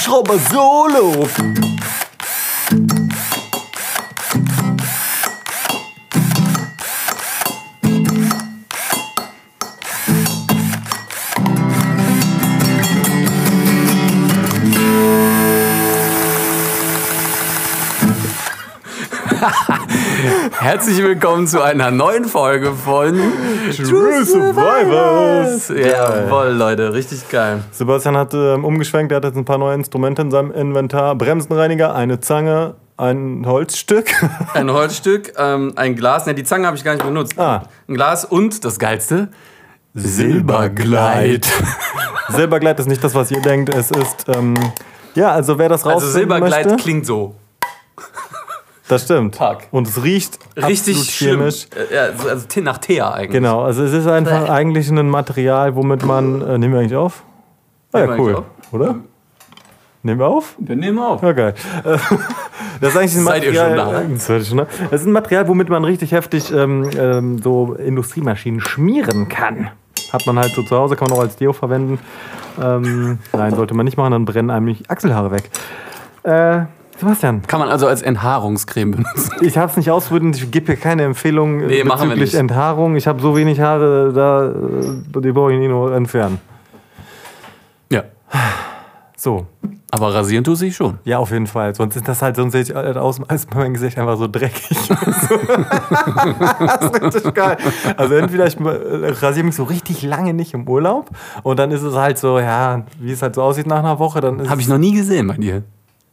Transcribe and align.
Akkuschrauber 0.00 0.38
Solo. 0.38 1.69
Herzlich 20.60 21.02
willkommen 21.02 21.46
zu 21.46 21.62
einer 21.62 21.90
neuen 21.90 22.26
Folge 22.26 22.72
von 22.72 23.18
True 23.74 24.24
Survivors. 24.26 25.70
Jawohl, 25.70 26.48
Leute, 26.48 26.92
richtig 26.92 27.26
geil. 27.30 27.64
Sebastian 27.70 28.14
hat 28.14 28.34
ähm, 28.34 28.66
umgeschwenkt, 28.66 29.10
er 29.10 29.16
hat 29.16 29.24
jetzt 29.24 29.38
ein 29.38 29.46
paar 29.46 29.56
neue 29.56 29.74
Instrumente 29.74 30.20
in 30.20 30.30
seinem 30.30 30.52
Inventar. 30.52 31.14
Bremsenreiniger, 31.14 31.94
eine 31.94 32.20
Zange, 32.20 32.74
ein 32.98 33.44
Holzstück. 33.46 34.10
Ein 34.52 34.70
Holzstück, 34.70 35.32
ähm, 35.38 35.72
ein 35.76 35.96
Glas, 35.96 36.26
ne, 36.26 36.34
die 36.34 36.44
Zange 36.44 36.66
habe 36.66 36.76
ich 36.76 36.84
gar 36.84 36.92
nicht 36.92 37.06
benutzt. 37.06 37.38
Ah. 37.38 37.62
Ein 37.88 37.94
Glas 37.94 38.26
und 38.26 38.62
das 38.62 38.78
Geilste, 38.78 39.28
Silbergleit. 39.94 41.48
Silbergleit 42.28 42.78
ist 42.78 42.86
nicht 42.86 43.02
das, 43.02 43.14
was 43.14 43.30
ihr 43.30 43.40
denkt. 43.40 43.74
Es 43.74 43.90
ist, 43.90 44.26
ähm, 44.28 44.54
ja, 45.14 45.30
also 45.30 45.58
wer 45.58 45.70
das 45.70 45.84
Also 45.86 45.94
rausfinden 45.94 46.12
Silbergleit 46.20 46.66
möchte, 46.66 46.82
klingt 46.82 47.06
so. 47.06 47.34
Das 48.90 49.04
stimmt. 49.04 49.36
Fuck. 49.36 49.58
Und 49.70 49.88
es 49.88 50.02
riecht 50.02 50.38
Richtig 50.56 50.96
chemisch. 51.10 51.66
Äh, 51.74 51.94
ja, 51.94 52.02
also, 52.28 52.60
nach 52.62 52.78
Thea 52.78 53.12
eigentlich. 53.12 53.30
Genau, 53.30 53.62
also 53.62 53.82
es 53.84 53.92
ist 53.92 54.06
einfach 54.06 54.48
eigentlich 54.48 54.88
ein 54.90 55.08
Material, 55.08 55.74
womit 55.76 56.04
man. 56.04 56.40
Äh, 56.42 56.58
nehmen 56.58 56.74
wir 56.74 56.80
eigentlich 56.80 56.96
auf? 56.96 57.22
Ah, 57.92 58.00
Nehmen 58.00 58.10
ja, 58.10 58.16
wir 58.16 58.24
cool. 58.24 58.44
Oder? 58.72 58.96
Nehmen 60.02 60.18
wir 60.18 60.26
auf? 60.28 60.54
Wir 60.58 60.76
nehmen 60.76 60.98
auf. 60.98 61.22
Ja, 61.22 61.32
geil. 61.32 61.54
Das 62.80 62.94
ist 62.94 62.96
eigentlich 62.96 63.16
ein 63.16 63.24
Seid 63.24 63.44
ihr 63.44 63.52
Material. 63.52 63.94
schon 63.94 64.10
da? 64.12 64.18
seid 64.18 64.38
ihr 64.40 64.44
schon 64.46 64.56
da? 64.58 64.66
Das 64.90 65.00
ist 65.02 65.06
ein 65.06 65.12
Material, 65.12 65.48
womit 65.48 65.68
man 65.68 65.84
richtig 65.84 66.12
heftig 66.12 66.50
ähm, 66.50 66.88
ähm, 66.96 67.38
so 67.38 67.74
Industriemaschinen 67.74 68.60
schmieren 68.60 69.28
kann. 69.28 69.70
Hat 70.12 70.26
man 70.26 70.38
halt 70.38 70.52
so 70.52 70.62
zu 70.62 70.76
Hause, 70.76 70.96
kann 70.96 71.08
man 71.10 71.18
auch 71.18 71.22
als 71.22 71.36
Deo 71.36 71.52
verwenden. 71.52 71.98
Ähm, 72.60 73.18
nein, 73.34 73.54
sollte 73.54 73.74
man 73.74 73.84
nicht 73.84 73.98
machen, 73.98 74.12
dann 74.12 74.24
brennen 74.24 74.50
einem 74.50 74.66
die 74.66 74.88
Achselhaare 74.88 75.30
weg. 75.30 75.50
Äh, 76.22 76.66
Sebastian, 77.00 77.42
Kann 77.46 77.60
man 77.60 77.68
also 77.70 77.86
als 77.86 78.02
Enthaarungscreme 78.02 78.90
benutzen. 78.92 79.32
ich 79.40 79.56
habe 79.56 79.70
es 79.70 79.76
nicht 79.76 79.90
ausprobiert, 79.90 80.36
ich 80.36 80.50
gebe 80.50 80.66
hier 80.66 80.76
keine 80.76 81.02
Empfehlung 81.04 81.66
Nee, 81.66 81.80
äh, 81.80 81.84
wir 81.84 81.92
bezüglich 81.92 82.18
nicht. 82.20 82.34
Enthaarung. 82.34 82.94
Ich 82.96 83.06
habe 83.06 83.20
so 83.20 83.34
wenig 83.36 83.58
Haare, 83.60 84.12
da, 84.12 84.48
äh, 84.50 85.20
die 85.22 85.32
brauche 85.32 85.52
ich 85.52 85.58
nicht 85.58 85.70
nur 85.70 85.94
entfernen. 85.94 86.38
Ja. 87.90 88.04
So, 89.16 89.46
Aber 89.90 90.14
rasieren 90.14 90.44
tust 90.44 90.62
dich 90.62 90.76
schon. 90.76 90.98
Ja, 91.04 91.18
auf 91.18 91.30
jeden 91.30 91.46
Fall. 91.46 91.74
Sonst 91.74 91.96
ist 91.96 92.06
das 92.08 92.22
halt, 92.22 92.36
sonst 92.36 92.52
sehe 92.52 92.62
ich 92.62 92.74
halt 92.74 92.96
aus, 92.96 93.20
als 93.28 93.46
mein 93.54 93.74
Gesicht 93.74 93.98
einfach 93.98 94.16
so 94.16 94.28
dreckig. 94.28 94.68
das 94.88 95.22
ist 96.84 97.02
richtig 97.02 97.34
geil. 97.34 97.56
Also 97.96 98.14
entweder 98.14 98.46
ich 98.46 98.58
äh, 98.60 99.08
rasiere 99.20 99.44
mich 99.46 99.56
so 99.56 99.64
richtig 99.64 100.02
lange 100.02 100.32
nicht 100.34 100.54
im 100.54 100.68
Urlaub 100.68 101.10
und 101.42 101.58
dann 101.58 101.70
ist 101.70 101.82
es 101.82 101.94
halt 101.94 102.18
so, 102.18 102.38
ja, 102.38 102.84
wie 102.98 103.12
es 103.12 103.20
halt 103.22 103.34
so 103.34 103.42
aussieht 103.42 103.66
nach 103.66 103.78
einer 103.80 103.98
Woche, 103.98 104.20
dann 104.20 104.40
ist 104.40 104.48
Habe 104.50 104.60
ich 104.60 104.68
noch 104.68 104.78
nie 104.78 104.92
gesehen 104.94 105.26
bei 105.26 105.34
dir. 105.36 105.62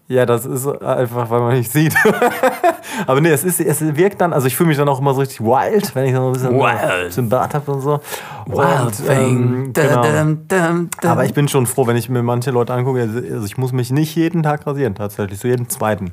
Ja, 0.10 0.26
das 0.26 0.46
ist 0.46 0.66
einfach, 0.82 1.30
weil 1.30 1.40
man 1.42 1.54
nicht 1.58 1.72
sieht. 1.72 1.94
Aber 3.08 3.20
nee, 3.20 3.30
es 3.30 3.44
ist, 3.44 3.60
es 3.60 3.82
wirkt 3.96 4.22
dann, 4.22 4.32
also 4.32 4.48
ich 4.48 4.56
fühle 4.56 4.70
mich 4.70 4.78
dann 4.78 4.88
auch 4.88 5.00
immer 5.00 5.14
so 5.14 5.20
richtig 5.20 5.42
wild, 5.42 5.94
wenn 5.96 6.06
ich 6.06 6.14
dann 6.14 6.22
so 6.22 6.28
ein 6.28 6.34
bisschen, 6.34 6.54
Wild. 6.58 7.08
bisschen 7.08 7.30
Bart 7.30 7.54
habe 7.54 7.72
und 7.72 7.82
so. 7.82 8.00
Wild 8.46 8.86
Und, 8.86 9.06
thing. 9.06 9.18
ähm, 9.18 9.74
genau. 9.74 10.02
Dum, 10.04 10.48
dum, 10.48 10.90
dum. 11.02 11.12
Aber 11.12 11.26
ich 11.26 11.34
bin 11.34 11.48
schon 11.50 11.66
froh, 11.68 11.88
wenn 11.88 11.98
ich 11.98 12.08
mir 12.08 12.24
manche 12.24 12.52
Leute 12.52 12.74
angucke. 12.74 13.02
Also 13.02 13.46
ich 13.46 13.58
muss 13.58 13.74
mich 13.74 13.92
nicht 13.92 14.16
jeden 14.16 14.44
Tag 14.44 14.66
rasieren, 14.66 14.96
tatsächlich. 14.96 15.40
So 15.40 15.50
jeden 15.50 15.68
zweiten. 15.68 16.12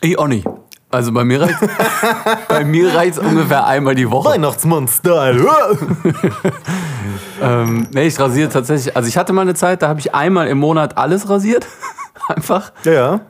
Ich 0.00 0.18
auch 0.18 0.28
nicht. 0.28 0.46
Also 0.90 1.10
bei 1.10 1.24
mir 1.24 1.40
reicht 1.40 1.58
bei 2.48 2.64
mir 2.64 2.94
reicht's 2.94 3.18
ungefähr 3.18 3.66
einmal 3.66 3.94
die 3.96 4.08
Woche. 4.10 4.30
Weihnachtsmann-Style. 4.30 5.46
Ähm, 7.42 7.88
nee, 7.92 8.06
ich 8.06 8.20
rasiere 8.20 8.48
tatsächlich. 8.48 8.94
Also 8.96 9.08
ich 9.08 9.16
hatte 9.16 9.32
mal 9.32 9.40
eine 9.42 9.54
Zeit, 9.54 9.82
da 9.82 9.88
habe 9.88 9.98
ich 9.98 10.14
einmal 10.14 10.46
im 10.46 10.58
Monat 10.58 10.96
alles 10.96 11.28
rasiert. 11.28 11.66
Einfach. 12.28 12.70
ja, 12.84 12.92
ja. 12.92 13.20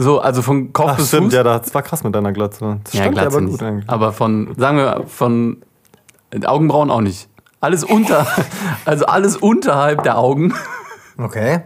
So, 0.00 0.20
also 0.20 0.42
von 0.42 0.72
Kopf 0.72 0.90
Ach, 0.92 0.96
bis 0.96 1.08
stimmt, 1.08 1.24
Fuß. 1.26 1.34
ja, 1.34 1.42
das 1.42 1.74
war 1.74 1.82
krass 1.82 2.04
mit 2.04 2.14
deiner 2.14 2.32
Glatze. 2.32 2.78
Das 2.84 2.92
Ja, 2.94 3.04
dir 3.04 3.10
Glatze 3.10 3.26
aber 3.28 3.40
nicht. 3.40 3.50
gut 3.50 3.62
eigentlich. 3.64 3.88
Aber 3.90 4.12
von, 4.12 4.54
sagen 4.56 4.76
wir, 4.78 5.04
von 5.08 5.56
Augenbrauen 6.46 6.90
auch 6.90 7.00
nicht. 7.00 7.28
Alles 7.60 7.82
unter, 7.82 8.24
also 8.84 9.06
alles 9.06 9.36
unterhalb 9.36 10.04
der 10.04 10.16
Augen. 10.18 10.54
Okay. 11.18 11.62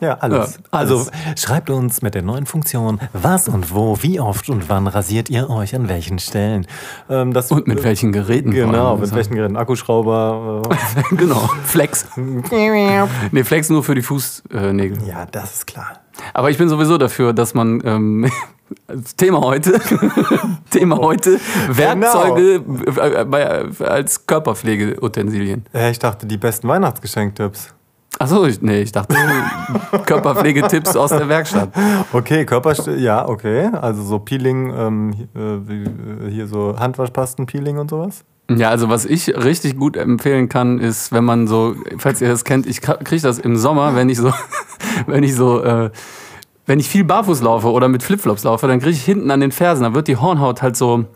Ja, 0.00 0.14
alles. 0.18 0.56
Ja, 0.56 0.60
Also 0.72 0.96
alles. 0.96 1.40
schreibt 1.40 1.70
uns 1.70 2.02
mit 2.02 2.14
der 2.14 2.22
neuen 2.22 2.44
Funktion, 2.44 3.00
was 3.14 3.48
und 3.48 3.72
wo, 3.72 3.96
wie 4.02 4.18
oft 4.20 4.50
und 4.50 4.68
wann 4.68 4.86
rasiert 4.88 5.30
ihr 5.30 5.48
euch 5.48 5.74
an 5.76 5.88
welchen 5.88 6.18
Stellen. 6.18 6.66
Ähm, 7.08 7.32
das, 7.32 7.50
Und 7.52 7.68
mit 7.68 7.84
welchen 7.84 8.10
Geräten. 8.12 8.50
Genau, 8.50 8.96
mit 8.98 9.14
welchen 9.14 9.34
Geräten? 9.36 9.56
Akkuschrauber. 9.56 10.62
Äh, 11.10 11.14
genau. 11.16 11.48
Flex. 11.64 12.04
Nee, 13.30 13.44
Flex 13.44 13.70
nur 13.70 13.82
für 13.82 13.94
die 13.94 14.02
Fußnägel. 14.02 15.04
ja, 15.06 15.24
das 15.24 15.54
ist 15.54 15.66
klar. 15.68 16.00
Aber 16.34 16.50
ich 16.50 16.58
bin 16.58 16.68
sowieso 16.68 16.98
dafür, 16.98 17.32
dass 17.32 17.54
man 17.54 17.80
ähm, 17.84 18.30
Thema 19.16 19.40
heute, 19.40 19.80
Thema 20.70 20.98
heute, 20.98 21.38
Werkzeuge 21.68 22.62
äh, 22.96 23.24
bei, 23.24 23.64
als 23.80 24.26
Körperpflegeutensilien. 24.26 25.66
Ich 25.90 25.98
dachte, 25.98 26.26
die 26.26 26.38
besten 26.38 26.68
Weihnachtsgeschenktipps. 26.68 27.74
Achso, 28.18 28.46
nee, 28.60 28.82
ich 28.82 28.92
dachte 28.92 29.16
Körperpflegetipps 30.06 30.96
aus 30.96 31.10
der 31.10 31.28
Werkstatt. 31.28 31.70
Okay, 32.12 32.44
Körper, 32.44 32.74
ja, 32.96 33.26
okay. 33.26 33.70
Also 33.72 34.02
so 34.02 34.18
Peeling, 34.18 34.72
ähm, 34.76 35.28
äh, 35.34 35.56
äh, 35.56 36.30
hier 36.30 36.46
so 36.46 36.76
Handwaschpasten-Peeling 36.78 37.78
und 37.78 37.90
sowas. 37.90 38.24
Ja, 38.50 38.70
also 38.70 38.88
was 38.88 39.04
ich 39.04 39.28
richtig 39.28 39.76
gut 39.76 39.96
empfehlen 39.96 40.48
kann, 40.48 40.78
ist, 40.78 41.12
wenn 41.12 41.24
man 41.24 41.46
so, 41.46 41.74
falls 41.98 42.20
ihr 42.20 42.28
das 42.28 42.44
kennt, 42.44 42.66
ich 42.66 42.80
kriege 42.82 43.22
das 43.22 43.38
im 43.38 43.56
Sommer, 43.56 43.94
wenn 43.94 44.08
ich 44.08 44.18
so, 44.18 44.32
wenn 45.06 45.22
ich 45.22 45.34
so, 45.34 45.62
äh, 45.62 45.90
wenn 46.66 46.80
ich 46.80 46.88
viel 46.88 47.04
barfuß 47.04 47.40
laufe 47.42 47.70
oder 47.70 47.88
mit 47.88 48.02
Flipflops 48.02 48.44
laufe, 48.44 48.66
dann 48.66 48.80
kriege 48.80 48.92
ich 48.92 49.04
hinten 49.04 49.30
an 49.30 49.40
den 49.40 49.52
Fersen, 49.52 49.82
da 49.84 49.94
wird 49.94 50.08
die 50.08 50.16
Hornhaut 50.16 50.62
halt 50.62 50.76
so 50.76 51.06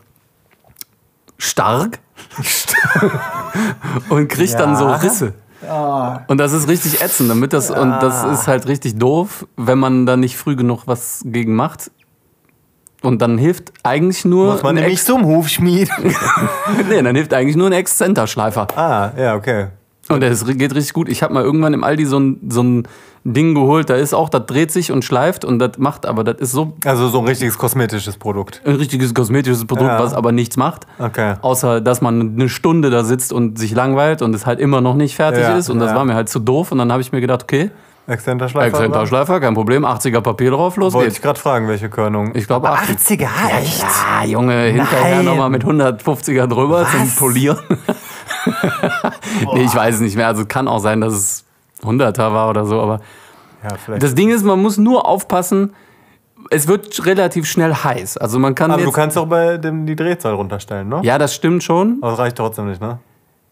stark 1.37 1.99
und 4.09 4.27
kriegt 4.27 4.53
dann 4.55 4.75
so 4.75 4.85
Ja. 4.85 4.95
Risse. 4.95 5.33
Und 6.27 6.37
das 6.37 6.53
ist 6.53 6.67
richtig 6.67 7.01
ätzend, 7.01 7.29
damit 7.29 7.51
das 7.53 7.71
und 7.71 7.89
das 7.89 8.23
ist 8.23 8.47
halt 8.47 8.67
richtig 8.67 8.97
doof, 8.97 9.47
wenn 9.57 9.79
man 9.79 10.05
da 10.05 10.15
nicht 10.15 10.37
früh 10.37 10.55
genug 10.55 10.83
was 10.85 11.21
gegen 11.25 11.55
macht. 11.55 11.91
Und 13.03 13.21
dann 13.21 13.37
hilft 13.37 13.71
eigentlich 13.83 14.25
nur 14.25 14.53
Muss 14.53 14.63
man 14.63 14.75
nämlich 14.75 15.03
zum 15.03 15.25
Hufschmied. 15.25 15.89
nee, 16.89 17.01
dann 17.01 17.15
hilft 17.15 17.33
eigentlich 17.33 17.55
nur 17.55 17.67
ein 17.67 17.73
Exzenterschleifer. 17.73 18.67
ah, 18.75 19.11
ja, 19.17 19.35
okay. 19.35 19.67
Und 20.09 20.21
das 20.23 20.45
geht 20.45 20.73
richtig 20.73 20.93
gut. 20.93 21.09
Ich 21.09 21.21
habe 21.21 21.33
mal 21.33 21.43
irgendwann 21.43 21.73
im 21.73 21.83
Aldi 21.83 22.05
so 22.05 22.17
ein, 22.19 22.39
so 22.49 22.63
ein 22.63 22.87
Ding 23.25 23.53
geholt, 23.53 23.89
da 23.89 23.95
ist 23.95 24.13
auch, 24.13 24.29
das 24.29 24.45
dreht 24.45 24.71
sich 24.71 24.89
und 24.93 25.03
schleift 25.03 25.43
und 25.43 25.59
das 25.59 25.77
macht, 25.79 26.05
aber 26.05 26.23
das 26.23 26.37
ist 26.39 26.53
so 26.53 26.73
Also 26.85 27.09
so 27.09 27.19
ein 27.19 27.25
richtiges 27.25 27.57
kosmetisches 27.57 28.15
Produkt. 28.15 28.61
ein 28.63 28.75
richtiges 28.75 29.13
kosmetisches 29.13 29.65
Produkt, 29.65 29.89
Ja. 29.89 29.99
was 29.99 30.13
aber 30.13 30.31
nichts 30.31 30.55
macht. 30.55 30.87
Okay. 30.97 31.35
Außer, 31.41 31.81
dass 31.81 31.99
man 31.99 32.35
eine 32.35 32.47
Stunde 32.47 32.89
da 32.89 33.03
sitzt 33.03 33.33
und 33.33 33.59
sich 33.59 33.73
langweilt 33.75 34.21
und 34.21 34.33
es 34.33 34.45
halt 34.45 34.61
immer 34.61 34.79
noch 34.79 34.95
nicht 34.95 35.13
fertig 35.15 35.41
Ja, 35.43 35.57
ist. 35.57 35.69
Und 35.69 35.79
das 35.79 35.89
ja. 35.89 35.95
war 35.97 36.05
mir 36.05 36.15
halt 36.15 36.29
zu 36.29 36.39
doof. 36.39 36.71
Und 36.71 36.77
dann 36.77 36.89
habe 36.89 37.01
ich 37.01 37.11
mir 37.11 37.19
gedacht, 37.19 37.43
okay, 37.43 37.69
Exzenterschleifer. 38.07 38.67
Exzenterschleifer, 38.77 39.39
kein 39.41 39.53
Problem, 39.53 39.85
80er 39.85 40.21
Papier 40.21 40.51
drauf, 40.51 40.77
los 40.77 40.93
Wollte 40.93 41.07
geht's. 41.07 41.17
ich 41.17 41.21
gerade 41.21 41.39
fragen, 41.39 41.67
welche 41.67 41.89
Körnung. 41.89 42.31
Ich 42.35 42.47
glaube 42.47 42.69
80. 42.69 43.19
80er, 43.19 43.59
echt? 43.59 43.81
Ja, 43.83 44.23
Junge, 44.25 44.61
hinterher 44.63 45.23
nochmal 45.23 45.49
mit 45.49 45.63
150er 45.65 46.47
drüber 46.47 46.87
zum 46.89 47.01
Was? 47.01 47.15
Polieren. 47.17 47.57
nee, 49.53 49.63
ich 49.63 49.75
weiß 49.75 49.95
es 49.95 50.01
nicht 50.01 50.15
mehr. 50.15 50.27
Also 50.27 50.45
kann 50.45 50.67
auch 50.69 50.79
sein, 50.79 51.01
dass 51.01 51.13
es 51.13 51.45
100er 51.83 52.31
war 52.33 52.49
oder 52.49 52.65
so, 52.65 52.79
aber 52.81 53.01
Ja, 53.63 53.75
vielleicht. 53.83 54.03
das 54.03 54.15
Ding 54.15 54.29
ist, 54.29 54.43
man 54.43 54.61
muss 54.61 54.77
nur 54.77 55.05
aufpassen, 55.05 55.73
es 56.49 56.67
wird 56.69 57.05
relativ 57.05 57.45
schnell 57.45 57.73
heiß. 57.73 58.17
Also 58.17 58.39
man 58.39 58.55
kann 58.55 58.71
aber 58.71 58.83
du 58.83 58.91
kannst 58.91 59.17
auch 59.17 59.25
bei 59.27 59.57
dem 59.57 59.85
die 59.85 59.97
Drehzahl 59.97 60.33
runterstellen, 60.33 60.87
ne? 60.87 61.01
Ja, 61.03 61.17
das 61.17 61.35
stimmt 61.35 61.61
schon. 61.63 61.97
Aber 62.01 62.11
das 62.11 62.19
reicht 62.19 62.37
trotzdem 62.37 62.69
nicht, 62.69 62.79
ne? 62.79 62.99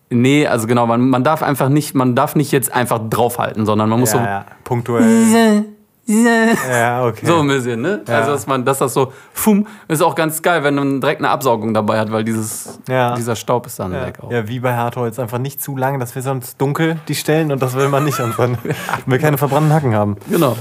Nee, 0.10 0.46
also 0.48 0.68
genau, 0.68 0.86
man, 0.86 1.10
man 1.10 1.24
darf 1.24 1.42
einfach 1.42 1.70
nicht, 1.70 1.96
man 1.96 2.16
darf 2.16 2.36
nicht 2.36 2.52
jetzt 2.52 2.74
einfach 2.74 3.00
draufhalten, 3.10 3.66
sondern 3.66 3.90
man 3.90 4.00
muss 4.00 4.14
ja, 4.14 4.20
so 4.20 4.26
ja. 4.26 4.46
Punktuell. 4.64 5.66
Ja, 6.08 7.04
okay. 7.06 7.26
So 7.26 7.40
ein 7.40 7.48
bisschen, 7.48 7.82
ne? 7.82 8.02
Ja. 8.08 8.20
Also, 8.20 8.32
dass 8.34 8.46
man, 8.46 8.64
dass 8.64 8.78
das 8.78 8.94
so, 8.94 9.12
fum, 9.34 9.66
ist 9.88 10.04
auch 10.04 10.14
ganz 10.14 10.44
geil, 10.44 10.64
wenn 10.64 10.76
man 10.76 11.02
direkt 11.02 11.20
eine 11.22 11.30
Absaugung 11.30 11.74
dabei 11.74 11.98
hat, 11.98 12.12
weil 12.12 12.24
dieses, 12.24 12.80
Ja. 12.88 13.16
dieser 13.16 13.36
Staub 13.36 13.66
ist 13.66 13.80
dann 13.80 13.92
ja, 13.92 14.06
weg 14.06 14.20
auch. 14.22 14.32
ja, 14.32 14.48
wie 14.48 14.60
bei 14.60 14.76
Hardholz. 14.76 15.18
Einfach 15.18 15.40
nicht 15.40 15.62
zu 15.64 15.76
lang, 15.76 16.00
dass 16.00 16.14
wir 16.14 16.22
sonst 16.22 16.62
dunkel 16.62 17.00
die 17.08 17.16
Stellen 17.16 17.52
und 17.52 17.60
das 17.60 17.74
will 17.74 17.90
man 17.90 18.06
nicht. 18.06 18.20
Und 18.20 18.38
dann 18.38 18.60
will 19.08 19.18
keine 19.18 19.40
verbrannten 19.40 19.74
Hacken 19.74 19.96
haben. 19.96 20.18
Genau. 20.30 20.52
Hast 20.52 20.58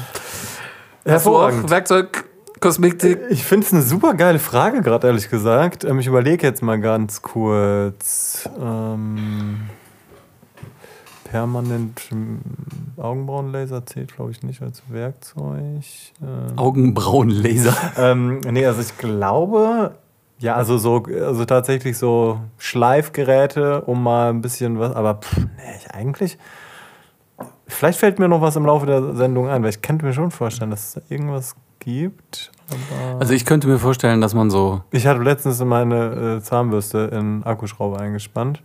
du 1.05 1.11
auch 1.11 1.13
Hervorragend. 1.13 1.69
Werkzeug, 1.71 2.25
Kosmetik? 2.65 3.19
Ich 3.29 3.45
finde 3.45 3.67
es 3.67 3.75
eine 3.75 3.83
super 3.83 4.15
geile 4.15 4.39
Frage, 4.39 4.81
gerade 4.81 5.07
ehrlich 5.07 5.29
gesagt. 5.29 5.85
Ähm, 5.85 5.99
ich 5.99 6.07
überlege 6.07 6.47
jetzt 6.47 6.63
mal 6.63 6.81
ganz 6.81 7.21
kurz. 7.21 8.49
Ähm, 8.59 9.69
permanent 11.25 12.01
ähm, 12.11 12.39
Augenbrauenlaser 12.97 13.85
zählt, 13.85 14.17
glaube 14.17 14.31
ich, 14.31 14.43
nicht 14.43 14.63
als 14.63 14.83
Werkzeug. 14.89 15.85
Ähm, 16.23 16.57
Augenbrauenlaser. 16.57 17.77
ähm, 17.99 18.41
nee, 18.51 18.65
also 18.65 18.81
ich 18.81 18.97
glaube, 18.97 19.97
ja, 20.39 20.55
also 20.55 20.79
so, 20.79 21.05
also 21.05 21.45
tatsächlich 21.45 21.99
so 21.99 22.41
Schleifgeräte, 22.57 23.83
um 23.83 24.03
mal 24.03 24.31
ein 24.31 24.41
bisschen 24.41 24.79
was, 24.79 24.95
aber 24.95 25.17
pff, 25.17 25.37
nee, 25.37 25.77
ich 25.77 25.91
eigentlich. 25.91 26.39
Vielleicht 27.67 27.99
fällt 27.99 28.19
mir 28.19 28.29
noch 28.29 28.41
was 28.41 28.57
im 28.57 28.65
Laufe 28.65 28.87
der 28.87 29.15
Sendung 29.17 29.51
ein, 29.51 29.63
weil 29.63 29.69
ich 29.69 29.83
könnte 29.83 30.07
mir 30.07 30.15
schon 30.15 30.31
vorstellen, 30.31 30.71
dass 30.71 30.89
es 30.89 30.93
da 30.95 31.01
irgendwas 31.11 31.57
gibt. 31.79 32.53
Aber 32.71 33.21
Also 33.21 33.33
ich 33.35 33.45
könnte 33.45 33.69
mir 33.69 33.79
vorstellen, 33.79 34.21
dass 34.21 34.35
man 34.35 34.51
so. 34.51 34.83
ich 34.91 35.07
hatte 35.07 35.23
letztens 35.23 35.63
meine 35.65 36.37
äh, 36.39 36.41
Zahnbürste 36.43 37.11
in 37.13 37.43
Akkuschrauber 37.45 38.01
eingespannt. 38.01 38.63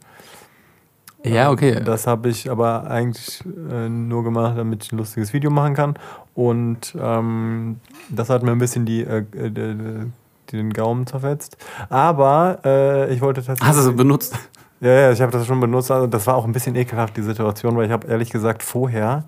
Ja, 1.24 1.52
okay. 1.52 1.82
Das 1.84 2.08
habe 2.08 2.30
ich 2.30 2.50
aber 2.50 2.90
eigentlich 2.90 3.44
äh, 3.70 3.90
nur 3.90 4.24
gemacht, 4.24 4.58
damit 4.58 4.86
ich 4.86 4.94
ein 4.94 4.98
lustiges 4.98 5.34
Video 5.34 5.50
machen 5.52 5.74
kann. 5.74 5.96
Und 6.34 6.96
ähm, 6.98 7.82
das 8.10 8.30
hat 8.30 8.42
mir 8.44 8.52
ein 8.52 8.58
bisschen 8.58 8.86
die, 8.86 9.04
äh, 9.04 9.18
äh, 9.34 9.50
die- 9.52 9.76
die- 9.76 10.12
den 10.52 10.72
Gaumen 10.74 11.06
zerfetzt. 11.06 11.58
Aber 11.90 12.60
äh, 12.66 13.14
ich 13.14 13.22
wollte 13.22 13.42
tatsächlich. 13.44 13.68
Hast 13.68 13.78
du 13.80 13.84
so 13.84 13.94
benutzt? 13.94 14.36
Ja, 14.82 14.90
ja, 14.92 15.12
ich 15.12 15.22
habe 15.22 15.32
das 15.32 15.46
schon 15.46 15.60
benutzt. 15.60 15.92
Also 15.92 16.08
das 16.08 16.26
war 16.26 16.36
auch 16.36 16.46
ein 16.46 16.54
bisschen 16.54 16.74
ekelhaft, 16.76 17.18
die 17.18 17.22
Situation, 17.22 17.76
weil 17.76 17.86
ich 17.86 17.92
habe 17.92 18.08
ehrlich 18.08 18.30
gesagt 18.32 18.64
vorher, 18.64 19.26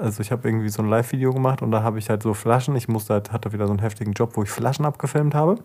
also 0.00 0.20
ich 0.20 0.30
habe 0.32 0.48
irgendwie 0.48 0.68
so 0.68 0.82
ein 0.82 0.88
Live-Video 0.88 1.32
gemacht 1.32 1.62
und 1.62 1.70
da 1.70 1.82
habe 1.82 1.98
ich 1.98 2.08
halt 2.10 2.22
so 2.22 2.34
Flaschen, 2.34 2.76
ich 2.76 2.88
musste 2.88 3.14
halt, 3.14 3.32
hatte 3.32 3.52
wieder 3.52 3.66
so 3.66 3.72
einen 3.72 3.80
heftigen 3.80 4.12
Job, 4.12 4.36
wo 4.36 4.42
ich 4.42 4.50
Flaschen 4.50 4.84
abgefilmt 4.84 5.34
habe. 5.34 5.58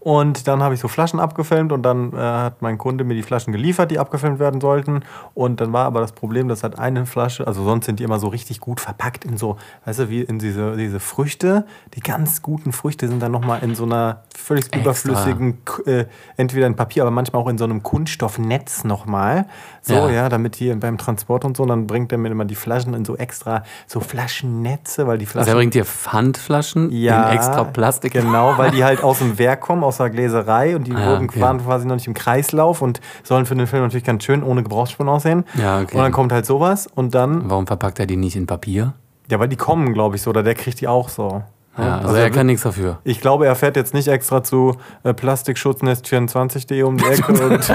Und 0.00 0.46
dann 0.46 0.62
habe 0.62 0.74
ich 0.74 0.80
so 0.80 0.88
Flaschen 0.88 1.20
abgefilmt 1.20 1.72
und 1.72 1.82
dann 1.82 2.12
äh, 2.12 2.16
hat 2.16 2.62
mein 2.62 2.78
Kunde 2.78 3.04
mir 3.04 3.14
die 3.14 3.22
Flaschen 3.22 3.52
geliefert, 3.52 3.90
die 3.90 3.98
abgefilmt 3.98 4.38
werden 4.38 4.60
sollten. 4.60 5.02
Und 5.34 5.60
dann 5.60 5.72
war 5.72 5.86
aber 5.86 6.00
das 6.00 6.12
Problem, 6.12 6.48
dass 6.48 6.62
halt 6.62 6.78
eine 6.78 7.04
Flasche, 7.06 7.46
also 7.46 7.64
sonst 7.64 7.86
sind 7.86 7.98
die 8.00 8.04
immer 8.04 8.18
so 8.18 8.28
richtig 8.28 8.60
gut 8.60 8.80
verpackt 8.80 9.24
in 9.24 9.36
so, 9.36 9.56
weißt 9.86 9.98
du, 10.00 10.08
wie 10.10 10.20
in 10.22 10.38
diese, 10.38 10.76
diese 10.76 11.00
Früchte. 11.00 11.66
Die 11.94 12.00
ganz 12.00 12.42
guten 12.42 12.72
Früchte 12.72 13.08
sind 13.08 13.20
dann 13.22 13.32
nochmal 13.32 13.62
in 13.62 13.74
so 13.74 13.84
einer 13.84 14.22
völlig 14.36 14.66
Extra. 14.66 14.80
überflüssigen, 14.80 15.58
äh, 15.86 16.04
entweder 16.36 16.66
in 16.66 16.76
Papier, 16.76 17.02
aber 17.02 17.10
manchmal 17.10 17.42
auch 17.42 17.48
in 17.48 17.58
so 17.58 17.64
einem 17.64 17.82
Kunststoffnetz 17.82 18.84
nochmal. 18.84 19.46
So, 19.82 19.94
Ja. 19.94 20.10
ja. 20.10 20.28
damit 20.28 20.56
hier 20.56 20.78
beim 20.78 20.98
Transport 20.98 21.44
und 21.44 21.56
so, 21.56 21.66
dann 21.66 21.86
bringt 21.86 22.12
er 22.12 22.18
mir 22.18 22.30
immer 22.30 22.44
die 22.44 22.54
Flaschen 22.54 22.94
in 22.94 23.04
so 23.04 23.16
extra, 23.16 23.62
so 23.86 24.00
Flaschennetze, 24.00 25.06
weil 25.06 25.18
die 25.18 25.26
Flaschen. 25.26 25.40
Also 25.40 25.50
er 25.52 25.56
bringt 25.56 25.74
dir 25.74 25.84
Pfandflaschen 25.84 26.90
Ja, 26.92 27.30
in 27.30 27.36
extra 27.36 27.64
Plastik. 27.64 28.12
Genau, 28.12 28.56
weil 28.56 28.70
die 28.70 28.84
halt 28.84 29.02
aus 29.02 29.18
dem 29.18 29.38
Werk 29.38 29.60
kommen, 29.60 29.84
aus 29.88 29.96
der 29.98 30.10
Gläserei 30.10 30.76
und 30.76 30.86
die 30.86 30.94
Ah, 30.94 31.10
wurden, 31.10 31.24
okay. 31.28 31.40
waren 31.40 31.58
quasi 31.64 31.86
noch 31.86 31.96
nicht 31.96 32.06
im 32.06 32.14
Kreislauf 32.14 32.80
und 32.82 33.00
sollen 33.24 33.44
für 33.46 33.54
den 33.56 33.66
Film 33.66 33.82
natürlich 33.82 34.04
ganz 34.04 34.22
schön 34.24 34.42
ohne 34.42 34.62
Gebrauchsspuren 34.62 35.08
aussehen. 35.08 35.44
Ja, 35.54 35.80
okay. 35.80 35.96
Und 35.96 36.02
dann 36.02 36.12
kommt 36.12 36.32
halt 36.32 36.46
sowas 36.46 36.86
und 36.94 37.14
dann, 37.14 37.48
Warum 37.50 37.66
verpackt 37.66 37.98
er 37.98 38.06
die 38.06 38.16
nicht 38.16 38.36
in 38.36 38.46
Papier? 38.46 38.94
ja, 39.30 39.38
weil 39.38 39.48
die 39.48 39.56
kommen, 39.56 39.92
glaube 39.92 40.16
ich, 40.16 40.22
so, 40.22 40.30
oder 40.30 40.42
der 40.42 40.54
kriegt 40.54 40.80
die 40.80 40.88
auch 40.88 41.08
so. 41.10 41.42
Ja, 41.76 41.98
also, 41.98 42.14
er 42.16 42.30
kann 42.30 42.46
nichts 42.46 42.62
dafür. 42.64 42.98
Ich 43.04 43.20
glaube, 43.20 43.46
er 43.46 43.54
fährt 43.54 43.76
jetzt 43.76 43.94
nicht 43.94 44.08
extra 44.08 44.42
zu 44.42 44.74
äh, 45.04 45.12
Plastikschutznetz24.de 45.14 46.82
um 46.82 46.96
die 46.96 47.04
Ecke 47.04 47.32
und 47.32 47.70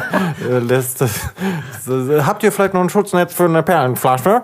äh, 0.49 0.59
lässt 0.59 1.01
das, 1.01 1.29
das. 1.85 2.25
Habt 2.25 2.43
ihr 2.43 2.51
vielleicht 2.51 2.73
noch 2.73 2.81
ein 2.81 2.89
Schutznetz 2.89 3.33
für 3.33 3.45
eine 3.45 3.63
Perlenflasche? 3.63 4.41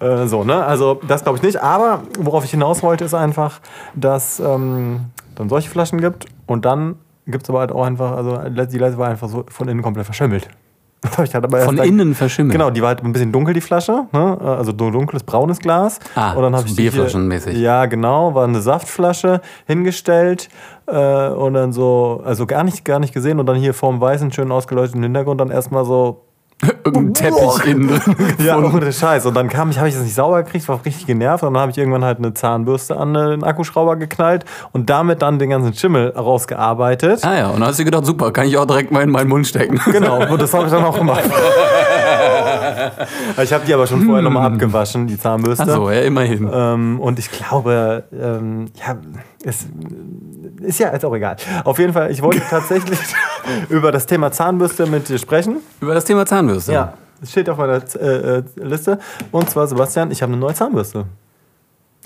Äh, 0.00 0.26
so, 0.26 0.44
ne? 0.44 0.64
Also, 0.64 1.00
das 1.06 1.22
glaube 1.24 1.36
ich 1.38 1.42
nicht. 1.42 1.62
Aber 1.62 2.02
worauf 2.18 2.44
ich 2.44 2.50
hinaus 2.52 2.82
wollte, 2.82 3.04
ist 3.04 3.14
einfach, 3.14 3.60
dass 3.94 4.40
ähm, 4.40 5.00
dann 5.34 5.48
solche 5.48 5.68
Flaschen 5.68 6.00
gibt 6.00 6.26
und 6.46 6.64
dann 6.64 6.96
gibt 7.26 7.44
es 7.44 7.50
aber 7.50 7.60
halt 7.60 7.72
auch 7.72 7.84
einfach, 7.84 8.12
also 8.12 8.38
die 8.48 8.78
letzte 8.78 8.98
war 8.98 9.08
einfach 9.08 9.28
so 9.28 9.44
von 9.48 9.68
innen 9.68 9.82
komplett 9.82 10.04
verschimmelt. 10.06 10.48
Von 11.64 11.78
innen 11.78 12.14
verschimmelt. 12.14 12.52
Genau, 12.52 12.70
die 12.70 12.80
war 12.80 12.90
halt 12.90 13.02
ein 13.02 13.12
bisschen 13.12 13.32
dunkel, 13.32 13.54
die 13.54 13.60
Flasche. 13.60 14.06
Ne? 14.12 14.38
Also 14.40 14.70
so 14.70 14.88
dunkles, 14.90 15.24
braunes 15.24 15.58
Glas. 15.58 15.98
Ah, 16.14 16.34
und 16.34 16.42
dann 16.42 16.52
so 16.52 16.58
habe 16.58 16.68
ich 16.68 16.76
die 16.76 16.82
hier- 16.82 16.92
Bierflaschenmäßig. 16.92 17.58
Ja, 17.58 17.86
genau, 17.86 18.36
war 18.36 18.44
eine 18.44 18.60
Saftflasche 18.60 19.40
hingestellt 19.66 20.48
äh, 20.86 21.28
und 21.30 21.54
dann 21.54 21.72
so, 21.72 22.22
also 22.24 22.46
gar 22.46 22.62
nicht, 22.62 22.84
gar 22.84 23.00
nicht 23.00 23.12
gesehen 23.12 23.40
und 23.40 23.46
dann 23.46 23.56
hier 23.56 23.74
vorm 23.74 24.00
weißen, 24.00 24.30
schön 24.30 24.52
ausgeleuchteten 24.52 25.02
Hintergrund 25.02 25.40
dann 25.40 25.50
erstmal 25.50 25.84
so, 25.84 26.22
Irgendein 26.84 27.14
Teppich 27.14 27.66
innen 27.66 27.88
drin. 27.88 28.34
ja, 28.44 28.58
ohne 28.58 28.92
Scheiß. 28.92 29.26
Und 29.26 29.34
dann 29.34 29.48
kam 29.48 29.70
ich, 29.70 29.78
habe 29.78 29.88
ich 29.88 29.94
das 29.94 30.02
nicht 30.02 30.14
sauber 30.14 30.42
gekriegt, 30.42 30.68
war 30.68 30.80
richtig 30.84 31.06
genervt 31.06 31.44
und 31.44 31.54
dann 31.54 31.60
habe 31.60 31.70
ich 31.70 31.78
irgendwann 31.78 32.04
halt 32.04 32.18
eine 32.18 32.34
Zahnbürste 32.34 32.96
an 32.96 33.14
den 33.14 33.44
Akkuschrauber 33.44 33.96
geknallt 33.96 34.44
und 34.72 34.90
damit 34.90 35.22
dann 35.22 35.38
den 35.38 35.50
ganzen 35.50 35.74
Schimmel 35.74 36.10
rausgearbeitet. 36.10 37.24
Ah 37.24 37.36
ja, 37.36 37.46
und 37.48 37.60
dann 37.60 37.68
hast 37.68 37.78
du 37.78 37.84
gedacht, 37.84 38.06
super, 38.06 38.32
kann 38.32 38.46
ich 38.46 38.56
auch 38.56 38.66
direkt 38.66 38.90
mal 38.90 39.02
in 39.02 39.10
meinen 39.10 39.28
Mund 39.28 39.46
stecken. 39.46 39.80
Genau, 39.90 40.26
und 40.30 40.40
das 40.40 40.52
habe 40.54 40.66
ich 40.66 40.72
dann 40.72 40.84
auch 40.84 40.98
gemacht. 40.98 41.22
ich 43.42 43.52
habe 43.52 43.64
die 43.66 43.74
aber 43.74 43.86
schon 43.86 44.02
vorher 44.02 44.22
nochmal 44.22 44.46
abgewaschen, 44.52 45.06
die 45.06 45.18
Zahnbürste. 45.18 45.64
Achso, 45.64 45.90
ja, 45.90 46.00
immerhin. 46.00 46.50
Ähm, 46.52 47.00
und 47.00 47.18
ich 47.18 47.30
glaube, 47.30 48.04
ähm, 48.12 48.66
ja, 48.74 48.96
es 49.44 49.66
ist 50.60 50.78
ja 50.78 50.92
jetzt 50.92 51.04
auch 51.04 51.14
egal. 51.14 51.36
Auf 51.64 51.78
jeden 51.78 51.92
Fall, 51.92 52.10
ich 52.10 52.22
wollte 52.22 52.42
tatsächlich 52.48 52.98
über 53.68 53.92
das 53.92 54.06
Thema 54.06 54.30
Zahnbürste 54.32 54.86
mit 54.86 55.08
dir 55.08 55.18
sprechen. 55.18 55.58
Über 55.80 55.94
das 55.94 56.04
Thema 56.04 56.26
Zahnbürste. 56.26 56.72
Ja, 56.72 56.94
es 57.22 57.30
steht 57.30 57.48
auf 57.48 57.58
meiner 57.58 57.82
äh, 58.00 58.38
äh, 58.38 58.42
Liste. 58.56 58.98
Und 59.30 59.48
zwar, 59.50 59.66
Sebastian, 59.66 60.10
ich 60.10 60.22
habe 60.22 60.32
eine 60.32 60.40
neue 60.40 60.54
Zahnbürste. 60.54 61.06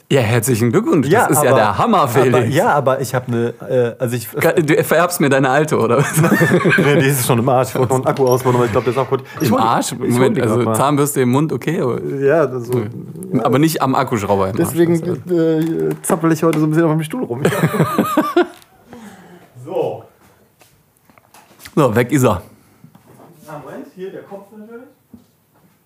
Ja, 0.09 0.21
herzlichen 0.21 0.71
Glückwunsch. 0.71 1.09
das 1.11 1.31
ist 1.31 1.43
ja 1.43 1.51
aber- 1.51 1.59
der 1.59 1.79
Hammer, 1.79 2.07
Felix. 2.07 2.37
Aber, 2.37 2.47
ja, 2.47 2.69
aber 2.69 3.01
ich 3.01 3.13
habe 3.13 3.27
eine, 3.27 3.49
äh, 3.69 3.97
also 3.99 4.15
ich, 4.15 4.29
Du 4.29 4.85
vererbst 4.85 5.19
mir 5.21 5.29
deine 5.29 5.51
alte, 5.51 5.77
oder? 5.81 5.99
was? 5.99 6.23
nee, 6.79 7.01
die 7.01 7.07
ist 7.09 7.27
schon 7.27 7.41
im 7.41 7.49
Arsch. 7.49 7.71
Ich 7.71 7.75
wollte 7.75 7.89
noch 7.89 7.97
einen 7.97 8.07
Akku 8.07 8.25
ausbauen, 8.25 8.55
aber 8.55 8.67
ich 8.67 8.71
glaube, 8.71 8.85
der 8.85 8.93
ist 8.93 8.99
auch 9.01 9.09
gut. 9.11 9.25
Ich 9.41 9.49
Im 9.49 9.55
hol 9.55 9.61
Arsch? 9.61 9.91
ich 9.93 9.99
hol 9.99 10.09
Moment, 10.09 10.41
also. 10.41 10.73
Zahnbürste 10.75 11.23
im 11.23 11.31
Mund, 11.31 11.53
okay, 11.53 11.81
aber, 11.81 12.01
Ja, 12.05 12.47
das 12.47 12.63
ist 12.63 12.73
so. 12.73 12.83
aber 13.43 13.59
nicht 13.59 13.83
am 13.83 13.97
Akkuschrauber. 13.97 14.51
Im 14.51 14.57
Deswegen 14.57 14.93
Arsch. 15.03 15.33
äh, 15.33 15.89
zappel 16.03 16.31
ich 16.31 16.45
heute 16.45 16.61
so 16.61 16.67
ein 16.67 16.71
bisschen 16.71 16.85
auf 16.85 16.93
dem 16.93 17.03
Stuhl 17.03 17.25
rum. 17.25 17.43
so. 19.65 20.05
So, 21.75 21.97
weg 21.97 22.13
ist 22.13 22.23
er. 22.23 22.43
Na, 23.45 23.59
Moment, 23.59 23.87
hier 23.97 24.13
der 24.13 24.23
Kopf 24.23 24.47
natürlich. 24.57 24.85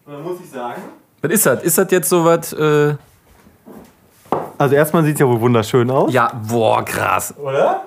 Und 0.05 0.12
dann 0.12 0.22
muss 0.22 0.37
ich 0.44 0.50
sagen. 0.50 0.82
Was 1.22 1.31
ist 1.32 1.46
das? 1.46 1.62
Ist 1.62 1.78
das 1.78 1.90
jetzt 1.90 2.08
so 2.11 2.22
was? 2.25 2.52
Äh, 2.52 2.94
Also, 4.61 4.75
erstmal 4.75 5.05
sieht 5.05 5.15
es 5.15 5.21
ja 5.21 5.27
wohl 5.27 5.41
wunderschön 5.41 5.91
aus. 5.91 6.13
ja, 6.13 6.31
boah, 6.46 6.84
krass. 6.84 7.34
Oder? 7.39 7.84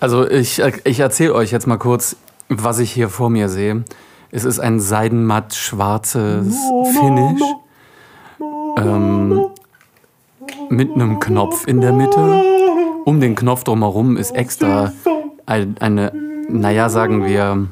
Also 0.00 0.26
ich, 0.26 0.62
ich 0.84 1.00
erzähle 1.00 1.34
euch 1.34 1.50
jetzt 1.50 1.66
mal 1.66 1.76
kurz, 1.76 2.16
was 2.48 2.78
ich 2.78 2.90
hier 2.92 3.10
vor 3.10 3.28
mir 3.28 3.50
sehe. 3.50 3.84
Es 4.30 4.44
ist 4.44 4.58
ein 4.58 4.80
seidenmatt 4.80 5.54
schwarzes 5.54 6.56
Finish 6.98 7.42
ähm, 8.78 9.48
mit 10.70 10.94
einem 10.94 11.20
Knopf 11.20 11.66
in 11.66 11.82
der 11.82 11.92
Mitte. 11.92 12.42
Um 13.04 13.20
den 13.20 13.34
Knopf 13.34 13.64
drumherum 13.64 14.16
ist 14.16 14.30
extra 14.30 14.92
ein, 15.44 15.76
eine, 15.78 16.12
naja, 16.48 16.88
sagen 16.88 17.26
wir, 17.26 17.66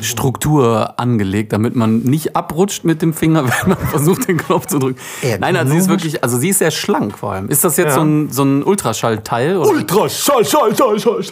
Struktur 0.00 0.98
angelegt, 0.98 1.52
damit 1.52 1.76
man 1.76 2.00
nicht 2.00 2.34
abrutscht 2.34 2.84
mit 2.84 3.02
dem 3.02 3.14
Finger, 3.14 3.44
wenn 3.62 3.68
man 3.70 3.78
versucht, 3.88 4.26
den 4.28 4.36
Knopf 4.36 4.66
zu 4.66 4.78
drücken. 4.78 4.98
Nein, 5.38 5.56
also 5.56 5.72
sie 5.72 5.78
ist 5.78 5.88
wirklich, 5.88 6.22
also 6.24 6.38
sie 6.38 6.48
ist 6.48 6.58
sehr 6.58 6.70
schlank 6.72 7.16
vor 7.16 7.32
allem. 7.32 7.48
Ist 7.48 7.62
das 7.64 7.76
jetzt 7.76 7.88
Ja. 7.90 7.94
so 7.94 8.00
ein, 8.02 8.30
so 8.32 8.42
ein 8.42 8.62
Ultraschallteil? 8.64 9.56
Oder? 9.56 9.68
Ultra, 9.70 10.08
schall, 10.08 10.44
schall, 10.44 10.76
schall, 10.76 10.98
schall, 10.98 11.22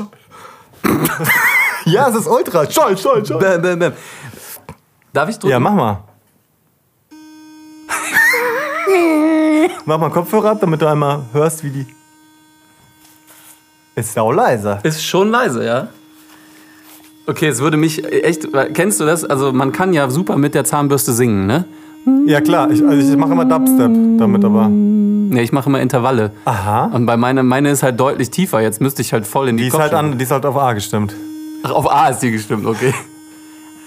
ja, 1.86 2.08
es 2.08 2.14
ist 2.16 2.26
Ultra, 2.28 2.70
schall, 2.70 2.96
schall, 2.98 3.24
schall. 3.24 3.38
Bäm, 3.38 3.62
bäm, 3.62 3.78
bäm. 3.78 3.92
Darf 5.12 5.28
ich 5.30 5.36
drücken? 5.38 5.50
Ja, 5.52 5.58
mach 5.60 5.72
mal. 5.72 6.04
mach 9.86 9.98
mal 9.98 10.10
Kopfhörer 10.10 10.50
ab, 10.50 10.58
damit 10.60 10.80
du 10.82 10.86
einmal 10.86 11.22
hörst, 11.32 11.64
wie 11.64 11.70
die. 11.70 11.86
Ist 13.96 14.14
ja 14.16 14.22
auch 14.22 14.32
leiser. 14.32 14.80
Ist 14.84 15.04
schon 15.04 15.30
leise, 15.30 15.64
ja. 15.64 15.88
Okay, 17.26 17.48
es 17.48 17.60
würde 17.60 17.76
mich 17.76 18.04
echt. 18.04 18.48
Kennst 18.74 19.00
du 19.00 19.04
das? 19.06 19.24
Also, 19.24 19.52
man 19.52 19.72
kann 19.72 19.92
ja 19.92 20.10
super 20.10 20.36
mit 20.36 20.54
der 20.54 20.64
Zahnbürste 20.64 21.12
singen, 21.12 21.46
ne? 21.46 21.64
Ja, 22.26 22.40
klar. 22.42 22.70
Ich, 22.70 22.84
also 22.86 23.12
ich 23.12 23.16
mache 23.16 23.32
immer 23.32 23.46
Dubstep 23.46 23.90
damit, 24.18 24.44
aber. 24.44 24.68
Ne, 24.68 25.42
ich 25.42 25.52
mache 25.52 25.70
immer 25.70 25.80
Intervalle. 25.80 26.32
Aha. 26.44 26.86
Und 26.86 27.06
bei 27.06 27.16
meiner, 27.16 27.42
meine 27.42 27.70
ist 27.70 27.82
halt 27.82 27.98
deutlich 27.98 28.30
tiefer. 28.30 28.60
Jetzt 28.60 28.80
müsste 28.82 29.00
ich 29.00 29.12
halt 29.14 29.26
voll 29.26 29.48
in 29.48 29.56
die, 29.56 29.62
Die 29.64 29.68
ist 29.68 29.78
halt, 29.78 29.94
an, 29.94 30.18
die 30.18 30.22
ist 30.22 30.30
halt 30.30 30.44
auf 30.44 30.56
A 30.56 30.74
gestimmt. 30.74 31.14
Ach, 31.62 31.70
auf 31.70 31.90
A 31.90 32.08
ist 32.08 32.18
die 32.20 32.30
gestimmt, 32.30 32.66
okay. 32.66 32.92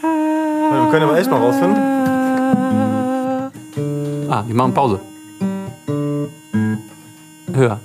Wir 0.01 0.87
können 0.91 1.03
aber 1.03 1.17
echt 1.17 1.29
mal 1.29 1.37
rausfinden. 1.39 1.77
Ah, 4.29 4.43
die 4.47 4.53
machen 4.53 4.73
Pause. 4.73 4.99
Höher. 7.53 7.79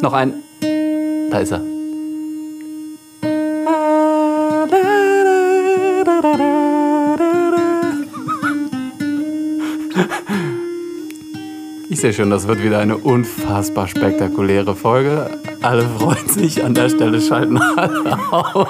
Noch 0.00 0.12
ein. 0.12 0.34
Da 1.30 1.38
ist 1.38 1.52
er. 1.52 1.60
Ich 11.90 12.00
sehe 12.00 12.12
schon, 12.12 12.30
das 12.30 12.46
wird 12.46 12.62
wieder 12.62 12.78
eine 12.78 12.96
unfassbar 12.96 13.88
spektakuläre 13.88 14.76
Folge. 14.76 15.30
Alle 15.62 15.82
freuen 15.82 16.28
sich, 16.28 16.64
an 16.64 16.74
der 16.74 16.90
Stelle 16.90 17.20
schalten 17.20 17.58
alle 17.58 18.16
auf. 18.30 18.68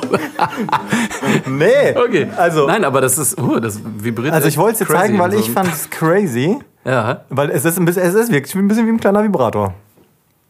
Nee. 1.47 1.95
Okay. 1.95 2.29
Also, 2.37 2.67
Nein, 2.67 2.85
aber 2.85 3.03
das 3.03 3.19
ist, 3.19 3.39
uh, 3.39 3.61
das 3.61 3.81
vibriert. 3.99 4.33
also 4.33 4.49
ich 4.49 4.57
wollte 4.57 4.83
es 4.83 4.89
dir 4.89 4.95
zeigen, 4.95 5.19
weil 5.19 5.33
und 5.33 5.41
ich 5.41 5.47
so. 5.47 5.53
fand 5.53 5.69
es 5.69 5.91
crazy. 5.91 6.59
Ja. 6.87 7.23
Weil 7.29 7.51
es 7.51 7.67
ist, 7.67 7.79
ein 7.79 7.85
bisschen, 7.85 8.03
es 8.03 8.15
ist 8.15 8.33
wirklich 8.33 8.55
ein 8.55 8.67
bisschen 8.67 8.87
wie 8.87 8.93
ein 8.93 9.01
kleiner 9.01 9.23
Vibrator. 9.23 9.75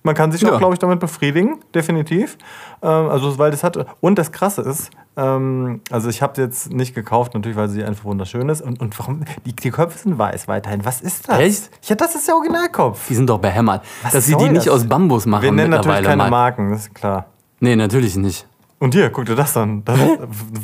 Man 0.08 0.14
kann 0.14 0.32
sich 0.32 0.40
Ja. 0.40 0.52
auch, 0.54 0.58
glaube 0.58 0.72
ich, 0.72 0.78
damit 0.78 1.00
befriedigen, 1.00 1.58
definitiv. 1.74 2.38
Ähm, 2.82 2.88
also, 3.10 3.38
weil 3.38 3.50
das 3.50 3.62
hat. 3.62 3.76
Und 4.00 4.18
das 4.18 4.32
Krasse 4.32 4.62
ist, 4.62 4.88
ähm, 5.18 5.82
also 5.90 6.08
ich 6.08 6.22
habe 6.22 6.32
es 6.32 6.38
jetzt 6.38 6.72
nicht 6.72 6.94
gekauft, 6.94 7.34
natürlich, 7.34 7.58
weil 7.58 7.68
sie 7.68 7.84
einfach 7.84 8.04
wunderschön 8.06 8.48
ist. 8.48 8.62
Und, 8.62 8.80
und 8.80 8.98
warum? 8.98 9.24
Die, 9.44 9.54
die 9.54 9.70
Köpfe 9.70 9.98
sind 9.98 10.16
weiß 10.16 10.48
weiterhin. 10.48 10.82
Was 10.86 11.02
ist 11.02 11.28
das? 11.28 11.38
Echt? 11.40 11.70
Ja, 11.82 11.94
das 11.94 12.14
ist 12.14 12.26
der 12.26 12.36
Originalkopf. 12.36 13.06
Die 13.08 13.14
sind 13.16 13.28
doch 13.28 13.38
behämmert. 13.38 13.82
Was 14.02 14.12
Dass 14.12 14.24
sie 14.24 14.34
die 14.34 14.40
soll 14.40 14.52
nicht 14.52 14.66
das? 14.66 14.72
aus 14.74 14.84
Bambus 14.88 15.26
machen 15.26 15.42
Wir 15.42 15.52
nennen 15.52 15.70
natürlich 15.70 16.02
keine 16.04 16.16
mal. 16.22 16.30
Marken, 16.30 16.70
das 16.70 16.80
ist 16.86 16.94
klar. 16.94 17.26
Nee, 17.60 17.76
natürlich 17.76 18.16
nicht. 18.16 18.46
Und 18.78 18.94
hier, 18.94 19.10
guck 19.10 19.26
dir 19.26 19.34
das 19.34 19.54
an. 19.58 19.82
Das 19.84 19.98
ist 19.98 20.08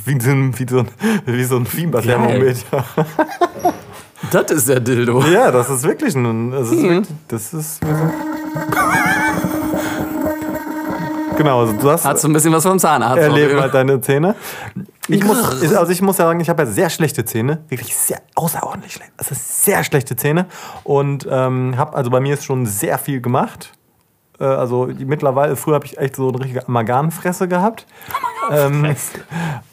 wie, 0.07 0.19
so 0.21 0.31
ein- 0.31 0.59
wie 0.59 0.67
so 0.71 0.79
ein, 0.79 0.89
wie 1.27 1.45
so 1.45 1.57
ein 1.57 1.67
Fieberthermometer. 1.67 2.85
Das 4.31 4.51
ist 4.51 4.69
der 4.69 4.81
Dildo. 4.81 5.21
Ja, 5.27 5.51
das 5.51 5.69
ist 5.69 5.83
wirklich 5.83 6.15
ein. 6.17 6.51
Das 6.51 6.71
ist, 6.71 6.81
Mhm. 6.81 6.89
wirklich, 6.89 7.09
das 7.29 7.53
ist 7.53 7.83
wie 7.83 7.93
so 7.93 8.11
Genau, 11.37 11.61
also 11.61 11.73
du 11.73 11.91
hast 11.91 12.05
Hat 12.05 12.19
so 12.19 12.29
ein 12.29 12.33
bisschen 12.33 12.53
was 12.53 12.63
vom 12.65 12.79
Zahnarzt. 12.79 13.19
erleben 13.23 13.57
auch. 13.59 13.63
halt 13.63 13.75
deine 13.75 14.01
Zähne. 14.01 14.35
Ich 15.09 15.25
muss, 15.25 15.73
also 15.75 15.93
ich 15.93 16.01
muss 16.01 16.19
ja 16.19 16.27
sagen, 16.27 16.41
ich 16.41 16.49
habe 16.49 16.63
ja 16.63 16.69
sehr 16.69 16.91
schlechte 16.91 17.25
Zähne, 17.25 17.63
wirklich 17.69 17.95
sehr 17.95 18.23
außerordentlich 18.35 18.93
schlecht. 18.93 19.13
Also 19.17 19.35
sehr 19.37 19.85
schlechte 19.85 20.17
Zähne 20.17 20.47
und 20.83 21.27
ähm, 21.31 21.75
habe 21.77 21.95
also 21.97 22.11
bei 22.11 22.21
mir 22.21 22.35
ist 22.35 22.45
schon 22.45 22.67
sehr 22.67 22.99
viel 22.99 23.21
gemacht. 23.21 23.73
Äh, 24.41 24.45
also 24.45 24.89
mittlerweile, 24.99 25.57
früher 25.57 25.75
habe 25.75 25.87
ich 25.87 25.99
echt 25.99 26.17
so 26.17 26.29
eine 26.29 26.41
richtige 26.41 26.67
Amalgamfresse 26.67 27.49
gehabt. 27.49 27.87
ähm, 28.51 28.95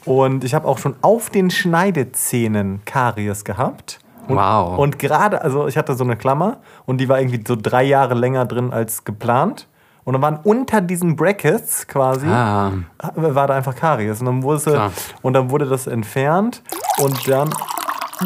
und 0.04 0.44
ich 0.44 0.54
habe 0.54 0.68
auch 0.68 0.78
schon 0.78 0.96
auf 1.02 1.30
den 1.30 1.50
Schneidezähnen 1.50 2.84
Karies 2.84 3.44
gehabt. 3.44 4.00
Und, 4.28 4.36
Wow. 4.36 4.78
Und 4.78 4.98
gerade, 4.98 5.42
also 5.42 5.66
ich 5.66 5.76
hatte 5.76 5.94
so 5.94 6.04
eine 6.04 6.16
Klammer 6.16 6.58
und 6.86 6.98
die 6.98 7.08
war 7.08 7.18
irgendwie 7.20 7.42
so 7.46 7.56
drei 7.56 7.82
Jahre 7.82 8.14
länger 8.14 8.44
drin 8.44 8.72
als 8.72 9.04
geplant. 9.04 9.66
Und 10.04 10.14
dann 10.14 10.22
waren 10.22 10.38
unter 10.42 10.80
diesen 10.80 11.14
Brackets 11.16 11.86
quasi 11.86 12.26
Ah. 12.26 12.72
war 13.14 13.46
da 13.46 13.54
einfach 13.54 13.74
Karies. 13.76 14.20
Und 14.20 14.26
dann 14.26 14.42
wurde, 14.42 14.60
Klar. 14.62 14.92
und 15.22 15.32
dann 15.34 15.50
wurde 15.50 15.66
das 15.66 15.86
entfernt 15.86 16.62
und 16.98 17.28
dann 17.28 17.50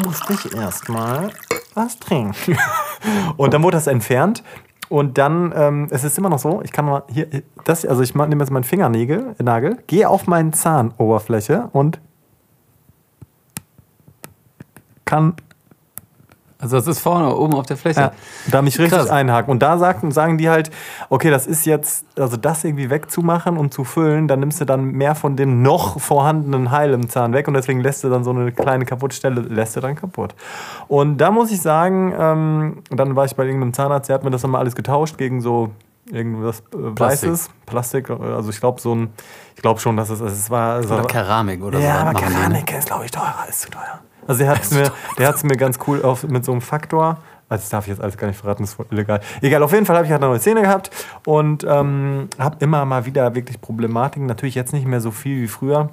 musste 0.03 0.33
ich 0.33 0.55
erstmal 0.55 1.29
was 1.75 1.99
trinken. 1.99 2.57
und 3.37 3.53
dann 3.53 3.61
wurde 3.63 3.77
das 3.77 3.87
entfernt. 3.87 4.43
Und 4.89 5.17
dann, 5.17 5.53
ähm, 5.55 5.87
es 5.91 6.03
ist 6.03 6.17
immer 6.17 6.29
noch 6.29 6.39
so, 6.39 6.61
ich 6.63 6.71
kann 6.71 6.85
mal 6.85 7.03
hier, 7.09 7.27
das, 7.65 7.85
also 7.85 8.01
ich 8.01 8.15
nehme 8.15 8.37
jetzt 8.41 8.51
meinen 8.51 8.63
Fingernagel, 8.63 9.35
Nagel, 9.43 9.77
gehe 9.87 10.09
auf 10.09 10.27
meine 10.27 10.51
Zahnoberfläche 10.51 11.69
und 11.73 11.99
kann 15.05 15.35
Also 16.59 16.75
das 16.75 16.87
ist 16.87 16.99
vorne 16.99 17.35
oben 17.35 17.53
auf 17.53 17.67
der 17.67 17.77
Fläche. 17.77 17.99
Ja, 17.99 18.11
da 18.49 18.61
mich 18.63 18.79
richtig 18.79 18.97
Krass. 18.97 19.09
einhaken. 19.11 19.51
Und 19.51 19.61
da 19.61 19.77
sagten, 19.77 20.11
sagen 20.11 20.39
die 20.39 20.49
halt, 20.49 20.71
okay, 21.09 21.29
das 21.29 21.45
ist 21.45 21.65
jetzt, 21.65 22.05
also 22.17 22.35
das 22.35 22.63
irgendwie 22.63 22.89
wegzumachen 22.89 23.57
und 23.57 23.73
zu 23.73 23.83
füllen, 23.83 24.27
dann 24.27 24.39
nimmst 24.39 24.59
du 24.59 24.65
dann 24.65 24.85
mehr 24.91 25.13
von 25.13 25.35
dem 25.35 25.61
noch 25.61 25.99
vorhandenen 25.99 26.71
Heil 26.71 26.93
im 26.93 27.09
Zahn 27.09 27.33
weg 27.33 27.47
und 27.47 27.53
deswegen 27.53 27.81
lässt 27.81 28.03
du 28.03 28.09
dann 28.09 28.23
so 28.23 28.31
eine 28.31 28.51
kleine 28.51 28.85
Kaputtstelle, 28.85 29.41
lässt 29.41 29.75
du 29.75 29.81
dann 29.81 29.95
kaputt. 29.95 30.33
Und 30.87 31.17
da 31.17 31.29
muss 31.29 31.51
ich 31.51 31.61
sagen, 31.61 32.13
ähm, 32.17 32.83
dann 32.89 33.15
war 33.15 33.25
ich 33.25 33.35
bei 33.35 33.45
irgendeinem 33.45 33.73
Zahnarzt, 33.73 34.09
der 34.09 34.15
hat 34.15 34.23
mir 34.23 34.31
das 34.31 34.41
dann 34.41 34.51
mal 34.51 34.59
alles 34.59 34.75
getauscht 34.75 35.17
gegen 35.19 35.41
so 35.41 35.69
irgendwas 36.11 36.61
äh, 36.73 36.91
Plastik. 36.95 37.29
Weißes, 37.29 37.49
Plastik, 37.65 38.09
also 38.09 38.49
ich 38.49 38.59
glaube 38.59 38.81
so 38.81 38.95
ein, 38.95 39.13
ich 39.55 39.61
glaube 39.61 39.79
schon, 39.79 39.95
dass 39.95 40.09
es, 40.09 40.21
es 40.21 40.49
war, 40.49 40.79
es 40.79 40.89
Oder 40.89 41.03
Keramik 41.03 41.61
oder 41.61 41.79
so. 41.79 41.85
ja, 41.85 41.99
aber 41.99 42.13
ne? 42.13 42.19
Keramik 42.19 42.71
ist, 42.75 42.87
glaube 42.87 43.05
ich, 43.05 43.11
teurer, 43.11 43.45
ist 43.47 43.61
zu 43.61 43.69
teuer. 43.69 43.99
Also 44.27 44.43
der 44.43 44.49
hat 44.49 44.63
es 44.63 44.71
mir, 44.71 44.91
der 45.17 45.27
hat's 45.27 45.43
mir 45.43 45.57
ganz 45.57 45.79
cool 45.87 46.03
auf, 46.03 46.23
mit 46.23 46.45
so 46.45 46.51
einem 46.51 46.61
Faktor, 46.61 47.17
also 47.49 47.61
das 47.61 47.69
darf 47.69 47.85
ich 47.85 47.91
jetzt 47.91 48.01
alles 48.01 48.17
gar 48.17 48.27
nicht 48.27 48.39
verraten, 48.39 48.63
das 48.63 48.71
ist 48.71 48.75
voll 48.75 48.87
illegal. 48.91 49.21
Egal, 49.41 49.63
auf 49.63 49.71
jeden 49.71 49.85
Fall 49.85 49.95
habe 49.95 50.05
ich 50.05 50.11
halt 50.11 50.21
neue 50.21 50.39
Zähne 50.39 50.61
gehabt 50.61 50.91
und 51.25 51.65
ähm, 51.67 52.27
habe 52.37 52.57
immer 52.59 52.83
mal 52.83 53.05
wieder 53.05 53.35
wirklich 53.35 53.61
Problematiken. 53.61 54.27
Natürlich 54.27 54.55
jetzt 54.55 54.73
nicht 54.73 54.85
mehr 54.85 54.99
so 54.99 55.11
viel 55.11 55.41
wie 55.41 55.47
früher. 55.47 55.89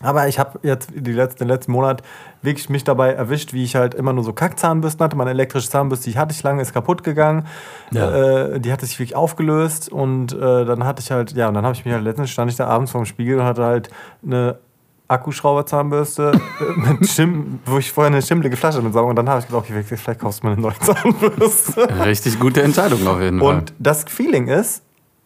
Aber 0.00 0.28
ich 0.28 0.38
habe 0.38 0.58
jetzt 0.62 0.90
die 0.94 1.12
letzten, 1.12 1.38
den 1.38 1.48
letzten 1.48 1.72
Monat 1.72 2.02
wirklich 2.42 2.68
mich 2.68 2.84
dabei 2.84 3.12
erwischt, 3.12 3.54
wie 3.54 3.64
ich 3.64 3.76
halt 3.76 3.94
immer 3.94 4.12
nur 4.12 4.24
so 4.24 4.34
Kackzahnbürsten 4.34 5.02
hatte. 5.02 5.16
Meine 5.16 5.30
elektrische 5.30 5.70
Zahnbürste, 5.70 6.10
die 6.10 6.18
hatte 6.18 6.34
ich 6.34 6.42
lange, 6.42 6.60
ist 6.60 6.74
kaputt 6.74 7.02
gegangen. 7.02 7.46
Ja. 7.92 8.10
Äh, 8.54 8.60
die 8.60 8.70
hatte 8.70 8.84
sich 8.84 8.98
wirklich 8.98 9.16
aufgelöst 9.16 9.90
und 9.90 10.34
äh, 10.34 10.66
dann 10.66 10.84
hatte 10.84 11.00
ich 11.00 11.10
halt, 11.10 11.32
ja, 11.32 11.48
und 11.48 11.54
dann 11.54 11.64
habe 11.64 11.74
ich 11.74 11.86
mich 11.86 11.94
halt 11.94 12.04
letztens 12.04 12.28
stand 12.28 12.50
ich 12.50 12.58
da 12.58 12.66
abends 12.66 12.92
vorm 12.92 13.06
Spiegel 13.06 13.40
und 13.40 13.46
hatte 13.46 13.64
halt 13.64 13.88
eine 14.22 14.58
Akkuschrauberzahnbürste, 15.08 16.32
äh, 16.60 16.80
mit 16.80 17.08
Schimm, 17.08 17.60
wo 17.64 17.78
ich 17.78 17.92
vorher 17.92 18.12
eine 18.12 18.22
schimmlige 18.22 18.56
Flasche 18.56 18.82
mit 18.82 18.92
sauge 18.92 19.10
und 19.10 19.16
dann 19.16 19.28
habe 19.28 19.40
ich 19.40 19.46
gedacht, 19.46 19.64
okay, 19.70 19.82
vielleicht 19.82 20.20
kaufst 20.20 20.42
du 20.42 20.48
mir 20.48 20.52
eine 20.54 20.62
neue 20.62 20.78
Zahnbürste. 20.80 22.04
Richtig 22.04 22.38
gute 22.40 22.62
Entscheidung 22.62 23.06
auf 23.06 23.20
jeden 23.20 23.40
Fall. 23.40 23.56
Und 23.56 23.74
das 23.78 24.04
Feeling 24.04 24.48
ist, 24.48 24.82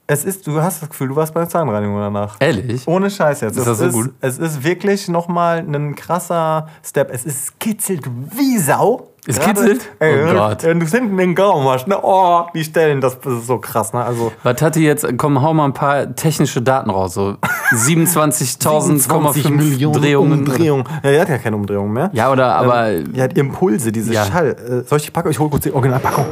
es 0.06 0.24
ist, 0.24 0.44
du 0.44 0.60
hast 0.60 0.82
das 0.82 0.88
Gefühl, 0.88 1.08
du 1.08 1.16
warst 1.16 1.32
bei 1.32 1.40
der 1.40 1.48
Zahnreinigung 1.48 1.96
danach. 1.96 2.36
Ehrlich? 2.40 2.86
Ohne 2.88 3.08
Scheiß 3.08 3.42
jetzt. 3.42 3.56
Ist 3.56 3.66
es 3.66 3.78
das 3.78 3.92
so 3.92 4.02
gut? 4.02 4.12
Es 4.20 4.38
ist 4.38 4.64
wirklich 4.64 5.06
nochmal 5.06 5.58
ein 5.58 5.94
krasser 5.94 6.68
Step. 6.84 7.12
Es 7.12 7.24
ist 7.24 7.60
kitzelt 7.60 8.04
wie 8.34 8.58
Sau. 8.58 9.09
Es 9.26 9.38
Gerade- 9.38 9.60
kitzelt? 9.60 9.82
Ey, 9.98 10.30
Oh 10.30 10.34
Gott. 10.34 10.62
Wenn 10.62 10.80
du 10.80 10.86
hinten 10.86 11.16
den 11.18 11.34
Gaumen 11.34 11.68
hast, 11.68 11.86
ne? 11.86 11.98
Oh, 12.02 12.44
die 12.54 12.64
Stellen, 12.64 13.02
das, 13.02 13.20
das 13.20 13.34
ist 13.34 13.46
so 13.46 13.58
krass, 13.58 13.92
ne? 13.92 14.02
Also. 14.02 14.32
Was 14.42 14.62
hat 14.62 14.76
die 14.76 14.80
jetzt? 14.80 15.06
Komm, 15.18 15.42
hau 15.42 15.52
mal 15.52 15.66
ein 15.66 15.74
paar 15.74 16.14
technische 16.16 16.62
Daten 16.62 16.88
raus. 16.90 17.14
So 17.14 17.36
27.000,5 17.70 19.92
Drehungen. 20.00 20.32
Umdrehungen. 20.40 20.84
Ja, 21.02 21.10
die 21.12 21.20
hat 21.20 21.28
ja 21.28 21.38
keine 21.38 21.56
Umdrehungen 21.56 21.92
mehr. 21.92 22.10
Ja, 22.12 22.30
oder 22.32 22.54
aber. 22.56 22.90
Ähm, 22.90 23.12
die 23.12 23.22
hat 23.22 23.36
Impulse, 23.36 23.92
diese 23.92 24.12
Ja. 24.12 24.24
Schall. 24.24 24.82
Äh, 24.84 24.88
soll 24.88 24.98
ich 24.98 25.04
die 25.06 25.10
packen? 25.10 25.30
Ich 25.30 25.38
hole 25.38 25.50
kurz 25.50 25.62
die 25.64 25.72
Originalpackung. 25.72 26.24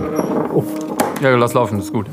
Oh. 0.55 0.65
Ja, 1.23 1.31
lass 1.37 1.53
laufen, 1.55 1.79
ist 1.81 1.93
gut. 1.93 2.07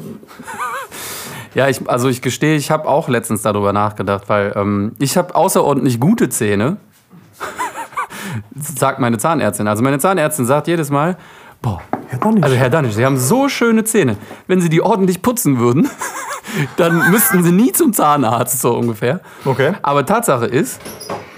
Ja, 1.53 1.69
ich, 1.69 1.87
also 1.89 2.09
ich 2.09 2.21
gestehe, 2.21 2.57
ich 2.57 2.69
habe 2.69 2.85
auch 2.87 3.07
letztens 3.07 3.41
darüber 3.43 3.71
nachgedacht, 3.71 4.23
weil 4.27 4.51
ähm, 4.57 4.91
ich 4.99 5.15
habe 5.15 5.35
außerordentlich 5.35 6.01
gute 6.01 6.27
Zähne, 6.27 6.75
sagt 8.55 8.99
meine 8.99 9.17
Zahnärztin. 9.17 9.67
Also 9.67 9.83
meine 9.83 9.99
Zahnärztin 9.99 10.45
sagt 10.45 10.67
jedes 10.67 10.89
Mal, 10.89 11.17
boah, 11.61 11.81
doch 12.21 12.31
nicht. 12.31 12.43
also 12.43 12.55
Herr 12.55 12.69
Danisch, 12.69 12.93
Sie 12.93 13.05
haben 13.05 13.17
so 13.17 13.49
schöne 13.49 13.83
Zähne. 13.83 14.17
Wenn 14.47 14.61
Sie 14.61 14.69
die 14.69 14.81
ordentlich 14.81 15.21
putzen 15.21 15.59
würden, 15.59 15.89
dann 16.77 17.11
müssten 17.11 17.43
Sie 17.43 17.51
nie 17.51 17.71
zum 17.71 17.93
Zahnarzt, 17.93 18.61
so 18.61 18.75
ungefähr. 18.77 19.21
Okay. 19.43 19.73
Aber 19.81 20.05
Tatsache 20.05 20.45
ist, 20.45 20.79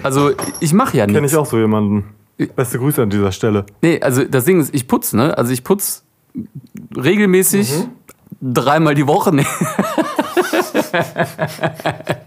also 0.02 0.30
ich 0.60 0.72
mache 0.72 0.96
ja 0.96 1.06
Kenne 1.06 1.20
nichts. 1.20 1.32
ich 1.32 1.38
auch 1.38 1.46
so 1.46 1.58
jemanden. 1.58 2.04
Beste 2.54 2.78
Grüße 2.78 3.02
an 3.02 3.10
dieser 3.10 3.32
Stelle. 3.32 3.66
Nee, 3.82 4.00
also 4.00 4.22
das 4.24 4.44
Ding 4.44 4.60
ist, 4.60 4.72
ich 4.74 4.86
putze, 4.86 5.16
ne? 5.16 5.36
Also 5.36 5.52
ich 5.52 5.64
putze 5.64 6.02
regelmäßig 6.96 7.72
dreimal 8.40 8.94
die 8.94 9.06
Woche. 9.08 9.32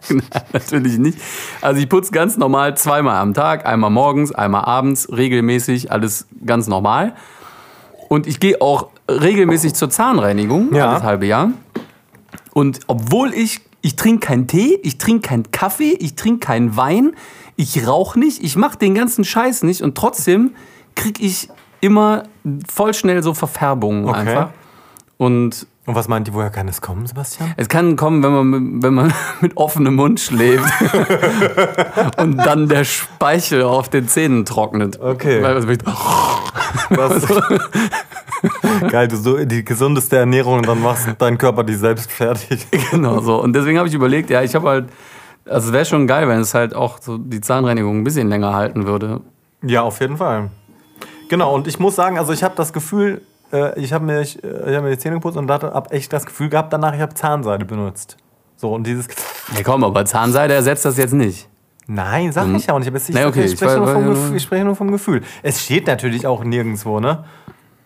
Nein, 0.09 0.23
natürlich 0.53 0.97
nicht. 0.97 1.17
Also 1.61 1.79
ich 1.81 1.89
putze 1.89 2.11
ganz 2.11 2.37
normal 2.37 2.75
zweimal 2.77 3.17
am 3.17 3.33
Tag, 3.33 3.65
einmal 3.65 3.89
morgens, 3.89 4.31
einmal 4.33 4.65
abends, 4.65 5.07
regelmäßig, 5.11 5.91
alles 5.91 6.27
ganz 6.45 6.67
normal. 6.67 7.13
Und 8.09 8.27
ich 8.27 8.39
gehe 8.39 8.61
auch 8.61 8.87
regelmäßig 9.09 9.73
zur 9.73 9.89
Zahnreinigung, 9.89 10.73
Ja. 10.73 10.89
alles 10.91 11.03
halbe 11.03 11.25
Jahr. 11.25 11.51
Und 12.53 12.81
obwohl 12.87 13.33
ich, 13.33 13.61
ich 13.81 13.95
trinke 13.95 14.27
keinen 14.27 14.47
Tee, 14.47 14.79
ich 14.83 14.97
trinke 14.97 15.27
keinen 15.29 15.51
Kaffee, 15.51 15.91
ich 15.99 16.15
trinke 16.15 16.39
keinen 16.45 16.75
Wein, 16.75 17.13
ich 17.55 17.87
rauche 17.87 18.19
nicht, 18.19 18.43
ich 18.43 18.55
mache 18.55 18.77
den 18.77 18.95
ganzen 18.95 19.23
Scheiß 19.23 19.63
nicht 19.63 19.81
und 19.81 19.95
trotzdem 19.95 20.51
kriege 20.95 21.23
ich 21.23 21.49
immer 21.79 22.23
voll 22.71 22.93
schnell 22.93 23.23
so 23.23 23.33
Verfärbungen 23.33 24.05
Okay. 24.07 24.19
einfach. 24.19 24.49
Und 25.17 25.67
Und 25.91 25.95
was 25.97 26.07
meint 26.07 26.25
die, 26.25 26.33
woher 26.33 26.49
kann 26.51 26.69
es 26.69 26.79
kommen, 26.79 27.05
Sebastian? 27.05 27.53
es 27.57 27.67
kann 27.67 27.97
kommen, 27.97 28.23
wenn 28.23 28.31
man, 28.31 28.47
mit- 28.47 28.83
wenn 28.83 28.93
man 28.93 29.13
mit 29.41 29.57
offenem 29.57 29.95
Mund 29.95 30.21
schläft 30.21 30.63
und 32.17 32.37
dann 32.37 32.69
der 32.69 32.85
Speichel 32.85 33.63
auf 33.63 33.89
den 33.89 34.07
Zähnen 34.07 34.45
trocknet. 34.45 35.01
Okay. 35.01 35.43
Weil, 35.43 35.55
also, 35.55 35.67
Was? 36.91 37.27
Geil, 38.89 39.09
du 39.09 39.17
so 39.17 39.43
die 39.43 39.65
gesundeste 39.65 40.15
Ernährung 40.15 40.59
und 40.59 40.67
dann 40.67 40.81
machst 40.81 41.09
dein 41.17 41.37
Körper 41.37 41.65
die 41.65 41.75
selbst 41.75 42.09
fertig. 42.09 42.65
genau 42.91 43.19
so. 43.19 43.41
Und 43.41 43.51
deswegen 43.53 43.77
habe 43.77 43.89
ich 43.89 43.93
überlegt, 43.93 44.29
ja, 44.29 44.41
ich 44.41 44.55
habe 44.55 44.69
halt, 44.69 44.85
also 45.45 45.67
es 45.67 45.73
wäre 45.73 45.83
schon 45.85 46.07
geil, 46.07 46.25
wenn 46.29 46.39
es 46.39 46.53
halt 46.53 46.73
auch 46.73 46.99
so 47.01 47.17
die 47.17 47.41
Zahnreinigung 47.41 47.99
ein 47.99 48.03
bisschen 48.05 48.29
länger 48.29 48.53
halten 48.53 48.85
würde. 48.87 49.19
Ja, 49.61 49.81
auf 49.81 49.99
jeden 49.99 50.15
Fall. 50.15 50.51
Genau, 51.27 51.53
und 51.53 51.67
ich 51.67 51.79
muss 51.79 51.97
sagen, 51.97 52.17
also 52.17 52.31
ich 52.31 52.43
habe 52.43 52.55
das 52.55 52.71
Gefühl, 52.71 53.21
äh, 53.53 53.79
ich 53.79 53.93
habe 53.93 54.05
mir, 54.05 54.21
ich, 54.21 54.43
äh, 54.43 54.69
ich 54.71 54.75
hab 54.75 54.83
mir 54.83 54.89
die 54.91 54.97
Zähne 54.97 55.15
geputzt 55.15 55.37
und 55.37 55.49
habe 55.49 55.89
echt 55.91 56.11
das 56.13 56.25
Gefühl 56.25 56.49
gehabt, 56.49 56.71
danach, 56.73 56.93
ich 56.93 57.01
habe 57.01 57.13
Zahnseide 57.13 57.65
benutzt. 57.65 58.17
So, 58.57 58.73
und 58.73 58.85
dieses. 58.85 59.07
Ja 59.55 59.63
komm, 59.63 59.83
aber 59.83 60.05
Zahnseide 60.05 60.53
ersetzt 60.53 60.85
das 60.85 60.97
jetzt 60.97 61.13
nicht. 61.13 61.47
Nein, 61.87 62.31
sag 62.31 62.47
ich 62.55 62.67
ja 62.67 62.73
auch 62.75 62.79
nicht. 62.79 62.93
Ich, 62.93 63.09
Nee, 63.15 63.25
okay, 63.25 63.39
ich, 63.43 63.51
ich 63.53 63.57
spreche 63.57 63.71
war- 63.71 63.77
nur 63.79 63.87
vom 63.87 63.95
war 63.95 64.01
ja 64.03 64.09
Gefühl, 64.13 64.27
nur- 64.27 64.35
ich 64.37 64.43
spreche 64.43 64.63
nur 64.65 64.75
vom 64.75 64.91
Gefühl. 64.91 65.21
Es 65.43 65.61
steht 65.63 65.87
natürlich 65.87 66.27
auch 66.27 66.43
nirgendwo, 66.43 66.99
ne? 66.99 67.23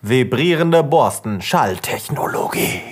Vibrierende 0.02 0.82
Borsten, 0.84 1.40
Schalltechnologie. 1.40 2.82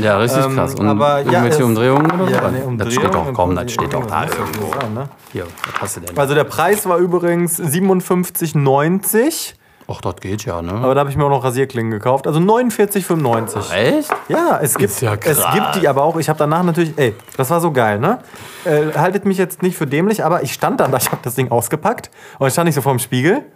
Ja, 0.00 0.18
richtig 0.18 0.44
Ähm, 0.44 0.54
krass. 0.56 0.74
Und 0.74 0.88
aber 0.88 1.20
ja, 1.20 1.24
irgendwelche 1.32 1.58
es- 1.58 1.62
Umdrehungen 1.64 2.10
oder? 2.10 2.30
Ja, 2.30 2.50
nee, 2.50 2.58
das 2.58 2.66
Umdrehung 2.66 2.90
steht 2.92 3.14
doch, 3.14 3.32
komm, 3.32 3.54
das 3.54 3.72
steht 3.72 3.92
doch 3.94 4.06
da 4.06 4.24
Das 4.24 4.34
ja 4.34 4.40
irgendwo. 4.40 4.66
ne? 4.94 5.08
Hier, 5.32 5.44
was 5.72 5.80
hast 5.82 5.96
du 5.96 6.00
denn? 6.00 6.18
Also 6.18 6.34
der 6.34 6.44
Preis 6.44 6.86
war 6.88 6.98
übrigens 6.98 7.58
57,90. 7.60 9.54
Ach, 9.90 10.02
das 10.02 10.16
geht 10.16 10.44
ja, 10.44 10.60
ne? 10.60 10.72
Aber 10.72 10.94
da 10.94 11.00
habe 11.00 11.08
ich 11.08 11.16
mir 11.16 11.24
auch 11.24 11.30
noch 11.30 11.42
Rasierklingen 11.42 11.90
gekauft. 11.90 12.26
Also 12.26 12.40
49,95. 12.40 13.72
Echt? 13.72 14.10
Ja, 14.28 14.58
es 14.60 14.74
gibt, 14.74 15.00
ja 15.00 15.14
es 15.14 15.42
gibt 15.54 15.76
die 15.76 15.88
aber 15.88 16.02
auch. 16.02 16.18
Ich 16.18 16.28
habe 16.28 16.38
danach 16.38 16.62
natürlich, 16.62 16.92
ey, 16.96 17.14
das 17.38 17.48
war 17.48 17.62
so 17.62 17.72
geil, 17.72 17.98
ne? 17.98 18.18
Äh, 18.66 18.92
haltet 18.98 19.24
mich 19.24 19.38
jetzt 19.38 19.62
nicht 19.62 19.78
für 19.78 19.86
dämlich, 19.86 20.22
aber 20.22 20.42
ich 20.42 20.52
stand 20.52 20.80
dann 20.80 20.92
da, 20.92 20.98
ich 21.00 21.10
habe 21.10 21.22
das 21.22 21.36
Ding 21.36 21.50
ausgepackt 21.50 22.10
und 22.34 22.44
dann 22.44 22.50
stand 22.50 22.68
ich 22.68 22.74
so 22.74 22.82
vorm 22.82 22.98
Spiegel 22.98 23.46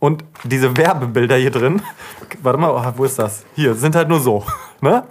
und 0.00 0.24
diese 0.42 0.76
Werbebilder 0.76 1.36
hier 1.36 1.52
drin, 1.52 1.80
warte 2.42 2.58
mal, 2.58 2.70
oh, 2.70 2.98
wo 2.98 3.04
ist 3.04 3.18
das? 3.18 3.44
Hier, 3.54 3.76
sind 3.76 3.94
halt 3.94 4.08
nur 4.08 4.18
so, 4.18 4.44
ne? 4.80 5.04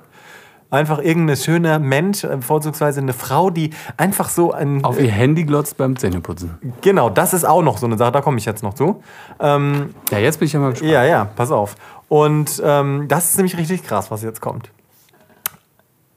Einfach 0.71 0.99
irgendein 0.99 1.37
schöner 1.37 1.79
Mensch, 1.79 2.23
äh, 2.23 2.41
vorzugsweise 2.41 2.99
eine 2.99 3.13
Frau, 3.13 3.49
die 3.49 3.69
einfach 3.97 4.29
so 4.29 4.51
ein. 4.51 4.83
Auf 4.83 4.99
ihr 4.99 5.11
Handy 5.11 5.43
glotzt 5.43 5.77
beim 5.77 5.95
Zähneputzen. 5.95 6.57
Genau, 6.81 7.09
das 7.09 7.33
ist 7.33 7.45
auch 7.45 7.61
noch 7.61 7.77
so 7.77 7.85
eine 7.85 7.97
Sache, 7.97 8.11
da 8.11 8.21
komme 8.21 8.37
ich 8.37 8.45
jetzt 8.45 8.63
noch 8.63 8.73
zu. 8.73 9.01
Ähm, 9.39 9.93
Ja, 10.11 10.17
jetzt 10.17 10.39
bin 10.39 10.47
ich 10.47 10.53
ja 10.53 10.59
mal 10.59 10.71
gespannt. 10.71 10.91
ja, 10.91 11.03
ja, 11.03 11.25
pass 11.25 11.51
auf. 11.51 11.75
Und 12.09 12.61
ähm, 12.65 13.05
das 13.07 13.29
ist 13.29 13.37
nämlich 13.37 13.57
richtig 13.57 13.83
krass, 13.83 14.11
was 14.11 14.21
jetzt 14.23 14.41
kommt. 14.41 14.71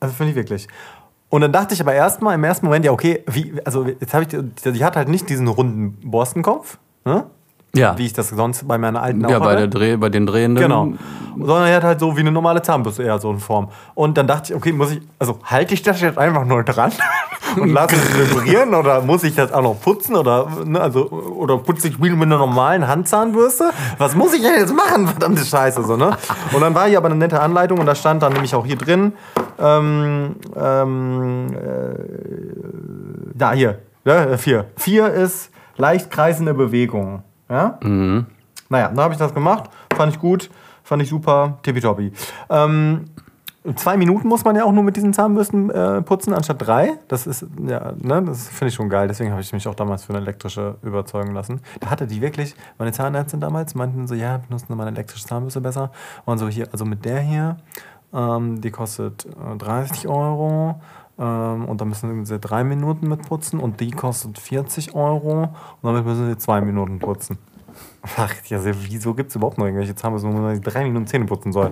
Also 0.01 0.15
finde 0.15 0.31
ich 0.31 0.37
wirklich. 0.37 0.67
Und 1.29 1.43
dann 1.43 1.53
dachte 1.53 1.75
ich 1.75 1.81
aber 1.81 1.93
erstmal 1.93 2.35
im 2.35 2.45
ersten 2.45 2.65
Moment, 2.67 2.85
ja, 2.85 2.93
okay, 2.93 3.23
wie, 3.27 3.55
also 3.65 3.85
jetzt 3.87 4.15
habe 4.15 4.23
ich, 4.25 4.29
die, 4.29 4.73
die 4.73 4.85
hat 4.85 4.97
halt 4.97 5.09
nicht 5.09 5.29
diesen 5.29 5.47
runden 5.47 5.99
Borstenkopf, 6.11 6.79
ne? 7.05 7.27
Ja, 7.75 7.99
wie 7.99 8.07
ich 8.07 8.13
das 8.13 8.31
sonst 8.31 8.67
bei 8.67 8.79
meiner 8.79 9.03
alten 9.03 9.29
ja 9.29 9.39
bei, 9.39 9.55
der 9.55 9.67
Dreh, 9.67 9.97
bei 9.97 10.09
den 10.09 10.27
Drehenden. 10.27 10.63
Genau. 10.63 10.93
Sondern 11.37 11.69
er 11.69 11.77
hat 11.77 11.85
halt 11.85 12.01
so 12.01 12.17
wie 12.17 12.21
eine 12.21 12.33
normale 12.33 12.63
Zahnbürste 12.63 13.03
eher 13.03 13.19
so 13.19 13.31
in 13.31 13.39
Form. 13.39 13.69
Und 13.95 14.17
dann 14.17 14.27
dachte 14.27 14.53
ich, 14.53 14.57
okay, 14.57 14.73
muss 14.73 14.93
ich, 14.93 15.01
also 15.19 15.39
halte 15.45 15.75
ich 15.75 15.83
das 15.83 16.01
jetzt 16.01 16.19
einfach 16.19 16.45
nur 16.45 16.65
dran 16.65 16.93
und 17.61 17.69
lasse 17.69 17.95
es 17.95 18.19
vibrieren 18.19 18.75
oder 18.75 19.03
muss 19.03 19.23
ich 19.23 19.35
das 19.35 19.53
auch 19.53 19.63
noch 19.63 19.81
putzen 19.81 20.17
oder, 20.17 20.49
ne, 20.65 20.81
also, 20.81 21.09
oder 21.11 21.59
putze 21.59 21.89
ich 21.89 22.03
wieder 22.03 22.17
mit 22.17 22.25
einer 22.25 22.39
normalen 22.39 22.89
Handzahnbürste? 22.89 23.71
Was 23.99 24.17
muss 24.17 24.33
ich 24.33 24.43
denn 24.43 24.59
jetzt 24.59 24.75
machen? 24.75 25.07
Verdammte 25.07 25.45
Scheiße, 25.45 25.85
so, 25.85 25.97
ne? 25.97 26.17
Und 26.53 26.61
dann 26.61 26.75
war 26.75 26.89
hier 26.89 26.99
aber 26.99 27.09
eine 27.09 27.17
nette 27.17 27.41
Anleitung 27.41 27.79
und 27.79 27.87
da 27.87 27.95
stand 27.95 28.23
dann 28.23 28.33
nämlich 28.33 28.55
auch 28.55 28.67
hier 28.67 28.77
drin, 28.77 29.13
ähm, 29.61 30.37
ähm, 30.57 31.47
äh, 31.53 31.99
da 33.35 33.53
hier, 33.53 33.79
ja, 34.05 34.37
vier. 34.39 34.65
Vier 34.77 35.09
ist 35.09 35.51
leicht 35.77 36.11
kreisende 36.11 36.55
Bewegung. 36.55 37.23
Ja? 37.49 37.79
Naja, 38.69 38.89
dann 38.89 39.01
habe 39.01 39.15
ich 39.15 39.19
das 39.19 39.35
gemacht. 39.35 39.71
Fand 39.95 40.13
ich 40.13 40.21
gut. 40.21 40.51
Fand 40.83 41.03
ich 41.03 41.09
super. 41.09 41.59
Tippitoppi. 41.63 42.13
Ähm, 42.51 43.05
zwei 43.77 43.97
Minuten 43.97 44.29
muss 44.29 44.45
man 44.45 44.57
ja 44.57 44.65
auch 44.65 44.73
nur 44.73 44.83
mit 44.83 44.97
diesen 44.97 45.13
Zahnbürsten 45.13 45.71
äh, 45.71 46.03
putzen, 46.03 46.33
anstatt 46.33 46.67
drei. 46.67 46.95
Das 47.09 47.27
ist, 47.27 47.45
ja, 47.67 47.93
ne, 47.99 48.23
das 48.23 48.49
finde 48.49 48.69
ich 48.69 48.75
schon 48.75 48.89
geil. 48.89 49.09
Deswegen 49.09 49.31
habe 49.31 49.41
ich 49.41 49.53
mich 49.53 49.67
auch 49.69 49.75
damals 49.75 50.05
für 50.05 50.15
eine 50.15 50.23
elektrische 50.23 50.77
überzeugen 50.83 51.33
lassen. 51.33 51.61
Da 51.81 51.91
hatte 51.91 52.07
die 52.07 52.21
wirklich, 52.21 52.55
meine 52.79 52.93
Zahnärztin 52.93 53.41
damals, 53.41 53.75
meinten 53.75 54.07
so, 54.07 54.15
ja, 54.15 54.39
benutzen 54.39 54.75
mal 54.77 54.87
eine 54.87 54.97
elektrische 54.97 55.27
Zahnbürste 55.27 55.61
besser. 55.61 55.91
Und 56.25 56.39
so 56.39 56.49
hier, 56.49 56.69
also 56.73 56.85
mit 56.85 57.05
der 57.05 57.21
hier, 57.21 57.57
ähm, 58.13 58.61
die 58.61 58.71
kostet 58.71 59.27
äh, 59.27 59.57
30 59.57 60.09
Euro. 60.09 60.81
Ähm, 61.19 61.65
und 61.65 61.81
da 61.81 61.85
müssen 61.85 62.25
sie 62.25 62.39
drei 62.39 62.63
Minuten 62.65 63.09
mit 63.09 63.29
putzen 63.29 63.59
und 63.59 63.81
die 63.81 63.91
kostet 63.91 64.39
40 64.39 64.95
Euro 64.95 65.43
und 65.43 65.51
damit 65.83 66.05
müssen 66.05 66.29
sie 66.29 66.39
zwei 66.39 66.61
Minuten 66.61 66.99
putzen. 67.01 67.39
Ach, 68.17 68.33
ja, 68.47 68.61
wieso 68.63 69.15
gibt 69.15 69.31
es 69.31 69.37
überhaupt 69.37 69.59
noch 69.59 69.67
irgendwelche 69.67 69.95
Zahnbürsten, 69.95 70.33
wo 70.33 70.39
man 70.39 70.61
drei 70.61 70.85
Minuten 70.85 71.07
Zähne 71.07 71.25
putzen 71.25 71.53
soll? 71.53 71.71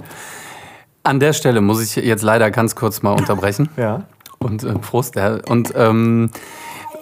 An 1.04 1.20
der 1.20 1.32
Stelle 1.32 1.60
muss 1.60 1.80
ich 1.80 1.94
jetzt 1.94 2.22
leider 2.22 2.50
ganz 2.50 2.74
kurz 2.74 3.02
mal 3.02 3.12
unterbrechen. 3.12 3.68
Ja. 3.76 4.02
Und 4.38 4.64
äh, 4.64 4.74
Prost, 4.74 5.16
ja. 5.16 5.38
Und 5.48 5.72
ähm, 5.74 6.30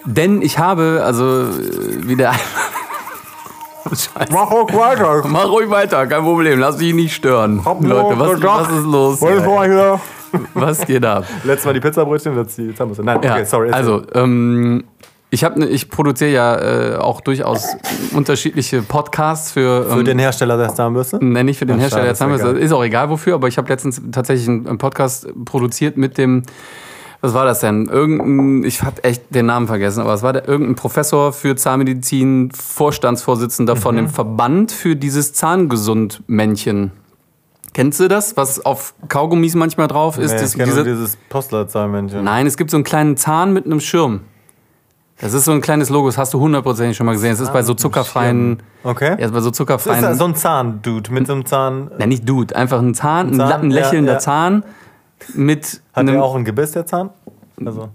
denn 0.05 0.41
ich 0.41 0.59
habe, 0.59 1.03
also 1.05 1.25
äh, 1.25 2.07
wieder. 2.07 2.33
Scheiße. 3.85 4.33
Mach 4.33 4.51
auch 4.51 4.73
weiter. 4.73 5.23
Mach 5.27 5.49
ruhig 5.49 5.69
weiter, 5.69 6.07
kein 6.07 6.23
Problem, 6.23 6.61
lass 6.61 6.77
dich 6.77 6.95
nicht 6.95 7.15
stören. 7.15 7.65
Hab 7.65 7.83
Leute, 7.83 8.19
was, 8.19 8.41
was 8.41 8.79
ist 8.79 8.85
los? 8.85 9.21
Ich 9.21 9.45
mal 9.45 9.69
hier. 9.69 10.01
Was 10.55 10.87
geht 10.87 11.05
ab? 11.05 11.25
Letztes 11.45 11.67
Mal 11.67 11.73
die 11.75 11.81
Pizzabrötchen, 11.81 12.37
jetzt 12.37 12.57
die 12.59 12.75
Zahnbürste. 12.75 13.05
Nein, 13.05 13.21
Ja, 13.23 13.35
okay, 13.35 13.45
sorry. 13.45 13.71
also, 13.71 14.03
ähm, 14.15 14.85
ich, 15.31 15.43
hab 15.45 15.57
ne, 15.57 15.67
ich 15.67 15.91
produziere 15.91 16.31
ja 16.31 16.57
äh, 16.57 16.97
auch 16.97 17.21
durchaus 17.21 17.67
unterschiedliche 18.15 18.83
Podcasts 18.83 19.51
für. 19.53 19.85
Für 19.85 19.99
Ähm, 19.99 20.05
den 20.05 20.19
Hersteller 20.19 20.57
der 20.57 20.75
Zahnbürste? 20.75 21.25
Nenne 21.25 21.51
ich 21.51 21.59
für 21.59 21.67
den 21.67 21.77
Ach, 21.77 21.81
Hersteller 21.83 22.05
der 22.05 22.13
ist 22.13 22.19
Zahnbürste. 22.19 22.51
egal. 22.51 22.63
Ist 22.63 22.73
auch 22.73 22.85
egal 22.85 23.11
wofür, 23.11 23.35
aber 23.35 23.49
ich 23.49 23.59
habe 23.59 23.69
letztens 23.69 24.01
tatsächlich 24.13 24.49
einen 24.49 24.79
Podcast 24.79 25.27
produziert 25.45 25.97
mit 25.97 26.19
dem, 26.19 26.43
was 27.21 27.35
war 27.35 27.45
das 27.47 27.61
denn? 27.61 27.87
Irgendein, 27.87 28.65
ich 28.69 28.83
habe 28.83 29.03
echt 29.03 29.35
den 29.35 29.47
Namen 29.47 29.67
vergessen, 29.67 30.03
aber 30.03 30.13
es 30.15 30.23
war 30.23 30.35
der, 30.35 30.47
irgendein 30.47 30.77
Professor 30.77 31.33
für 31.33 31.57
Zahnmedizin, 31.57 32.51
Vorstandsvorsitzender 32.53 33.75
von 33.77 33.95
Mhm. 33.95 33.99
dem 34.01 34.09
Verband 34.11 34.71
für 34.73 34.95
dieses 34.95 35.33
Zahngesund-Männchen. 35.33 36.93
Kennst 37.75 38.01
du 38.01 38.09
das, 38.09 38.37
was 38.39 38.65
auf 38.65 38.95
Kaugummis 39.09 39.55
manchmal 39.55 39.89
drauf 39.89 40.17
ist? 40.17 40.33
Nee, 40.33 40.41
das, 40.41 40.53
ich 40.53 40.59
kenne 40.59 40.73
nur 40.75 40.85
diese, 40.85 40.97
dieses 40.97 41.17
Postleitzahlmännchen. 41.29 42.25
nein, 42.25 42.47
es 42.47 42.57
gibt 42.57 42.71
so 42.71 42.77
einen 42.79 42.85
kleinen 42.85 43.17
Zahn 43.19 43.53
mit 43.53 43.67
einem 43.67 43.81
Schirm. 43.81 44.21
Das 45.21 45.33
ist 45.33 45.45
so 45.45 45.53
ein 45.53 45.61
kleines 45.61 45.91
Logo, 45.91 46.09
das 46.09 46.17
hast 46.19 46.35
du 46.35 46.41
hundertprozentig 46.41 46.97
schon 46.97 47.07
mal 47.07 47.13
gesehen. 47.13 47.33
Es 47.33 47.41
ist 47.41 47.53
bei 47.53 47.63
so 47.63 47.75
zuckerfreien, 47.75 48.63
Okay. 48.83 49.17
ja, 49.21 49.27
bei 49.27 49.27
so 49.27 49.33
Das 49.33 49.47
ist 49.47 49.57
zuckerfreien 49.57 50.15
so 50.17 50.25
ein 50.25 50.35
Zahndude 50.35 51.13
mit 51.13 51.27
so 51.27 51.35
einem 51.35 51.45
Zahn. 51.47 51.91
ja, 51.99 52.07
nicht 52.07 52.29
Dude, 52.29 52.55
einfach 52.57 52.81
ein 52.81 52.95
Zahn, 52.95 53.29
ein, 53.31 53.37
Zahn, 53.37 53.61
ein 53.63 53.71
lächelnder 53.71 54.13
ja, 54.13 54.19
ja. 54.19 54.21
Zahn 54.21 54.65
mit 55.35 55.83
Hat 55.93 56.01
einem. 56.01 56.15
der 56.15 56.23
auch 56.25 56.35
ein 56.35 56.45
Gebiss, 56.45 56.73
der 56.73 56.87
Zahn? 56.87 57.11
Also. 57.65 57.91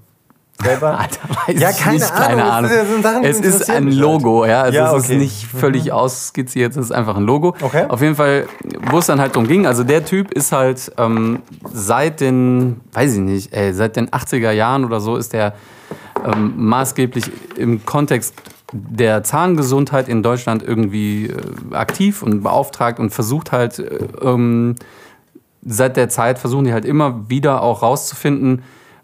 Selber? 0.64 1.00
Alter, 1.00 1.20
weiß 1.48 1.60
Ja, 1.60 1.70
ich 1.70 1.78
keine 1.78 1.96
nicht, 1.98 2.12
Ahnung, 2.12 2.28
keine 2.28 2.42
das 2.42 2.52
Ahnung. 2.52 2.72
so 2.98 3.02
Sachen, 3.02 3.22
die 3.24 3.28
es 3.28 3.40
ist 3.40 3.70
ein 3.70 3.86
halt. 3.86 3.94
Logo, 3.96 4.46
ja. 4.46 4.62
Also 4.64 4.78
Ja, 4.78 4.96
es 4.96 5.04
okay. 5.06 5.14
ist 5.14 5.20
nicht 5.20 5.46
völlig 5.48 5.92
ausskizziert, 5.92 6.72
es 6.72 6.78
ist 6.78 6.92
einfach 6.92 7.16
ein 7.16 7.24
Logo. 7.24 7.56
Okay. 7.62 7.86
Auf 7.88 8.02
jeden 8.02 8.16
Fall, 8.16 8.48
wo 8.92 8.98
es 8.98 9.06
dann 9.06 9.20
halt 9.22 9.36
drum 9.36 9.48
ging, 9.48 9.66
also 9.66 9.84
der 9.84 10.04
Typ 10.06 10.32
ist 10.34 10.52
halt 10.52 10.92
ähm, 10.98 11.40
seit 11.74 12.20
den, 12.22 12.82
weiß 12.94 13.14
ich 13.14 13.20
nicht, 13.20 13.54
ey, 13.54 13.74
seit 13.74 13.96
den 13.96 14.10
80er 14.10 14.52
Jahren 14.52 14.84
oder 14.86 15.00
so 15.00 15.16
ist 15.16 15.34
der 15.34 15.54
ähm, 16.26 16.54
maßgeblich 16.58 17.32
im 17.58 17.86
Kontext 17.86 18.34
der 18.74 19.24
Zahngesundheit 19.24 20.08
in 20.10 20.22
Deutschland 20.22 20.62
irgendwie 20.62 21.28
äh, 21.28 21.36
aktiv 21.76 22.22
und 22.22 22.44
beauftragt 22.44 23.00
und 23.00 23.10
versucht 23.12 23.52
halt 23.52 23.80
äh, 23.80 24.00
ähm, 24.22 24.76
seit 25.66 25.98
der 25.98 26.10
Zeit 26.10 26.38
versuchen 26.40 26.66
die 26.66 26.74
halt 26.74 26.86
immer 26.86 27.30
wieder 27.30 27.62
auch 27.64 27.82
rauszufinden, 27.82 28.62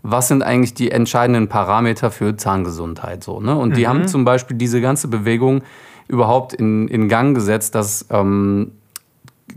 was 0.07 0.27
sind 0.27 0.43
eigentlich 0.43 0.73
die 0.75 0.91
entscheidenden 0.91 1.49
Parameter 1.49 2.11
für 2.11 2.37
Zahngesundheit. 2.37 3.23
So, 3.23 3.39
ne? 3.39 3.55
Und 3.55 3.75
die 3.75 3.87
haben 3.87 4.07
zum 4.07 4.23
Beispiel 4.23 4.55
diese 4.55 4.79
ganze 4.79 5.07
Bewegung 5.07 5.63
überhaupt 6.07 6.53
in, 6.53 6.87
in 6.87 7.09
Gang 7.09 7.33
gesetzt, 7.35 7.73
dass 7.73 8.05
ähm, 8.11 8.71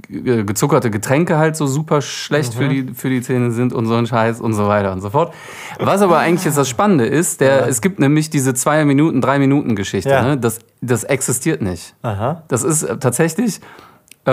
ge- 0.08 0.44
gezuckerte 0.44 0.90
Getränke 0.90 1.36
halt 1.36 1.56
so 1.56 1.66
super 1.66 2.00
schlecht 2.00 2.54
für, 2.54 2.68
die, 2.68 2.94
für 2.94 3.10
die 3.10 3.20
Zähne 3.20 3.50
sind 3.50 3.74
und 3.74 3.84
so 3.84 3.94
ein 3.94 4.06
Scheiß 4.06 4.40
und 4.40 4.54
so 4.54 4.66
weiter 4.66 4.92
und 4.92 5.02
so 5.02 5.10
fort. 5.10 5.34
Was 5.78 6.00
aber 6.00 6.18
eigentlich 6.18 6.46
jetzt 6.46 6.56
das 6.56 6.68
Spannende 6.68 7.04
ist, 7.04 7.42
der, 7.42 7.68
es 7.68 7.82
gibt 7.82 7.98
nämlich 7.98 8.30
diese 8.30 8.54
zwei 8.54 8.84
Minuten, 8.86 9.20
drei 9.20 9.38
Minuten 9.38 9.76
Geschichte. 9.76 10.08
Ja. 10.10 10.22
Ne? 10.22 10.38
Das, 10.38 10.60
das 10.80 11.04
existiert 11.04 11.60
nicht. 11.60 11.94
Aha. 12.02 12.42
Das 12.48 12.62
ist 12.64 12.84
äh, 12.84 12.96
tatsächlich, 12.96 13.60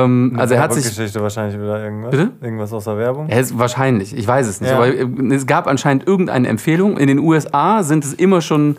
ähm, 0.04 0.34
also 0.38 0.54
er 0.54 0.62
hat 0.62 0.74
sich 0.74 0.86
Geschichte 0.86 1.22
wahrscheinlich 1.22 1.60
wieder 1.60 1.84
irgendwas. 1.84 2.12
Bitte? 2.12 2.32
Irgendwas 2.42 2.74
aus 2.74 2.84
der 2.86 2.98
Werbung. 2.98 3.30
Ja, 3.30 3.38
ist 3.38 3.58
wahrscheinlich, 3.58 4.16
ich 4.16 4.28
weiß 4.28 4.48
es 4.48 4.62
nicht. 4.62 4.72
Ja. 4.72 4.78
Aber 4.78 4.88
äh, 4.88 5.34
es 5.34 5.46
gab 5.46 5.68
anscheinend 5.68 6.08
irgendeine 6.08 6.48
Empfehlung. 6.48 6.98
In 6.98 7.08
den 7.08 7.20
USA 7.20 7.84
sind 7.84 8.04
es 8.06 8.14
immer 8.14 8.42
schon 8.42 8.78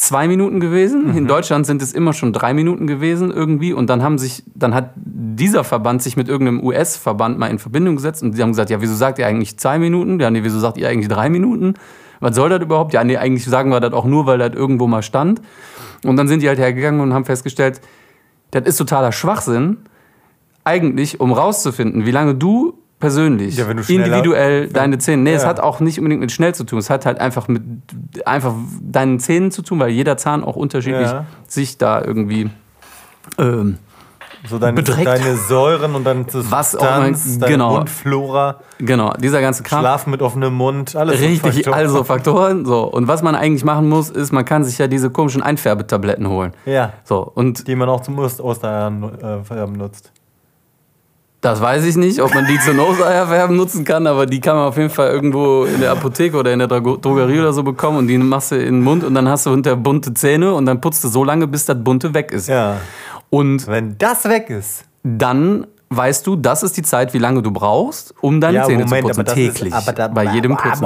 zwei 0.00 0.28
Minuten 0.28 0.60
gewesen. 0.60 1.08
Mhm. 1.08 1.16
In 1.16 1.26
Deutschland 1.26 1.66
sind 1.66 1.82
es 1.82 1.92
immer 1.92 2.12
schon 2.12 2.32
drei 2.32 2.54
Minuten 2.54 2.86
gewesen 2.86 3.30
irgendwie. 3.30 3.72
Und 3.72 3.90
dann 3.90 4.02
haben 4.02 4.18
sich, 4.18 4.42
dann 4.54 4.74
hat 4.74 4.92
dieser 4.96 5.62
Verband 5.62 6.02
sich 6.02 6.16
mit 6.16 6.28
irgendeinem 6.28 6.64
US-Verband 6.64 7.38
mal 7.38 7.48
in 7.48 7.58
Verbindung 7.58 7.96
gesetzt 7.96 8.22
und 8.22 8.36
die 8.36 8.42
haben 8.42 8.50
gesagt, 8.50 8.70
ja, 8.70 8.80
wieso 8.80 8.94
sagt 8.94 9.18
ihr 9.18 9.26
eigentlich 9.26 9.58
zwei 9.58 9.78
Minuten? 9.78 10.18
Ja, 10.18 10.30
nee, 10.30 10.42
wieso 10.42 10.58
sagt 10.58 10.78
ihr 10.78 10.88
eigentlich 10.88 11.08
drei 11.08 11.28
Minuten? 11.28 11.74
Was 12.20 12.34
soll 12.34 12.48
das 12.48 12.60
überhaupt? 12.60 12.92
Ja, 12.92 13.04
nee, 13.04 13.16
eigentlich 13.16 13.44
sagen 13.44 13.70
wir 13.70 13.80
das 13.80 13.92
auch 13.92 14.04
nur, 14.04 14.26
weil 14.26 14.38
das 14.38 14.54
irgendwo 14.54 14.86
mal 14.86 15.02
stand. 15.02 15.42
Und 16.04 16.16
dann 16.16 16.28
sind 16.28 16.42
die 16.42 16.48
halt 16.48 16.58
hergegangen 16.58 17.00
und 17.00 17.12
haben 17.12 17.24
festgestellt, 17.24 17.80
das 18.52 18.64
ist 18.64 18.76
totaler 18.78 19.12
Schwachsinn. 19.12 19.78
Eigentlich, 20.70 21.20
um 21.20 21.32
rauszufinden, 21.32 22.06
wie 22.06 22.10
lange 22.12 22.34
du 22.34 22.74
persönlich, 23.00 23.56
Ja, 23.56 23.64
individuell 23.68 24.68
deine 24.68 24.98
Zähne. 24.98 25.22
Nee, 25.22 25.32
es 25.32 25.42
Ja. 25.42 25.48
hat 25.48 25.58
auch 25.58 25.80
nicht 25.80 25.98
unbedingt 25.98 26.20
mit 26.20 26.30
schnell 26.32 26.54
zu 26.54 26.64
tun. 26.64 26.78
Es 26.78 26.90
hat 26.90 27.06
halt 27.06 27.18
einfach 27.18 27.48
mit 27.48 27.62
einfach 28.26 28.52
deinen 28.82 29.18
Zähnen 29.20 29.50
zu 29.50 29.62
tun, 29.62 29.78
weil 29.80 29.88
jeder 29.90 30.16
Zahn 30.16 30.44
auch 30.44 30.54
unterschiedlich 30.56 31.08
Ja. 31.10 31.24
sich 31.48 31.78
da 31.78 32.02
irgendwie 32.02 32.50
ähm, 33.38 33.78
So 34.46 34.58
deine, 34.58 34.74
Bedreckt. 34.74 35.06
deine 35.06 35.36
Säuren 35.36 35.94
und 35.94 36.04
dann 36.04 36.26
Was 36.32 36.74
auch 36.76 36.80
Substanz, 36.80 37.38
deine 37.38 37.52
genau. 37.52 37.76
Mundflora, 37.76 38.60
genau, 38.78 39.12
dieser 39.14 39.40
ganze 39.40 39.62
Kram. 39.62 39.80
Schlafen 39.80 40.10
mit 40.10 40.22
offenem 40.22 40.54
Mund, 40.54 40.94
alles 40.96 41.20
so 41.20 41.26
Richtig, 41.26 41.54
Faktoren. 41.54 41.74
also 41.74 42.04
Faktoren. 42.04 42.64
So. 42.66 42.84
Und 42.84 43.06
was 43.08 43.22
man 43.22 43.34
eigentlich 43.34 43.64
machen 43.64 43.88
muss, 43.88 44.08
ist, 44.10 44.32
man 44.32 44.44
kann 44.44 44.64
sich 44.64 44.78
ja 44.78 44.86
diese 44.88 45.10
komischen 45.10 45.42
Einfärbetabletten 45.42 46.28
holen. 46.28 46.52
Ja, 46.66 46.92
So, 47.04 47.20
und 47.34 47.66
die 47.68 47.74
man 47.76 47.88
auch 47.88 48.00
zum 48.02 48.18
Ost 48.18 48.40
Ostereiern 48.40 49.02
äh, 49.20 49.44
färben 49.44 49.74
nutzt. 49.76 50.10
Das 51.42 51.58
weiß 51.60 51.84
ich 51.86 51.96
nicht, 51.96 52.20
ob 52.20 52.34
man 52.34 52.46
die 52.46 52.58
zur 52.60 52.74
Nose-Eierfärben 52.74 53.56
nutzen 53.56 53.82
kann, 53.84 54.06
aber 54.06 54.26
die 54.26 54.40
kann 54.40 54.56
man 54.56 54.66
auf 54.66 54.76
jeden 54.76 54.90
Fall 54.90 55.08
irgendwo 55.10 55.64
in 55.64 55.80
der 55.80 55.92
Apotheke 55.92 56.36
oder 56.36 56.52
in 56.52 56.58
der 56.58 56.68
Dro- 56.68 56.98
Drogerie 57.00 57.40
oder 57.40 57.54
so 57.54 57.62
bekommen 57.62 57.96
und 57.96 58.08
die 58.08 58.18
machst 58.18 58.50
du 58.52 58.56
in 58.56 58.64
den 58.76 58.82
Mund 58.82 59.04
und 59.04 59.14
dann 59.14 59.26
hast 59.26 59.46
du 59.46 59.50
hinter 59.50 59.74
bunte 59.74 60.12
Zähne 60.12 60.52
und 60.52 60.66
dann 60.66 60.82
putzt 60.82 61.02
du 61.02 61.08
so 61.08 61.24
lange, 61.24 61.46
bis 61.46 61.64
das 61.64 61.82
bunte 61.82 62.12
weg 62.12 62.30
ist. 62.32 62.48
Ja. 62.48 62.76
Und 63.30 63.66
Wenn 63.66 63.96
das 63.96 64.28
weg 64.28 64.50
ist. 64.50 64.84
dann 65.02 65.66
weißt 65.88 66.26
du, 66.26 66.36
das 66.36 66.62
ist 66.62 66.76
die 66.76 66.82
Zeit, 66.82 67.14
wie 67.14 67.18
lange 67.18 67.40
du 67.42 67.50
brauchst, 67.50 68.14
um 68.20 68.38
deine 68.40 68.58
Zähne 68.64 68.84
zu 68.86 68.94
putzen. 69.00 69.24
das 69.24 69.34
täglich. 69.34 69.72
Ist, 69.72 69.88
aber 69.88 69.92
da, 69.92 70.08
bei 70.08 70.24
jedem 70.24 70.56
Putzen. 70.58 70.84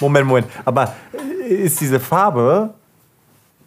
Moment, 0.00 0.26
Moment. 0.26 0.46
Aber 0.64 0.92
ist 1.48 1.80
diese 1.80 1.98
Farbe. 2.00 2.70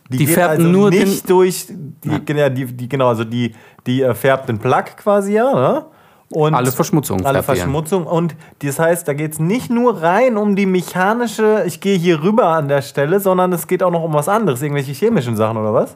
Die 0.10 0.18
geht 0.18 0.30
färbt 0.30 0.60
also 0.60 0.68
nur 0.68 0.90
nicht 0.90 1.30
durch 1.30 1.68
die, 1.70 2.34
ja, 2.34 2.50
die, 2.50 2.66
die 2.66 2.90
genau 2.90 3.08
also 3.08 3.24
die 3.24 3.54
die 3.88 4.02
äh, 4.02 4.14
färbt 4.14 4.50
den 4.50 4.60
Plug 4.60 4.84
quasi 4.98 5.34
ja 5.34 5.54
ne? 5.54 5.86
und 6.30 6.54
Alle 6.54 6.72
Verschmutzungen 6.72 7.26
alle 7.26 7.40
die. 7.40 7.46
Verschmutzung 7.46 8.06
und 8.06 8.36
das 8.60 8.80
heißt 8.80 9.08
da 9.08 9.14
geht 9.14 9.34
es 9.34 9.40
nicht 9.40 9.70
nur 9.70 10.02
rein 10.02 10.38
um 10.38 10.56
die 10.56 10.66
mechanische 10.66 11.64
ich 11.66 11.80
gehe 11.80 11.98
hier 11.98 12.22
rüber 12.22 12.48
an 12.48 12.68
der 12.68 12.82
Stelle 12.82 13.20
sondern 13.20 13.54
es 13.54 13.68
geht 13.68 13.82
auch 13.82 13.92
noch 13.92 14.04
um 14.04 14.14
was 14.14 14.28
anderes 14.28 14.62
irgendwelche 14.62 14.92
chemischen 14.92 15.38
Sachen 15.38 15.58
oder 15.58 15.74
was 15.74 15.96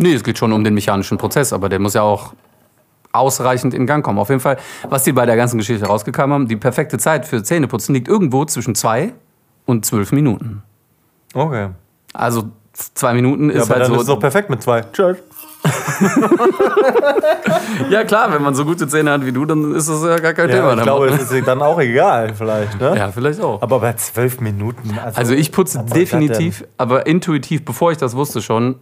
Nee, 0.00 0.14
es 0.14 0.24
geht 0.24 0.38
schon 0.38 0.52
um 0.52 0.64
den 0.64 0.72
mechanischen 0.72 1.18
Prozess, 1.18 1.52
aber 1.52 1.68
der 1.68 1.78
muss 1.78 1.92
ja 1.92 2.00
auch 2.00 2.32
ausreichend 3.12 3.74
in 3.74 3.86
Gang 3.86 4.04
kommen. 4.04 4.18
Auf 4.18 4.30
jeden 4.30 4.40
Fall, 4.40 4.56
was 4.88 5.04
die 5.04 5.12
bei 5.12 5.26
der 5.26 5.36
ganzen 5.36 5.58
Geschichte 5.58 5.84
rausgekommen 5.84 6.32
haben, 6.32 6.48
die 6.48 6.56
perfekte 6.56 6.96
Zeit 6.96 7.26
für 7.26 7.42
Zähneputzen 7.42 7.94
liegt 7.94 8.08
irgendwo 8.08 8.46
zwischen 8.46 8.74
zwei 8.74 9.12
und 9.66 9.84
zwölf 9.84 10.12
Minuten. 10.12 10.62
okay 11.34 11.68
Also 12.14 12.50
zwei 12.94 13.14
Minuten 13.14 13.50
ja, 13.50 13.56
ist 13.56 13.62
aber 13.64 13.74
halt 13.74 13.82
dann 13.82 13.88
so. 13.88 13.94
ist 13.96 14.00
es 14.02 14.06
doch 14.06 14.20
perfekt 14.20 14.50
mit 14.50 14.62
zwei 14.62 14.82
Tschüss. 14.82 15.16
ja 17.90 18.04
klar, 18.04 18.32
wenn 18.32 18.42
man 18.42 18.54
so 18.54 18.64
gute 18.64 18.88
Zähne 18.88 19.10
hat 19.10 19.26
wie 19.26 19.32
du, 19.32 19.44
dann 19.44 19.74
ist 19.74 19.90
das 19.90 20.02
ja 20.02 20.16
gar 20.16 20.32
kein 20.32 20.48
ja, 20.48 20.56
Thema. 20.56 20.74
ich 20.74 20.82
glaube 20.82 21.08
das 21.08 21.30
ist 21.30 21.46
dann 21.46 21.60
auch 21.60 21.78
egal 21.78 22.34
vielleicht 22.34 22.80
ne 22.80 22.96
ja, 22.96 23.12
vielleicht 23.12 23.42
auch. 23.42 23.60
aber 23.60 23.80
bei 23.80 23.92
zwölf 23.92 24.40
Minuten 24.40 24.98
Also 25.14 25.34
ich 25.34 25.52
putze 25.52 25.84
definitiv, 25.84 26.64
aber 26.78 27.06
intuitiv, 27.06 27.62
bevor 27.64 27.92
ich 27.92 27.98
das 27.98 28.16
wusste 28.16 28.40
schon, 28.40 28.76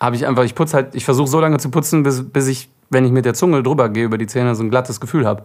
habe 0.00 0.16
ich 0.16 0.26
einfach, 0.26 0.44
ich 0.44 0.54
putze 0.54 0.74
halt, 0.74 0.94
ich 0.94 1.04
versuche 1.04 1.28
so 1.28 1.40
lange 1.40 1.58
zu 1.58 1.70
putzen, 1.70 2.02
bis, 2.02 2.28
bis 2.28 2.48
ich, 2.48 2.68
wenn 2.90 3.04
ich 3.04 3.12
mit 3.12 3.24
der 3.24 3.34
Zunge 3.34 3.62
drüber 3.62 3.88
gehe 3.88 4.04
über 4.04 4.18
die 4.18 4.26
Zähne, 4.26 4.54
so 4.54 4.62
ein 4.62 4.70
glattes 4.70 5.00
Gefühl 5.00 5.26
habe. 5.26 5.44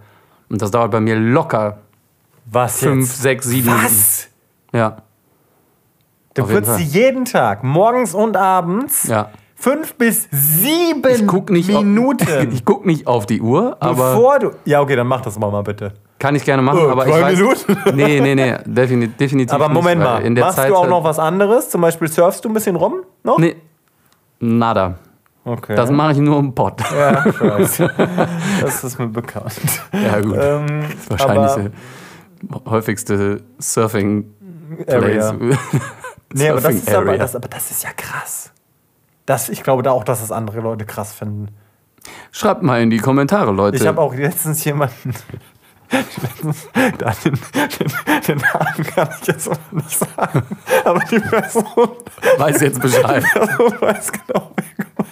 Und 0.50 0.62
das 0.62 0.72
dauert 0.72 0.92
bei 0.92 1.00
mir 1.00 1.16
locker 1.16 1.80
was 2.46 2.80
fünf, 2.80 3.08
jetzt? 3.08 3.22
sechs, 3.22 3.46
sieben 3.46 3.68
was 3.68 3.82
Minuten. 3.82 4.30
Ja, 4.74 4.98
Du 6.42 6.54
putzt 6.54 6.76
sie 6.78 6.84
jeden 6.84 7.26
Tag, 7.26 7.64
morgens 7.64 8.14
und 8.14 8.38
abends. 8.38 9.08
ja. 9.08 9.30
Fünf 9.62 9.96
bis 9.96 10.30
sieben 10.32 11.02
Ich 11.14 11.28
guck 11.28 11.50
nicht 11.50 11.68
Minuten. 11.68 12.24
Auf, 12.24 12.44
ich 12.54 12.64
guck 12.64 12.86
nicht 12.86 13.08
auf 13.08 13.26
die 13.26 13.42
Uhr, 13.42 13.76
aber 13.82 14.12
bevor 14.14 14.40
du. 14.40 14.52
Ja, 14.64 14.80
okay, 14.80 14.96
dann 14.96 15.06
mach 15.08 15.20
das 15.20 15.38
mal, 15.38 15.52
mal 15.52 15.64
bitte. 15.64 15.92
kann 16.18 16.34
ich 16.34 16.46
gerne 16.46 16.62
machen. 16.62 16.80
Oh, 16.82 16.90
aber 16.90 17.06
ich 17.06 17.12
weiß, 17.14 17.38
Minuten? 17.38 17.78
Nee, 17.94 18.22
nee, 18.22 18.36
nee, 18.36 18.56
definitiv, 18.66 19.18
definitiv 19.18 19.54
Aber 19.54 19.66
nicht, 19.68 19.74
Moment 19.74 20.02
weil 20.02 20.08
mal, 20.14 20.22
in 20.24 20.34
der 20.36 20.46
machst 20.46 20.56
Zeit 20.60 20.70
du 20.70 20.76
auch 20.76 20.84
halt- 20.84 20.90
noch 20.92 21.04
was 21.04 21.20
anderes? 21.20 21.70
Zum 21.70 21.82
Beispiel 21.82 22.08
surfst 22.08 22.46
du 22.46 22.48
ein 22.48 22.54
bisschen 22.54 22.78
rum? 22.78 23.02
Noch? 23.26 23.38
Nee, 23.38 23.58
nada. 24.40 24.96
Okay. 25.44 25.76
Das 25.76 25.92
mache 25.92 26.14
ich 26.14 26.20
nur 26.20 26.40
im 26.40 26.56
Pott. 26.56 26.80
ja, 26.98 27.26
ich 27.26 27.42
weiß. 27.42 27.84
das 28.62 28.84
ist 28.86 28.98
mir 28.98 29.08
bekannt. 29.08 29.52
Ja, 29.92 30.22
gut. 30.22 30.38
Ähm, 30.40 30.84
Wahrscheinlich 31.10 31.52
der 31.54 32.62
häufigste 32.72 33.42
Surfing 33.58 34.24
Area. 34.88 35.34
Place. 35.34 35.58
Nee, 36.34 36.50
aber 36.50 36.62
das, 36.62 36.76
ist 36.76 36.94
aber, 36.94 37.18
das, 37.18 37.36
aber 37.36 37.48
das 37.48 37.72
ist 37.72 37.84
ja 37.84 37.92
krass. 37.96 38.52
Das, 39.26 39.50
ich 39.50 39.64
glaube 39.64 39.84
da 39.84 39.92
auch, 39.92 40.04
dass 40.04 40.22
es 40.22 40.32
andere 40.32 40.60
Leute 40.60 40.86
krass 40.86 41.14
finden. 41.14 41.50
Schreibt 42.32 42.64
mal 42.64 42.82
in 42.82 42.90
die 42.90 42.98
Kommentare, 42.98 43.52
Leute. 43.52 43.78
Ich 43.78 43.88
habe 43.88 44.00
auch 44.02 44.14
letztens 44.14 44.64
jemanden. 44.64 45.14
da 47.00 47.14
den, 47.24 47.34
den, 47.34 48.22
den 48.28 48.38
Namen 48.38 48.84
kann 48.94 49.10
ich 49.22 49.28
jetzt 49.28 49.50
noch 49.50 49.72
nicht 49.72 49.98
sagen. 49.98 50.44
Aber 50.86 51.00
die 51.00 51.20
Person, 51.20 51.90
Weiß 52.38 52.62
jetzt 52.62 52.80
Bescheid. 52.80 53.24
Person 53.34 53.74
weiß 53.80 54.12
genau, 54.12 54.52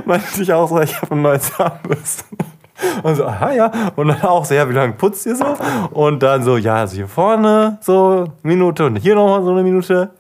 meinte 0.04 0.42
ich 0.42 0.52
auch 0.52 0.68
so, 0.68 0.80
ich 0.80 1.00
habe 1.02 1.14
ein 1.16 1.22
neues 1.22 1.52
Zahnbürste. 1.52 2.24
Und 3.02 3.14
so, 3.14 3.24
aha, 3.24 3.52
ja. 3.52 3.70
Und 3.96 4.08
dann 4.08 4.22
auch 4.22 4.44
so, 4.44 4.54
ja, 4.54 4.68
wie 4.68 4.74
lange 4.74 4.94
putzt 4.94 5.26
ihr 5.26 5.36
so? 5.36 5.56
Und 5.90 6.22
dann 6.22 6.42
so, 6.42 6.56
ja, 6.56 6.76
also 6.76 6.96
hier 6.96 7.08
vorne 7.08 7.78
so 7.80 8.24
eine 8.24 8.32
Minute 8.42 8.86
und 8.86 8.96
hier 8.96 9.14
nochmal 9.14 9.42
so 9.42 9.50
eine 9.50 9.62
Minute. 9.62 10.10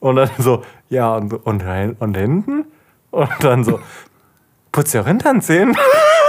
Und 0.00 0.16
dann 0.16 0.30
so, 0.38 0.62
ja, 0.88 1.16
und, 1.16 1.32
und, 1.32 1.64
und 1.98 2.16
hinten? 2.16 2.64
Und 3.10 3.30
dann 3.40 3.62
so, 3.64 3.78
putzt 4.72 4.94
ihr 4.94 5.02
auch 5.02 5.06
Hinternzähnen? 5.06 5.70
Und 5.70 5.76
wir 5.76 5.78
so, 5.78 6.21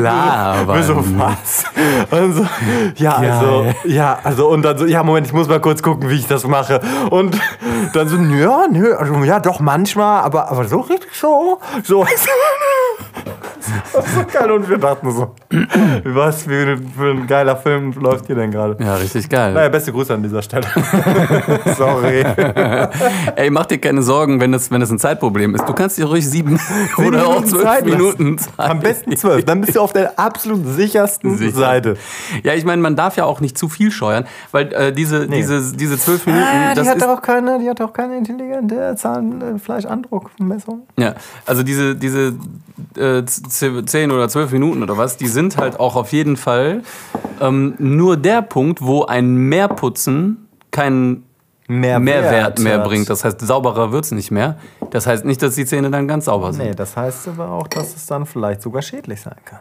Labern. 0.00 0.76
wir 0.76 0.82
so, 0.82 0.96
was? 0.96 1.64
Und 2.10 2.34
so, 2.34 2.46
ja, 2.96 3.16
also, 3.16 3.62
Geil. 3.62 3.74
ja, 3.84 4.18
also, 4.22 4.48
und 4.48 4.62
dann 4.62 4.78
so, 4.78 4.86
ja, 4.86 5.02
Moment, 5.02 5.26
ich 5.26 5.32
muss 5.32 5.48
mal 5.48 5.60
kurz 5.60 5.82
gucken, 5.82 6.10
wie 6.10 6.16
ich 6.16 6.26
das 6.26 6.46
mache. 6.46 6.80
Und 7.10 7.38
dann 7.92 8.08
so, 8.08 8.16
ja, 8.16 8.66
nö, 8.70 8.94
also, 8.94 9.14
ja, 9.24 9.40
doch, 9.40 9.60
manchmal, 9.60 10.22
aber, 10.22 10.50
aber 10.50 10.64
so 10.66 10.80
richtig 10.80 11.14
so, 11.14 11.60
so. 11.82 12.04
Das 13.92 14.04
ist 14.06 14.14
so 14.14 14.38
geil 14.38 14.50
und 14.50 14.68
wir 14.68 14.78
dachten 14.78 15.10
so, 15.10 15.34
was 16.04 16.42
für, 16.42 16.78
für 16.96 17.10
ein 17.10 17.26
geiler 17.26 17.56
Film 17.56 17.92
läuft 17.92 18.26
hier 18.26 18.36
denn 18.36 18.50
gerade? 18.50 18.76
Ja, 18.82 18.96
richtig 18.96 19.28
geil. 19.28 19.52
Naja, 19.52 19.68
beste 19.68 19.92
Grüße 19.92 20.14
an 20.14 20.22
dieser 20.22 20.42
Stelle. 20.42 20.66
Sorry. 21.76 22.24
Ey, 23.36 23.50
mach 23.50 23.66
dir 23.66 23.78
keine 23.78 24.02
Sorgen, 24.02 24.40
wenn 24.40 24.54
es, 24.54 24.70
wenn 24.70 24.82
es 24.82 24.90
ein 24.90 24.98
Zeitproblem 24.98 25.54
ist. 25.54 25.68
Du 25.68 25.72
kannst 25.74 25.98
dir 25.98 26.06
ruhig 26.06 26.28
sieben, 26.28 26.58
oder 26.96 27.26
auch 27.26 27.44
zwölf. 27.44 27.84
Minuten 27.84 28.38
Zeit. 28.38 28.70
Am 28.70 28.80
besten 28.80 29.12
zwölf. 29.22 29.44
Dann 29.44 29.60
bist 29.62 29.74
du 29.76 29.80
auf 29.80 29.92
der 29.92 30.18
absolut 30.18 30.66
sichersten 30.66 31.36
Sicher. 31.38 31.56
Seite. 31.56 31.96
Ja, 32.42 32.52
ich 32.54 32.64
meine, 32.64 32.82
man 32.82 32.94
darf 32.96 33.16
ja 33.16 33.24
auch 33.24 33.40
nicht 33.40 33.56
zu 33.56 33.68
viel 33.68 33.90
scheuern, 33.90 34.26
weil 34.50 34.72
äh, 34.72 34.92
diese, 34.92 35.26
diese, 35.26 35.74
diese 35.74 35.98
zwölf 35.98 36.26
Minuten, 36.26 36.44
Ah, 36.44 36.74
die, 36.74 36.88
hat 36.88 37.02
auch 37.02 37.22
keine, 37.22 37.58
die 37.58 37.68
hat 37.70 37.80
auch 37.80 37.92
keine 37.92 38.18
intelligente 38.18 38.94
Zahnfleischandruckmessung. 38.96 40.82
Ja, 40.98 41.14
also 41.46 41.62
diese, 41.62 41.94
diese 41.96 42.34
äh, 42.96 43.24
z- 43.24 43.88
zehn 43.88 44.10
oder 44.10 44.28
zwölf 44.28 44.50
Minuten 44.52 44.82
oder 44.82 44.96
was, 44.96 45.16
die 45.16 45.26
sind 45.28 45.56
halt 45.56 45.78
auch 45.80 45.96
auf 45.96 46.12
jeden 46.12 46.36
Fall 46.36 46.82
ähm, 47.40 47.74
nur 47.78 48.16
der 48.16 48.42
Punkt, 48.42 48.82
wo 48.82 49.04
ein 49.04 49.34
Mehrputzen 49.34 50.48
keinen 50.70 51.24
Mehr 51.80 51.98
Mehrwert 51.98 52.58
mehr 52.58 52.80
bringt. 52.80 53.08
Das 53.08 53.24
heißt, 53.24 53.40
sauberer 53.40 53.92
wird's 53.92 54.10
nicht 54.10 54.30
mehr. 54.30 54.56
Das 54.90 55.06
heißt 55.06 55.24
nicht, 55.24 55.42
dass 55.42 55.54
die 55.54 55.64
Zähne 55.64 55.90
dann 55.90 56.06
ganz 56.06 56.26
sauber 56.26 56.52
sind. 56.52 56.66
Nee, 56.66 56.74
das 56.74 56.96
heißt 56.96 57.28
aber 57.28 57.50
auch, 57.50 57.66
dass 57.66 57.96
es 57.96 58.06
dann 58.06 58.26
vielleicht 58.26 58.60
sogar 58.60 58.82
schädlich 58.82 59.20
sein 59.20 59.36
kann. 59.44 59.60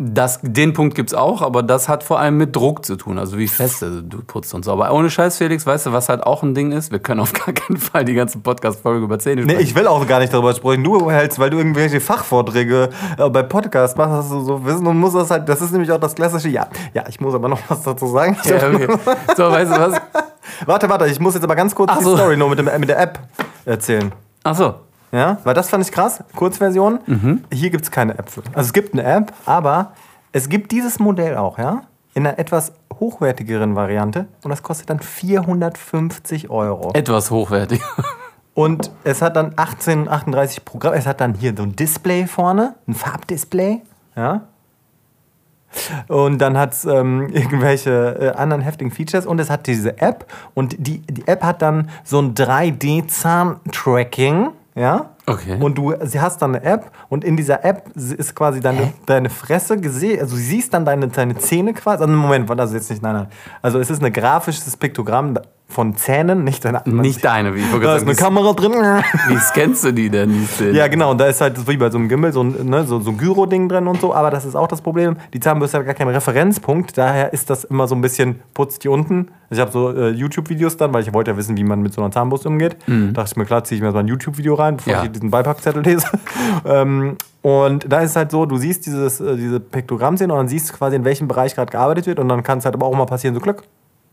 Das, 0.00 0.38
den 0.42 0.74
Punkt 0.74 0.94
gibt's 0.94 1.12
auch, 1.12 1.42
aber 1.42 1.64
das 1.64 1.88
hat 1.88 2.04
vor 2.04 2.20
allem 2.20 2.36
mit 2.36 2.54
Druck 2.54 2.84
zu 2.86 2.94
tun, 2.94 3.18
also 3.18 3.36
wie 3.36 3.48
feste 3.48 4.00
du 4.04 4.22
putzt 4.22 4.54
und 4.54 4.64
so. 4.64 4.70
Aber 4.70 4.92
ohne 4.92 5.10
Scheiß, 5.10 5.38
Felix, 5.38 5.66
weißt 5.66 5.86
du, 5.86 5.92
was 5.92 6.08
halt 6.08 6.22
auch 6.22 6.44
ein 6.44 6.54
Ding 6.54 6.70
ist? 6.70 6.92
Wir 6.92 7.00
können 7.00 7.18
auf 7.18 7.32
gar 7.44 7.52
keinen 7.52 7.78
Fall 7.78 8.04
die 8.04 8.14
ganze 8.14 8.38
Podcast-Folge 8.38 9.04
über 9.04 9.18
Zähne 9.18 9.42
Nee, 9.42 9.54
sprechen. 9.54 9.68
ich 9.68 9.74
will 9.74 9.88
auch 9.88 10.06
gar 10.06 10.20
nicht 10.20 10.32
darüber 10.32 10.54
sprechen. 10.54 10.84
Du 10.84 11.10
hältst, 11.10 11.40
weil 11.40 11.50
du 11.50 11.58
irgendwelche 11.58 12.00
Fachvorträge 12.00 12.90
äh, 13.18 13.28
bei 13.28 13.42
Podcasts 13.42 13.96
machst, 13.96 14.12
hast 14.12 14.30
du 14.30 14.40
so 14.44 14.64
wissen 14.64 14.86
und 14.86 14.98
musst 15.00 15.16
das 15.16 15.32
halt, 15.32 15.48
das 15.48 15.60
ist 15.60 15.72
nämlich 15.72 15.90
auch 15.90 15.98
das 15.98 16.14
klassische, 16.14 16.48
ja, 16.48 16.68
ja, 16.94 17.02
ich 17.08 17.20
muss 17.20 17.34
aber 17.34 17.48
noch 17.48 17.58
was 17.66 17.82
dazu 17.82 18.06
sagen. 18.06 18.36
ja, 18.44 18.54
okay. 18.68 18.86
So, 19.36 19.50
weißt 19.50 19.72
du 19.72 19.80
was? 19.80 20.00
Warte, 20.66 20.88
warte, 20.88 21.06
ich 21.08 21.18
muss 21.20 21.34
jetzt 21.34 21.42
aber 21.44 21.56
ganz 21.56 21.74
kurz 21.74 21.90
Ach 21.92 21.98
die 21.98 22.04
so. 22.04 22.16
Story 22.16 22.36
nur 22.36 22.48
mit, 22.50 22.58
dem, 22.60 22.70
mit 22.78 22.88
der 22.88 23.00
App 23.00 23.18
erzählen. 23.64 24.12
Ach 24.44 24.54
so. 24.56 24.74
Ja, 25.12 25.38
weil 25.44 25.54
das 25.54 25.70
fand 25.70 25.84
ich 25.84 25.92
krass. 25.92 26.22
Kurzversion. 26.36 27.00
Hier 27.52 27.70
gibt 27.70 27.84
es 27.84 27.90
keine 27.90 28.14
für. 28.26 28.42
Also 28.52 28.68
es 28.68 28.72
gibt 28.72 28.92
eine 28.92 29.04
App, 29.04 29.32
aber 29.46 29.92
es 30.32 30.48
gibt 30.48 30.72
dieses 30.72 30.98
Modell 30.98 31.36
auch, 31.36 31.58
ja? 31.58 31.82
In 32.14 32.26
einer 32.26 32.38
etwas 32.38 32.72
hochwertigeren 32.98 33.76
Variante 33.76 34.26
und 34.42 34.50
das 34.50 34.62
kostet 34.62 34.88
dann 34.90 35.00
450 35.00 36.50
Euro. 36.50 36.90
Etwas 36.94 37.30
hochwertig. 37.30 37.80
Und 38.54 38.90
es 39.04 39.22
hat 39.22 39.36
dann 39.36 39.50
1838 39.50 40.64
Programm. 40.64 40.94
Es 40.94 41.06
hat 41.06 41.20
dann 41.20 41.34
hier 41.34 41.54
so 41.56 41.62
ein 41.62 41.76
Display 41.76 42.26
vorne, 42.26 42.74
ein 42.88 42.94
Farbdisplay, 42.94 43.82
ja? 44.16 44.42
Und 46.08 46.38
dann 46.38 46.58
hat 46.58 46.72
es 46.72 46.84
ähm, 46.84 47.28
irgendwelche 47.32 48.16
äh, 48.20 48.30
anderen 48.36 48.62
heftigen 48.62 48.90
Features 48.90 49.26
und 49.26 49.38
es 49.38 49.48
hat 49.48 49.68
diese 49.68 50.00
App 50.00 50.26
und 50.54 50.74
die, 50.78 51.02
die 51.02 51.28
App 51.28 51.44
hat 51.44 51.62
dann 51.62 51.88
so 52.02 52.20
ein 52.20 52.34
3D-Zahn-Tracking, 52.34 54.48
ja? 54.78 55.10
Okay. 55.26 55.58
Und 55.60 55.76
du 55.76 55.94
sie 56.02 56.20
hast 56.20 56.40
dann 56.40 56.54
eine 56.54 56.64
App 56.64 56.90
und 57.08 57.24
in 57.24 57.36
dieser 57.36 57.64
App 57.64 57.90
ist 57.94 58.34
quasi 58.34 58.60
deine, 58.60 58.92
deine 59.06 59.30
Fresse 59.30 59.78
gesehen, 59.78 60.20
also 60.20 60.36
du 60.36 60.40
siehst 60.40 60.72
dann 60.72 60.84
deine, 60.84 61.08
deine 61.08 61.36
Zähne 61.36 61.74
quasi. 61.74 62.02
Also 62.02 62.14
Moment, 62.14 62.48
war 62.48 62.56
das 62.56 62.72
jetzt 62.72 62.90
nicht, 62.90 63.02
nein, 63.02 63.14
nein. 63.14 63.26
Also 63.60 63.78
es 63.78 63.90
ist 63.90 64.02
ein 64.02 64.12
grafisches 64.12 64.76
Piktogramm 64.76 65.38
von 65.70 65.96
Zähnen, 65.96 66.44
nicht 66.44 66.64
deine. 66.64 66.82
Nicht 66.86 67.22
deine, 67.24 67.54
wie 67.54 67.58
ich 67.60 67.80
Da 67.82 67.96
ist 67.96 68.02
eine. 68.02 68.14
Kamera 68.14 68.52
drin. 68.54 68.72
Wie, 69.28 69.36
scannst 69.36 69.84
du 69.84 69.92
die 69.92 70.08
denn? 70.08 70.30
Die 70.32 70.46
Szene? 70.46 70.70
Ja, 70.70 70.88
genau. 70.88 71.10
Und 71.10 71.18
da 71.20 71.26
ist 71.26 71.42
halt 71.42 71.68
wie 71.68 71.76
bei 71.76 71.90
so 71.90 71.98
einem 71.98 72.08
Gimbal 72.08 72.32
so 72.32 72.42
ein, 72.42 72.68
ne, 72.70 72.86
so, 72.86 73.00
so 73.00 73.10
ein 73.10 73.18
Gyro-Ding 73.18 73.68
drin 73.68 73.86
und 73.86 74.00
so. 74.00 74.14
Aber 74.14 74.30
das 74.30 74.46
ist 74.46 74.54
auch 74.54 74.66
das 74.66 74.80
Problem. 74.80 75.16
Die 75.34 75.40
Zahnbürste 75.40 75.78
hat 75.78 75.84
gar 75.84 75.94
keinen 75.94 76.08
Referenzpunkt. 76.14 76.96
Daher 76.96 77.34
ist 77.34 77.50
das 77.50 77.64
immer 77.64 77.86
so 77.86 77.94
ein 77.94 78.00
bisschen 78.00 78.40
putzt 78.54 78.82
die 78.84 78.88
unten. 78.88 79.28
Ich 79.50 79.58
habe 79.60 79.70
so 79.70 79.92
äh, 79.92 80.08
YouTube-Videos 80.10 80.78
dann, 80.78 80.92
weil 80.94 81.02
ich 81.02 81.12
wollte 81.12 81.32
ja 81.32 81.36
wissen, 81.36 81.56
wie 81.58 81.64
man 81.64 81.82
mit 81.82 81.92
so 81.92 82.00
einer 82.02 82.10
Zahnbürste 82.10 82.48
umgeht. 82.48 82.76
Dachte 82.86 83.30
ich 83.30 83.36
mir, 83.36 83.44
klar, 83.44 83.62
ziehe 83.64 83.76
ich 83.76 83.82
mir 83.82 83.92
so 83.92 83.98
ein 83.98 84.08
YouTube-Video 84.08 84.54
rein, 84.54 84.78
bevor 84.78 84.92
Mhm. 84.94 84.98
Ja. 84.98 85.04
ich 85.04 85.12
diesen 85.12 85.30
Beipackzettel 85.30 85.82
lese. 85.82 86.06
ähm, 86.64 87.16
und 87.42 87.90
da 87.92 88.00
ist 88.00 88.10
es 88.10 88.16
halt 88.16 88.30
so, 88.30 88.46
du 88.46 88.56
siehst 88.56 88.86
dieses, 88.86 89.20
äh, 89.20 89.36
diese 89.36 89.60
Piktogrammszene 89.60 90.32
und 90.32 90.38
dann 90.38 90.48
siehst 90.48 90.70
du 90.70 90.74
quasi, 90.74 90.96
in 90.96 91.04
welchem 91.04 91.28
Bereich 91.28 91.54
gerade 91.54 91.70
gearbeitet 91.70 92.06
wird. 92.06 92.18
Und 92.18 92.28
dann 92.28 92.42
kann 92.42 92.58
es 92.58 92.64
halt 92.64 92.74
aber 92.74 92.86
auch 92.86 92.94
mal 92.96 93.06
passieren, 93.06 93.34
so 93.34 93.40
Glück, 93.40 93.62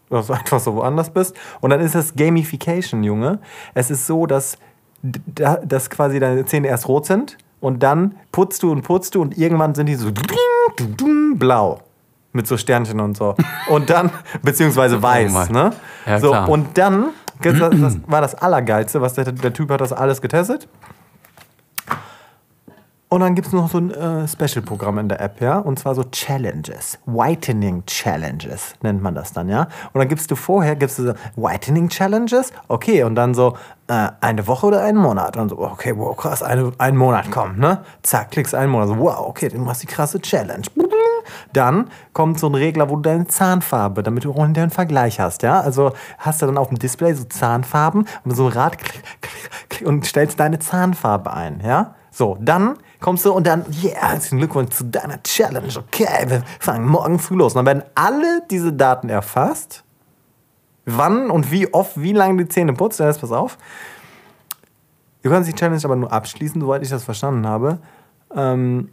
dass 0.09 0.27
du 0.27 0.33
einfach 0.33 0.59
so 0.59 0.75
woanders 0.75 1.09
bist. 1.09 1.35
Und 1.61 1.69
dann 1.69 1.79
ist 1.79 1.95
es 1.95 2.15
Gamification, 2.15 3.03
Junge. 3.03 3.39
Es 3.73 3.91
ist 3.91 4.07
so, 4.07 4.25
dass, 4.25 4.57
dass 5.01 5.89
quasi 5.89 6.19
deine 6.19 6.45
Zähne 6.45 6.67
erst 6.67 6.87
rot 6.87 7.05
sind 7.05 7.37
und 7.59 7.81
dann 7.81 8.15
putzt 8.31 8.63
du 8.63 8.71
und 8.71 8.83
putzt 8.83 9.15
du 9.15 9.21
und 9.21 9.37
irgendwann 9.37 9.75
sind 9.75 9.87
die 9.87 9.95
so 9.95 10.11
blau. 11.35 11.79
Mit 12.33 12.47
so 12.47 12.57
Sternchen 12.57 12.99
und 12.99 13.15
so. 13.15 13.33
Und 13.69 13.89
dann, 13.89 14.11
beziehungsweise 14.41 15.01
weiß, 15.01 15.31
Mann. 15.31 15.51
ne? 15.51 15.73
Ja, 16.05 16.19
so, 16.19 16.31
klar. 16.31 16.49
und 16.49 16.77
dann, 16.77 17.05
das, 17.41 17.57
das 17.57 17.97
war 18.07 18.19
das 18.19 18.35
Allergeilste, 18.35 18.99
was 18.99 19.13
der, 19.13 19.31
der 19.31 19.53
Typ 19.53 19.69
hat 19.71 19.79
das 19.79 19.93
alles 19.93 20.21
getestet. 20.21 20.67
Und 23.15 23.21
dann 23.21 23.33
gibt 23.33 23.47
es 23.47 23.53
noch 23.53 23.69
so 23.69 23.77
ein 23.77 23.91
äh, 23.91 24.27
Special-Programm 24.27 24.99
in 24.99 25.07
der 25.07 25.21
App, 25.21 25.39
ja. 25.39 25.59
Und 25.59 25.79
zwar 25.79 25.95
so 25.95 26.03
Challenges. 26.03 26.99
Whitening 27.05 27.85
Challenges 27.85 28.73
nennt 28.81 29.01
man 29.01 29.15
das 29.15 29.31
dann, 29.31 29.47
ja. 29.47 29.69
Und 29.93 29.99
dann 29.99 30.09
gibst 30.09 30.31
du 30.31 30.35
vorher, 30.35 30.75
gibst 30.75 30.99
du 30.99 31.03
so 31.03 31.13
Whitening 31.37 31.87
Challenges, 31.87 32.51
okay, 32.67 33.03
und 33.03 33.15
dann 33.15 33.33
so 33.33 33.55
äh, 33.87 34.09
eine 34.19 34.45
Woche 34.47 34.65
oder 34.65 34.83
einen 34.83 34.97
Monat. 34.97 35.37
Und 35.37 35.47
so, 35.47 35.59
okay, 35.59 35.93
wow, 35.95 36.13
krass, 36.17 36.43
eine, 36.43 36.73
einen 36.77 36.97
Monat 36.97 37.31
kommt, 37.31 37.57
ne? 37.57 37.85
Zack, 38.01 38.31
klickst 38.31 38.53
einen 38.53 38.69
Monat. 38.69 38.89
So, 38.89 38.99
wow, 38.99 39.29
okay, 39.29 39.47
dann 39.47 39.63
machst 39.63 39.83
du 39.83 39.87
die 39.87 39.93
krasse 39.93 40.19
Challenge. 40.19 40.65
Dann 41.53 41.89
kommt 42.11 42.37
so 42.37 42.47
ein 42.47 42.55
Regler, 42.55 42.89
wo 42.89 42.97
du 42.97 43.03
deine 43.03 43.27
Zahnfarbe, 43.27 44.03
damit 44.03 44.25
du 44.25 44.33
auch 44.33 44.43
einen 44.43 44.71
Vergleich 44.71 45.21
hast, 45.21 45.41
ja. 45.41 45.61
Also 45.61 45.93
hast 46.17 46.41
du 46.41 46.47
dann 46.47 46.57
auf 46.57 46.67
dem 46.67 46.79
Display 46.79 47.13
so 47.13 47.23
Zahnfarben 47.23 48.09
und 48.25 48.31
so 48.35 48.47
ein 48.47 48.51
Rad 48.51 48.77
klick, 48.77 49.03
klick, 49.21 49.49
klick, 49.69 49.87
und 49.87 50.05
stellst 50.05 50.37
deine 50.37 50.59
Zahnfarbe 50.59 51.31
ein, 51.31 51.61
ja. 51.65 51.95
So, 52.11 52.37
dann 52.41 52.77
kommst 52.99 53.25
du 53.25 53.31
und 53.33 53.45
dann, 53.47 53.65
yeah, 53.83 54.11
herzlichen 54.11 54.37
Glückwunsch 54.37 54.71
zu 54.71 54.85
deiner 54.85 55.21
Challenge. 55.23 55.71
Okay, 55.77 56.25
wir 56.27 56.43
fangen 56.59 56.87
morgen 56.87 57.19
früh 57.19 57.35
los. 57.35 57.53
Und 57.53 57.65
dann 57.65 57.65
werden 57.65 57.83
alle 57.95 58.43
diese 58.49 58.73
Daten 58.73 59.09
erfasst. 59.09 59.83
Wann 60.85 61.31
und 61.31 61.51
wie 61.51 61.73
oft, 61.73 61.99
wie 61.99 62.13
lange 62.13 62.43
die 62.43 62.49
Zähne 62.49 62.73
putzt. 62.73 62.99
Jetzt 62.99 63.21
pass 63.21 63.31
auf. 63.31 63.57
Du 65.23 65.29
kannst 65.31 65.49
die 65.49 65.55
Challenge 65.55 65.81
aber 65.83 65.95
nur 65.95 66.11
abschließen, 66.11 66.61
soweit 66.61 66.83
ich 66.83 66.89
das 66.89 67.03
verstanden 67.03 67.47
habe. 67.47 67.79
Ähm, 68.35 68.89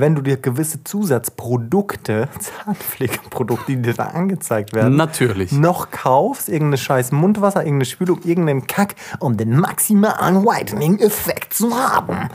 wenn 0.00 0.14
du 0.14 0.22
dir 0.22 0.36
gewisse 0.36 0.84
Zusatzprodukte, 0.84 2.28
Zahnpflegeprodukte, 2.64 3.76
die 3.76 3.82
dir 3.82 3.94
da 3.94 4.04
angezeigt 4.08 4.74
werden, 4.74 4.96
Natürlich. 4.96 5.52
noch 5.52 5.90
kaufst, 5.90 6.48
irgendeine 6.48 6.78
scheiß 6.78 7.12
Mundwasser, 7.12 7.60
irgendeine 7.60 7.84
Spülung, 7.86 8.20
irgendeinen 8.24 8.66
Kack, 8.66 8.94
um 9.18 9.36
den 9.36 9.58
maximalen 9.58 10.44
Whitening-Effekt 10.44 11.54
zu 11.54 11.74
haben. 11.74 12.28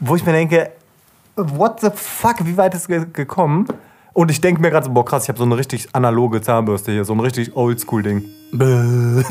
Wo 0.00 0.16
ich 0.16 0.24
mir 0.24 0.32
denke, 0.32 0.70
what 1.36 1.80
the 1.80 1.90
fuck, 1.94 2.44
wie 2.44 2.56
weit 2.56 2.74
ist 2.74 2.88
es 2.88 3.12
gekommen? 3.12 3.66
Und 4.12 4.30
ich 4.30 4.40
denke 4.40 4.60
mir 4.60 4.70
gerade 4.70 4.86
so, 4.86 4.92
boah 4.92 5.04
krass, 5.04 5.24
ich 5.24 5.28
habe 5.28 5.38
so 5.38 5.44
eine 5.44 5.56
richtig 5.56 5.88
analoge 5.92 6.40
Zahnbürste 6.40 6.92
hier, 6.92 7.04
so 7.04 7.12
ein 7.14 7.20
richtig 7.20 7.56
oldschool-Ding. 7.56 8.24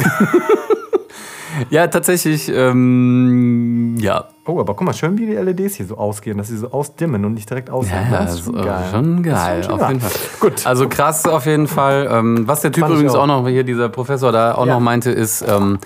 Ja, 1.69 1.87
tatsächlich, 1.87 2.49
ähm, 2.53 3.95
ja. 3.99 4.25
Oh, 4.45 4.59
aber 4.59 4.73
guck 4.73 4.85
mal, 4.85 4.93
schön, 4.93 5.17
wie 5.17 5.25
die 5.25 5.33
LEDs 5.33 5.75
hier 5.75 5.85
so 5.85 5.97
ausgehen, 5.97 6.37
dass 6.37 6.49
sie 6.49 6.57
so 6.57 6.71
ausdimmen 6.71 7.23
und 7.25 7.33
nicht 7.33 7.49
direkt 7.49 7.69
aussehen. 7.69 8.07
Ja, 8.11 8.19
das 8.23 8.35
ist 8.35 8.45
schon 8.45 8.59
äh, 8.59 8.63
geil. 8.65 8.83
Schon 8.91 9.23
geil, 9.23 9.63
schon 9.63 9.73
auf 9.79 9.87
jeden 9.87 10.01
Fall. 10.01 10.11
Gut. 10.39 10.65
Also 10.67 10.89
krass 10.89 11.25
auf 11.25 11.45
jeden 11.45 11.67
Fall. 11.67 12.07
Ähm, 12.11 12.47
was 12.47 12.61
der 12.61 12.71
Typ 12.71 12.81
Fand 12.81 12.93
übrigens 12.93 13.15
auch. 13.15 13.21
auch 13.23 13.27
noch, 13.27 13.47
hier 13.47 13.63
dieser 13.63 13.89
Professor 13.89 14.31
da 14.31 14.55
auch 14.55 14.65
Ja. 14.65 14.73
noch 14.73 14.79
meinte, 14.81 15.11
ist, 15.11 15.45
ähm, 15.47 15.79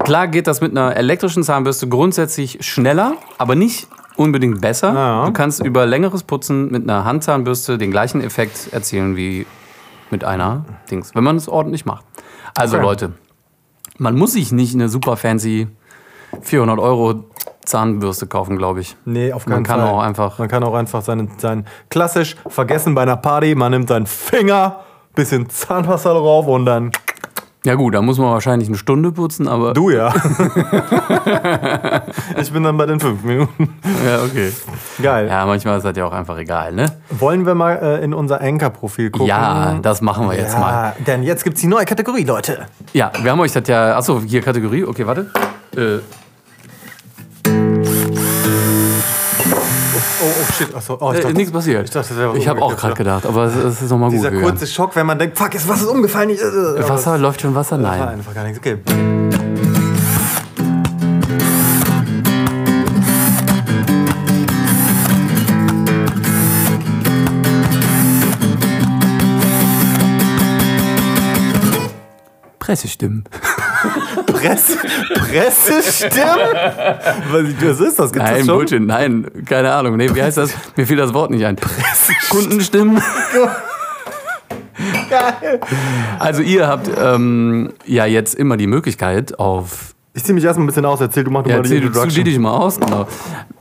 klar 0.00 0.28
geht 0.28 0.46
das 0.46 0.60
mit 0.60 0.72
einer 0.72 0.96
elektrischen 0.96 1.42
Zahnbürste 1.42 1.88
grundsätzlich 1.88 2.58
schneller, 2.66 3.14
aber 3.38 3.54
nicht 3.54 3.88
unbedingt 4.16 4.60
besser. 4.60 4.92
Ja. 4.94 5.26
Du 5.26 5.32
kannst 5.32 5.64
über 5.64 5.86
längeres 5.86 6.22
Putzen 6.22 6.70
mit 6.70 6.82
einer 6.82 7.04
Handzahnbürste 7.04 7.78
den 7.78 7.90
gleichen 7.90 8.20
Effekt 8.20 8.68
erzielen 8.72 9.16
wie 9.16 9.46
mit 10.10 10.24
einer 10.24 10.64
Dings, 10.90 11.14
wenn 11.14 11.24
man 11.24 11.36
es 11.36 11.48
ordentlich 11.48 11.84
macht. 11.84 12.04
Also 12.54 12.76
Okay. 12.76 12.84
Leute, 12.86 13.12
man 13.98 14.16
muss 14.16 14.32
sich 14.32 14.52
nicht 14.52 14.74
eine 14.74 14.88
super 14.88 15.16
fancy 15.16 15.68
400 16.42 16.78
Euro 16.78 17.24
Zahnbürste 17.64 18.26
kaufen, 18.26 18.56
glaube 18.56 18.80
ich. 18.80 18.96
Nee, 19.04 19.32
auf 19.32 19.46
Man 19.46 19.56
keinen 19.56 19.64
kann 19.64 19.80
Fall. 19.80 19.88
auch 19.90 20.00
einfach- 20.00 20.38
Man 20.38 20.48
kann 20.48 20.62
auch 20.62 20.74
einfach 20.74 21.02
seinen, 21.02 21.30
seinen 21.38 21.66
klassisch 21.90 22.36
vergessen 22.46 22.94
bei 22.94 23.02
einer 23.02 23.16
Party, 23.16 23.54
man 23.54 23.72
nimmt 23.72 23.88
seinen 23.88 24.06
Finger, 24.06 24.80
bisschen 25.14 25.48
Zahnwasser 25.48 26.14
drauf 26.14 26.46
und 26.46 26.64
dann 26.66 26.92
Ja 27.66 27.74
gut, 27.74 27.96
da 27.96 28.00
muss 28.00 28.16
man 28.18 28.30
wahrscheinlich 28.30 28.68
eine 28.68 28.78
Stunde 28.78 29.10
putzen, 29.10 29.48
aber 29.48 29.72
du 29.74 29.90
ja. 29.90 30.14
ich 32.40 32.52
bin 32.52 32.62
dann 32.62 32.76
bei 32.76 32.86
den 32.86 33.00
fünf 33.00 33.24
Minuten. 33.24 33.74
ja 34.06 34.22
okay. 34.22 34.52
Geil. 35.02 35.26
Ja, 35.26 35.44
manchmal 35.46 35.78
ist 35.78 35.82
das 35.82 35.96
ja 35.96 36.06
auch 36.06 36.12
einfach 36.12 36.38
egal, 36.38 36.72
ne? 36.72 36.86
Wollen 37.10 37.44
wir 37.44 37.56
mal 37.56 37.72
äh, 37.72 38.04
in 38.04 38.14
unser 38.14 38.40
Anchor-Profil 38.40 39.10
gucken? 39.10 39.26
Ja, 39.26 39.80
das 39.82 40.00
machen 40.00 40.28
wir 40.28 40.36
jetzt 40.36 40.52
ja, 40.54 40.60
mal. 40.60 40.96
denn 41.08 41.24
jetzt 41.24 41.42
gibt's 41.42 41.60
die 41.60 41.66
neue 41.66 41.84
Kategorie, 41.84 42.22
Leute. 42.22 42.66
Ja, 42.92 43.10
wir 43.20 43.32
haben 43.32 43.40
euch 43.40 43.50
das 43.50 43.66
ja. 43.66 43.96
Achso, 43.96 44.20
hier 44.24 44.42
Kategorie. 44.42 44.84
Okay, 44.84 45.04
warte. 45.04 45.32
Äh, 45.76 45.98
Oh, 50.18 50.24
oh 50.24 50.52
shit. 50.52 50.74
Achso, 50.74 50.96
oh, 50.98 51.12
ich 51.12 51.24
äh, 51.24 51.32
nichts 51.32 51.52
passiert. 51.52 51.84
Ich 51.84 51.90
dachte, 51.90 52.14
das 52.14 52.36
Ich 52.36 52.48
habe 52.48 52.62
auch 52.62 52.74
gerade 52.74 52.94
gedacht, 52.94 53.26
aber 53.26 53.44
es, 53.44 53.54
es 53.54 53.82
ist 53.82 53.90
nochmal 53.90 54.08
gut 54.08 54.18
Dieser 54.18 54.30
gegangen. 54.30 54.50
kurze 54.50 54.66
Schock, 54.66 54.96
wenn 54.96 55.06
man 55.06 55.18
denkt, 55.18 55.36
fuck, 55.36 55.54
ist 55.54 55.68
was 55.68 55.82
ist 55.82 55.88
umgefallen? 55.88 56.30
Ich, 56.30 56.40
äh, 56.40 56.88
Wasser, 56.88 57.18
läuft 57.18 57.42
schon 57.42 57.54
Wasser? 57.54 57.76
Das 57.76 57.86
war 57.86 57.96
Nein. 57.98 58.08
einfach 58.08 58.34
gar 58.34 58.44
nichts. 58.44 58.58
Okay. 58.58 58.78
Pressestimmen. 72.58 73.24
Presse, 74.48 74.78
Pressestimmen? 75.14 76.38
Was, 77.30 77.80
ist 77.80 77.98
das? 77.98 78.12
Gibt's 78.12 78.28
Nein, 78.30 78.38
das? 78.38 78.46
Bullshit, 78.46 78.82
nein, 78.82 79.26
keine 79.46 79.72
Ahnung. 79.72 79.96
Nee, 79.96 80.14
wie 80.14 80.22
heißt 80.22 80.38
das? 80.38 80.50
Mir 80.76 80.86
fiel 80.86 80.96
das 80.96 81.12
Wort 81.14 81.30
nicht 81.30 81.44
ein. 81.44 81.56
Kundenstimmen. 82.30 83.00
Geil. 85.10 85.60
Also 86.18 86.42
ihr 86.42 86.66
habt 86.66 86.90
ähm, 87.02 87.72
ja 87.86 88.06
jetzt 88.06 88.34
immer 88.34 88.56
die 88.56 88.66
Möglichkeit 88.66 89.38
auf 89.38 89.94
Ich 90.14 90.24
zieh 90.24 90.32
mich 90.32 90.44
erstmal 90.44 90.64
ein 90.64 90.66
bisschen 90.68 90.84
aus. 90.84 91.00
Erzähl, 91.00 91.24
du 91.24 91.30
mach 91.30 91.44
du 91.44 91.50
Ja, 91.50 91.56
mal 91.56 91.62
die 91.62 91.68
erzähl 91.68 91.80
du, 91.80 91.86
du 91.86 91.92
Introduction. 91.92 92.24
die 92.24 92.30
dich 92.30 92.38
mal 92.38 92.50
aus. 92.56 92.78
Genau. 92.80 93.06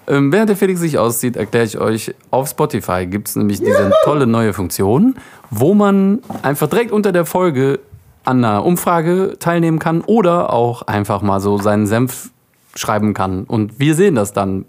Ähm, 0.08 0.32
während 0.32 0.50
der 0.50 0.56
Felix 0.58 0.80
sich 0.82 0.98
auszieht, 0.98 1.36
erkläre 1.36 1.66
ich 1.66 1.80
euch, 1.80 2.14
auf 2.32 2.50
Spotify 2.50 3.06
gibt 3.08 3.28
es 3.30 3.36
nämlich 3.36 3.60
diese 3.60 3.92
tolle 4.04 4.28
neue 4.28 4.54
Funktion, 4.54 5.16
wo 5.50 5.74
man 5.74 6.20
einfach 6.44 6.68
direkt 6.68 6.92
unter 6.92 7.12
der 7.12 7.26
Folge 7.26 7.80
an 8.26 8.44
einer 8.44 8.66
Umfrage 8.66 9.38
teilnehmen 9.40 9.80
kann 9.80 10.02
oder 10.02 10.52
auch 10.52 10.84
einfach 10.84 11.22
mal 11.22 11.40
so 11.40 11.58
seinen 11.58 11.88
Senf 11.88 12.32
schreiben 12.76 13.14
kann. 13.14 13.46
Und 13.46 13.80
wir 13.80 13.96
sehen 13.96 14.16
das 14.16 14.34
dann 14.34 14.66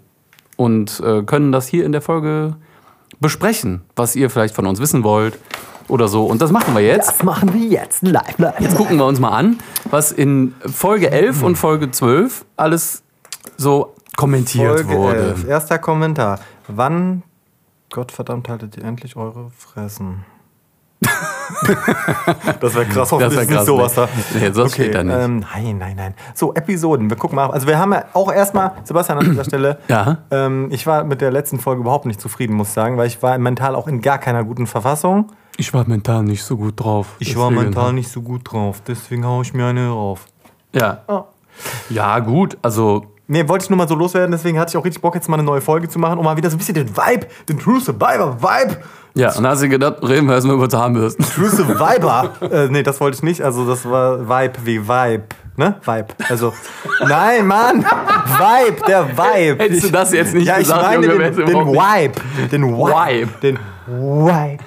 und 0.55 1.01
äh, 1.01 1.23
können 1.23 1.51
das 1.51 1.67
hier 1.67 1.85
in 1.85 1.91
der 1.91 2.01
Folge 2.01 2.55
besprechen, 3.19 3.81
was 3.95 4.15
ihr 4.15 4.29
vielleicht 4.29 4.55
von 4.55 4.65
uns 4.65 4.79
wissen 4.79 5.03
wollt 5.03 5.37
oder 5.87 6.07
so. 6.07 6.25
Und 6.25 6.41
das 6.41 6.51
machen 6.51 6.75
wir 6.75 6.81
jetzt. 6.81 7.09
Das 7.09 7.23
machen 7.23 7.53
wir 7.53 7.65
jetzt 7.67 8.03
live. 8.03 8.37
live. 8.37 8.59
Jetzt 8.59 8.75
gucken 8.75 8.97
wir 8.97 9.05
uns 9.05 9.19
mal 9.19 9.31
an, 9.31 9.57
was 9.89 10.11
in 10.11 10.53
Folge 10.65 11.11
11 11.11 11.43
und 11.43 11.55
Folge 11.55 11.91
12 11.91 12.45
alles 12.55 13.03
so 13.57 13.95
kommentiert 14.15 14.81
Folge 14.81 14.95
wurde. 14.95 15.29
11. 15.29 15.47
Erster 15.47 15.79
Kommentar. 15.79 16.39
Wann, 16.67 17.23
Gottverdammt, 17.91 18.49
haltet 18.49 18.77
ihr 18.77 18.83
endlich 18.83 19.15
eure 19.15 19.49
Fressen? 19.51 20.25
das 22.59 22.75
wäre 22.75 22.85
krass, 22.85 23.11
hoffentlich 23.11 23.35
wär 23.35 23.41
ist 23.43 23.49
nicht 23.49 23.57
krass, 23.57 23.65
sowas 23.65 23.95
ne? 23.95 24.07
da. 24.33 24.39
Nee, 24.39 24.51
sowas 24.51 24.73
steht 24.73 24.95
da 24.95 25.03
nicht. 25.03 25.15
Ähm, 25.15 25.39
nein, 25.53 25.77
nein, 25.77 25.95
nein. 25.95 26.13
So, 26.33 26.53
Episoden. 26.53 27.09
Wir 27.09 27.17
gucken 27.17 27.35
mal. 27.35 27.49
Also 27.51 27.67
wir 27.67 27.77
haben 27.79 27.93
ja 27.93 28.05
auch 28.13 28.31
erstmal, 28.31 28.71
Sebastian 28.83 29.19
an 29.19 29.25
dieser 29.29 29.43
Stelle, 29.45 29.79
Ja. 29.87 30.17
ähm, 30.31 30.67
ich 30.71 30.85
war 30.87 31.03
mit 31.03 31.21
der 31.21 31.31
letzten 31.31 31.59
Folge 31.59 31.81
überhaupt 31.81 32.05
nicht 32.05 32.19
zufrieden, 32.21 32.55
muss 32.55 32.69
ich 32.69 32.73
sagen, 32.73 32.97
weil 32.97 33.07
ich 33.07 33.21
war 33.23 33.37
mental 33.37 33.75
auch 33.75 33.87
in 33.87 34.01
gar 34.01 34.17
keiner 34.17 34.43
guten 34.43 34.67
Verfassung. 34.67 35.31
Ich 35.57 35.73
war 35.73 35.87
mental 35.87 36.23
nicht 36.23 36.43
so 36.43 36.57
gut 36.57 36.73
drauf. 36.79 37.15
Ich 37.19 37.35
war 37.37 37.49
mental 37.49 37.93
nicht 37.93 38.09
so 38.09 38.21
gut 38.21 38.41
drauf, 38.51 38.81
deswegen 38.87 39.25
haue 39.25 39.41
ich 39.43 39.53
mir 39.53 39.65
eine 39.65 39.89
rauf. 39.89 40.25
Ja. 40.73 40.99
Oh. 41.07 41.23
Ja, 41.89 42.19
gut. 42.19 42.57
Also, 42.61 43.05
Nee, 43.29 43.47
wollte 43.49 43.63
ich 43.65 43.69
nur 43.69 43.77
mal 43.77 43.87
so 43.87 43.95
loswerden, 43.95 44.31
deswegen 44.31 44.57
hatte 44.57 44.69
ich 44.69 44.77
auch 44.77 44.85
richtig 44.85 45.01
Bock, 45.01 45.13
jetzt 45.13 45.27
mal 45.27 45.35
eine 45.35 45.43
neue 45.43 45.59
Folge 45.59 45.89
zu 45.89 45.99
machen, 45.99 46.17
um 46.17 46.23
mal 46.23 46.37
wieder 46.37 46.49
so 46.49 46.55
ein 46.55 46.59
bisschen 46.59 46.75
den 46.75 46.95
Vibe, 46.95 47.27
den 47.49 47.59
True 47.59 47.81
Survivor 47.81 48.41
Vibe. 48.41 48.77
Ja, 49.15 49.29
und 49.29 49.43
dann 49.43 49.47
hast 49.47 49.63
du 49.63 49.69
gedacht, 49.69 49.97
reden 50.01 50.27
wir 50.27 50.35
erstmal 50.35 50.55
über 50.55 50.69
Zahnbürsten. 50.69 51.25
True 51.35 51.49
Survivor. 51.49 52.31
äh, 52.41 52.69
nee, 52.69 52.83
das 52.83 53.01
wollte 53.01 53.15
ich 53.15 53.23
nicht. 53.23 53.41
Also, 53.41 53.67
das 53.67 53.89
war 53.89 54.29
Vibe 54.29 54.53
wie 54.63 54.87
Vibe. 54.87 55.23
Ne? 55.57 55.75
Vibe. 55.83 56.07
Also, 56.29 56.53
nein, 57.05 57.47
Mann! 57.47 57.83
Vibe, 57.83 58.85
der 58.87 59.09
Vibe. 59.17 59.63
Hättest 59.63 59.85
du 59.85 59.89
das 59.89 60.13
jetzt 60.13 60.35
nicht 60.35 60.45
ja, 60.45 60.53
ich 60.53 60.59
gesagt, 60.59 60.83
meine 60.83 61.05
Junge, 61.07 61.31
den, 61.31 61.45
den 61.47 61.55
Vibe. 61.55 62.21
Den 62.51 62.63
Vibe. 62.63 62.93
Vibe. 62.93 63.31
Den 63.41 63.59
Vibe. 63.87 64.63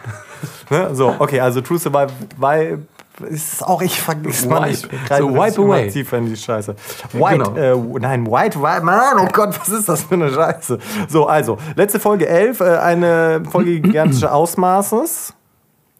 Ne? 0.68 0.94
So, 0.94 1.14
okay, 1.18 1.40
also 1.40 1.60
True 1.60 1.78
Survivor 1.78 2.08
Vibe 2.36 2.80
ist 3.28 3.64
auch, 3.66 3.82
ich 3.82 4.00
vergiss 4.00 4.46
mal 4.46 4.68
nicht. 4.68 4.82
So 4.82 5.34
wipe 5.34 5.60
away. 5.62 5.90
Tiefer 5.90 6.18
in 6.18 6.26
die 6.26 6.36
Scheiße. 6.36 6.74
White, 7.12 7.38
Genau. 7.52 7.56
äh, 7.96 7.98
nein, 8.00 8.26
White, 8.26 8.60
White, 8.62 8.84
Mann, 8.84 9.18
oh 9.20 9.28
Gott, 9.32 9.58
was 9.60 9.68
ist 9.68 9.88
das 9.88 10.02
für 10.04 10.14
eine 10.14 10.30
Scheiße? 10.32 10.78
So, 11.08 11.26
also, 11.26 11.58
letzte 11.76 12.00
Folge 12.00 12.28
11, 12.28 12.60
äh, 12.60 12.64
eine 12.78 13.42
Folge 13.50 13.80
gigantische 13.80 14.32
Ausmaßes. 14.32 15.34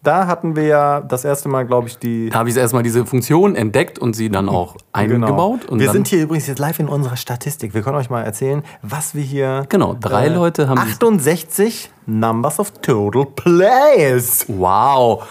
Da 0.02 0.26
hatten 0.26 0.56
wir 0.56 0.62
ja 0.64 1.00
das 1.02 1.26
erste 1.26 1.50
Mal, 1.50 1.66
glaube 1.66 1.88
ich, 1.88 1.98
die. 1.98 2.30
Da 2.30 2.38
habe 2.38 2.48
ich 2.48 2.56
erstmal 2.56 2.82
diese 2.82 3.04
Funktion 3.04 3.54
entdeckt 3.54 3.98
und 3.98 4.16
sie 4.16 4.30
dann 4.30 4.48
auch 4.48 4.76
eingebaut. 4.94 5.66
Und 5.66 5.76
Genau. 5.76 5.80
wir 5.80 5.92
sind 5.92 6.08
hier 6.08 6.22
übrigens 6.22 6.46
jetzt 6.46 6.58
live 6.58 6.78
in 6.78 6.88
unserer 6.88 7.16
Statistik. 7.16 7.74
Wir 7.74 7.82
können 7.82 7.98
euch 7.98 8.08
mal 8.08 8.22
erzählen, 8.22 8.62
was 8.80 9.14
wir 9.14 9.22
hier. 9.22 9.66
Genau, 9.68 9.94
drei 10.00 10.28
Leute 10.28 10.68
haben. 10.70 10.78
68 10.78 11.90
Numbers 12.06 12.58
of 12.58 12.72
Total 12.80 13.26
Plays. 13.26 14.46
Wow. 14.48 15.24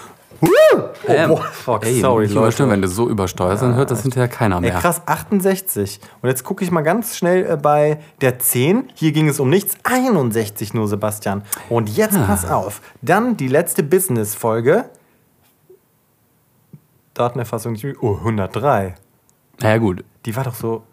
Ähm, 1.08 1.30
boah, 1.30 1.42
fuck, 1.44 1.86
ey, 1.86 2.00
sorry, 2.00 2.24
nicht 2.26 2.34
Leute. 2.34 2.46
überstimmen, 2.46 2.72
wenn 2.72 2.82
du 2.82 2.88
so 2.88 3.10
übersteuerst, 3.10 3.64
dann 3.64 3.76
hört 3.76 3.92
das 3.92 4.04
hinterher 4.04 4.28
keiner 4.28 4.56
Ey, 4.58 4.62
mehr. 4.62 4.80
krass, 4.80 5.02
68. 5.06 6.00
Und 6.22 6.30
jetzt 6.30 6.44
gucke 6.44 6.64
ich 6.64 6.72
mal 6.72 6.82
ganz 6.82 7.18
schnell 7.18 7.46
äh, 7.50 7.58
bei 7.58 8.00
der 8.22 8.40
10. 8.40 8.92
Hier 8.96 9.12
ging 9.12 9.28
es 9.28 9.40
um 9.40 9.50
nichts. 9.50 9.76
61 9.84 10.74
nur, 10.74 10.88
Sebastian. 10.88 11.44
Und 11.70 11.90
jetzt 11.90 12.16
Ah. 12.18 12.26
pass 12.28 12.46
auf. 12.50 12.82
Dann 13.02 13.36
die 13.38 13.48
letzte 13.48 13.84
Business-Folge. 13.84 14.86
Datenerfassung, 17.14 17.76
oh, 18.02 18.16
103. 18.18 18.96
Naja, 19.62 19.78
gut. 19.78 20.06
Die 20.26 20.36
war 20.36 20.44
doch 20.46 20.56
so 20.56 20.84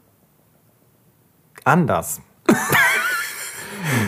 anders. 1.64 2.20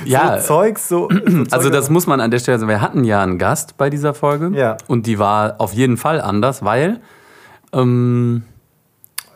Ja, 0.05 0.41
So 0.41 0.47
Zeugs, 0.47 0.89
so. 0.89 1.09
so 1.11 1.45
also 1.51 1.71
das 1.71 1.91
muss 1.91 2.07
man 2.07 2.21
an 2.21 2.31
der 2.31 2.39
Stelle 2.39 2.59
sagen. 2.59 2.69
Wir 2.69 2.81
hatten 2.81 3.05
ja 3.05 3.23
einen 3.23 3.39
Gast 3.39 3.77
bei 3.77 3.91
dieser 3.91 4.15
Folge. 4.15 4.51
Ja. 4.55 4.77
Und 4.87 5.07
die 5.07 5.19
war 5.19 5.57
auf 5.59 5.73
jeden 5.73 5.97
Fall 5.97 6.21
anders, 6.21 6.65
weil 6.65 7.01
ähm, 7.73 8.43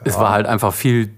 es 0.04 0.18
war 0.18 0.30
halt 0.30 0.46
einfach 0.46 0.72
viel 0.72 1.10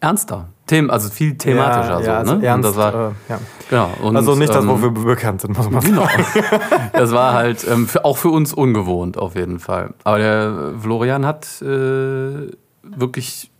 ernster. 0.00 0.48
Them 0.66 0.90
also 0.90 1.10
viel 1.10 1.36
thematischer. 1.36 2.00
ja, 2.00 2.04
so, 2.04 2.10
also 2.12 2.34
ne? 2.36 2.46
ernst, 2.46 2.56
und 2.56 2.76
das 2.76 2.76
war, 2.76 2.94
äh, 2.94 3.10
ja. 3.28 3.38
genau. 3.68 3.90
Und, 4.02 4.16
Also 4.16 4.34
nicht 4.36 4.54
das, 4.54 4.64
ähm, 4.64 4.70
wofür 4.70 4.94
wir 4.94 5.04
bekannt 5.04 5.40
sind, 5.40 5.56
muss 5.56 5.70
man. 5.70 5.82
Genau. 5.82 6.08
Das 6.92 7.12
war 7.12 7.34
halt 7.34 7.66
ähm, 7.68 7.88
für, 7.88 8.04
auch 8.04 8.16
für 8.16 8.28
uns 8.30 8.52
ungewohnt, 8.52 9.18
auf 9.18 9.34
jeden 9.34 9.58
Fall. 9.58 9.94
Aber 10.04 10.18
der 10.18 10.74
Florian 10.80 11.26
hat 11.26 11.60
äh, 11.62 12.50
wirklich 12.82 13.51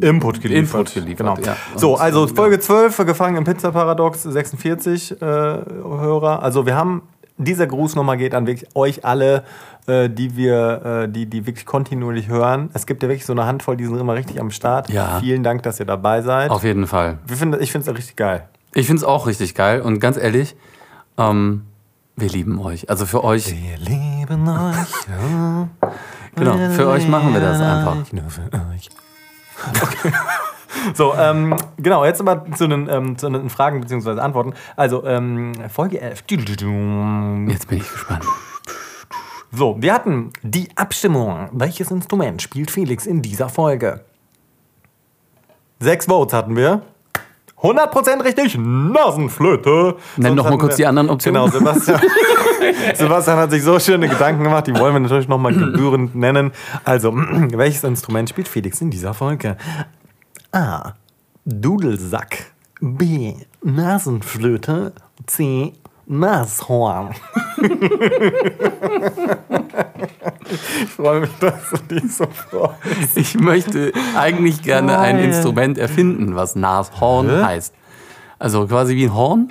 Input 0.00 0.40
geliefert. 0.42 0.62
Input 0.80 0.94
geliefert, 0.94 1.36
Genau. 1.36 1.46
ja. 1.46 1.56
So, 1.76 1.96
also 1.96 2.26
ähm, 2.28 2.36
Folge 2.36 2.60
12, 2.60 2.96
gefangen 3.06 3.36
im 3.36 3.44
Pizza-Paradox, 3.44 4.22
46 4.22 5.12
äh, 5.12 5.24
Hörer. 5.24 6.42
Also 6.42 6.66
wir 6.66 6.76
haben, 6.76 7.02
dieser 7.38 7.66
Gruß 7.66 7.94
nochmal 7.96 8.18
geht 8.18 8.34
an 8.34 8.46
wirklich 8.46 8.68
euch 8.76 9.04
alle, 9.04 9.44
äh, 9.86 10.10
die 10.10 10.36
wir, 10.36 11.04
äh, 11.04 11.08
die, 11.08 11.26
die 11.26 11.46
wirklich 11.46 11.64
kontinuierlich 11.64 12.28
hören. 12.28 12.68
Es 12.74 12.86
gibt 12.86 13.02
ja 13.02 13.08
wirklich 13.08 13.24
so 13.24 13.32
eine 13.32 13.46
Handvoll, 13.46 13.76
die 13.76 13.86
sind 13.86 13.98
immer 13.98 14.14
richtig 14.14 14.40
am 14.40 14.50
Start. 14.50 14.90
Ja. 14.90 15.18
Vielen 15.20 15.42
Dank, 15.42 15.62
dass 15.62 15.80
ihr 15.80 15.86
dabei 15.86 16.20
seid. 16.22 16.50
Auf 16.50 16.64
jeden 16.64 16.86
Fall. 16.86 17.18
Wir 17.26 17.36
finden, 17.36 17.60
ich 17.62 17.72
finde 17.72 17.90
es 17.90 17.96
richtig 17.96 18.16
geil. 18.16 18.48
Ich 18.74 18.86
finde 18.86 19.00
es 19.00 19.04
auch 19.04 19.26
richtig 19.26 19.54
geil 19.54 19.80
und 19.80 20.00
ganz 20.00 20.16
ehrlich, 20.18 20.54
ähm, 21.18 21.62
wir 22.16 22.28
lieben 22.28 22.58
euch. 22.60 22.90
Also 22.90 23.06
für 23.06 23.24
euch, 23.24 23.50
Wir 23.50 23.78
lieben 23.78 24.46
euch. 24.48 25.06
genau, 26.36 26.56
für 26.70 26.88
euch 26.88 27.08
machen 27.08 27.32
wir 27.32 27.40
das 27.40 27.60
einfach. 27.60 27.96
Nur 28.12 28.28
für 28.30 28.42
euch. 28.74 28.88
Okay. 29.82 30.12
So, 30.94 31.14
ähm, 31.14 31.56
genau, 31.76 32.04
jetzt 32.04 32.20
aber 32.20 32.44
zu 32.56 32.66
den, 32.66 32.88
ähm, 32.88 33.16
zu 33.16 33.30
den 33.30 33.50
Fragen 33.50 33.80
bzw. 33.80 34.18
Antworten. 34.20 34.54
Also, 34.74 35.04
ähm, 35.04 35.52
Folge 35.68 36.00
11. 36.00 36.24
Jetzt 37.48 37.68
bin 37.68 37.78
ich 37.78 37.88
gespannt. 37.88 38.24
So, 39.52 39.76
wir 39.80 39.92
hatten 39.92 40.32
die 40.42 40.68
Abstimmung. 40.76 41.50
Welches 41.52 41.90
Instrument 41.90 42.40
spielt 42.42 42.70
Felix 42.70 43.06
in 43.06 43.22
dieser 43.22 43.48
Folge? 43.48 44.04
Sechs 45.78 46.06
Votes 46.06 46.32
hatten 46.32 46.56
wir. 46.56 46.82
100% 47.62 48.24
richtig, 48.24 48.58
Nasenflöte. 48.58 49.96
Nenn 50.16 50.36
doch 50.36 50.50
mal 50.50 50.58
kurz 50.58 50.76
die 50.76 50.86
anderen 50.86 51.10
Optionen. 51.10 51.44
Genau, 51.44 51.58
Sebastian. 51.58 52.00
Sebastian 52.94 53.38
hat 53.38 53.50
sich 53.52 53.62
so 53.62 53.78
schöne 53.78 54.08
Gedanken 54.08 54.42
gemacht, 54.42 54.66
die 54.66 54.76
wollen 54.76 54.94
wir 54.94 55.00
natürlich 55.00 55.28
nochmal 55.28 55.54
gebührend 55.54 56.16
nennen. 56.16 56.50
Also, 56.84 57.12
welches 57.14 57.84
Instrument 57.84 58.28
spielt 58.28 58.48
Felix 58.48 58.80
in 58.80 58.90
dieser 58.90 59.14
Folge? 59.14 59.56
A. 60.50 60.94
Dudelsack. 61.44 62.52
B. 62.80 63.34
Nasenflöte. 63.62 64.92
C. 65.26 65.72
Nashorn. 66.06 67.14
ich 70.82 70.90
freue 70.90 71.20
mich, 71.20 71.30
dass 71.40 71.54
du 71.70 71.94
dich 71.94 72.14
so 72.14 72.26
freust. 72.26 72.76
Ich 73.16 73.34
möchte 73.38 73.92
eigentlich 74.16 74.62
gerne 74.62 74.98
ein. 74.98 75.18
Instrument 75.18 75.78
erfinden, 75.78 76.34
was 76.36 76.54
Nashorn 76.56 77.28
Hä? 77.28 77.42
heißt. 77.42 77.74
Also 78.38 78.66
quasi 78.66 78.96
wie 78.96 79.04
ein 79.04 79.14
Horn 79.14 79.48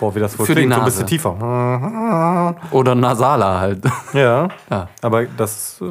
Boah, 0.00 0.14
wie 0.14 0.20
das 0.20 0.38
wohl 0.38 0.46
Für 0.46 0.54
die 0.54 0.62
klingt. 0.62 0.72
So 0.74 0.80
ein 0.80 0.84
Nase. 0.84 1.02
bisschen 1.02 1.06
tiefer. 1.08 2.56
oder 2.70 2.94
Nasala 2.94 3.60
halt. 3.60 3.84
Ja. 4.14 4.48
Ja. 4.70 4.88
Aber 5.02 5.24
das. 5.36 5.80
Äh, 5.80 5.84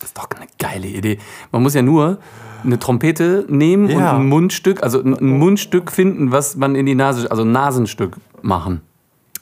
Das 0.00 0.08
ist 0.10 0.18
doch 0.18 0.26
eine 0.36 0.46
geile 0.58 0.86
Idee. 0.88 1.18
Man 1.52 1.62
muss 1.62 1.74
ja 1.74 1.82
nur 1.82 2.18
eine 2.64 2.78
Trompete 2.78 3.44
nehmen 3.48 3.84
und 3.86 4.00
Ja. 4.00 4.16
ein 4.16 4.26
Mundstück, 4.26 4.82
also 4.82 5.00
ein 5.00 5.14
ein 5.16 5.38
Mundstück 5.38 5.90
finden, 5.92 6.32
was 6.32 6.56
man 6.56 6.74
in 6.74 6.84
die 6.86 6.94
Nase, 6.96 7.30
also 7.30 7.42
ein 7.42 7.52
Nasenstück 7.52 8.16
machen. 8.42 8.80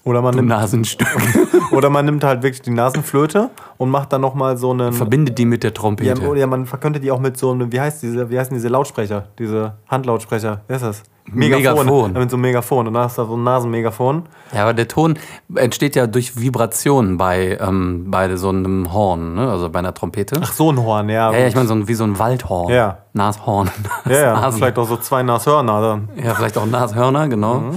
Oder, 0.05 0.21
man 0.23 0.35
Ein 0.35 0.37
nimmt, 0.37 0.49
Nasenstück. 0.49 1.09
oder 1.73 1.88
man 1.91 2.05
nimmt 2.05 2.25
halt 2.25 2.43
wirklich 2.43 2.62
die 2.62 2.71
Nasenflöte 2.71 3.51
und 3.79 3.91
macht 3.91 4.12
dann 4.12 4.21
nochmal 4.21 4.57
so 4.57 4.71
einen. 4.73 4.93
Verbindet 4.93 5.38
die 5.38 5.45
mit 5.45 5.62
der 5.62 5.71
Ja, 5.71 5.75
Trompete. 5.75 6.29
oder 6.29 6.41
ja, 6.41 6.47
man 6.47 6.67
könnte 6.81 6.99
die 7.01 7.11
auch 7.11 7.21
mit 7.21 7.37
so 7.37 7.53
einem, 7.53 7.71
wie 7.73 7.81
heißt 7.81 8.03
diese, 8.03 8.29
wie 8.29 8.38
heißen 8.38 8.53
diese 8.55 8.69
Lautsprecher? 8.69 9.27
Diese 9.38 9.75
Handlautsprecher. 9.88 10.62
Wie 10.67 10.75
heißt 10.75 10.85
das? 10.85 11.03
Megafon. 11.27 12.15
Ja, 12.15 12.21
mit 12.21 12.31
so 12.31 12.37
einem 12.37 12.43
Megafon. 12.43 12.88
Und 12.88 12.95
dann 12.95 13.05
hast 13.05 13.17
du 13.17 13.25
so 13.25 13.37
ein 13.37 13.45
Nasenmegafon. 13.45 14.25
Ja, 14.53 14.62
aber 14.62 14.75
der 14.75 14.88
Ton 14.88 15.19
entsteht 15.55 15.95
ja 15.95 16.07
durch 16.09 16.38
Vibrationen 16.41 17.17
bei, 17.17 17.57
ähm, 17.61 18.11
bei 18.11 18.35
so 18.37 18.49
einem 18.49 18.93
Horn, 18.93 19.35
ne? 19.35 19.49
also 19.49 19.71
bei 19.71 19.79
einer 19.79 19.95
Trompete. 19.95 20.41
Ach, 20.43 20.53
so 20.53 20.73
ein 20.73 20.83
Horn, 20.83 21.09
ja. 21.09 21.33
ja, 21.33 21.38
ja, 21.38 21.47
ich 21.47 21.55
meine 21.55 21.69
so 21.69 21.75
ein, 21.75 21.87
wie 21.87 21.95
so 21.95 22.05
ein 22.05 22.19
Waldhorn. 22.19 22.73
Ja. 22.73 22.99
Nashorn. 23.12 23.71
ja, 24.07 24.12
ja. 24.12 24.33
Nasen. 24.41 24.59
Vielleicht 24.59 24.79
auch 24.79 24.88
so 24.88 24.97
zwei 24.97 25.23
Nashörner 25.23 25.81
dann. 25.81 26.09
Ja, 26.23 26.35
vielleicht 26.35 26.59
auch 26.59 26.67
Nashörner, 26.67 27.29
genau. 27.29 27.75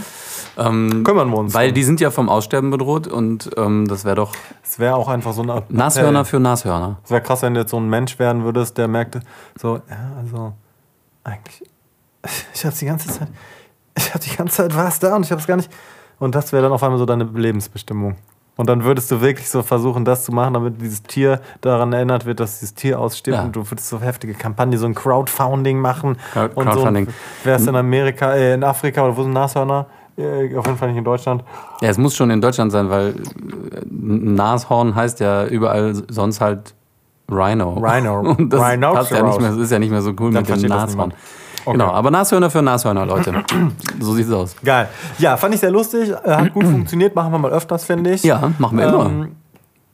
Ähm, 0.57 1.03
Kümmern 1.03 1.29
wir 1.29 1.37
uns. 1.37 1.53
weil 1.53 1.71
die 1.71 1.83
sind 1.83 1.99
ja 1.99 2.11
vom 2.11 2.29
Aussterben 2.29 2.69
bedroht 2.71 3.07
und 3.07 3.49
ähm, 3.57 3.87
das 3.87 4.05
wäre 4.05 4.15
doch 4.15 4.33
Es 4.63 4.79
wäre 4.79 4.95
auch 4.95 5.07
einfach 5.07 5.33
so 5.33 5.41
ein 5.41 5.49
Appell. 5.49 5.75
Nashörner 5.75 6.23
für 6.25 6.39
Nashörner. 6.39 6.97
Es 7.03 7.11
wäre 7.11 7.21
krass, 7.21 7.41
wenn 7.41 7.53
du 7.53 7.61
jetzt 7.61 7.71
so 7.71 7.77
ein 7.77 7.89
Mensch 7.89 8.17
werden 8.19 8.43
würdest, 8.43 8.77
der 8.77 8.87
merkte, 8.87 9.19
so, 9.59 9.81
ja, 9.89 10.11
also, 10.19 10.53
eigentlich, 11.23 11.69
ich 12.53 12.65
hab's 12.65 12.79
die 12.79 12.85
ganze 12.85 13.07
Zeit, 13.09 13.27
ich 13.97 14.13
hab 14.13 14.21
die 14.21 14.35
ganze 14.35 14.55
Zeit 14.55 14.75
was 14.75 14.99
da 14.99 15.15
und 15.15 15.25
ich 15.25 15.31
hab's 15.31 15.47
gar 15.47 15.57
nicht. 15.57 15.71
Und 16.19 16.35
das 16.35 16.53
wäre 16.53 16.63
dann 16.63 16.71
auf 16.71 16.81
einmal 16.83 16.99
so 16.99 17.05
deine 17.05 17.25
Lebensbestimmung. 17.25 18.15
Und 18.57 18.69
dann 18.69 18.85
würdest 18.85 19.11
du 19.11 19.19
wirklich 19.19 19.49
so 19.49 19.63
versuchen, 19.63 20.05
das 20.05 20.23
zu 20.23 20.31
machen, 20.31 20.53
damit 20.53 20.79
dieses 20.79 21.03
Tier 21.03 21.41
daran 21.59 21.91
erinnert 21.91 22.25
wird, 22.25 22.39
dass 22.39 22.59
dieses 22.59 22.73
Tier 22.73 22.99
ausstirbt. 23.01 23.37
Ja. 23.37 23.43
Und 23.43 23.53
du 23.55 23.69
würdest 23.69 23.89
so 23.89 23.99
heftige 23.99 24.33
Kampagne, 24.33 24.77
so 24.77 24.85
ein 24.85 24.95
Crowdfunding 24.95 25.77
machen. 25.77 26.15
Crowd- 26.31 26.55
und 26.55 26.65
Crowdfunding. 26.69 27.07
so. 27.07 27.11
Wärst 27.43 27.67
in 27.67 27.75
Amerika, 27.75 28.33
äh, 28.33 28.53
in 28.53 28.63
Afrika 28.63 29.03
oder 29.03 29.17
wo 29.17 29.23
sind 29.23 29.33
Nashörner? 29.33 29.87
Äh, 30.17 30.55
auf 30.55 30.65
jeden 30.65 30.77
Fall 30.77 30.89
nicht 30.89 30.97
in 30.97 31.03
Deutschland. 31.03 31.43
Ja, 31.81 31.89
es 31.89 31.97
muss 31.97 32.15
schon 32.15 32.29
in 32.29 32.39
Deutschland 32.41 32.71
sein, 32.71 32.89
weil 32.89 33.09
äh, 33.09 33.13
Nashorn 33.89 34.95
heißt 34.95 35.19
ja 35.19 35.45
überall 35.45 35.93
sonst 36.09 36.39
halt 36.39 36.73
Rhino. 37.29 37.73
Rhino. 37.73 38.19
Und 38.37 38.51
das 38.53 38.61
Rhinoceros. 38.61 39.09
passt 39.09 39.11
ja 39.11 39.23
nicht 39.23 39.41
mehr, 39.41 39.57
ist 39.57 39.71
ja 39.71 39.79
nicht 39.79 39.91
mehr 39.91 40.01
so 40.01 40.11
cool 40.19 40.31
Dann 40.31 40.45
mit 40.47 40.63
dem 40.63 40.69
Nashorn. 40.69 41.13
Okay. 41.65 41.77
Genau, 41.77 41.91
aber 41.91 42.11
Nashörner 42.11 42.51
für 42.51 42.61
Nashörner, 42.61 43.05
Leute. 43.05 43.33
so 43.99 44.13
sieht's 44.13 44.31
aus. 44.31 44.55
Geil. 44.63 44.87
Ja, 45.17 45.35
fand 45.35 45.55
ich 45.55 45.59
sehr 45.59 45.71
lustig. 45.71 46.11
Äh, 46.11 46.29
Hat 46.29 46.53
gut 46.53 46.63
funktioniert. 46.71 47.15
Machen 47.15 47.31
wir 47.31 47.39
mal 47.39 47.51
öfters, 47.51 47.83
finde 47.85 48.11
ich. 48.11 48.23
Ja, 48.23 48.51
machen 48.59 48.77
wir 48.77 48.87
immer. 48.87 49.05
Ähm, 49.07 49.35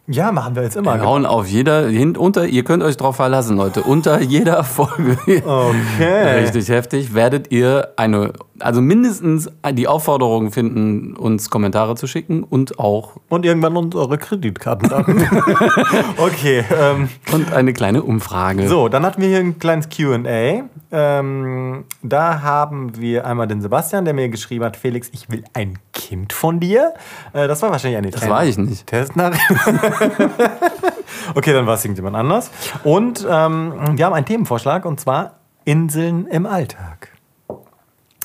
ja, 0.08 0.32
machen 0.34 0.56
wir 0.56 0.64
jetzt 0.64 0.76
immer. 0.76 0.96
Wir 0.96 1.06
hauen 1.06 1.26
auf 1.26 1.48
jeder, 1.48 1.88
hin, 1.88 2.18
unter, 2.18 2.46
ihr 2.46 2.66
könnt 2.66 2.84
euch 2.84 2.98
drauf 2.98 3.16
verlassen, 3.16 3.56
Leute. 3.56 3.84
Unter 3.84 4.20
jeder 4.20 4.64
Folge, 4.66 5.18
Okay. 5.26 6.40
richtig 6.42 6.68
heftig, 6.68 7.14
werdet 7.14 7.52
ihr 7.52 7.94
eine 7.96 8.34
also 8.64 8.82
mindestens 8.82 9.50
die 9.74 9.88
Aufforderung 9.88 10.52
finden, 10.52 11.16
uns 11.16 11.50
Kommentare 11.50 11.96
zu 11.96 12.08
schicken 12.08 12.44
und 12.44 12.80
auch 12.80 13.18
Und 13.30 13.46
irgendwann 13.46 13.76
unsere 13.76 14.18
Kreditkartendaten. 14.18 15.28
okay. 16.18 16.64
Ähm, 16.78 17.10
und 17.32 17.54
eine 17.54 17.74
kleine 17.74 18.04
Umfrage. 18.04 18.68
so, 18.68 18.90
dann 18.90 19.06
hatten 19.06 19.22
wir 19.22 19.30
hier 19.30 19.40
ein 19.40 19.60
kleines 19.60 19.90
QA. 19.90 20.64
Ähm, 20.92 21.86
da 22.04 22.42
haben 22.42 22.98
wir 22.98 23.26
einmal 23.26 23.48
den 23.48 23.62
Sebastian, 23.62 24.06
der 24.06 24.14
mir 24.14 24.30
geschrieben 24.30 24.66
hat: 24.66 24.78
Felix, 24.78 25.10
ich 25.14 25.30
will 25.30 25.44
ein 25.54 25.80
Kind 25.94 26.34
von 26.34 26.60
dir. 26.60 26.94
Äh, 27.34 27.48
das 27.48 27.62
war 27.62 27.72
wahrscheinlich 27.72 27.98
eine 27.98 28.12
Das 28.12 28.28
war 28.28 28.46
ich 28.46 28.58
nicht. 28.58 28.88
Testnachricht. 28.88 29.42
okay, 31.36 31.54
dann 31.54 31.66
war 31.66 31.76
es 31.76 31.86
irgendjemand 31.86 32.16
anders. 32.16 32.52
Und 32.84 33.26
ähm, 33.30 33.74
wir 33.94 34.06
haben 34.06 34.14
einen 34.14 34.26
Themenvorschlag 34.26 34.86
und 34.86 35.00
zwar 35.00 35.38
Inseln 35.64 36.26
im 36.28 36.46
Alltag. 36.46 37.11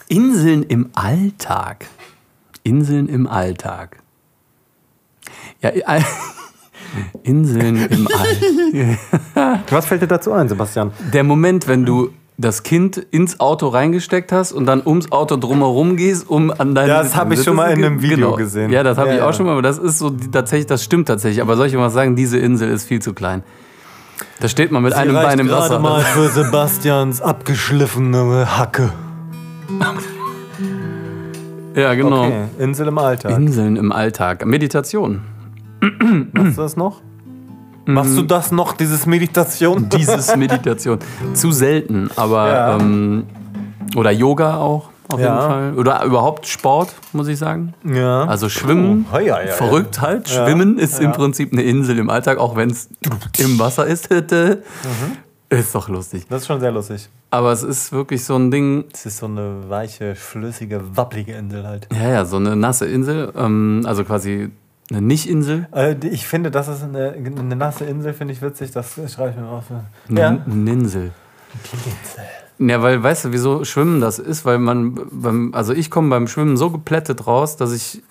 Inseln 0.09 0.63
im 0.63 0.91
Alltag. 0.95 1.87
Inseln 2.63 3.09
im 3.09 3.27
Alltag. 3.27 3.99
Ja, 5.63 5.71
Inseln 7.23 7.77
im 7.87 8.07
Alltag. 8.09 9.61
Was 9.71 9.87
fällt 9.87 10.03
dir 10.03 10.07
dazu 10.07 10.33
ein, 10.33 10.49
Sebastian? 10.49 10.93
Der 11.13 11.25
Moment, 11.25 11.67
wenn 11.69 11.85
du 11.85 12.11
das 12.39 12.63
Kind 12.63 12.99
ins 12.99 13.41
Auto 13.41 13.69
reingesteckt 13.69 14.31
hast 14.31 14.53
und 14.53 14.67
dann 14.67 14.83
ums 14.87 15.11
Auto 15.11 15.37
drumherum 15.37 15.97
gehst, 15.97 16.29
um 16.29 16.51
an 16.51 16.75
deine. 16.75 16.89
Das 16.89 17.17
hab 17.17 17.33
ich 17.33 17.43
schon 17.43 17.57
mal 17.57 17.71
in 17.73 17.83
einem 17.85 18.03
Video 18.03 18.35
gesehen. 18.37 18.71
Ja, 18.71 18.83
das 18.83 18.99
habe 18.99 19.09
Ja, 19.09 19.15
ich 19.15 19.21
ja. 19.21 19.29
auch 19.29 19.33
schon 19.35 19.47
mal, 19.47 19.53
aber 19.53 19.63
das 19.63 19.79
ist 19.79 19.99
so 19.99 20.11
tatsächlich, 20.11 20.67
das 20.67 20.85
stimmt 20.85 21.09
tatsächlich. 21.09 21.41
Aber 21.41 21.57
soll 21.57 21.67
ich 21.67 21.75
mal 21.75 21.91
sagen, 21.91 22.15
diese 22.15 22.39
Insel 22.39 22.71
ist 22.71 22.85
viel 22.87 23.01
zu 23.01 23.15
klein. 23.15 23.43
Da 24.41 24.49
steht 24.49 24.71
man 24.71 24.83
mit 24.83 24.93
einem 24.93 25.15
Bein 25.15 25.39
im 25.39 25.51
Wasser. 25.51 25.79
mal 25.79 26.03
für 26.03 26.29
Sebastians 26.29 27.23
abgeschliffene 27.23 28.59
Hacke. 28.59 28.93
Ja, 31.75 31.95
genau. 31.95 32.25
Okay, 32.27 32.45
Insel 32.59 32.89
im 32.89 32.99
Alltag. 32.99 33.33
Inseln 33.33 33.77
im 33.77 33.93
Alltag. 33.93 34.47
Meditation. 34.47 35.21
Machst 36.33 36.57
du 36.57 36.63
das 36.63 36.77
noch? 36.77 37.03
Machst 37.85 38.17
du 38.17 38.23
das 38.23 38.51
noch, 38.51 38.73
dieses 38.73 39.07
Meditation? 39.07 39.89
Dieses 39.91 40.35
Meditation. 40.37 40.99
Zu 41.35 41.53
selten, 41.53 42.11
aber. 42.17 42.49
Ja. 42.49 42.77
Ähm, 42.79 43.25
oder 43.95 44.11
Yoga 44.11 44.57
auch, 44.57 44.89
auf 45.09 45.21
Ja. 45.21 45.27
jeden 45.27 45.51
Fall. 45.51 45.75
Oder 45.79 46.03
überhaupt 46.05 46.47
Sport, 46.47 46.95
muss 47.13 47.29
ich 47.29 47.39
sagen. 47.39 47.75
Ja. 47.85 48.25
Also 48.25 48.49
Schwimmen, 48.49 49.07
Oh, 49.15 49.19
ja, 49.19 49.37
verrückt 49.49 50.01
halt. 50.01 50.29
Schwimmen 50.29 50.79
ist 50.79 50.99
im. 50.99 51.13
Prinzip 51.13 51.53
eine 51.53 51.63
Insel 51.63 51.99
im 51.99 52.11
Alltag, 52.11 52.39
auch 52.39 52.57
wenn 52.57 52.71
es 52.71 52.89
im 53.39 53.59
Wasser 53.59 53.87
ist. 53.87 54.09
Mhm. 54.11 55.17
Ist 55.49 55.75
doch 55.75 55.89
lustig. 55.89 56.27
Das 56.29 56.43
ist 56.43 56.47
schon 56.49 56.59
sehr 56.61 56.73
lustig. 56.73 57.09
Aber 57.31 57.53
es 57.53 57.63
ist 57.63 57.93
wirklich 57.93 58.25
so 58.25 58.37
ein 58.37 58.51
Ding, 58.51 58.85
Es 58.93 59.07
ist 59.07 59.19
so 59.19 59.27
eine 59.27 59.69
weiche, 59.69 60.15
flüssige, 60.17 60.81
wappelige 60.97 61.33
Insel 61.35 61.67
halt. 61.67 61.89
ja, 61.93 62.09
ja, 62.11 62.25
so 62.25 62.37
eine 62.37 62.57
nasse 62.57 62.87
Insel, 62.87 63.33
ähm, 63.37 63.83
also 63.87 64.05
quasi 64.05 64.51
eine 64.91 65.03
Nicht-Insel. 65.03 65.69
Äh, 65.73 65.95
die- 65.95 66.09
ich 66.09 66.27
finde, 66.27 66.51
das 66.51 66.67
ist 66.69 66.83
eine, 66.83 67.13
eine 67.13 67.57
nasse 67.57 67.85
Insel, 67.85 68.13
finde 68.13 68.33
ich 68.35 68.43
witzig. 68.43 68.71
Das 68.73 68.95
schreibe 69.13 69.31
ich 69.31 69.37
mir 69.37 69.49
auf. 69.49 69.65
Eine 70.09 70.21
Ja. 70.21 70.29
N- 70.47 70.67
Insel. 70.67 71.13
Ja, 72.59 72.83
weil, 72.83 73.03
weißt 73.03 73.27
du, 73.27 73.33
wieso 73.33 73.65
Schwimmen 73.65 74.01
das 74.01 74.19
ist? 74.19 74.45
Weil 74.45 74.59
man, 74.59 74.99
beim, 75.11 75.55
also 75.55 75.73
ich 75.73 75.91
komme 75.91 76.09
beim 76.11 76.27
Schwimmen 76.27 76.57
so 76.57 76.71
geplättet 76.71 77.27
raus, 77.27 77.57
dass 77.57 77.73
ich 77.73 78.03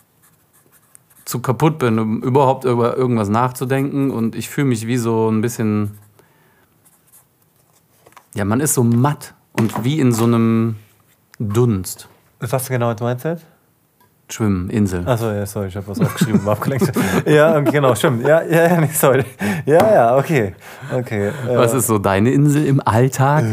zu 1.26 1.40
kaputt 1.40 1.80
bin, 1.80 1.98
um 1.98 2.22
überhaupt 2.22 2.66
über 2.66 2.96
irgendwas 2.96 3.30
nachzudenken 3.30 4.12
und 4.12 4.36
ich 4.36 4.48
fühle 4.50 4.68
mich 4.68 4.86
wie 4.86 4.98
so 4.98 5.30
ein 5.30 5.42
bisschen, 5.42 5.98
ja, 8.36 8.46
man 8.46 8.60
ist 8.60 8.74
so 8.74 8.84
matt 8.84 9.34
und 9.54 9.84
wie 9.84 10.00
in 10.00 10.12
so 10.12 10.26
einem 10.26 10.76
Dunst. 11.40 12.08
Was 12.40 12.54
hast 12.54 12.70
du 12.70 12.74
genau 12.74 12.90
als 12.90 13.02
meinst 13.02 13.26
du 13.26 13.30
jetzt? 13.30 13.46
Schwimmen, 14.28 14.70
Insel. 14.72 15.08
Achso, 15.08 15.32
ja, 15.32 15.46
sorry, 15.46 15.68
ich 15.68 15.76
habe 15.78 15.88
was 15.88 16.02
aufgeschrieben, 16.02 16.44
war 16.46 16.54
abgelenkt. 16.54 16.92
ja, 17.28 17.60
genau, 17.60 17.94
stimmt. 17.94 18.26
Ja, 18.28 18.42
ja, 18.42 18.68
ja, 18.68 18.82
nee, 18.82 18.90
sorry. 18.92 19.24
Ja, 19.66 19.94
ja, 19.94 20.18
okay. 20.18 20.56
okay 20.92 21.28
äh, 21.28 21.56
Was 21.58 21.74
ist 21.76 21.86
so 21.88 22.00
deine 22.00 22.32
Insel 22.32 22.66
im 22.66 22.82
Alltag? 22.86 23.46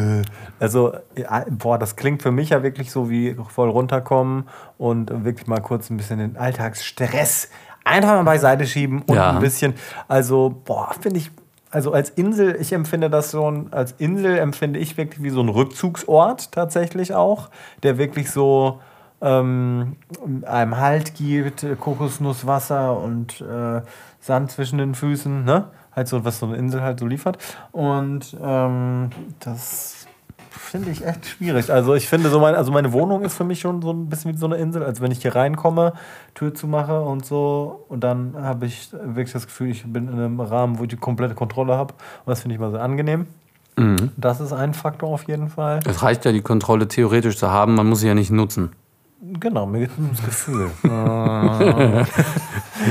Also, 0.58 0.94
ja, 1.14 1.44
boah, 1.50 1.78
das 1.78 1.94
klingt 1.96 2.22
für 2.22 2.32
mich 2.32 2.50
ja 2.50 2.62
wirklich 2.62 2.90
so 2.90 3.10
wie 3.10 3.36
voll 3.50 3.68
runterkommen 3.68 4.48
und 4.78 5.24
wirklich 5.24 5.46
mal 5.46 5.60
kurz 5.60 5.90
ein 5.90 5.98
bisschen 5.98 6.18
den 6.18 6.36
Alltagsstress 6.38 7.50
einfach 7.84 8.10
mal 8.10 8.22
beiseite 8.22 8.66
schieben 8.66 9.02
und 9.02 9.14
Ja. 9.14 9.32
ein 9.32 9.40
bisschen, 9.40 9.74
also, 10.08 10.62
boah, 10.64 10.94
finde 10.98 11.18
ich, 11.18 11.30
also 11.72 11.92
als 11.92 12.10
Insel, 12.10 12.56
ich 12.60 12.72
empfinde 12.72 13.10
das 13.10 13.30
so, 13.32 13.50
ein- 13.50 13.72
als 13.72 13.92
Insel 13.98 14.38
empfinde 14.38 14.78
ich 14.78 14.96
wirklich 14.96 15.22
wie 15.22 15.30
so 15.30 15.40
ein 15.42 15.48
Rückzugsort 15.48 16.52
tatsächlich 16.52 17.14
auch, 17.14 17.50
der 17.82 17.98
wirklich 17.98 18.30
so 18.30 18.80
ähm, 19.20 19.96
einem 20.44 20.76
Halt 20.78 21.14
gibt, 21.14 21.64
Kokosnusswasser 21.80 22.96
und 22.98 23.40
äh, 23.40 23.80
Sand 24.20 24.50
zwischen 24.50 24.78
den 24.78 24.94
Füßen, 24.94 25.44
ne? 25.44 25.66
Halt 25.94 26.08
so, 26.08 26.24
was 26.24 26.38
so 26.38 26.46
eine 26.46 26.56
Insel 26.56 26.82
halt 26.82 26.98
so 27.00 27.06
liefert. 27.06 27.38
Und 27.70 28.36
ähm, 28.42 29.10
das 29.40 30.01
finde 30.58 30.90
ich 30.90 31.04
echt 31.04 31.26
schwierig. 31.26 31.70
Also 31.72 31.94
ich 31.94 32.08
finde 32.08 32.30
so 32.30 32.40
mein, 32.40 32.54
also 32.54 32.72
meine 32.72 32.92
Wohnung 32.92 33.22
ist 33.22 33.34
für 33.34 33.44
mich 33.44 33.60
schon 33.60 33.82
so 33.82 33.92
ein 33.92 34.08
bisschen 34.08 34.32
wie 34.32 34.36
so 34.36 34.46
eine 34.46 34.56
Insel. 34.56 34.82
Also 34.82 35.02
wenn 35.02 35.12
ich 35.12 35.22
hier 35.22 35.34
reinkomme, 35.34 35.94
Tür 36.34 36.54
zumache 36.54 37.00
und 37.00 37.24
so 37.24 37.84
und 37.88 38.04
dann 38.04 38.34
habe 38.40 38.66
ich 38.66 38.90
wirklich 38.92 39.32
das 39.32 39.46
Gefühl, 39.46 39.70
ich 39.70 39.84
bin 39.84 40.08
in 40.08 40.14
einem 40.14 40.40
Rahmen, 40.40 40.78
wo 40.78 40.84
ich 40.84 40.88
die 40.88 40.96
komplette 40.96 41.34
Kontrolle 41.34 41.76
habe. 41.76 41.94
Und 42.24 42.30
das 42.30 42.40
finde 42.40 42.54
ich 42.54 42.60
mal 42.60 42.70
sehr 42.70 42.82
angenehm. 42.82 43.26
Mhm. 43.76 44.10
Das 44.16 44.40
ist 44.40 44.52
ein 44.52 44.74
Faktor 44.74 45.08
auf 45.08 45.26
jeden 45.28 45.48
Fall. 45.48 45.80
Es 45.86 46.02
reicht 46.02 46.24
ja, 46.24 46.32
die 46.32 46.42
Kontrolle 46.42 46.88
theoretisch 46.88 47.36
zu 47.36 47.50
haben, 47.50 47.74
man 47.74 47.88
muss 47.88 48.00
sie 48.00 48.08
ja 48.08 48.14
nicht 48.14 48.30
nutzen. 48.30 48.70
Genau, 49.38 49.66
mir 49.66 49.80
geht 49.80 49.90
es 49.90 49.98
ums 49.98 50.20
Gefühl. 50.24 50.70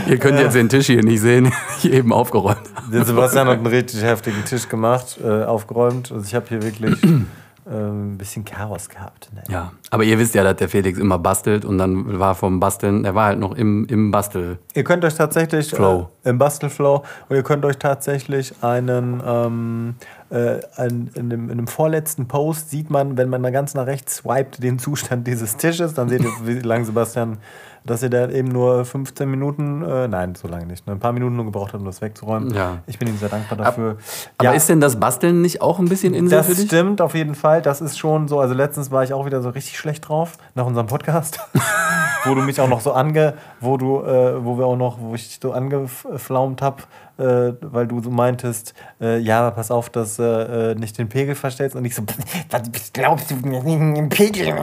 Ihr 0.08 0.18
könnt 0.18 0.40
jetzt 0.40 0.56
den 0.56 0.70
Tisch 0.70 0.86
hier 0.86 1.04
nicht 1.04 1.20
sehen, 1.20 1.52
hier 1.80 1.92
eben 1.92 2.14
aufgeräumt. 2.14 2.62
Der 2.92 3.04
Sebastian 3.04 3.50
hat 3.50 3.58
einen 3.58 3.68
richtig 3.68 4.02
heftigen 4.02 4.46
Tisch 4.46 4.70
gemacht, 4.70 5.20
äh, 5.22 5.44
aufgeräumt. 5.44 6.10
Also 6.10 6.26
ich 6.26 6.34
habe 6.34 6.46
hier 6.48 6.64
wirklich 6.64 6.98
ein 7.66 8.18
bisschen 8.18 8.44
Chaos 8.44 8.90
gehabt. 8.90 9.30
Ne? 9.34 9.44
Ja, 9.50 9.72
aber 9.92 10.04
ihr 10.04 10.18
wisst 10.18 10.34
ja, 10.34 10.44
dass 10.44 10.56
der 10.56 10.68
Felix 10.68 10.98
immer 10.98 11.20
bastelt 11.20 11.64
und 11.64 11.78
dann 11.78 12.20
war 12.20 12.34
vom 12.34 12.60
Basteln, 12.60 13.06
er 13.06 13.14
war 13.14 13.28
halt 13.28 13.40
noch 13.40 13.56
im, 13.56 13.86
im 13.86 14.12
Bastel. 14.12 14.58
Ihr 14.74 14.84
könnt 14.84 15.06
euch 15.06 15.14
tatsächlich 15.14 15.70
Flow. 15.70 16.10
Äh, 16.24 16.30
im 16.30 16.38
Bastelflow 16.38 17.04
und 17.30 17.36
ihr 17.36 17.44
könnt 17.44 17.64
euch 17.66 17.78
tatsächlich 17.78 18.54
einen, 18.64 19.22
ähm, 19.26 19.96
äh, 20.32 20.60
ein, 20.76 21.12
in, 21.14 21.30
dem, 21.30 21.50
in 21.50 21.58
dem 21.58 21.68
vorletzten 21.68 22.28
Post 22.28 22.72
sieht 22.72 22.90
man, 22.90 23.18
wenn 23.18 23.30
man 23.30 23.44
da 23.44 23.52
ganz 23.52 23.76
nach 23.76 23.86
rechts 23.86 24.18
swiped, 24.18 24.64
den 24.64 24.80
Zustand 24.80 25.28
dieses 25.28 25.58
Tisches, 25.58 25.94
dann 25.94 26.10
seht 26.10 26.24
ihr, 26.24 26.32
wie 26.44 26.60
lange 26.60 26.86
Sebastian, 26.86 27.38
dass 27.84 28.04
ihr 28.04 28.10
da 28.10 28.30
eben 28.30 28.48
nur 28.50 28.86
15 28.86 29.30
Minuten, 29.30 29.84
äh, 29.84 30.08
nein, 30.08 30.36
so 30.36 30.48
lange 30.48 30.66
nicht, 30.68 30.86
ne, 30.88 30.94
ein 30.94 31.00
paar 31.00 31.14
Minuten 31.14 31.36
nur 31.36 31.46
gebraucht 31.46 31.74
hat, 31.74 31.80
um 31.80 31.86
das 31.86 32.02
wegzuräumen. 32.02 32.54
Ja. 32.54 32.78
Ich 32.88 33.00
bin 33.00 33.08
ihm 33.08 33.18
sehr 33.18 33.30
dankbar 33.30 33.58
dafür. 33.58 33.98
Aber 34.38 34.50
Ja. 34.50 34.52
ist 34.52 34.70
denn 34.70 34.80
das 34.82 35.00
Basteln 35.00 35.42
nicht 35.42 35.62
auch 35.62 35.80
ein 35.80 35.86
bisschen 35.90 36.14
Insel 36.14 36.38
Das 36.38 36.48
für 36.48 36.56
dich? 36.56 36.68
stimmt 36.68 37.02
auf 37.02 37.16
jeden 37.16 37.34
Fall. 37.36 37.62
Das 37.62 37.82
ist 37.82 37.98
schon 37.98 38.28
so. 38.28 38.40
Also 38.40 38.54
letztens 38.54 38.92
war 38.92 39.04
ich 39.04 39.14
auch 39.14 39.26
wieder 39.26 39.42
so 39.42 39.50
richtig 39.50 39.78
schlecht 39.78 40.08
drauf 40.08 40.38
nach 40.56 40.66
unserem 40.66 40.88
Podcast, 40.88 41.40
wo 42.26 42.36
du 42.36 42.42
mich 42.42 42.62
auch 42.62 42.70
noch 42.70 42.82
so 42.82 42.94
ange, 42.94 43.34
wo 43.60 43.78
du, 43.78 44.02
äh, 44.04 44.44
wo 44.46 44.58
wir 44.58 44.66
auch 44.68 44.78
noch, 44.78 45.00
wo 45.00 45.16
ich 45.16 45.28
dich 45.28 45.40
so 45.42 45.52
angeflaumt 45.52 46.62
habe, 46.62 46.84
äh, 47.22 47.54
weil 47.62 47.88
du 47.88 48.02
so 48.02 48.10
meintest, 48.10 48.74
äh, 49.00 49.20
ja, 49.20 49.52
pass 49.52 49.72
auf, 49.72 49.90
dass 49.90 50.20
äh, 50.20 50.72
äh, 50.72 50.76
nicht 50.76 50.98
den 50.98 51.10
Pegel 51.10 51.36
verstellst 51.36 51.76
und 51.76 51.86
ich 51.86 51.96
so, 51.96 52.04
was 52.50 52.94
glaubst 52.94 53.32
du 53.32 53.36
mir 53.48 53.62
den 53.62 54.10
Pegel? 54.10 54.54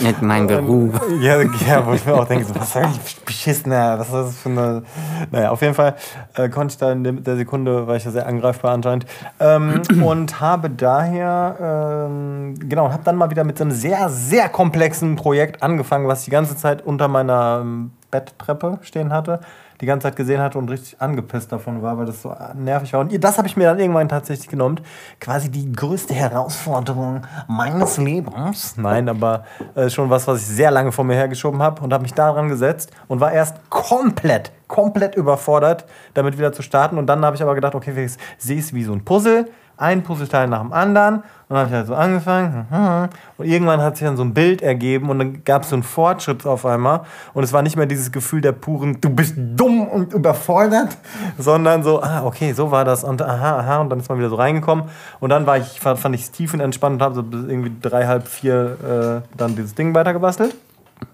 Nicht 0.00 0.22
mein 0.22 0.46
Beruf. 0.46 1.00
Ja, 1.20 1.40
ja, 1.42 1.86
wo 1.86 1.92
ich 1.92 2.06
mir 2.06 2.14
auch 2.14 2.26
denke, 2.26 2.46
so, 2.46 2.54
was 2.54 2.72
soll 2.72 2.84
ich 3.04 3.16
beschissener, 3.24 3.98
was 3.98 4.06
ist 4.08 4.14
das 4.14 4.36
für 4.38 4.48
eine. 4.48 4.82
Naja, 5.30 5.50
auf 5.50 5.60
jeden 5.60 5.74
Fall 5.74 5.96
äh, 6.34 6.48
konnte 6.48 6.72
ich 6.72 6.78
da 6.78 6.92
in 6.92 7.24
der 7.24 7.36
Sekunde, 7.36 7.86
war 7.86 7.96
ich 7.96 8.04
ja 8.04 8.10
sehr 8.10 8.26
angreifbar 8.26 8.72
anscheinend. 8.72 9.06
Ähm, 9.38 9.82
und 10.04 10.40
habe 10.40 10.70
daher, 10.70 12.06
ähm, 12.08 12.54
genau, 12.58 12.90
habe 12.90 13.02
dann 13.04 13.16
mal 13.16 13.30
wieder 13.30 13.44
mit 13.44 13.58
so 13.58 13.64
einem 13.64 13.72
sehr, 13.72 14.08
sehr 14.08 14.48
komplexen 14.48 15.16
Projekt 15.16 15.62
angefangen, 15.62 16.06
was 16.08 16.24
die 16.24 16.30
ganze 16.30 16.56
Zeit 16.56 16.86
unter 16.86 17.08
meiner 17.08 17.58
ähm, 17.62 17.90
Betttreppe 18.10 18.78
stehen 18.82 19.12
hatte. 19.12 19.40
Die 19.80 19.86
ganze 19.86 20.08
Zeit 20.08 20.16
gesehen 20.16 20.40
hatte 20.40 20.58
und 20.58 20.70
richtig 20.70 21.00
angepisst 21.00 21.50
davon 21.52 21.82
war, 21.82 21.96
weil 21.96 22.06
das 22.06 22.22
so 22.22 22.34
nervig 22.54 22.92
war. 22.92 23.00
Und 23.00 23.24
das 23.24 23.38
habe 23.38 23.48
ich 23.48 23.56
mir 23.56 23.64
dann 23.64 23.78
irgendwann 23.78 24.08
tatsächlich 24.08 24.48
genommen. 24.48 24.80
Quasi 25.20 25.50
die 25.50 25.72
größte 25.72 26.12
Herausforderung 26.14 27.22
meines 27.48 27.96
Lebens. 27.96 28.76
Nein, 28.76 29.08
aber 29.08 29.44
äh, 29.74 29.88
schon 29.88 30.10
was, 30.10 30.26
was 30.26 30.40
ich 30.40 30.46
sehr 30.46 30.70
lange 30.70 30.92
vor 30.92 31.04
mir 31.04 31.14
hergeschoben 31.14 31.62
habe 31.62 31.82
und 31.82 31.92
habe 31.92 32.02
mich 32.02 32.14
daran 32.14 32.48
gesetzt 32.48 32.90
und 33.08 33.20
war 33.20 33.32
erst 33.32 33.56
komplett, 33.70 34.52
komplett 34.68 35.14
überfordert, 35.14 35.86
damit 36.14 36.36
wieder 36.36 36.52
zu 36.52 36.62
starten. 36.62 36.98
Und 36.98 37.06
dann 37.06 37.24
habe 37.24 37.36
ich 37.36 37.42
aber 37.42 37.54
gedacht, 37.54 37.74
okay, 37.74 38.04
ich 38.04 38.16
sehe 38.38 38.58
es 38.58 38.74
wie 38.74 38.84
so 38.84 38.92
ein 38.92 39.04
Puzzle. 39.04 39.46
Ein 39.80 40.02
Puzzleteil 40.02 40.46
nach 40.46 40.60
dem 40.60 40.72
anderen. 40.72 41.16
Und 41.16 41.24
dann 41.56 41.58
habe 41.58 41.68
ich 41.68 41.74
halt 41.74 41.86
so 41.88 41.94
angefangen. 41.94 42.66
mhm. 42.70 43.08
Und 43.38 43.46
irgendwann 43.46 43.80
hat 43.80 43.96
sich 43.96 44.06
dann 44.06 44.16
so 44.16 44.22
ein 44.22 44.34
Bild 44.34 44.62
ergeben 44.62 45.10
und 45.10 45.18
dann 45.18 45.44
gab 45.44 45.62
es 45.62 45.70
so 45.70 45.76
einen 45.76 45.82
Fortschritt 45.82 46.46
auf 46.46 46.64
einmal. 46.64 47.00
Und 47.34 47.42
es 47.42 47.52
war 47.52 47.62
nicht 47.62 47.76
mehr 47.76 47.86
dieses 47.86 48.12
Gefühl 48.12 48.40
der 48.40 48.52
puren, 48.52 49.00
du 49.00 49.10
bist 49.10 49.34
dumm 49.36 49.88
und 49.88 50.12
überfordert, 50.12 50.96
sondern 51.38 51.82
so, 51.82 52.02
ah, 52.02 52.22
okay, 52.24 52.52
so 52.52 52.70
war 52.70 52.84
das. 52.84 53.02
Und 53.02 53.22
aha, 53.22 53.58
aha. 53.58 53.80
Und 53.80 53.90
dann 53.90 53.98
ist 53.98 54.08
man 54.08 54.18
wieder 54.18 54.28
so 54.28 54.36
reingekommen. 54.36 54.84
Und 55.18 55.30
dann 55.30 55.46
war 55.46 55.58
ich, 55.58 55.80
fand, 55.80 56.14
ich 56.14 56.22
es 56.22 56.30
tiefenentspannt 56.30 56.96
und 56.96 57.02
habe 57.02 57.14
so 57.14 57.22
bis 57.22 57.44
irgendwie 57.44 57.72
drei, 57.80 58.06
halb 58.06 58.28
vier 58.28 59.22
äh, 59.24 59.36
dann 59.36 59.56
dieses 59.56 59.74
Ding 59.74 59.94
weitergebastelt. 59.94 60.54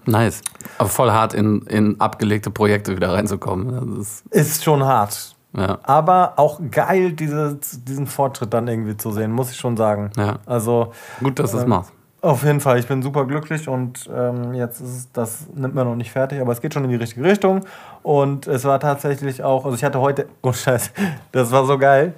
Nice. 0.04 0.40
Aber 0.78 0.88
voll 0.88 1.12
hart 1.12 1.34
in, 1.34 1.62
in 1.62 2.00
abgelegte 2.00 2.50
Projekte 2.50 2.96
wieder 2.96 3.12
reinzukommen. 3.12 4.00
Ist, 4.00 4.26
Ist 4.30 4.64
schon 4.64 4.84
hart. 4.84 5.35
Ja. 5.54 5.78
Aber 5.82 6.34
auch 6.36 6.60
geil, 6.70 7.12
diese, 7.12 7.58
diesen 7.86 8.06
Fortschritt 8.06 8.52
dann 8.52 8.68
irgendwie 8.68 8.96
zu 8.96 9.10
sehen, 9.10 9.32
muss 9.32 9.50
ich 9.50 9.56
schon 9.56 9.76
sagen. 9.76 10.10
Ja. 10.16 10.38
Also 10.46 10.92
Gut, 11.22 11.38
dass 11.38 11.50
du 11.52 11.58
es 11.58 11.62
Ähm, 11.64 11.68
machst. 11.70 11.92
auf 12.20 12.42
jeden 12.44 12.60
Fall, 12.60 12.78
ich 12.78 12.86
bin 12.88 13.02
super 13.02 13.24
glücklich 13.24 13.68
und 13.68 14.08
ähm, 14.14 14.52
jetzt 14.54 14.80
ist 14.80 14.88
es, 14.88 15.12
das 15.12 15.46
nimmt 15.54 15.74
man 15.74 15.86
noch 15.86 15.96
nicht 15.96 16.10
fertig, 16.12 16.40
aber 16.40 16.52
es 16.52 16.60
geht 16.60 16.74
schon 16.74 16.84
in 16.84 16.90
die 16.90 16.96
richtige 16.96 17.24
Richtung. 17.24 17.60
Und 18.02 18.46
es 18.46 18.64
war 18.64 18.80
tatsächlich 18.80 19.42
auch, 19.42 19.64
also 19.64 19.76
ich 19.76 19.84
hatte 19.84 20.00
heute, 20.00 20.26
oh 20.42 20.52
Scheiß, 20.52 20.92
das 21.32 21.50
war 21.52 21.64
so 21.64 21.78
geil. 21.78 22.14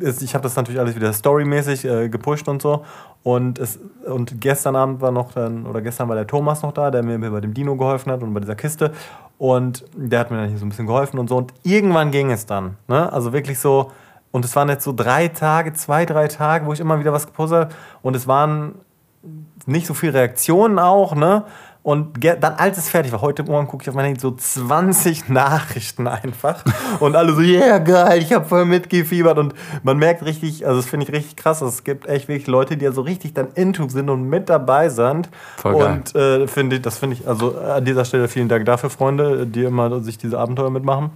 Ich 0.00 0.34
habe 0.34 0.42
das 0.42 0.56
natürlich 0.56 0.80
alles 0.80 0.94
wieder 0.94 1.12
storymäßig 1.12 1.84
äh, 1.84 2.08
gepusht 2.08 2.48
und 2.48 2.62
so. 2.62 2.84
Und, 3.22 3.58
es, 3.58 3.78
und 4.06 4.40
gestern 4.40 4.76
Abend 4.76 5.00
war 5.00 5.12
noch 5.12 5.32
dann, 5.32 5.66
oder 5.66 5.80
gestern 5.80 6.08
war 6.08 6.16
der 6.16 6.26
Thomas 6.26 6.62
noch 6.62 6.72
da, 6.72 6.90
der 6.90 7.02
mir 7.02 7.18
bei 7.30 7.40
dem 7.40 7.54
Dino 7.54 7.76
geholfen 7.76 8.12
hat 8.12 8.22
und 8.22 8.32
bei 8.34 8.40
dieser 8.40 8.54
Kiste. 8.54 8.92
Und 9.38 9.84
der 9.96 10.20
hat 10.20 10.30
mir 10.30 10.38
dann 10.38 10.48
hier 10.48 10.58
so 10.58 10.66
ein 10.66 10.68
bisschen 10.68 10.86
geholfen 10.86 11.18
und 11.18 11.28
so. 11.28 11.36
Und 11.36 11.52
irgendwann 11.62 12.10
ging 12.10 12.30
es 12.30 12.46
dann. 12.46 12.76
Ne? 12.88 13.12
Also 13.12 13.32
wirklich 13.32 13.58
so, 13.58 13.90
und 14.30 14.44
es 14.44 14.56
waren 14.56 14.68
jetzt 14.68 14.84
so 14.84 14.92
drei 14.92 15.28
Tage, 15.28 15.72
zwei, 15.74 16.06
drei 16.06 16.28
Tage, 16.28 16.66
wo 16.66 16.72
ich 16.72 16.80
immer 16.80 16.98
wieder 16.98 17.12
was 17.12 17.26
gepuzzelt 17.26 17.66
habe. 17.66 17.74
Und 18.02 18.16
es 18.16 18.26
waren 18.26 18.76
nicht 19.66 19.86
so 19.86 19.94
viele 19.94 20.14
Reaktionen 20.14 20.78
auch, 20.78 21.14
ne? 21.14 21.44
Und 21.84 22.24
dann, 22.24 22.54
als 22.54 22.78
es 22.78 22.88
fertig 22.88 23.10
war, 23.10 23.22
heute 23.22 23.42
Morgen 23.42 23.66
gucke 23.66 23.82
ich 23.82 23.88
auf 23.88 23.96
mein 23.96 24.04
Handy 24.04 24.20
so 24.20 24.30
20 24.30 25.28
Nachrichten 25.28 26.06
einfach. 26.06 26.64
Und 27.00 27.16
alle 27.16 27.34
so, 27.34 27.40
yeah, 27.40 27.78
geil, 27.78 28.22
ich 28.22 28.32
habe 28.32 28.44
voll 28.44 28.66
mitgefiebert. 28.66 29.36
Und 29.36 29.54
man 29.82 29.98
merkt 29.98 30.24
richtig, 30.24 30.64
also 30.64 30.80
das 30.80 30.88
finde 30.88 31.06
ich 31.06 31.12
richtig 31.12 31.36
krass, 31.36 31.60
es 31.60 31.82
gibt 31.82 32.06
echt 32.06 32.28
wirklich 32.28 32.46
Leute, 32.46 32.76
die 32.76 32.84
ja 32.84 32.92
so 32.92 33.00
richtig 33.00 33.34
dann 33.34 33.48
into 33.54 33.88
sind 33.88 34.10
und 34.10 34.28
mit 34.28 34.48
dabei 34.48 34.90
sind. 34.90 35.28
Voll 35.56 35.76
geil. 35.76 35.92
Und 35.92 36.14
äh, 36.14 36.46
finde 36.46 36.76
ich, 36.76 36.82
das 36.82 36.98
finde 36.98 37.16
ich, 37.16 37.26
also 37.26 37.58
an 37.58 37.84
dieser 37.84 38.04
Stelle 38.04 38.28
vielen 38.28 38.48
Dank 38.48 38.64
dafür, 38.64 38.88
Freunde, 38.88 39.44
die 39.46 39.64
immer 39.64 40.00
sich 40.02 40.18
diese 40.18 40.38
Abenteuer 40.38 40.70
mitmachen. 40.70 41.10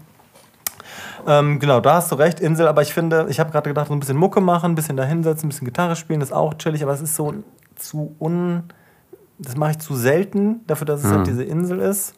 Ähm, 1.29 1.61
genau, 1.61 1.81
da 1.81 1.95
hast 1.95 2.11
du 2.11 2.17
recht, 2.17 2.41
Insel, 2.41 2.67
aber 2.67 2.83
ich 2.83 2.93
finde, 2.93 3.27
ich 3.29 3.39
habe 3.39 3.51
gerade 3.51 3.69
gedacht, 3.71 3.89
so 3.89 3.95
ein 3.95 4.01
bisschen 4.01 4.17
Mucke 4.17 4.41
machen, 4.41 4.73
ein 4.73 4.75
bisschen 4.75 4.97
da 4.97 5.05
hinsetzen, 5.05 5.47
ein 5.47 5.51
bisschen 5.51 5.65
Gitarre 5.65 5.95
spielen, 5.95 6.21
ist 6.21 6.33
auch 6.33 6.55
chillig, 6.55 6.83
aber 6.83 6.93
es 6.93 7.01
ist 7.01 7.15
so 7.15 7.35
zu 7.77 8.17
un. 8.19 8.65
Das 9.39 9.57
mache 9.57 9.73
ich 9.73 9.79
zu 9.79 9.95
selten, 9.95 10.61
dafür, 10.67 10.87
dass 10.87 11.05
es 11.05 11.11
halt 11.11 11.27
diese 11.27 11.43
Insel 11.45 11.79
ist. 11.81 12.15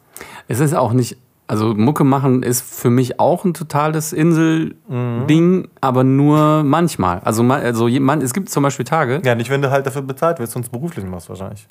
Es 0.47 0.61
ist 0.61 0.75
auch 0.75 0.93
nicht, 0.93 1.17
also 1.49 1.75
Mucke 1.75 2.05
machen 2.05 2.43
ist 2.43 2.61
für 2.63 2.91
mich 2.91 3.19
auch 3.19 3.45
ein 3.45 3.55
totales 3.55 4.13
Insel-Ding, 4.13 5.69
aber 5.81 6.05
nur 6.05 6.63
manchmal. 6.63 7.21
Also, 7.25 7.43
also 7.45 7.89
man, 7.89 8.21
es 8.21 8.35
gibt 8.35 8.51
zum 8.51 8.63
Beispiel 8.63 8.85
Tage, 8.85 9.23
Ja, 9.25 9.35
nicht, 9.35 9.49
wenn 9.51 9.63
du 9.63 9.71
halt 9.71 9.87
dafür 9.87 10.03
bezahlt 10.03 10.39
wirst, 10.39 10.53
sonst 10.53 10.69
beruflich 10.71 11.05
machst 11.07 11.29
wahrscheinlich. 11.29 11.67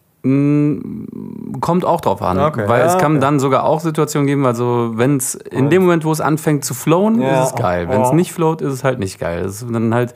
kommt 1.62 1.86
auch 1.86 2.02
drauf 2.02 2.22
an. 2.22 2.39
Okay, 2.39 2.68
weil 2.68 2.80
ja, 2.82 2.88
es 2.88 2.98
kann 2.98 3.14
okay. 3.14 3.22
dann 3.22 3.39
sogar 3.39 3.64
auch 3.64 3.80
Situationen 3.80 4.28
geben, 4.28 4.45
also 4.45 4.93
wenn 4.95 5.18
es 5.18 5.36
in 5.36 5.70
dem 5.70 5.84
Moment, 5.84 6.06
wo 6.06 6.12
es 6.12 6.22
anfängt 6.22 6.66
zu 6.66 6.74
flowen, 6.74 7.22
Ja, 7.22 7.43
ist 7.43 7.50
es 7.52 7.56
geil. 7.56 7.88
Wenn 7.88 8.02
es 8.02 8.12
nicht 8.12 8.34
float, 8.34 8.62
ist 8.62 8.74
es 8.74 8.84
halt 8.84 9.00
nicht 9.00 9.20
geil. 9.20 9.43
Das 9.43 9.62
ist 9.62 9.72
dann 9.72 9.93
halt, 9.93 10.14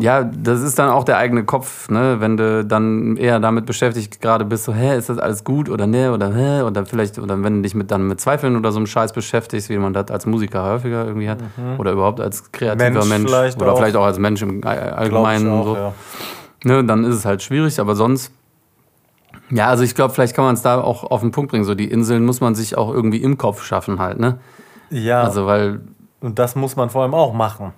ja, 0.00 0.24
das 0.24 0.60
ist 0.60 0.78
dann 0.78 0.90
auch 0.90 1.04
der 1.04 1.18
eigene 1.18 1.44
Kopf, 1.44 1.88
ne? 1.88 2.16
wenn 2.18 2.36
du 2.36 2.64
dann 2.64 3.16
eher 3.16 3.38
damit 3.38 3.64
beschäftigt 3.66 4.20
gerade 4.20 4.44
bist, 4.44 4.64
so, 4.64 4.74
hä, 4.74 4.96
ist 4.96 5.08
das 5.08 5.18
alles 5.18 5.44
gut 5.44 5.68
oder 5.68 5.86
ne, 5.86 6.12
oder 6.12 6.34
hä, 6.34 6.62
oder 6.62 6.84
vielleicht, 6.84 7.18
oder 7.18 7.40
wenn 7.44 7.56
du 7.56 7.62
dich 7.62 7.74
mit, 7.74 7.90
dann 7.92 8.08
mit 8.08 8.20
Zweifeln 8.20 8.56
oder 8.56 8.72
so 8.72 8.78
einem 8.78 8.86
Scheiß 8.86 9.12
beschäftigst, 9.12 9.68
wie 9.68 9.78
man 9.78 9.92
das 9.92 10.10
als 10.10 10.26
Musiker 10.26 10.64
häufiger 10.64 11.06
irgendwie 11.06 11.28
hat, 11.28 11.38
oder 11.78 11.92
überhaupt 11.92 12.20
als 12.20 12.50
kreativer 12.50 12.88
Mhm. 12.88 12.94
Mensch 12.94 13.08
Mensch, 13.08 13.26
vielleicht 13.30 13.62
oder 13.62 13.72
auch. 13.72 13.76
vielleicht 13.78 13.96
auch 13.96 14.04
als 14.04 14.18
Mensch 14.18 14.42
im 14.42 14.64
Allgemeinen. 14.64 15.48
auch, 15.50 15.64
so 15.64 15.76
ja. 15.76 15.92
ne, 16.64 16.84
dann 16.84 17.04
ist 17.04 17.14
es 17.14 17.24
halt 17.24 17.42
schwierig, 17.42 17.78
aber 17.78 17.94
sonst. 17.94 18.32
Ja, 19.50 19.68
also 19.68 19.84
ich 19.84 19.94
glaube, 19.94 20.12
vielleicht 20.14 20.34
kann 20.34 20.44
man 20.46 20.54
es 20.54 20.62
da 20.62 20.80
auch 20.80 21.04
auf 21.04 21.20
den 21.20 21.30
Punkt 21.30 21.50
bringen. 21.50 21.64
So 21.64 21.74
die 21.74 21.90
Inseln 21.90 22.24
muss 22.24 22.40
man 22.40 22.54
sich 22.54 22.76
auch 22.78 22.92
irgendwie 22.92 23.18
im 23.22 23.36
Kopf 23.38 23.62
schaffen 23.62 23.98
halt, 24.00 24.18
ne? 24.18 24.38
Ja, 24.90 25.22
Also 25.22 25.46
weil, 25.46 25.80
und 26.20 26.38
das 26.38 26.56
muss 26.56 26.74
man 26.74 26.90
vor 26.90 27.02
allem 27.02 27.14
auch 27.14 27.32
machen. 27.34 27.72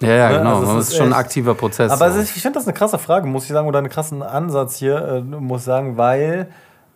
Ja, 0.00 0.08
ja, 0.08 0.28
Ne, 0.30 0.38
genau, 0.38 0.58
also 0.60 0.74
das 0.76 0.84
ist 0.84 0.92
ist 0.92 0.96
schon 0.98 1.06
ein 1.08 1.12
aktiver 1.12 1.54
Prozess. 1.54 1.90
Aber 1.90 2.06
ist, 2.08 2.36
ich 2.36 2.42
finde 2.42 2.58
das 2.58 2.66
eine 2.66 2.74
krasse 2.74 2.98
Frage, 2.98 3.26
muss 3.26 3.44
ich 3.44 3.50
sagen, 3.50 3.66
oder 3.68 3.78
einen 3.78 3.88
krassen 3.88 4.22
Ansatz 4.22 4.76
hier, 4.76 4.96
äh, 5.08 5.20
muss 5.20 5.60
ich 5.62 5.64
sagen, 5.66 5.96
weil 5.96 6.48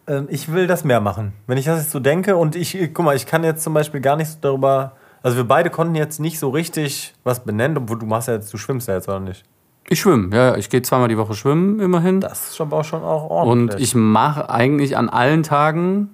äh, 0.07 0.23
ich 0.29 0.53
will 0.53 0.67
das 0.67 0.85
mehr 0.85 1.01
machen. 1.01 1.33
Wenn 1.47 1.59
ich 1.59 1.65
das 1.65 1.81
jetzt 1.81 1.91
so 1.91 2.01
denke 2.01 2.37
und 2.37 2.55
ich, 2.57 2.81
äh, 2.81 2.89
guck 2.89 3.05
mal, 3.05 3.17
ich 3.17 3.27
kann 3.27 3.43
jetzt 3.45 3.63
zum 3.65 3.75
Beispiel 3.75 4.01
gar 4.01 4.17
nicht 4.17 4.29
so 4.31 4.39
darüber, 4.41 4.93
also 5.23 5.37
wir 5.37 5.45
beide 5.45 5.71
konnten 5.71 5.95
jetzt 5.95 6.21
nicht 6.21 6.39
so 6.39 6.51
richtig 6.51 7.15
was 7.25 7.41
benennen, 7.41 7.77
obwohl 7.79 7.99
du 7.99 8.07
machst 8.07 8.29
ja 8.29 8.35
jetzt, 8.35 8.53
du 8.53 8.57
schwimmst 8.59 8.89
ja 8.89 8.95
jetzt 8.95 9.09
oder 9.09 9.21
nicht. 9.21 9.45
ich 9.89 10.01
schwimme, 10.01 10.35
ja, 10.35 10.57
ich 10.57 10.71
gehe 10.71 10.83
zweimal 10.83 11.09
die 11.09 11.19
Woche 11.19 11.35
schwimmen 11.35 11.81
immerhin. 11.81 12.21
Das 12.21 12.49
ist 12.51 12.57
schon 12.57 12.73
auch 12.73 12.85
schon 12.85 13.03
auch 13.03 13.25
Und 13.31 13.49
ordentlich. 13.71 13.83
ich 13.83 13.95
mache 13.95 14.49
eigentlich 14.51 14.97
an 14.97 15.09
allen 15.09 15.43
Tagen, 15.43 16.11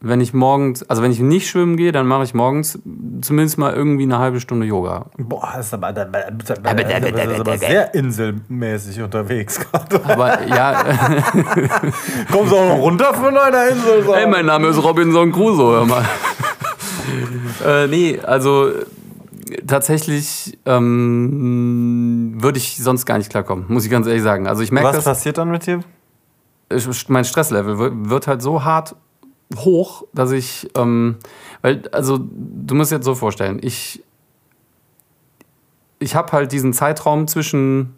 wenn 0.00 0.20
ich 0.20 0.34
morgens, 0.34 0.82
also 0.90 1.02
wenn 1.02 1.10
ich 1.10 1.20
nicht 1.20 1.48
schwimmen 1.48 1.76
gehe, 1.76 1.90
dann 1.90 2.06
mache 2.06 2.22
ich 2.24 2.34
morgens 2.34 2.78
zumindest 3.22 3.56
mal 3.58 3.72
irgendwie 3.74 4.02
eine 4.04 4.18
halbe 4.18 4.40
Stunde 4.40 4.66
Yoga. 4.66 5.06
Boah, 5.16 5.52
das 5.56 5.66
ist 5.68 5.74
aber, 5.74 5.92
da, 5.92 6.04
da, 6.04 6.30
da, 6.30 6.54
da, 6.74 6.74
da, 6.74 7.10
das 7.10 7.32
ist 7.32 7.40
aber 7.40 7.58
sehr 7.58 7.94
inselmäßig 7.94 9.00
unterwegs 9.00 9.58
gerade. 9.58 10.04
Aber 10.04 10.46
ja, 10.46 10.84
Kommst 12.30 12.52
du 12.52 12.56
auch 12.56 12.68
noch 12.68 12.78
runter 12.78 13.14
von 13.14 13.36
einer 13.36 13.68
Insel? 13.68 14.04
So? 14.04 14.14
Hey, 14.14 14.26
mein 14.28 14.46
Name 14.46 14.68
ist 14.68 14.82
Robinson 14.82 15.32
Crusoe, 15.32 15.72
hör 15.76 15.86
mal. 15.86 16.04
äh, 17.64 17.86
nee, 17.86 18.20
also 18.20 18.68
äh, 18.68 18.84
tatsächlich 19.66 20.58
ähm, 20.66 22.36
würde 22.38 22.58
ich 22.58 22.76
sonst 22.82 23.06
gar 23.06 23.16
nicht 23.18 23.30
klarkommen, 23.30 23.64
muss 23.68 23.84
ich 23.84 23.90
ganz 23.90 24.06
ehrlich 24.06 24.22
sagen. 24.22 24.46
Also 24.46 24.62
ich 24.62 24.70
merke 24.72 24.88
Was 24.88 24.96
das, 24.96 25.04
passiert 25.04 25.38
dann 25.38 25.50
mit 25.50 25.66
dir? 25.66 25.80
ich- 26.70 27.08
mein 27.08 27.24
Stresslevel 27.24 27.78
wird 28.10 28.26
halt 28.26 28.42
so 28.42 28.62
hart 28.64 28.94
hoch, 29.54 30.04
dass 30.12 30.32
ich, 30.32 30.68
ähm, 30.74 31.16
weil, 31.62 31.82
also 31.92 32.18
du 32.18 32.74
musst 32.74 32.92
jetzt 32.92 33.04
so 33.04 33.14
vorstellen, 33.14 33.60
ich, 33.62 34.02
ich 35.98 36.14
habe 36.14 36.32
halt 36.32 36.52
diesen 36.52 36.72
Zeitraum 36.72 37.28
zwischen 37.28 37.94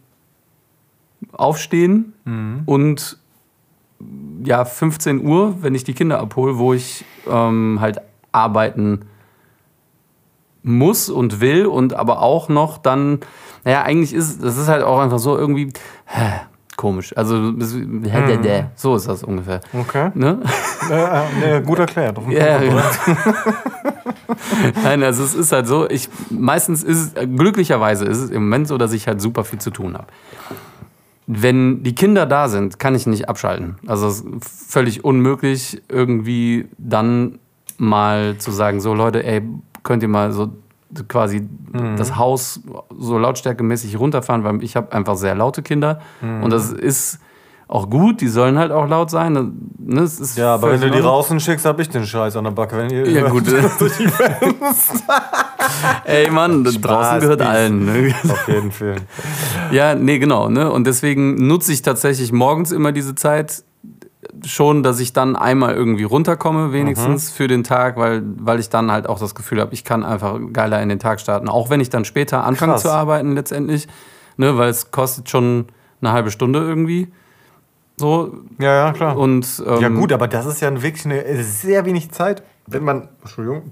Aufstehen 1.33 2.13
und 2.67 3.19
ja, 4.45 4.65
15 4.65 5.27
Uhr, 5.27 5.63
wenn 5.63 5.75
ich 5.75 5.85
die 5.85 5.95
Kinder 5.95 6.21
abhole, 6.21 6.59
wo 6.59 6.73
ich 6.73 7.05
ähm, 7.29 7.79
halt 7.81 8.01
arbeiten 8.31 9.07
muss 10.63 11.09
und 11.09 11.41
will 11.41 11.67
und 11.67 11.95
aber 11.95 12.21
auch 12.23 12.49
noch 12.49 12.79
dann, 12.79 13.21
naja, 13.65 13.83
eigentlich 13.83 14.13
ist 14.13 14.43
das 14.43 14.57
ist 14.57 14.69
halt 14.69 14.83
auch 14.83 15.01
einfach 15.01 15.19
so 15.19 15.37
irgendwie 15.37 15.73
hä, 16.07 16.41
komisch. 16.79 17.13
Also 17.17 17.51
das- 17.53 17.75
so 18.77 18.97
ist 18.97 19.09
das 19.09 19.23
ungefähr. 19.25 19.61
Okay. 19.75 20.11
Ne? 20.15 20.39
Äh, 20.91 21.59
äh, 21.59 21.61
gut 21.61 21.79
erklärt. 21.81 22.17
Ja, 22.31 22.63
ja. 22.63 22.73
Nein, 24.83 25.03
also 25.03 25.23
es 25.23 25.35
ist 25.35 25.53
halt 25.53 25.67
so, 25.67 25.87
ich 25.91 26.09
meistens 26.31 26.83
ist 26.83 27.15
es, 27.19 27.29
glücklicherweise 27.37 28.07
ist 28.07 28.17
es 28.17 28.31
im 28.31 28.45
Moment 28.45 28.69
so, 28.69 28.79
dass 28.79 28.95
ich 28.95 29.07
halt 29.07 29.21
super 29.21 29.45
viel 29.45 29.59
zu 29.59 29.71
tun 29.71 29.93
habe. 29.95 30.07
Wenn 31.27 31.83
die 31.83 31.95
Kinder 31.95 32.25
da 32.25 32.49
sind, 32.49 32.79
kann 32.79 32.95
ich 32.95 33.07
nicht 33.07 33.29
abschalten. 33.29 33.77
Also 33.87 34.09
es 34.09 34.21
ist 34.21 34.73
völlig 34.73 35.05
unmöglich, 35.05 35.83
irgendwie 35.91 36.69
dann 36.79 37.39
mal 37.77 38.39
zu 38.39 38.51
sagen, 38.51 38.81
so 38.81 38.95
Leute, 38.95 39.23
ey, 39.25 39.43
könnt 39.83 40.03
ihr 40.03 40.09
mal 40.09 40.33
so 40.33 40.49
quasi 41.09 41.49
das 41.97 42.17
Haus 42.17 42.61
so 42.99 43.19
lautstärkemäßig 43.19 43.99
runterfahren, 43.99 44.45
weil 44.45 44.63
ich 44.63 44.77
habe 44.77 44.93
einfach 44.93 45.17
sehr 45.17 45.35
laute 45.35 45.63
Kinder 45.63 46.01
und 46.23 46.51
das 46.51 46.71
ist 46.73 47.19
auch 47.69 47.91
gut, 47.91 48.23
die 48.23 48.29
sollen 48.29 48.59
halt 48.59 48.73
auch 48.73 48.89
laut 48.89 49.11
sein. 49.11 49.53
Ne, 49.79 50.01
es 50.01 50.19
ist 50.19 50.39
Ja, 50.39 50.55
aber 50.55 50.73
wenn 50.73 50.81
du 50.81 50.91
die 50.91 51.01
draußen 51.01 51.39
schickst, 51.39 51.67
hab 51.67 51.79
ich 51.79 51.91
den 51.91 52.07
Scheiß 52.07 52.35
an 52.37 52.45
der 52.45 52.53
Backe. 52.53 52.79
Wenn 52.79 52.89
ihr 52.89 53.07
Ja, 53.07 53.29
gut. 53.29 53.45
Ey, 56.05 56.31
Mann, 56.31 56.65
draußen 56.65 56.81
Spaß, 56.83 57.21
gehört 57.21 57.41
Peace. 57.41 57.49
allen. 57.49 57.85
Ne? 57.85 58.15
Auf 58.25 58.49
jeden 58.49 58.73
Fall. 58.73 58.97
Ja, 59.71 59.95
nee, 59.95 60.19
genau. 60.19 60.49
Ne? 60.49 60.73
Und 60.73 60.87
deswegen 60.87 61.47
nutze 61.47 61.71
ich 61.73 61.83
tatsächlich 61.83 62.33
morgens 62.33 62.73
immer 62.73 62.93
diese 62.93 63.15
Zeit 63.15 63.63
schon, 64.45 64.83
dass 64.83 65.01
ich 65.01 65.13
dann 65.13 65.37
einmal 65.37 65.75
irgendwie 65.75 66.05
runterkomme, 66.05 66.73
wenigstens 66.73 67.31
für 67.31 67.49
den 67.49 67.65
Tag, 67.65 67.97
weil, 67.97 68.23
weil 68.39 68.61
ich 68.61 68.69
dann 68.69 68.91
halt 68.91 69.09
auch 69.09 69.19
das 69.19 69.35
Gefühl 69.35 69.61
habe, 69.61 69.75
ich 69.75 69.85
kann 69.85 70.05
einfach 70.05 70.39
geiler 70.53 70.81
in 70.83 70.89
den 70.89 70.99
Tag 70.99 71.21
starten. 71.21 71.49
Auch 71.49 71.71
wenn 71.71 71.81
ich 71.81 71.91
dann 71.91 72.05
später 72.05 72.45
anfange 72.45 72.73
Krass. 72.73 72.83
zu 72.83 72.91
arbeiten 72.91 73.35
letztendlich, 73.35 73.89
ne? 74.37 74.57
weil 74.57 74.69
es 74.71 74.91
kostet 74.91 75.29
schon 75.29 75.67
eine 76.01 76.13
halbe 76.13 76.31
Stunde 76.31 76.61
irgendwie. 76.61 77.09
So. 77.97 78.33
Ja, 78.59 78.87
ja, 78.87 78.93
klar. 78.93 79.17
Und, 79.17 79.63
ähm, 79.67 79.81
ja, 79.81 79.89
gut, 79.89 80.13
aber 80.13 80.29
das 80.29 80.47
ist 80.47 80.61
ja 80.61 80.71
wirklich 80.83 81.05
eine 81.05 81.43
sehr 81.43 81.85
wenig 81.85 82.11
Zeit. 82.13 82.43
Wenn 82.67 82.85
man, 82.85 83.09
Entschuldigung, 83.23 83.63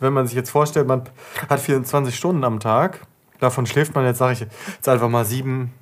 wenn 0.00 0.12
man 0.12 0.26
sich 0.26 0.34
jetzt 0.34 0.50
vorstellt, 0.50 0.88
man 0.88 1.02
hat 1.48 1.60
24 1.60 2.16
Stunden 2.16 2.44
am 2.44 2.60
Tag 2.60 3.00
Davon 3.42 3.66
schläft 3.66 3.94
man 3.96 4.04
jetzt, 4.04 4.18
sage 4.18 4.34
ich 4.34 4.40
jetzt 4.40 4.88
einfach 4.88 5.08
mal 5.08 5.24
sieben, 5.24 5.72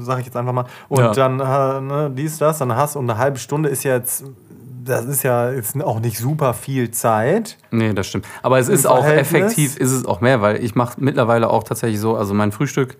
sage 0.00 0.20
ich 0.20 0.26
jetzt 0.26 0.36
einfach 0.36 0.52
mal. 0.52 0.64
Und 0.88 0.98
Ja. 0.98 1.12
dann 1.12 1.38
äh, 1.38 1.80
ne, 1.80 2.10
dies, 2.12 2.38
das, 2.38 2.58
dann 2.58 2.74
hast 2.74 2.96
du 2.96 2.98
und 2.98 3.08
eine 3.08 3.16
halbe 3.18 3.38
Stunde 3.38 3.68
ist 3.68 3.84
ja 3.84 3.94
jetzt, 3.94 4.24
das 4.84 5.04
ist 5.04 5.22
ja 5.22 5.52
jetzt 5.52 5.80
auch 5.82 6.00
nicht 6.00 6.18
super 6.18 6.52
viel 6.52 6.90
Zeit. 6.90 7.58
Nee, 7.70 7.92
das 7.92 8.08
stimmt. 8.08 8.26
Aber 8.42 8.58
es 8.58 8.68
ist 8.68 8.86
auch 8.86 9.04
effektiv, 9.06 9.76
ist 9.76 9.92
es 9.92 10.04
auch 10.04 10.20
mehr, 10.20 10.42
weil 10.42 10.62
ich 10.64 10.74
mache 10.74 10.94
mittlerweile 10.98 11.48
auch 11.48 11.62
tatsächlich 11.62 12.00
so, 12.00 12.16
also 12.16 12.34
mein 12.34 12.50
Frühstück, 12.50 12.96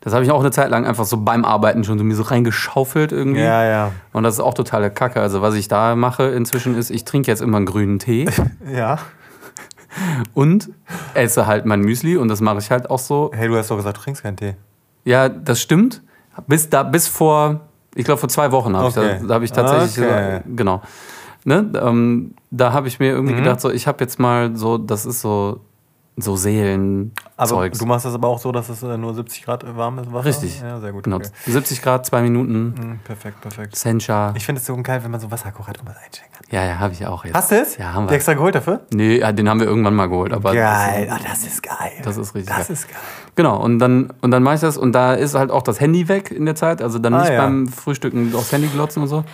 das 0.00 0.14
habe 0.14 0.24
ich 0.24 0.30
auch 0.30 0.40
eine 0.40 0.52
Zeit 0.52 0.70
lang 0.70 0.86
einfach 0.86 1.04
so 1.04 1.16
beim 1.18 1.44
Arbeiten 1.44 1.82
schon 1.82 1.98
so 1.98 2.04
mir 2.04 2.14
so 2.14 2.22
reingeschaufelt 2.22 3.10
irgendwie. 3.10 3.40
Ja, 3.42 3.64
ja. 3.64 3.92
Und 4.12 4.22
das 4.22 4.34
ist 4.34 4.40
auch 4.40 4.54
totale 4.54 4.90
Kacke. 4.92 5.20
Also 5.20 5.42
was 5.42 5.54
ich 5.56 5.66
da 5.66 5.94
mache 5.96 6.22
inzwischen 6.28 6.78
ist, 6.78 6.90
ich 6.90 7.04
trinke 7.04 7.30
jetzt 7.30 7.42
immer 7.42 7.56
einen 7.56 7.66
grünen 7.66 7.98
Tee 7.98 8.28
Ja. 8.72 8.98
Und 10.34 10.70
esse 11.14 11.46
halt 11.46 11.66
mein 11.66 11.80
Müsli 11.80 12.16
und 12.16 12.28
das 12.28 12.40
mache 12.40 12.58
ich 12.58 12.70
halt 12.70 12.90
auch 12.90 12.98
so. 12.98 13.30
Hey, 13.34 13.48
du 13.48 13.56
hast 13.56 13.70
doch 13.70 13.76
gesagt, 13.76 13.96
du 13.98 14.02
trinkst 14.02 14.22
keinen 14.22 14.36
Tee. 14.36 14.54
Ja, 15.04 15.28
das 15.28 15.60
stimmt. 15.60 16.02
Bis 16.46 16.68
da, 16.70 16.82
bis 16.82 17.08
vor, 17.08 17.60
ich 17.94 18.04
glaube 18.04 18.20
vor 18.20 18.28
zwei 18.28 18.52
Wochen 18.52 18.76
habe 18.76 18.86
Okay. 18.86 19.14
ich 19.14 19.20
da, 19.22 19.26
da 19.26 19.34
habe 19.34 19.44
ich 19.44 19.52
tatsächlich, 19.52 19.98
Okay. 20.06 20.40
so, 20.46 20.54
genau. 20.56 20.82
Ne, 21.44 21.70
ähm, 21.82 22.34
da 22.50 22.72
habe 22.72 22.88
ich 22.88 22.98
mir 23.00 23.10
Mhm. 23.12 23.16
irgendwie 23.16 23.34
gedacht, 23.36 23.60
so 23.60 23.70
ich 23.70 23.86
habe 23.86 24.02
jetzt 24.04 24.18
mal 24.18 24.54
so, 24.56 24.76
das 24.78 25.06
ist 25.06 25.20
so 25.22 25.60
so 26.16 26.36
Seelen 26.36 27.12
Aber 27.38 27.70
du 27.70 27.86
machst 27.86 28.04
das 28.04 28.12
aber 28.14 28.28
auch 28.28 28.38
so, 28.38 28.52
dass 28.52 28.68
es 28.68 28.82
äh, 28.82 28.98
nur 28.98 29.14
70 29.14 29.44
Grad 29.44 29.64
warm 29.76 29.98
ist, 30.00 30.12
Wasser? 30.12 30.26
Richtig. 30.26 30.60
Ja, 30.60 30.78
sehr 30.78 30.92
gut. 30.92 31.04
Genau. 31.04 31.16
Okay. 31.16 31.28
70 31.46 31.80
Grad, 31.80 32.04
zwei 32.04 32.20
Minuten, 32.20 32.74
Mhm, 32.78 32.98
perfekt, 33.04 33.40
perfekt. 33.40 33.74
Sencha. 33.76 34.34
Ich 34.36 34.44
finde 34.44 34.60
es 34.60 34.66
so 34.66 34.76
geil, 34.82 35.02
wenn 35.02 35.10
man 35.10 35.20
so 35.20 35.30
Wasserkocher 35.30 35.68
hat 35.68 35.78
und 35.80 35.86
was 35.86 35.96
einschenken 35.96 36.32
kann. 36.34 36.44
Ja, 36.50 36.64
ja, 36.64 36.78
habe 36.78 36.92
ich 36.92 37.06
auch 37.06 37.24
jetzt. 37.24 37.34
Hast 37.34 37.50
du 37.52 37.60
es? 37.60 37.76
Ja, 37.78 37.94
haben 37.94 38.06
Die 38.06 38.10
wir. 38.10 38.16
extra 38.16 38.34
geholt 38.34 38.54
dafür? 38.54 38.80
Nee, 38.92 39.18
ja, 39.20 39.32
den 39.32 39.48
haben 39.48 39.60
wir 39.60 39.66
irgendwann 39.66 39.94
mal 39.94 40.08
geholt. 40.08 40.32
Aber 40.32 40.52
Geil. 40.52 41.08
Ah, 41.10 41.18
das 41.26 41.44
ist 41.44 41.62
geil. 41.62 41.92
Das 42.02 42.16
ist 42.18 42.34
richtig 42.34 42.54
Das 42.54 42.66
geil. 42.66 42.74
ist 42.74 42.88
geil. 42.88 42.98
Genau, 43.36 43.56
und 43.62 43.78
dann, 43.78 44.12
und 44.20 44.30
dann 44.30 44.42
mache 44.42 44.56
ich 44.56 44.60
das 44.60 44.76
und 44.76 44.92
da 44.92 45.14
ist 45.14 45.34
halt 45.34 45.50
auch 45.50 45.62
das 45.62 45.80
Handy 45.80 46.08
weg 46.08 46.30
in 46.32 46.44
der 46.44 46.56
Zeit. 46.56 46.82
Also 46.82 46.98
dann 46.98 47.14
Ah, 47.14 47.20
nicht 47.20 47.32
ja. 47.32 47.40
beim 47.42 47.66
Frühstücken 47.68 48.34
aufs 48.34 48.52
Handy 48.52 48.68
glotzen 48.68 49.02
und 49.02 49.08
so. 49.08 49.24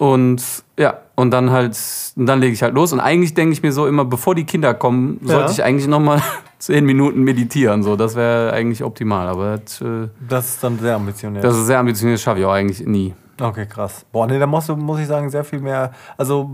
Und 0.00 0.42
ja, 0.78 0.96
und 1.14 1.30
dann 1.30 1.50
halt, 1.50 1.78
und 2.16 2.24
dann 2.24 2.40
lege 2.40 2.54
ich 2.54 2.62
halt 2.62 2.72
los. 2.72 2.90
Und 2.94 3.00
eigentlich 3.00 3.34
denke 3.34 3.52
ich 3.52 3.62
mir 3.62 3.70
so 3.70 3.86
immer, 3.86 4.06
bevor 4.06 4.34
die 4.34 4.44
Kinder 4.44 4.72
kommen, 4.72 5.20
sollte 5.22 5.44
Ja. 5.44 5.50
ich 5.50 5.62
eigentlich 5.62 5.88
nochmal 5.88 6.22
zehn 6.58 6.86
Minuten 6.86 7.22
meditieren. 7.22 7.82
So, 7.82 7.96
das 7.96 8.14
wäre 8.16 8.50
eigentlich 8.54 8.82
optimal. 8.82 9.28
Aber 9.28 9.58
das, 9.58 9.82
äh, 9.82 10.08
Das 10.26 10.48
ist 10.48 10.64
dann 10.64 10.78
sehr 10.78 10.96
ambitioniert. 10.96 11.44
das 11.44 11.54
ist 11.54 11.66
sehr 11.66 11.78
ambitioniert, 11.78 12.16
das 12.16 12.22
schaffe 12.22 12.40
ich 12.40 12.46
auch 12.46 12.52
eigentlich 12.52 12.80
nie. 12.86 13.12
okay, 13.42 13.66
krass. 13.66 14.06
Boah, 14.10 14.26
nee, 14.26 14.38
da 14.38 14.46
musst 14.46 14.70
du, 14.70 14.76
muss 14.76 15.00
ich 15.00 15.06
sagen, 15.06 15.28
sehr 15.28 15.44
viel 15.44 15.60
mehr. 15.60 15.92
Also, 16.16 16.48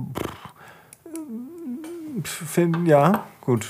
pff, 2.23 2.49
find, 2.51 2.89
ja, 2.89 3.25
gut. 3.43 3.69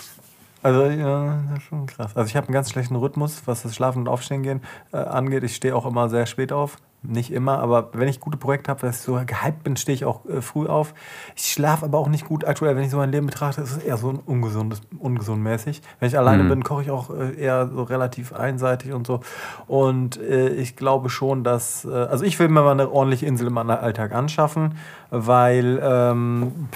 Also, 0.62 0.84
ja, 0.86 1.38
das 1.50 1.58
ist 1.58 1.64
schon 1.64 1.84
krass. 1.86 2.16
Also, 2.16 2.28
ich 2.28 2.34
habe 2.36 2.46
einen 2.48 2.54
ganz 2.54 2.70
schlechten 2.70 2.96
Rhythmus, 2.96 3.42
was 3.44 3.62
das 3.62 3.74
Schlafen 3.76 3.98
und 4.00 4.08
Aufstehen 4.08 4.42
gehen 4.42 4.62
äh, 4.92 4.96
angeht. 4.96 5.44
Ich 5.44 5.54
stehe 5.54 5.76
auch 5.76 5.84
immer 5.84 6.08
sehr 6.08 6.24
spät 6.24 6.50
auf. 6.50 6.78
Nicht 7.08 7.32
immer, 7.32 7.58
aber 7.60 7.90
wenn 7.92 8.08
ich 8.08 8.20
gute 8.20 8.36
Projekte 8.36 8.70
habe, 8.70 8.80
dass 8.80 8.96
ich 8.96 9.02
so 9.02 9.14
gehypt 9.14 9.62
bin, 9.62 9.76
stehe 9.76 9.94
ich 9.94 10.04
auch 10.04 10.24
äh, 10.26 10.40
früh 10.40 10.66
auf. 10.66 10.92
Ich 11.36 11.52
schlafe 11.52 11.84
aber 11.84 11.98
auch 11.98 12.08
nicht 12.08 12.26
gut. 12.26 12.44
Aktuell, 12.44 12.74
wenn 12.76 12.82
ich 12.84 12.90
so 12.90 12.96
mein 12.96 13.12
Leben 13.12 13.26
betrachte, 13.26 13.60
ist 13.60 13.70
es 13.76 13.78
eher 13.78 13.96
so 13.96 14.10
ein 14.10 14.16
ungesundes, 14.16 14.80
ungesund 14.98 15.42
mäßig. 15.42 15.82
Wenn 16.00 16.08
ich 16.08 16.18
alleine 16.18 16.42
Mhm. 16.44 16.48
bin, 16.48 16.64
koche 16.64 16.82
ich 16.82 16.90
auch 16.90 17.10
äh, 17.10 17.34
eher 17.40 17.68
so 17.68 17.82
relativ 17.84 18.32
einseitig 18.32 18.92
und 18.92 19.06
so. 19.06 19.20
Und 19.66 20.16
äh, 20.20 20.48
ich 20.48 20.76
glaube 20.76 21.08
schon, 21.10 21.44
dass, 21.44 21.84
äh, 21.84 21.90
also 21.92 22.24
ich 22.24 22.38
will 22.38 22.48
mir 22.48 22.62
mal 22.62 22.72
eine 22.72 22.90
ordentliche 22.90 23.26
Insel 23.26 23.46
in 23.48 23.52
meinem 23.54 23.70
Alltag 23.70 24.12
anschaffen, 24.12 24.76
weil, 25.10 25.80
ähm, 25.82 26.68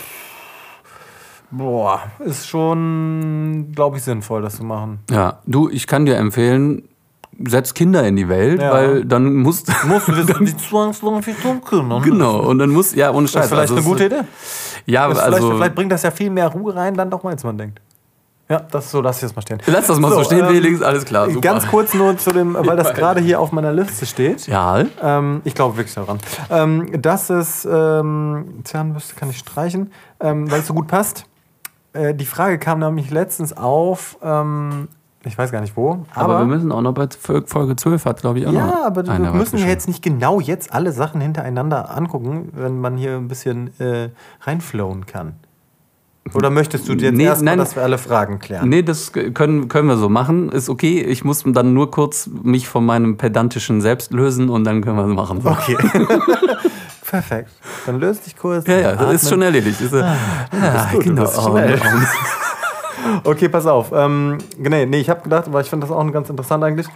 boah, 1.50 2.00
ist 2.20 2.48
schon, 2.48 3.72
glaube 3.74 3.96
ich, 3.96 4.02
sinnvoll, 4.04 4.42
das 4.42 4.56
zu 4.56 4.64
machen. 4.64 5.00
Ja, 5.10 5.40
du, 5.46 5.68
ich 5.68 5.86
kann 5.86 6.06
dir 6.06 6.16
empfehlen, 6.16 6.82
setz 7.46 7.74
Kinder 7.74 8.04
in 8.06 8.16
die 8.16 8.28
Welt, 8.28 8.60
Ja. 8.60 8.72
weil 8.72 9.04
dann 9.04 9.34
musst 9.36 9.70
Musst 9.86 10.08
du 10.08 10.12
das 10.24 10.38
die 10.38 10.56
zwangsläufig 10.56 11.36
tun 11.38 11.60
können? 11.64 12.02
Genau, 12.02 12.40
und 12.40 12.58
dann 12.58 12.70
muss, 12.70 12.94
ja, 12.94 13.10
ohne 13.10 13.22
Das 13.22 13.32
Scheiß. 13.32 13.44
ist 13.44 13.48
vielleicht 13.50 13.60
also 13.70 13.74
eine 13.74 13.80
es- 13.82 13.86
gute 13.86 14.04
Idee. 14.06 14.20
Ja, 14.86 15.08
Das 15.08 15.18
also. 15.18 15.36
vielleicht, 15.38 15.56
vielleicht 15.56 15.74
bringt 15.74 15.92
das 15.92 16.02
ja 16.02 16.10
viel 16.10 16.30
mehr 16.30 16.48
Ruhe 16.48 16.74
rein, 16.74 16.94
dann 16.94 17.10
doch 17.10 17.22
mal, 17.22 17.30
als 17.30 17.44
man 17.44 17.56
denkt. 17.58 17.80
Ja, 18.48 18.58
das 18.68 18.86
ist 18.86 18.90
so, 18.90 19.00
lass 19.00 19.16
ich 19.18 19.22
das 19.22 19.36
mal 19.36 19.42
stehen. 19.42 19.58
Lass 19.66 19.86
das 19.86 20.00
mal 20.00 20.08
so, 20.10 20.16
So, 20.16 20.24
stehen, 20.24 20.40
ähm, 20.40 20.48
Felix, 20.48 20.82
alles 20.82 21.04
klar. 21.04 21.26
Super. 21.28 21.40
Ganz 21.40 21.68
kurz 21.68 21.94
nur 21.94 22.18
zu 22.18 22.30
dem, 22.32 22.54
weil 22.58 22.76
das 22.76 22.92
gerade 22.94 23.20
hier 23.20 23.38
auf 23.38 23.52
meiner 23.52 23.72
Liste 23.72 24.06
steht. 24.06 24.48
Ja, 24.48 24.82
Ähm, 25.00 25.40
ich 25.44 25.54
glaube 25.54 25.76
wirklich 25.76 25.94
daran. 25.94 26.18
Ähm, 26.50 26.88
das 27.00 27.30
ist, 27.30 27.64
ähm, 27.70 28.60
Zahnbürste 28.64 29.14
kann 29.14 29.30
ich 29.30 29.38
streichen, 29.38 29.92
ähm, 30.18 30.50
weil 30.50 30.60
es 30.60 30.66
so 30.66 30.74
gut 30.74 30.88
passt. 30.88 31.26
Äh, 31.92 32.12
die 32.12 32.26
Frage 32.26 32.58
kam 32.58 32.80
nämlich 32.80 33.10
letztens 33.10 33.56
auf, 33.56 34.16
ähm, 34.20 34.88
ich 35.24 35.36
weiß 35.36 35.52
gar 35.52 35.60
nicht 35.60 35.76
wo, 35.76 36.06
aber, 36.14 36.34
aber, 36.34 36.38
wir 36.40 36.46
müssen 36.46 36.72
auch 36.72 36.80
noch 36.80 36.94
bei 36.94 37.06
Fol- 37.08 37.46
Folge 37.46 37.76
12 37.76 38.04
hat, 38.06 38.20
glaube 38.22 38.38
ich, 38.38 38.46
auch 38.46 38.52
noch. 38.52 38.60
ja, 38.60 38.86
aber 38.86 39.06
wir 39.06 39.32
müssen 39.32 39.58
ja 39.58 39.66
jetzt 39.66 39.86
nicht 39.88 40.02
genau 40.02 40.40
jetzt 40.40 40.72
alle 40.72 40.92
Sachen 40.92 41.20
hintereinander 41.20 41.94
angucken, 41.94 42.50
wenn 42.54 42.80
man 42.80 42.96
hier 42.96 43.16
ein 43.16 43.28
bisschen 43.28 43.78
äh, 43.80 44.08
reinflowen 44.42 45.04
kann. 45.06 45.34
Oder 46.34 46.50
möchtest 46.50 46.86
du 46.88 46.92
jetzt 46.92 47.16
Nee, 47.16 47.24
erstmal, 47.24 47.56
dass 47.56 47.74
wir 47.74 47.82
alle 47.82 47.98
Fragen 47.98 48.38
klären? 48.38 48.68
Nee, 48.68 48.82
das 48.82 49.12
können, 49.12 49.68
können 49.68 49.88
wir 49.88 49.96
so 49.96 50.08
machen. 50.08 50.50
Ist 50.52 50.68
okay. 50.68 51.00
Ich 51.00 51.24
muss 51.24 51.42
dann 51.46 51.72
nur 51.74 51.90
kurz 51.90 52.28
mich 52.42 52.68
von 52.68 52.84
meinem 52.86 53.16
pedantischen 53.16 53.80
Selbst 53.80 54.12
lösen 54.12 54.48
und 54.48 54.64
dann 54.64 54.82
können 54.82 54.96
wir 54.96 55.06
es 55.06 55.14
machen. 55.14 55.40
Okay. 55.42 55.76
Perfekt. 57.06 57.50
Dann 57.86 57.98
löst 57.98 58.26
dich 58.26 58.36
kurz. 58.36 58.66
Ja, 58.68 58.78
ja, 58.78 58.92
das 58.92 59.00
ist 59.14 59.24
atmen. 59.24 59.28
schon 59.30 59.42
erledigt. 59.42 59.80
Ist, 59.80 59.92
äh, 59.92 59.98
ja, 60.00 60.88
gut, 60.92 61.06
du 61.06 61.14
genau. 61.14 61.26
schnell. 61.26 61.80
Okay, 63.24 63.48
pass 63.48 63.66
auf. 63.66 63.92
Ähm, 63.92 64.38
nee, 64.58 64.86
nee, 64.86 65.00
ich 65.00 65.10
habe 65.10 65.22
gedacht, 65.22 65.52
weil 65.52 65.62
ich 65.62 65.70
finde 65.70 65.86
das 65.86 65.94
auch 65.94 66.12
ganz 66.12 66.30
interessant 66.30 66.64
eigentlich. 66.64 66.86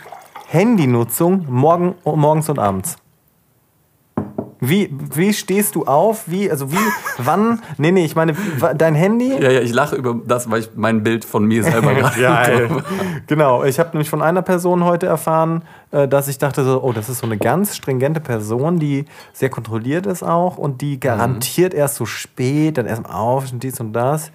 Handynutzung 0.49 1.47
morgen, 1.49 1.95
morgens 2.05 2.49
und 2.49 2.59
abends. 2.59 2.97
Wie, 4.69 4.89
wie 5.15 5.33
stehst 5.33 5.75
du 5.75 5.85
auf? 5.85 6.25
Wie, 6.27 6.51
also 6.51 6.73
wie, 6.73 6.79
wann? 7.19 7.61
Nee, 7.77 7.93
nee, 7.93 8.05
ich 8.05 8.17
meine, 8.17 8.35
dein 8.77 8.95
Handy. 8.95 9.33
Ja, 9.39 9.51
ja, 9.51 9.61
ich 9.61 9.73
lache 9.73 9.97
über 9.97 10.19
das, 10.27 10.51
weil 10.51 10.61
ich 10.61 10.71
mein 10.75 11.03
Bild 11.03 11.25
von 11.25 11.45
mir 11.45 11.63
selber 11.65 11.95
gerade 11.95 12.21
Geil. 12.21 12.69
genau, 13.27 13.65
ich 13.65 13.79
habe 13.79 13.91
nämlich 13.91 14.09
von 14.09 14.23
einer 14.23 14.43
Person 14.43 14.85
heute 14.85 15.07
erfahren, 15.07 15.63
äh, 15.91 16.09
dass 16.09 16.29
ich 16.29 16.39
dachte 16.39 16.65
so, 16.65 16.83
oh, 16.83 16.93
das 16.93 17.09
ist 17.09 17.19
so 17.19 17.27
eine 17.27 17.37
ganz 17.37 17.77
stringente 17.77 18.21
Person, 18.21 18.79
die 18.79 19.05
sehr 19.33 19.51
kontrolliert 19.51 20.07
ist 20.07 20.23
auch 20.23 20.57
und 20.57 20.81
die 20.81 20.99
garantiert 20.99 21.75
erst 21.75 21.97
so 21.97 22.07
spät, 22.07 22.79
dann 22.79 22.87
erst 22.87 23.03
mal 23.03 23.15
auf 23.15 23.53
und 23.53 23.63
dies 23.63 23.81
und 23.81 23.93
das. 23.93 24.31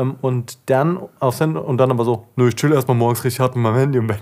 Ähm, 0.00 0.16
Und 0.20 0.58
dann 0.66 0.98
Handy 1.20 1.56
und 1.56 1.78
dann 1.78 1.90
aber 1.90 2.04
so, 2.04 2.26
nö, 2.36 2.48
ich 2.48 2.56
chill 2.56 2.72
erstmal 2.72 2.96
morgens 2.96 3.22
richtig 3.24 3.40
hart 3.40 3.54
mit 3.54 3.62
meinem 3.62 3.76
Handy 3.76 3.98
im 3.98 4.06
Bett. 4.06 4.20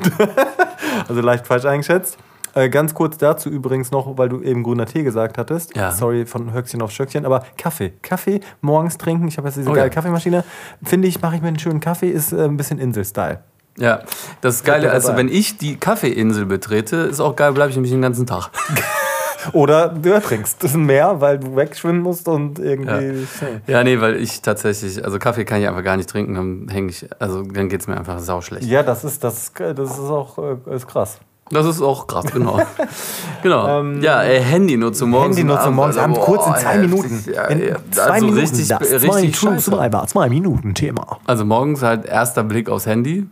also 1.09 1.21
leicht 1.21 1.47
falsch 1.47 1.65
eingeschätzt. 1.65 2.19
Äh, 2.55 2.71
ganz 2.71 2.95
kurz 2.95 3.19
dazu 3.19 3.51
übrigens 3.51 3.91
noch, 3.91 4.19
weil 4.19 4.29
du 4.29 4.41
eben 4.41 4.63
grüner 4.63 4.87
Tee 4.87 5.03
gesagt 5.03 5.39
hattest. 5.39 5.77
Ja. 5.77 5.93
Sorry 5.93 6.27
von 6.27 6.53
Höchstchen 6.53 6.83
auf 6.83 6.91
Stöckchen, 6.91 7.25
aber 7.25 7.45
Kaffee. 7.57 7.93
Kaffee 8.03 8.41
morgens 8.63 8.99
trinken. 8.99 9.29
Ich 9.29 9.37
habe 9.37 9.49
jetzt 9.49 9.57
diese 9.57 9.71
Oh 9.71 9.75
geile 9.75 9.87
ja. 9.87 9.91
Kaffeemaschine. 9.91 10.45
Finde 10.83 11.07
ich, 11.09 11.21
mache 11.21 11.37
ich 11.37 11.43
mir 11.43 11.49
einen 11.49 11.59
schönen 11.59 11.81
Kaffee, 11.81 12.09
ist 12.09 12.33
äh, 12.33 12.45
ein 12.45 12.57
bisschen 12.57 12.79
Insel-Style. 12.79 13.41
Ja, 13.77 14.01
das 14.41 14.65
Geile, 14.65 14.91
also 14.91 15.15
wenn 15.15 15.29
ich 15.29 15.57
die 15.57 15.77
Kaffeeinsel 15.77 16.47
betrete, 16.47 16.97
ist 16.97 17.21
auch 17.21 17.37
geil, 17.37 17.53
bleibe 17.53 17.71
ich 17.71 17.77
nämlich 17.77 17.93
den 17.93 18.03
ganzen 18.03 18.27
Tag. 18.27 18.51
Oder 19.53 19.89
du 19.89 20.11
ertrinkst 20.11 20.75
Meer, 20.77 21.21
weil 21.21 21.39
du 21.39 21.57
wegschwimmen 21.57 22.03
musst 22.03 22.29
und 22.29 22.59
irgendwie. 22.59 23.27
Ja, 23.67 23.85
nee, 23.85 24.01
weil 24.01 24.17
ich 24.17 24.43
tatsächlich, 24.43 25.05
also 25.05 25.19
Kaffee 25.19 25.45
kann 25.45 25.61
ich 25.61 25.69
einfach 25.69 25.85
gar 25.85 25.97
nicht 25.97 26.09
trinken, 26.09 26.35
dann 26.35 26.69
hänge 26.69 26.91
ich, 26.91 27.07
also 27.19 27.43
dann 27.43 27.69
geht 27.69 27.81
es 27.81 27.87
mir 27.87 27.97
einfach 27.97 28.19
sauschlecht. 28.19 28.65
Ja, 28.65 28.83
das 28.83 29.05
ist, 29.05 29.23
das, 29.25 29.53
das 29.55 29.91
ist 29.93 30.11
auch 30.11 30.39
äh, 30.39 30.75
ist 30.75 30.87
krass. 30.87 31.19
Das 31.51 31.65
ist 31.65 31.81
auch 31.81 32.07
krass, 32.07 32.27
genau. 32.27 32.61
genau. 33.43 33.81
Ähm, 33.81 34.03
ja, 34.03 34.23
äh, 34.23 34.41
Handynutzung 34.41 35.11
morgens. 35.11 35.39
Handynutzung 35.39 35.75
morgens 35.75 35.97
abends, 35.97 36.19
Abend, 36.19 36.29
also, 36.29 36.47
kurz 36.47 36.57
in 36.57 36.63
zwei 36.63 36.75
ey, 36.75 36.79
Minuten. 36.79 37.25
Ja, 37.33 37.45
in 37.47 37.69
ja, 37.69 37.77
zwei 37.91 38.03
also 38.03 38.27
Minuten. 38.27 38.41
richtig, 38.41 38.69
das. 38.69 38.81
richtig 38.81 39.35
zwei, 39.35 39.59
scheiße. 39.59 40.07
zwei, 40.09 40.29
Minuten 40.29 40.75
Thema. 40.75 41.19
Also 41.25 41.45
morgens 41.47 41.83
halt 41.83 42.05
erster 42.05 42.45
Blick 42.45 42.69
aufs 42.69 42.87
Handy, 42.87 43.27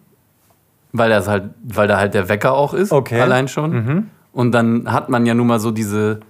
weil 0.92 1.10
das 1.10 1.28
halt, 1.28 1.50
weil 1.62 1.88
da 1.88 1.98
halt 1.98 2.14
der 2.14 2.28
Wecker 2.28 2.54
auch 2.54 2.72
ist, 2.72 2.90
Okay. 2.90 3.16
Mhm. 3.16 3.22
allein 3.22 3.48
schon. 3.48 4.10
Und 4.36 4.52
dann 4.52 4.92
hat 4.92 5.08
man 5.08 5.24
ja 5.24 5.32
nun 5.32 5.46
mal 5.46 5.58
so 5.60 5.70
diese, 5.70 6.20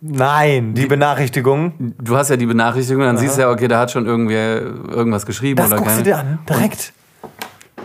Nein, 0.00 0.72
die 0.74 0.86
Benachrichtigung. 0.86 1.94
du 1.98 2.16
hast 2.16 2.28
ja 2.30 2.36
die 2.36 2.46
Benachrichtigung, 2.46 3.02
dann 3.02 3.18
siehst 3.18 3.38
du 3.38 3.40
ja, 3.40 3.50
okay, 3.50 3.66
da 3.66 3.80
hat 3.80 3.90
schon 3.90 4.06
irgendwer 4.06 4.60
irgendwas 4.88 5.26
geschrieben 5.26 5.56
Das 5.56 5.66
oder 5.66 5.78
guckst 5.78 5.98
du 5.98 6.02
keine. 6.04 6.04
dir 6.04 6.18
an, 6.18 6.38
direkt. 6.48 6.92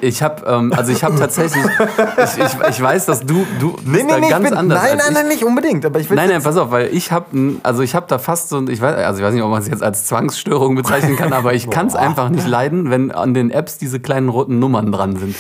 Ich 0.02 0.22
habe, 0.22 0.46
ähm, 0.46 0.72
also 0.76 0.92
ich 0.92 1.04
habe 1.04 1.18
tatsächlich, 1.18 1.64
ich, 1.66 2.44
ich, 2.44 2.70
ich 2.70 2.82
weiß, 2.82 3.08
dass 3.08 3.22
du, 3.22 3.48
du 3.60 3.76
Nee, 3.86 4.04
nee, 4.04 4.10
da 4.12 4.20
nee, 4.20 4.30
ganz 4.30 4.48
bin, 4.50 4.54
anders 4.54 4.84
nein, 4.84 4.98
nein, 5.00 5.14
nein, 5.14 5.28
nicht 5.30 5.44
unbedingt. 5.44 5.84
Aber 5.84 6.00
ich 6.00 6.08
will 6.12 6.16
Nein, 6.18 6.30
nein, 6.30 6.44
pass 6.44 6.58
auf, 6.58 6.70
weil 6.70 6.90
ich 6.94 7.12
habe, 7.12 7.26
also 7.64 7.82
ich 7.82 7.96
habe 7.96 8.06
da 8.08 8.20
fast 8.20 8.50
so, 8.50 8.68
ich 8.68 8.80
weiß, 8.80 8.98
also 8.98 9.20
ich 9.22 9.26
weiß 9.26 9.34
nicht, 9.34 9.42
ob 9.42 9.50
man 9.50 9.62
es 9.64 9.68
jetzt 9.68 9.82
als 9.82 10.06
Zwangsstörung 10.06 10.76
bezeichnen 10.76 11.16
kann, 11.16 11.34
aber 11.34 11.56
ich 11.56 11.72
kann 11.72 11.88
es 11.88 11.96
einfach 11.96 12.30
nicht 12.30 12.46
leiden, 12.48 12.92
wenn 12.92 13.10
an 13.12 13.34
den 13.34 13.50
Apps 13.50 13.80
diese 13.80 14.00
kleinen 14.00 14.30
roten 14.30 14.60
Nummern 14.60 14.92
dran 14.92 15.16
sind. 15.16 15.36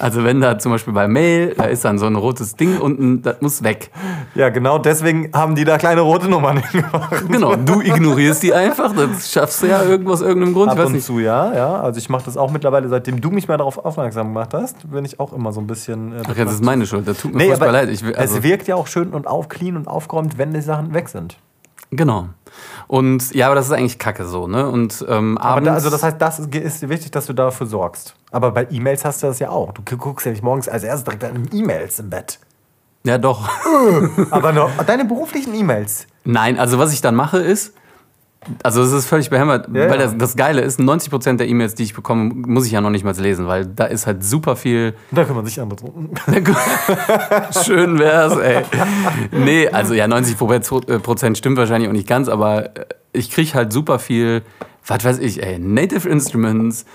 Also 0.00 0.24
wenn 0.24 0.40
da 0.40 0.58
zum 0.58 0.72
Beispiel 0.72 0.94
bei 0.94 1.08
Mail, 1.08 1.54
da 1.56 1.64
ist 1.64 1.84
dann 1.84 1.98
so 1.98 2.06
ein 2.06 2.16
rotes 2.16 2.56
Ding 2.56 2.78
unten, 2.78 3.20
das 3.20 3.40
muss 3.40 3.62
weg. 3.62 3.90
Ja, 4.34 4.48
genau 4.48 4.78
deswegen 4.78 5.30
haben 5.34 5.54
die 5.54 5.64
da 5.64 5.76
kleine 5.76 6.00
rote 6.00 6.28
Nummern 6.28 6.56
hingemacht. 6.70 7.28
Genau, 7.28 7.54
du 7.54 7.82
ignorierst 7.82 8.42
die 8.42 8.54
einfach, 8.54 8.94
das 8.94 9.30
schaffst 9.30 9.62
du 9.62 9.66
ja 9.66 9.82
irgendwo 9.82 10.12
aus 10.12 10.22
irgendeinem 10.22 10.54
Grund. 10.54 10.70
Ab 10.70 10.76
ich 10.76 10.80
weiß 10.80 10.86
und 10.86 10.92
nicht. 10.94 11.04
zu, 11.04 11.18
ja, 11.20 11.54
ja. 11.54 11.80
Also 11.80 11.98
ich 11.98 12.08
mache 12.08 12.24
das 12.24 12.38
auch 12.38 12.50
mittlerweile, 12.50 12.88
seitdem 12.88 13.20
du 13.20 13.30
mich 13.30 13.46
mal 13.46 13.58
darauf 13.58 13.76
aufmerksam 13.84 14.28
gemacht 14.28 14.54
hast, 14.54 14.90
bin 14.90 15.04
ich 15.04 15.20
auch 15.20 15.34
immer 15.34 15.52
so 15.52 15.60
ein 15.60 15.66
bisschen. 15.66 16.12
Äh, 16.12 16.22
Ach 16.26 16.36
ja, 16.36 16.44
das 16.44 16.54
ist 16.54 16.64
meine 16.64 16.86
Schuld, 16.86 17.06
das 17.06 17.18
tut 17.18 17.32
mir 17.32 17.38
nee, 17.38 17.46
furchtbar 17.48 17.72
leid. 17.72 17.90
Ich 17.90 18.02
also, 18.02 18.38
es 18.38 18.42
wirkt 18.42 18.68
ja 18.68 18.76
auch 18.76 18.86
schön 18.86 19.10
und 19.10 19.26
auf 19.26 19.50
clean 19.50 19.76
und 19.76 19.86
aufgeräumt, 19.86 20.38
wenn 20.38 20.54
die 20.54 20.62
Sachen 20.62 20.94
weg 20.94 21.10
sind. 21.10 21.36
Genau. 21.90 22.28
Und 22.88 23.32
ja, 23.34 23.46
aber 23.46 23.54
das 23.54 23.66
ist 23.66 23.72
eigentlich 23.72 23.98
kacke 23.98 24.26
so, 24.26 24.46
ne? 24.46 24.68
Und 24.68 25.04
ähm, 25.08 25.38
Aber 25.38 25.60
da, 25.60 25.74
also 25.74 25.90
das 25.90 26.02
heißt, 26.02 26.20
das 26.20 26.38
ist, 26.40 26.54
ist 26.54 26.88
wichtig, 26.88 27.10
dass 27.12 27.26
du 27.26 27.32
dafür 27.32 27.66
sorgst. 27.66 28.14
Aber 28.32 28.50
bei 28.50 28.66
E-Mails 28.70 29.04
hast 29.04 29.22
du 29.22 29.28
das 29.28 29.38
ja 29.38 29.50
auch. 29.50 29.72
Du 29.72 29.82
guckst 29.96 30.26
ja 30.26 30.32
nicht 30.32 30.42
morgens 30.42 30.68
als 30.68 30.82
erstes 30.82 31.04
direkt 31.04 31.22
deine 31.22 31.40
E-Mails 31.52 31.98
im 32.00 32.10
Bett. 32.10 32.38
ja, 33.04 33.18
doch. 33.18 33.48
Aber 34.30 34.52
noch, 34.52 34.70
deine 34.84 35.04
beruflichen 35.04 35.54
E-Mails. 35.54 36.06
Nein, 36.24 36.58
also 36.58 36.78
was 36.78 36.92
ich 36.92 37.00
dann 37.00 37.14
mache 37.14 37.38
ist, 37.38 37.74
also 38.62 38.82
es 38.82 38.92
ist 38.92 39.06
völlig 39.06 39.28
behämmert, 39.28 39.68
Ja, 39.72 39.90
weil 39.90 39.98
das, 39.98 40.16
das 40.16 40.36
Geile 40.36 40.62
ist, 40.62 40.80
90% 40.80 41.36
der 41.36 41.46
E-Mails, 41.48 41.74
die 41.74 41.82
ich 41.82 41.94
bekomme, 41.94 42.32
muss 42.34 42.66
ich 42.66 42.72
ja 42.72 42.80
noch 42.80 42.90
nicht 42.90 43.04
mal 43.04 43.14
lesen, 43.14 43.46
weil 43.46 43.66
da 43.66 43.84
ist 43.84 44.06
halt 44.06 44.24
super 44.24 44.56
viel 44.56 44.94
Da 45.10 45.24
kann 45.24 45.36
man 45.36 45.44
sich 45.44 45.56
drum. 45.56 46.10
Schön 47.64 47.98
wär's, 47.98 48.36
ey. 48.36 48.62
Nee, 49.32 49.68
also 49.68 49.94
ja, 49.94 50.08
90 50.08 50.38
Prozent 50.38 51.36
stimmt 51.38 51.58
wahrscheinlich 51.58 51.88
auch 51.88 51.94
nicht 51.94 52.08
ganz, 52.08 52.28
aber 52.28 52.76
äh, 52.76 52.86
ich 53.12 53.30
krieg 53.30 53.54
halt 53.54 53.72
super 53.72 53.98
viel, 53.98 54.42
was 54.86 55.04
weiß 55.04 55.18
ich, 55.18 55.42
ey, 55.42 55.58
Native 55.58 56.08
Instruments, 56.08 56.82
äh, 56.82 56.86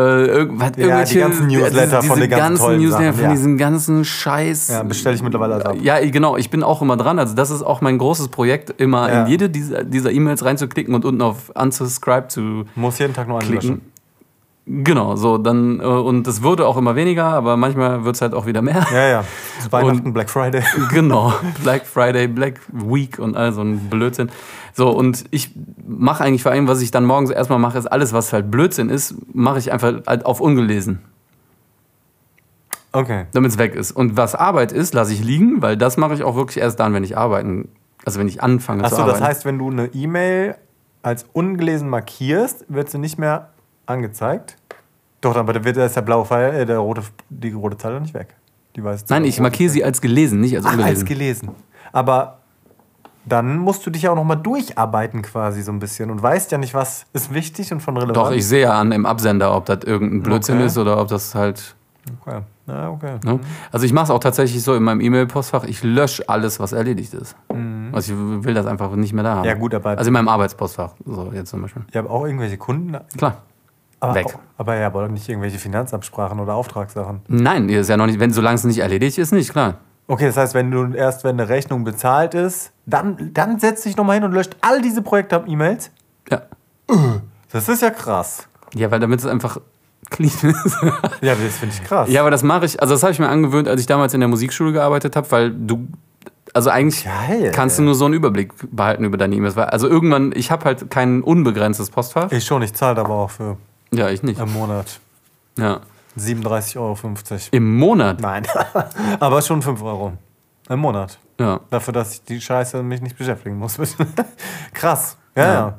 irgendwas, 0.00 0.68
Ja, 0.68 0.70
die 0.74 0.80
irgendwelche, 0.82 1.18
ganzen 1.20 1.46
Newsletter 1.46 2.00
diese 2.00 2.12
von 2.12 2.20
den 2.20 2.30
ganzen 2.30 2.62
tollen 2.64 2.80
Newsletter 2.80 3.04
Sachen, 3.04 3.14
von 3.14 3.24
ja. 3.24 3.30
diesem 3.30 3.58
ganzen 3.58 4.04
Scheiß. 4.04 4.68
Ja, 4.68 4.82
bestelle 4.82 5.14
ich 5.14 5.22
mittlerweile 5.22 5.54
alles 5.54 5.66
ab. 5.66 5.76
Ja, 5.80 5.98
genau, 6.00 6.36
ich 6.36 6.50
bin 6.50 6.62
auch 6.62 6.82
immer 6.82 6.96
dran. 6.96 7.18
Also 7.18 7.34
das 7.34 7.50
ist 7.50 7.62
auch 7.62 7.80
mein 7.80 7.98
großes 7.98 8.28
Projekt, 8.28 8.74
immer 8.80 9.10
Ja. 9.10 9.22
in 9.24 9.30
jede 9.30 9.48
dieser 9.50 9.84
dieser 9.84 10.10
E-Mails 10.12 10.44
reinzuklicken 10.44 10.94
und 10.94 11.04
unten 11.04 11.22
auf 11.22 11.50
Unsubscribe 11.54 12.28
zu 12.28 12.64
Muss 12.74 12.98
jeden 12.98 13.14
Tag 13.14 13.28
nur 13.28 13.40
einen 13.40 13.48
klicken. 13.50 13.80
Genau, 14.66 15.14
so 15.14 15.36
dann 15.36 15.78
äh, 15.80 15.84
und 15.84 16.26
es 16.26 16.42
wurde 16.42 16.66
auch 16.66 16.78
immer 16.78 16.96
weniger, 16.96 17.24
aber 17.26 17.58
manchmal 17.58 18.04
wird 18.06 18.16
es 18.16 18.22
halt 18.22 18.32
auch 18.32 18.46
wieder 18.46 18.62
mehr. 18.62 18.86
Ja, 18.90 19.08
ja. 19.08 19.24
Weihnachten, 19.70 20.12
Black 20.14 20.30
Friday. 20.30 20.62
Genau, 20.90 21.34
Black 21.62 21.84
Friday, 21.86 22.28
Black 22.28 22.60
Week 22.72 23.18
und 23.18 23.36
all 23.36 23.52
so 23.52 23.60
ein 23.60 23.90
Blödsinn. 23.90 24.30
So, 24.72 24.88
und 24.90 25.24
ich 25.30 25.50
mache 25.86 26.24
eigentlich 26.24 26.42
vor 26.42 26.52
allem, 26.52 26.66
was 26.66 26.80
ich 26.80 26.90
dann 26.90 27.04
morgens 27.04 27.30
erstmal 27.30 27.58
mache, 27.58 27.76
ist 27.76 27.86
alles, 27.86 28.14
was 28.14 28.32
halt 28.32 28.50
Blödsinn 28.50 28.88
ist, 28.88 29.14
mache 29.34 29.58
ich 29.58 29.70
einfach 29.70 30.00
halt 30.06 30.24
auf 30.24 30.40
ungelesen, 30.40 31.00
Okay. 32.92 33.26
damit 33.32 33.50
es 33.50 33.58
weg 33.58 33.74
ist. 33.74 33.92
Und 33.92 34.16
was 34.16 34.34
Arbeit 34.34 34.72
ist, 34.72 34.94
lasse 34.94 35.12
ich 35.12 35.22
liegen, 35.22 35.60
weil 35.62 35.76
das 35.76 35.96
mache 35.96 36.14
ich 36.14 36.22
auch 36.24 36.36
wirklich 36.36 36.58
erst 36.58 36.80
dann, 36.80 36.94
wenn 36.94 37.04
ich 37.04 37.18
arbeiten, 37.18 37.68
also 38.04 38.18
wenn 38.18 38.28
ich 38.28 38.42
anfange 38.42 38.80
zu 38.82 38.86
Achso, 38.86 39.02
arbeiten. 39.02 39.18
das 39.20 39.28
heißt, 39.28 39.44
wenn 39.44 39.58
du 39.58 39.70
eine 39.70 39.86
E-Mail 39.88 40.56
als 41.02 41.26
ungelesen 41.34 41.90
markierst, 41.90 42.64
wird 42.68 42.88
sie 42.88 42.98
nicht 42.98 43.18
mehr 43.18 43.50
angezeigt. 43.86 44.56
Doch, 45.20 45.36
aber 45.36 45.52
da 45.54 45.64
wird 45.64 45.76
ist 45.76 45.96
der 45.96 46.02
blaue 46.02 46.24
Pfeil, 46.24 46.54
äh, 46.54 46.66
der 46.66 46.78
rote, 46.78 47.02
die 47.30 47.52
rote 47.52 47.76
Zahl 47.78 47.94
doch 47.94 48.00
nicht 48.00 48.14
weg. 48.14 48.34
Die 48.76 48.82
weiße 48.84 49.06
Nein, 49.08 49.24
ich 49.24 49.40
markiere 49.40 49.70
sie 49.70 49.84
als 49.84 50.00
gelesen, 50.00 50.40
nicht 50.40 50.56
als 50.56 50.66
Ach, 50.66 50.72
ungelesen. 50.72 50.96
als 50.96 51.04
gelesen. 51.08 51.48
Aber 51.92 52.38
dann 53.24 53.56
musst 53.58 53.86
du 53.86 53.90
dich 53.90 54.02
ja 54.02 54.10
auch 54.10 54.16
nochmal 54.16 54.36
durcharbeiten 54.36 55.22
quasi 55.22 55.62
so 55.62 55.72
ein 55.72 55.78
bisschen 55.78 56.10
und 56.10 56.22
weißt 56.22 56.52
ja 56.52 56.58
nicht, 56.58 56.74
was 56.74 57.06
ist 57.14 57.32
wichtig 57.32 57.72
und 57.72 57.80
von 57.80 57.96
Relevanz. 57.96 58.14
Doch, 58.28 58.32
ich 58.32 58.46
sehe 58.46 58.62
ja 58.62 58.78
an 58.78 58.92
im 58.92 59.06
Absender, 59.06 59.56
ob 59.56 59.64
das 59.66 59.84
irgendein 59.84 60.22
Blödsinn 60.22 60.56
Okay. 60.56 60.66
ist 60.66 60.76
oder 60.76 61.00
ob 61.00 61.08
das 61.08 61.34
halt. 61.34 61.74
Okay. 62.20 62.40
Ja, 62.66 62.90
okay. 62.90 63.18
Ne? 63.24 63.40
Also 63.72 63.86
ich 63.86 63.92
mache 63.94 64.04
es 64.04 64.10
auch 64.10 64.18
tatsächlich 64.18 64.62
so 64.62 64.74
in 64.74 64.82
meinem 64.82 65.00
E-Mail-Postfach, 65.00 65.64
ich 65.64 65.82
lösche 65.82 66.28
alles, 66.28 66.60
was 66.60 66.72
erledigt 66.72 67.14
ist. 67.14 67.34
Mhm. 67.52 67.90
Also 67.92 68.12
ich 68.12 68.44
will 68.44 68.52
das 68.52 68.66
einfach 68.66 68.94
nicht 68.94 69.14
mehr 69.14 69.24
da 69.24 69.36
haben. 69.36 69.44
Ja, 69.44 69.54
gut, 69.54 69.72
aber- 69.74 69.90
Also 69.96 70.08
in 70.08 70.12
meinem 70.12 70.28
Arbeitspostfach, 70.28 70.92
so 71.06 71.30
jetzt 71.32 71.48
zum 71.50 71.62
Beispiel. 71.62 71.82
Ich 71.90 71.96
habe 71.96 72.10
auch 72.10 72.26
irgendwelche 72.26 72.58
Kunden. 72.58 72.96
Klar. 73.16 73.38
Aber, 74.04 74.14
Weg. 74.14 74.26
Aber 74.56 74.76
ja, 74.76 74.86
aber 74.86 75.08
nicht 75.08 75.28
irgendwelche 75.28 75.58
Finanzabsprachen 75.58 76.40
oder 76.40 76.54
Auftragssachen. 76.54 77.22
Nein, 77.28 77.68
ist 77.68 77.88
ja 77.88 77.96
noch 77.96 78.06
nicht, 78.06 78.20
wenn 78.20 78.32
solange 78.32 78.56
es 78.56 78.64
nicht 78.64 78.78
erledigt 78.78 79.18
ist, 79.18 79.32
nicht, 79.32 79.50
klar. 79.50 79.78
Okay, 80.06 80.26
das 80.26 80.36
heißt, 80.36 80.54
wenn 80.54 80.70
du 80.70 80.92
erst, 80.92 81.24
wenn 81.24 81.40
eine 81.40 81.48
Rechnung 81.48 81.84
bezahlt 81.84 82.34
ist, 82.34 82.72
dann, 82.84 83.30
dann 83.32 83.58
setzt 83.58 83.84
dich 83.86 83.96
nochmal 83.96 84.16
hin 84.16 84.24
und 84.24 84.32
löscht 84.32 84.56
all 84.60 84.82
diese 84.82 85.00
Projekte-E-Mails. 85.00 85.90
Ja. 86.30 86.42
Das 87.50 87.68
ist 87.68 87.80
ja 87.82 87.90
krass. 87.90 88.46
Ja, 88.74 88.90
weil 88.90 89.00
damit 89.00 89.20
es 89.20 89.26
einfach 89.26 89.58
clean 90.10 90.30
ist. 90.64 90.76
Ja, 91.22 91.34
das 91.34 91.56
finde 91.56 91.74
ich 91.74 91.84
krass. 91.84 92.10
ja, 92.10 92.20
aber 92.20 92.30
das 92.30 92.42
mache 92.42 92.66
ich, 92.66 92.80
also 92.82 92.94
das 92.94 93.02
habe 93.02 93.12
ich 93.12 93.18
mir 93.18 93.28
angewöhnt, 93.28 93.68
als 93.68 93.80
ich 93.80 93.86
damals 93.86 94.12
in 94.12 94.20
der 94.20 94.28
Musikschule 94.28 94.72
gearbeitet 94.72 95.16
habe, 95.16 95.30
weil 95.30 95.50
du, 95.50 95.88
also 96.52 96.68
eigentlich 96.68 97.04
Geil. 97.04 97.50
kannst 97.54 97.78
du 97.78 97.82
nur 97.82 97.94
so 97.94 98.04
einen 98.04 98.14
Überblick 98.14 98.52
behalten 98.70 99.04
über 99.04 99.16
deine 99.16 99.34
E-Mails. 99.34 99.56
Also 99.56 99.88
irgendwann, 99.88 100.32
ich 100.36 100.50
habe 100.50 100.66
halt 100.66 100.90
kein 100.90 101.22
unbegrenztes 101.22 101.90
Postfach. 101.90 102.30
Ich 102.30 102.44
schon, 102.44 102.60
ich 102.62 102.74
zahle 102.74 103.00
aber 103.00 103.14
auch 103.14 103.30
für 103.30 103.56
Ja, 103.96 104.10
ich 104.10 104.22
nicht. 104.22 104.40
im 104.40 104.52
Monat 104.52 105.00
Ja. 105.58 105.80
37,50 106.16 106.76
Euro. 106.78 106.98
Im 107.50 107.76
Monat? 107.76 108.20
Nein, 108.20 108.46
aber 109.20 109.42
schon 109.42 109.62
5 109.62 109.82
Euro 109.82 110.12
im 110.68 110.78
Monat. 110.78 111.18
Ja. 111.38 111.60
Dafür, 111.70 111.92
dass 111.92 112.14
ich 112.14 112.24
die 112.24 112.40
Scheiße 112.40 112.82
mich 112.82 113.00
nicht 113.00 113.18
beschäftigen 113.18 113.58
muss. 113.58 113.78
krass. 114.72 115.16
Ja, 115.34 115.52
ja. 115.52 115.78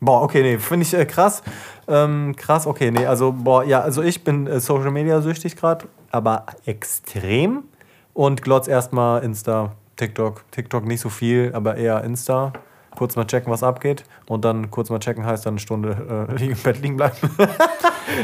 Boah, 0.00 0.22
okay, 0.22 0.42
nee, 0.42 0.58
finde 0.58 0.84
ich 0.84 0.94
äh, 0.94 1.06
krass. 1.06 1.42
Ähm, 1.86 2.34
krass, 2.36 2.66
okay, 2.66 2.90
nee, 2.90 3.06
also, 3.06 3.32
boah, 3.32 3.62
ja, 3.64 3.80
also 3.80 4.02
ich 4.02 4.24
bin 4.24 4.48
äh, 4.48 4.58
Social 4.58 4.90
Media 4.90 5.20
süchtig 5.20 5.54
gerade, 5.54 5.86
aber 6.10 6.46
extrem. 6.66 7.64
Und 8.12 8.42
glotz 8.42 8.66
erstmal 8.66 9.22
Insta, 9.22 9.72
TikTok. 9.96 10.42
TikTok 10.50 10.84
nicht 10.86 11.00
so 11.00 11.08
viel, 11.08 11.52
aber 11.54 11.76
eher 11.76 12.02
Insta. 12.02 12.52
Kurz 12.96 13.16
mal 13.16 13.24
checken, 13.26 13.52
was 13.52 13.62
abgeht. 13.62 14.04
Und 14.26 14.44
dann 14.44 14.70
kurz 14.70 14.90
mal 14.90 14.98
checken 14.98 15.24
heißt 15.24 15.46
dann 15.46 15.54
eine 15.54 15.60
Stunde 15.60 16.26
äh, 16.28 16.34
liegen- 16.36 16.52
im 16.52 16.58
Bett 16.58 16.80
liegen 16.82 16.96
bleiben. 16.96 17.16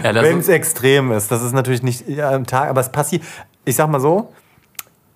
ja 0.04 0.14
Wenn 0.14 0.38
es 0.38 0.48
extrem 0.48 1.12
ist. 1.12 1.30
Das 1.30 1.42
ist 1.42 1.52
natürlich 1.52 1.82
nicht 1.82 2.08
ja, 2.08 2.30
am 2.30 2.46
Tag, 2.46 2.68
aber 2.68 2.80
es 2.80 2.90
passiert. 2.90 3.22
Ich 3.64 3.76
sag 3.76 3.88
mal 3.88 4.00
so, 4.00 4.32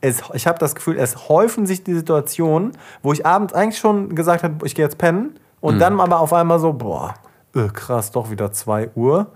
es, 0.00 0.22
ich 0.34 0.46
habe 0.46 0.58
das 0.58 0.74
Gefühl, 0.74 0.98
es 0.98 1.28
häufen 1.28 1.66
sich 1.66 1.84
die 1.84 1.94
Situationen, 1.94 2.72
wo 3.02 3.12
ich 3.12 3.24
abends 3.24 3.54
eigentlich 3.54 3.78
schon 3.78 4.14
gesagt 4.14 4.42
habe, 4.42 4.66
ich 4.66 4.74
gehe 4.74 4.84
jetzt 4.84 4.98
pennen. 4.98 5.38
Und 5.60 5.78
dann 5.78 6.00
aber 6.00 6.18
auf 6.18 6.32
einmal 6.32 6.58
so, 6.58 6.72
boah, 6.72 7.14
äh, 7.54 7.68
krass, 7.68 8.10
doch 8.12 8.30
wieder 8.30 8.50
2 8.52 8.90
Uhr. 8.94 9.26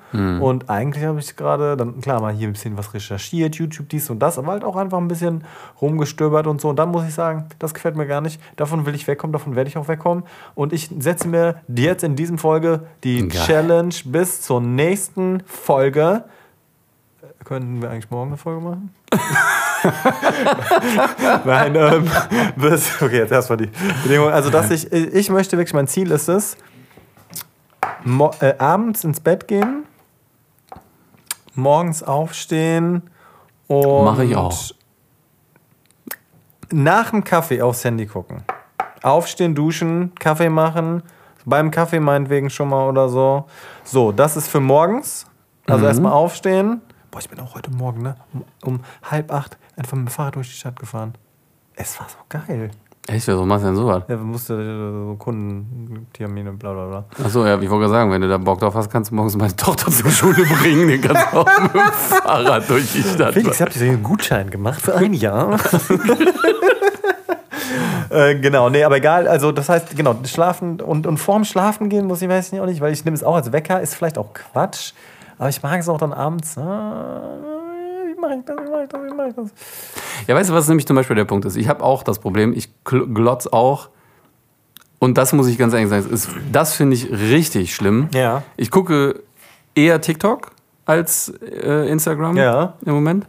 Und 0.41 0.71
eigentlich 0.71 1.05
habe 1.05 1.19
ich 1.19 1.37
gerade, 1.37 1.77
dann 1.77 2.01
klar, 2.01 2.21
mal 2.21 2.33
hier 2.33 2.49
ein 2.49 2.55
bisschen 2.55 2.79
was 2.79 2.95
recherchiert, 2.95 3.57
YouTube 3.57 3.91
dies 3.91 4.09
und 4.09 4.21
das, 4.21 4.39
aber 4.39 4.53
halt 4.53 4.64
auch 4.64 4.77
einfach 4.77 4.97
ein 4.97 5.09
bisschen 5.09 5.45
rumgestöbert 5.83 6.47
und 6.47 6.61
so. 6.61 6.71
Und 6.71 6.77
dann 6.77 6.91
muss 6.91 7.07
ich 7.07 7.12
sagen, 7.12 7.45
das 7.59 7.75
gefällt 7.75 7.97
mir 7.97 8.07
gar 8.07 8.23
nicht. 8.23 8.41
Davon 8.57 8.87
will 8.87 8.95
ich 8.95 9.07
wegkommen, 9.07 9.33
davon 9.33 9.55
werde 9.55 9.69
ich 9.69 9.77
auch 9.77 9.89
wegkommen. 9.89 10.25
Und 10.55 10.73
ich 10.73 10.91
setze 10.99 11.29
mir 11.29 11.57
jetzt 11.69 12.05
in 12.05 12.17
diesem 12.17 12.39
Folge 12.39 12.87
die 13.05 13.29
Geil. 13.29 13.43
Challenge 13.47 13.95
bis 14.07 14.41
zur 14.41 14.62
nächsten 14.62 15.43
Folge. 15.45 16.25
Könnten 17.45 17.83
wir 17.83 17.91
eigentlich 17.91 18.11
morgen 18.11 18.31
eine 18.31 18.39
Folge 18.39 18.61
machen? 18.62 18.95
Nein, 21.45 21.75
ähm, 21.77 22.11
bis, 22.57 23.01
okay, 23.01 23.19
jetzt 23.19 23.31
erstmal 23.31 23.59
die 23.59 23.71
Bedingung. 24.03 24.31
Also, 24.31 24.51
dass 24.51 24.71
ich, 24.71 24.91
ich 24.93 25.31
möchte 25.31 25.57
wirklich, 25.59 25.75
mein 25.75 25.87
Ziel 25.87 26.11
ist 26.11 26.29
es, 26.29 26.57
äh, 28.41 28.55
abends 28.59 29.05
ins 29.05 29.20
Bett 29.20 29.49
gehen, 29.49 29.84
morgens 31.55 32.03
aufstehen 32.03 33.03
und 33.68 34.05
Mache 34.05 34.24
ich 34.24 34.37
auch. 34.37 34.55
nach 36.70 37.11
dem 37.11 37.24
Kaffee 37.24 37.62
aufs 37.62 37.84
Handy 37.84 38.07
gucken. 38.07 38.43
Aufstehen, 39.03 39.55
duschen, 39.55 40.14
Kaffee 40.16 40.49
machen, 40.49 41.03
beim 41.45 41.70
Kaffee 41.70 42.01
meinetwegen 42.01 42.51
schon 42.51 42.68
mal 42.68 42.89
oder 42.89 43.09
so. 43.09 43.45
So, 43.84 44.11
das 44.12 44.37
ist 44.37 44.49
für 44.49 44.61
morgens. 44.61 45.26
Also 45.66 45.80
Mhm. 45.82 45.89
erstmal 45.89 46.12
aufstehen. 46.12 46.80
Boah, 47.11 47.18
ich 47.20 47.28
bin 47.28 47.41
auch 47.41 47.55
heute 47.55 47.70
Morgen, 47.70 48.03
ne? 48.03 48.16
Um, 48.32 48.45
um 48.64 48.80
halb 49.05 49.32
acht 49.32 49.57
einfach 49.76 49.97
mit 49.97 50.09
dem 50.09 50.11
Fahrrad 50.11 50.37
durch 50.37 50.49
die 50.49 50.55
Stadt 50.57 50.78
gefahren. 50.78 51.14
Es 51.74 51.99
war 52.01 52.09
so 52.09 52.16
geil. 52.28 52.70
Echt, 53.09 53.25
so 53.25 53.45
machst 53.45 53.63
du 53.63 53.69
denn 53.69 53.77
sowas? 53.77 54.03
Ja, 54.09 54.19
wir 54.19 54.25
mussten 54.25 54.59
äh, 54.59 55.11
so 55.11 55.17
Kunden, 55.17 56.09
Termine, 56.13 56.53
bla 56.53 56.73
bla 56.73 56.87
bla. 56.87 57.05
Achso, 57.25 57.47
ja, 57.47 57.55
ich 57.55 57.71
wollte 57.71 57.83
gerade 57.83 57.93
sagen, 57.93 58.11
wenn 58.11 58.21
du 58.21 58.29
da 58.29 58.37
Bock 58.37 58.59
drauf 58.59 58.75
hast, 58.75 58.91
kannst 58.91 59.13
du 59.13 59.15
morgens 59.15 59.37
meine 59.37 59.55
Tochter 59.55 59.93
zur 59.93 60.11
Schule 60.11 60.45
bringen, 60.45 60.89
den 60.89 61.01
kannst 61.01 61.33
du 61.33 61.37
auch 61.39 61.63
mit 61.63 61.73
dem 61.73 61.81
Fahrrad 61.93 62.69
durch 62.69 62.93
die 62.93 63.03
Stadt 63.03 63.35
Felix, 63.35 63.61
habt 63.61 63.77
ihr 63.77 63.83
einen 63.83 64.03
Gutschein 64.03 64.51
gemacht 64.51 64.81
für 64.81 64.97
ein 64.97 65.13
Jahr? 65.13 65.55
äh, 68.11 68.35
genau, 68.41 68.71
nee, 68.71 68.83
aber 68.83 68.97
egal. 68.97 69.29
Also, 69.29 69.53
das 69.53 69.69
heißt, 69.69 69.97
genau, 69.97 70.17
schlafen 70.25 70.81
und, 70.81 71.07
und 71.07 71.19
vorm 71.19 71.45
Schlafen 71.45 71.89
gehen 71.89 72.07
muss 72.07 72.23
ich 72.23 72.29
weiß 72.29 72.51
nicht 72.51 72.61
auch 72.61 72.67
nicht, 72.67 72.81
weil 72.81 72.93
ich 72.93 73.05
nehme 73.05 73.15
es 73.15 73.23
auch 73.23 73.37
als 73.37 73.53
Wecker, 73.53 73.81
ist 73.81 73.95
vielleicht 73.95 74.19
auch 74.19 74.33
Quatsch. 74.35 74.95
Aber 75.39 75.49
ich 75.49 75.63
mag 75.63 75.79
es 75.79 75.89
auch 75.89 75.99
dann 75.99 76.13
abends. 76.13 76.57
Wie 76.57 76.61
mache 78.29 78.39
ich 78.39 78.45
das? 78.45 78.57
Wie 78.59 78.70
mache 78.70 78.83
ich 78.83 78.89
das? 78.89 79.01
Wie 79.03 79.14
mache 79.14 79.29
ich 79.29 79.35
das? 79.37 79.51
Ja, 80.27 80.35
weißt 80.35 80.51
du, 80.51 80.55
was 80.55 80.68
nämlich 80.68 80.87
zum 80.87 80.97
Beispiel 80.97 81.16
der 81.16 81.24
Punkt 81.24 81.45
ist? 81.45 81.57
Ich 81.57 81.68
habe 81.68 81.83
auch 81.83 82.03
das 82.03 82.18
Problem, 82.18 82.53
ich 82.53 82.68
gl- 82.85 83.12
glotz 83.12 83.47
auch. 83.47 83.89
Und 84.99 85.18
das 85.18 85.33
muss 85.33 85.47
ich 85.47 85.59
ganz 85.59 85.74
ehrlich 85.74 85.89
sagen, 85.91 86.09
ist, 86.11 86.29
das 86.53 86.74
finde 86.74 86.95
ich 86.97 87.11
richtig 87.11 87.74
schlimm. 87.74 88.09
Ja. 88.14 88.43
Ich 88.57 88.70
gucke 88.70 89.22
eher 89.74 90.01
TikTok 90.01 90.53
als 90.87 91.29
äh, 91.43 91.89
Instagram 91.91 92.37
Ja. 92.37 92.74
im 92.85 92.95
Moment. 92.95 93.27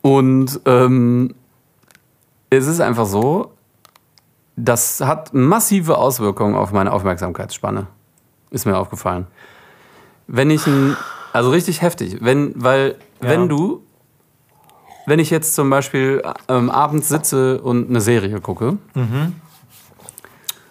Und 0.00 0.60
ähm, 0.64 1.34
es 2.50 2.66
ist 2.66 2.80
einfach 2.80 3.06
so, 3.06 3.52
das 4.56 5.00
hat 5.00 5.32
massive 5.34 5.98
Auswirkungen 5.98 6.54
auf 6.54 6.72
meine 6.72 6.92
Aufmerksamkeitsspanne. 6.92 7.86
Ist 8.50 8.66
mir 8.66 8.76
aufgefallen. 8.76 9.26
Wenn 10.26 10.50
ich 10.50 10.66
ein, 10.66 10.96
also 11.32 11.50
richtig 11.50 11.82
heftig, 11.82 12.18
wenn, 12.20 12.52
weil, 12.56 12.96
Ja. 13.22 13.28
wenn 13.30 13.48
du, 13.48 13.82
wenn 15.06 15.18
ich 15.18 15.30
jetzt 15.30 15.54
zum 15.54 15.68
Beispiel 15.70 16.22
ähm, 16.48 16.70
abends 16.70 17.08
sitze 17.08 17.60
und 17.60 17.88
eine 17.90 18.00
Serie 18.00 18.40
gucke, 18.40 18.78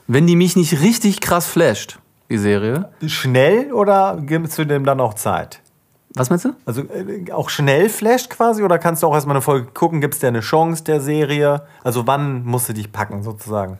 wenn 0.07 0.27
die 0.27 0.36
mich 0.36 0.55
nicht 0.55 0.82
richtig 0.82 1.21
krass 1.21 1.47
flasht, 1.47 1.99
die 2.29 2.38
Serie, 2.38 2.89
Schnell 3.07 3.71
oder 3.73 4.17
gibst 4.21 4.57
du 4.57 4.65
dem 4.65 4.86
dann 4.86 4.99
auch 4.99 5.13
Zeit? 5.13 5.61
was 6.13 6.29
meinst 6.29 6.43
du? 6.43 6.49
Also 6.65 6.82
äh, 6.82 7.32
auch 7.32 7.49
schnell 7.49 7.88
flasht 7.88 8.29
quasi 8.29 8.63
oder 8.63 8.77
kannst 8.79 9.01
du 9.01 9.07
auch 9.07 9.13
erstmal 9.13 9.38
eine 9.38 9.41
Folge 9.41 9.67
gucken? 9.73 10.01
Gibt 10.01 10.15
es 10.15 10.19
dir 10.19 10.27
eine 10.27 10.41
Chance 10.41 10.84
der 10.84 10.99
Serie? 10.99 11.61
Also 11.86 12.05
wann 12.05 12.43
musst 12.43 12.67
du 12.67 12.73
dich 12.73 12.91
packen 12.91 13.23
sozusagen? 13.23 13.77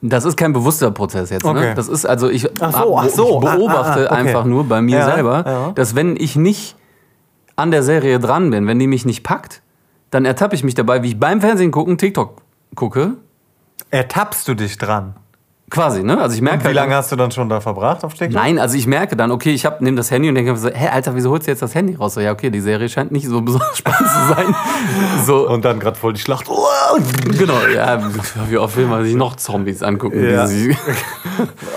Das 0.00 0.24
ist 0.24 0.38
kein 0.38 0.54
bewusster 0.54 0.90
Prozess 0.90 1.28
jetzt. 1.28 1.44
Okay. 1.44 1.60
Ne? 1.60 1.74
Das 1.74 1.88
ist 1.88 2.06
also 2.06 2.30
ich, 2.30 2.48
Ach 2.58 2.72
so, 2.82 2.98
ach 2.98 3.08
so. 3.10 3.34
ich 3.34 3.40
beobachte 3.40 4.08
Ah, 4.10 4.14
ah, 4.14 4.16
ah, 4.16 4.20
okay. 4.20 4.28
einfach 4.28 4.44
nur 4.46 4.64
bei 4.64 4.80
mir 4.80 4.96
Ja, 5.00 5.14
selber, 5.14 5.44
ja. 5.46 5.72
dass 5.74 5.94
wenn 5.94 6.16
ich 6.16 6.36
nicht 6.36 6.74
an 7.56 7.70
der 7.70 7.82
Serie 7.82 8.18
dran 8.18 8.50
bin, 8.50 8.66
wenn 8.66 8.78
die 8.78 8.86
mich 8.86 9.04
nicht 9.04 9.22
packt, 9.22 9.62
dann 10.10 10.24
ertappe 10.24 10.54
ich 10.54 10.64
mich 10.64 10.74
dabei, 10.74 11.02
wie 11.02 11.08
ich 11.08 11.20
beim 11.20 11.40
Fernsehen 11.40 11.70
gucken 11.70 11.98
TikTok 11.98 12.42
gucke. 12.74 13.14
Ertappst 13.90 14.46
du 14.48 14.54
dich 14.54 14.78
dran? 14.78 15.14
Quasi, 15.70 16.02
ne? 16.02 16.20
Also 16.20 16.34
ich 16.36 16.42
merke 16.42 16.60
Wie 16.60 16.66
halt- 16.66 16.76
lange 16.76 16.94
hast 16.94 17.10
du 17.12 17.16
dann 17.16 17.30
schon 17.30 17.48
da 17.48 17.58
verbracht 17.62 18.04
auf 18.04 18.12
TikTok? 18.12 18.34
Nein, 18.34 18.58
also 18.58 18.76
ich 18.76 18.86
merke 18.86 19.16
dann, 19.16 19.30
okay, 19.30 19.52
ich 19.54 19.66
nehme 19.80 19.96
das 19.96 20.10
Handy 20.10 20.28
und 20.28 20.34
denke 20.34 20.52
mir 20.52 20.58
so, 20.58 20.68
hä, 20.68 20.88
Alter, 20.88 21.14
wieso 21.14 21.30
holst 21.30 21.46
du 21.46 21.50
jetzt 21.50 21.62
das 21.62 21.74
Handy 21.74 21.94
raus? 21.94 22.12
So, 22.12 22.20
ja, 22.20 22.30
okay, 22.32 22.50
die 22.50 22.60
Serie 22.60 22.90
scheint 22.90 23.10
nicht 23.10 23.26
so 23.26 23.40
besonders 23.42 23.78
spannend 23.78 24.00
zu 24.10 24.34
sein. 24.34 24.54
So, 25.26 25.48
Und 25.48 25.64
dann 25.64 25.78
gerade 25.80 25.96
voll 25.96 26.12
die 26.12 26.20
Schlacht. 26.20 26.46
genau, 27.38 27.54
ja, 27.74 27.98
wie 28.50 28.58
oft 28.58 28.76
will 28.76 28.86
man 28.86 29.04
sich 29.04 29.14
noch 29.14 29.36
Zombies 29.36 29.82
angucken, 29.82 30.22
Ja. 30.28 30.46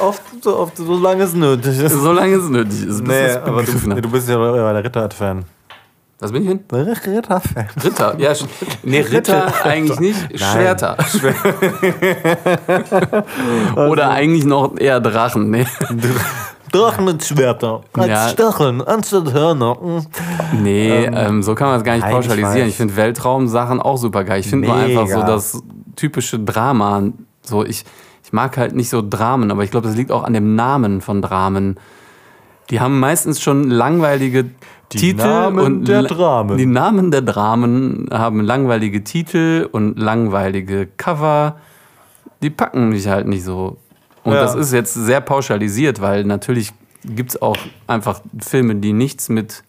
Oft, 0.02 0.22
so, 0.42 0.58
oft, 0.60 0.76
solange 0.78 1.24
es 1.24 1.34
nötig 1.34 1.80
ist. 1.80 1.94
solange 1.94 2.36
es 2.36 2.50
nötig 2.50 2.86
ist. 2.88 3.04
bis 3.04 3.08
Nee, 3.08 3.32
aber 3.46 3.64
du, 3.64 4.02
du 4.02 4.10
bist 4.10 4.28
ja 4.28 4.36
der 4.74 4.84
Ritter-Fan. 4.84 5.46
Was 6.20 6.32
bin 6.32 6.44
ich 6.44 6.48
hin? 6.48 6.62
Ritter-Fan. 6.72 7.68
Ritter, 7.84 8.16
ja, 8.20 8.34
nee, 8.84 9.02
Ritter 9.02 9.52
eigentlich 9.66 10.00
nicht, 10.00 10.40
Schwerter. 10.40 10.96
Oder 13.76 14.12
eigentlich 14.12 14.46
noch 14.46 14.78
eher 14.78 15.02
Drachen, 15.02 15.50
ne? 15.50 15.66
Drachen 16.72 17.06
mit 17.06 17.24
Schwerter. 17.24 17.82
Als 17.94 18.08
Ja. 18.08 18.30
Stacheln, 18.30 18.82
anstatt 18.82 19.34
Hörner. 19.34 19.78
Nee, 20.62 21.06
ähm, 21.06 21.44
so 21.44 21.54
kann 21.54 21.68
man 21.68 21.78
es 21.78 21.84
gar 21.84 21.94
nicht 21.94 22.02
nein, 22.04 22.12
ich 22.12 22.16
pauschalisieren. 22.18 22.62
weiß. 22.64 22.68
Ich, 22.70 22.76
finde 22.78 22.96
Weltraumsachen 22.96 23.82
auch 23.82 23.98
super 23.98 24.24
geil. 24.24 24.40
Ich 24.40 24.48
finde 24.48 24.68
nur 24.70 24.78
einfach 24.78 25.08
so 25.08 25.22
das 25.22 25.62
typische 25.96 26.40
Drama. 26.40 27.04
So, 27.44 27.64
ich, 27.66 27.84
ich 28.24 28.34
mag 28.34 28.58
halt 28.58 28.74
nicht 28.76 28.90
so 28.90 29.02
Dramen, 29.08 29.52
aber 29.52 29.64
ich 29.64 29.72
glaube, 29.72 29.88
das 29.88 29.96
liegt 29.96 30.12
auch 30.12 30.24
an 30.24 30.34
dem 30.34 30.56
Namen 30.56 31.02
von 31.02 31.22
Dramen. 31.22 31.78
Die 32.70 32.80
haben 32.80 33.00
meistens 33.00 33.42
schon 33.42 33.70
langweilige 33.70 34.46
Die 34.92 34.98
Titel 34.98 35.18
Namen 35.28 35.60
und 35.60 35.88
der 35.88 36.04
Dramen. 36.04 36.58
Die 36.58 36.66
Namen 36.66 37.12
der 37.12 37.22
Dramen 37.22 38.08
haben 38.12 38.42
langweilige 38.42 39.04
Titel 39.04 39.68
und 39.72 40.00
langweilige 40.00 40.88
Cover. 40.98 41.58
Die 42.42 42.50
packen 42.50 42.90
mich 42.90 43.08
halt 43.08 43.28
nicht 43.28 43.44
so. 43.44 43.78
Und 44.24 44.34
Ja. 44.34 44.42
das 44.42 44.56
ist 44.56 44.74
jetzt 44.74 44.94
sehr 44.94 45.22
pauschalisiert, 45.22 46.02
weil 46.02 46.24
natürlich 46.24 46.72
gibt 47.04 47.32
es 47.32 47.42
auch 47.42 47.58
einfach 47.88 48.22
Filme, 48.40 48.76
die 48.76 48.94
nichts 48.94 49.30
mit. 49.30 49.64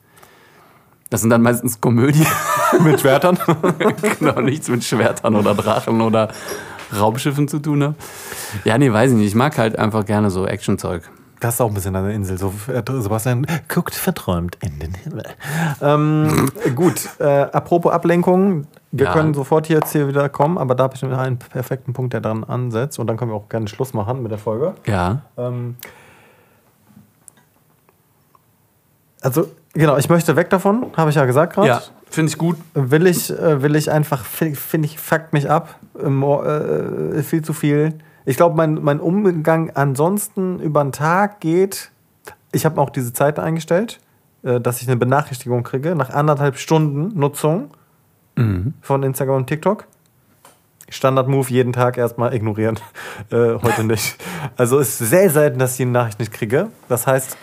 Das 1.11 1.21
sind 1.21 1.31
dann 1.31 1.43
meistens 1.43 1.81
Komödien, 1.81 2.27
Mit 2.83 3.01
Schwertern? 3.01 3.39
genau, 4.19 4.41
nichts 4.41 4.69
mit 4.69 4.83
Schwertern 4.83 5.37
oder 5.37 5.55
Drachen 5.55 6.01
oder 6.01 6.31
Raumschiffen 6.99 7.47
zu 7.47 7.59
tun 7.61 7.83
haben. 7.85 7.95
Ja, 8.65 8.77
nee, 8.77 8.93
weiß 8.93 9.13
ich 9.13 9.17
nicht. 9.17 9.29
Ich 9.29 9.35
mag 9.35 9.57
halt 9.57 9.79
einfach 9.79 10.05
gerne 10.05 10.31
so 10.31 10.47
Actionzeug. 10.47 11.09
Das 11.41 11.55
ist 11.55 11.61
auch 11.61 11.68
ein 11.68 11.74
bisschen 11.74 11.95
an 11.97 12.05
der 12.07 12.14
Insel. 12.14 12.39
So, 12.39 12.53
äh, 12.72 12.82
Sebastian 13.01 13.47
guckt 13.68 13.95
verträumt 13.95 14.57
in 14.62 14.78
den 14.78 14.95
Himmel. 14.95 15.24
Ähm, 15.82 16.49
gut, 16.74 17.09
äh, 17.18 17.24
apropos 17.24 17.93
Ablenkung. 17.93 18.66
Wir 18.93 19.07
Ja. 19.07 19.12
können 19.12 19.34
sofort 19.34 19.66
hier 19.66 19.76
jetzt 19.76 19.93
hier 19.93 20.09
wieder 20.09 20.28
kommen, 20.30 20.57
aber 20.57 20.74
da 20.74 20.84
habe 20.84 20.95
ich 20.95 21.03
noch 21.03 21.18
einen 21.18 21.39
perfekten 21.39 21.93
Punkt, 21.93 22.14
der 22.14 22.20
dran 22.22 22.45
ansetzt. 22.45 22.99
Und 22.99 23.07
dann 23.09 23.16
können 23.18 23.30
wir 23.30 23.37
auch 23.37 23.49
gerne 23.51 23.68
Schluss 23.68 23.93
machen 23.93 24.22
mit 24.22 24.30
der 24.32 24.39
Folge. 24.39 24.74
Ja. 24.87 25.20
Ähm, 25.37 25.76
also, 29.20 29.49
genau, 29.74 29.97
ich 29.97 30.09
möchte 30.09 30.37
weg 30.37 30.51
davon, 30.51 30.87
habe 30.97 31.11
ich 31.11 31.16
ja 31.16 31.24
gesagt 31.26 31.55
gerade. 31.55 31.68
Ja, 31.68 31.82
finde 32.09 32.30
ich 32.30 32.39
gut. 32.39 32.57
Will 32.74 33.07
ich, 33.07 33.30
äh, 33.30 33.62
will 33.62 33.76
ich 33.76 33.91
einfach, 33.91 34.24
finde 34.24 34.87
ich, 34.87 34.99
fuckt 34.99 35.32
mich 35.32 35.51
ab. 35.51 35.74
Äh, 35.99 37.22
viel 37.22 37.43
zu 37.43 37.53
viel. 37.53 37.95
Ich 38.27 38.37
glaube, 38.37 38.57
mein, 38.57 38.74
mein 38.83 39.01
Umgang 39.01 39.70
ansonsten 39.74 40.59
über 40.61 40.83
den 40.83 40.93
Tag 40.93 41.41
geht. 41.41 41.91
Ich 42.53 42.66
habe 42.66 42.81
auch 42.81 42.91
diese 42.91 43.12
Zeit 43.12 43.39
eingestellt, 43.39 44.01
äh, 44.43 44.61
dass 44.61 44.83
ich 44.83 44.89
eine 44.89 44.97
Benachrichtigung 44.97 45.62
kriege 45.62 45.95
nach 45.95 46.11
anderthalb 46.11 46.59
Stunden 46.59 47.18
Nutzung 47.18 47.70
von 48.83 49.03
Instagram 49.03 49.37
und 49.37 49.47
TikTok. 49.47 49.87
Standard-Move 50.89 51.49
jeden 51.51 51.72
Tag 51.72 51.97
erstmal 51.97 52.35
ignorieren. 52.35 52.79
Äh, 53.31 53.55
heute 53.61 53.83
nicht. 53.83 54.22
Also 54.57 54.79
ist 54.79 54.99
sehr 54.99 55.31
selten, 55.31 55.59
dass 55.59 55.72
ich 55.72 55.77
die 55.79 55.85
Nachricht 55.87 56.20
nicht 56.20 56.33
kriege. 56.33 56.68
Das 56.89 57.07
heißt, 57.07 57.37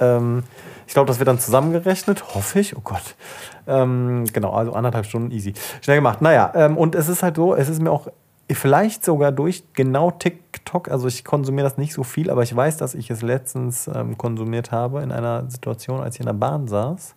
ähm, 0.00 0.44
ich 0.86 0.92
glaube, 0.92 1.08
das 1.08 1.18
wird 1.18 1.28
dann 1.28 1.40
zusammengerechnet, 1.40 2.34
hoffe 2.34 2.60
ich. 2.60 2.76
Oh 2.76 2.80
Gott. 2.84 3.16
Ähm, 3.66 4.26
genau, 4.32 4.52
also 4.52 4.74
anderthalb 4.74 5.06
Stunden 5.06 5.30
easy. 5.30 5.54
Schnell 5.80 5.96
gemacht. 5.96 6.20
Naja, 6.20 6.52
ähm, 6.54 6.76
und 6.76 6.94
es 6.94 7.08
ist 7.08 7.22
halt 7.22 7.36
so, 7.36 7.54
es 7.54 7.68
ist 7.68 7.80
mir 7.80 7.90
auch 7.90 8.08
vielleicht 8.54 9.04
sogar 9.04 9.32
durch 9.32 9.64
genau 9.74 10.10
TikTok, 10.10 10.90
also 10.90 11.06
ich 11.06 11.24
konsumiere 11.24 11.68
das 11.68 11.76
nicht 11.76 11.92
so 11.92 12.02
viel, 12.02 12.30
aber 12.30 12.42
ich 12.42 12.54
weiß, 12.54 12.78
dass 12.78 12.94
ich 12.94 13.10
es 13.10 13.22
letztens 13.22 13.88
ähm, 13.88 14.16
konsumiert 14.16 14.72
habe 14.72 15.02
in 15.02 15.12
einer 15.12 15.50
Situation, 15.50 16.00
als 16.00 16.14
ich 16.14 16.20
in 16.20 16.26
der 16.26 16.32
Bahn 16.32 16.66
saß. 16.66 17.14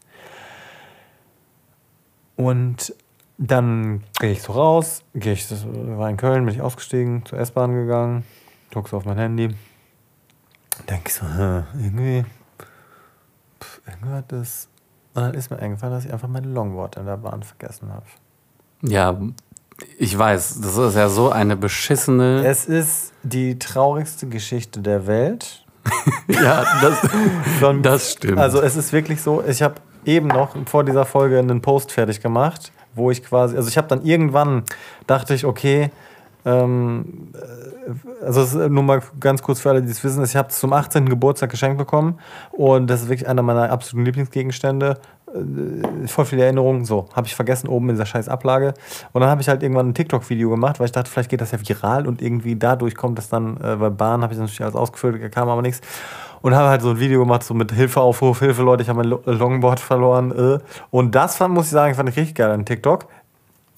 Und 2.35 2.93
dann 3.37 4.03
gehe 4.19 4.31
ich 4.31 4.41
so 4.41 4.53
raus, 4.53 5.03
gehe 5.13 5.33
ich, 5.33 5.47
war 5.49 6.09
in 6.09 6.17
Köln, 6.17 6.45
bin 6.45 6.53
ich 6.53 6.61
ausgestiegen, 6.61 7.25
zur 7.25 7.39
S-Bahn 7.39 7.73
gegangen, 7.73 8.23
guck 8.73 8.89
so 8.89 8.97
auf 8.97 9.05
mein 9.05 9.17
Handy, 9.17 9.55
denke 10.89 11.07
ich 11.07 11.13
so, 11.13 11.25
irgendwie, 11.25 12.25
pff, 13.59 13.81
irgendwas 13.87 14.23
das. 14.27 14.69
Und 15.13 15.23
dann 15.23 15.33
ist 15.33 15.49
mir 15.49 15.59
eingefallen, 15.59 15.93
dass 15.93 16.05
ich 16.05 16.13
einfach 16.13 16.27
mein 16.27 16.43
Longboard 16.43 16.97
in 16.97 17.05
der 17.05 17.17
Bahn 17.17 17.43
vergessen 17.43 17.91
habe. 17.91 18.05
Ja, 18.81 19.19
ich 19.97 20.17
weiß, 20.17 20.61
das 20.61 20.77
ist 20.77 20.95
ja 20.95 21.09
so 21.09 21.29
eine 21.29 21.55
beschissene. 21.55 22.45
Es 22.45 22.65
ist 22.65 23.13
die 23.23 23.59
traurigste 23.59 24.27
Geschichte 24.27 24.79
der 24.81 25.07
Welt. 25.07 25.65
ja, 26.27 26.63
das, 26.81 26.99
Von- 27.59 27.81
das 27.81 28.11
stimmt. 28.13 28.37
Also 28.39 28.61
es 28.61 28.75
ist 28.75 28.93
wirklich 28.93 29.21
so, 29.21 29.43
ich 29.45 29.61
habe 29.61 29.75
eben 30.05 30.27
noch 30.27 30.55
vor 30.67 30.83
dieser 30.83 31.05
Folge 31.05 31.39
einen 31.39 31.61
Post 31.61 31.91
fertig 31.91 32.21
gemacht, 32.21 32.71
wo 32.93 33.11
ich 33.11 33.23
quasi, 33.23 33.55
also 33.55 33.67
ich 33.69 33.77
habe 33.77 33.87
dann 33.87 34.03
irgendwann, 34.03 34.63
dachte 35.07 35.33
ich, 35.33 35.45
okay, 35.45 35.89
ähm, 36.45 37.31
äh, 37.33 38.25
also 38.25 38.41
es 38.41 38.53
ist 38.53 38.69
nur 38.69 38.83
mal 38.83 39.01
ganz 39.19 39.41
kurz 39.41 39.59
für 39.59 39.69
alle, 39.69 39.81
die 39.81 39.91
es 39.91 40.03
wissen, 40.03 40.23
ich 40.23 40.35
habe 40.35 40.49
es 40.49 40.59
zum 40.59 40.73
18. 40.73 41.07
Geburtstag 41.07 41.49
geschenkt 41.49 41.77
bekommen 41.77 42.19
und 42.51 42.87
das 42.87 43.03
ist 43.03 43.09
wirklich 43.09 43.27
einer 43.27 43.41
meiner 43.41 43.71
absoluten 43.71 44.05
Lieblingsgegenstände. 44.05 44.99
Äh, 45.33 46.07
Voll 46.07 46.25
viele 46.25 46.43
Erinnerungen, 46.43 46.85
so, 46.85 47.05
habe 47.13 47.27
ich 47.27 47.35
vergessen 47.35 47.67
oben 47.67 47.89
in 47.89 47.95
dieser 47.95 48.05
scheiß 48.05 48.27
Ablage. 48.27 48.73
Und 49.13 49.21
dann 49.21 49.29
habe 49.29 49.41
ich 49.41 49.47
halt 49.49 49.63
irgendwann 49.63 49.89
ein 49.89 49.93
TikTok-Video 49.93 50.49
gemacht, 50.49 50.79
weil 50.79 50.85
ich 50.85 50.91
dachte, 50.91 51.09
vielleicht 51.09 51.29
geht 51.29 51.41
das 51.41 51.51
ja 51.51 51.59
viral 51.61 52.07
und 52.07 52.21
irgendwie 52.21 52.55
dadurch 52.55 52.95
kommt 52.95 53.17
das 53.17 53.29
dann, 53.29 53.57
äh, 53.57 53.75
bei 53.75 53.89
Bahn 53.89 54.21
habe 54.23 54.33
ich 54.33 54.39
das 54.39 54.49
natürlich 54.49 54.63
alles 54.63 54.75
ausgefüllt, 54.75 55.31
kam 55.31 55.49
aber 55.49 55.61
nichts. 55.61 55.81
Und 56.41 56.55
habe 56.55 56.69
halt 56.69 56.81
so 56.81 56.89
ein 56.89 56.99
Video 56.99 57.19
gemacht, 57.19 57.43
so 57.43 57.53
mit 57.53 57.71
Hilfeaufruf, 57.71 58.39
Hilfe 58.39 58.63
Leute, 58.63 58.81
ich 58.81 58.89
habe 58.89 58.97
mein 58.97 59.09
Lo- 59.09 59.21
Longboard 59.25 59.79
verloren. 59.79 60.31
Äh. 60.31 60.59
Und 60.89 61.13
das 61.13 61.35
fand, 61.35 61.53
muss 61.53 61.65
ich 61.65 61.71
sagen, 61.71 61.93
fand 61.93 62.09
ich 62.09 62.17
richtig 62.17 62.33
geil 62.33 62.49
an 62.49 62.65
TikTok. 62.65 63.05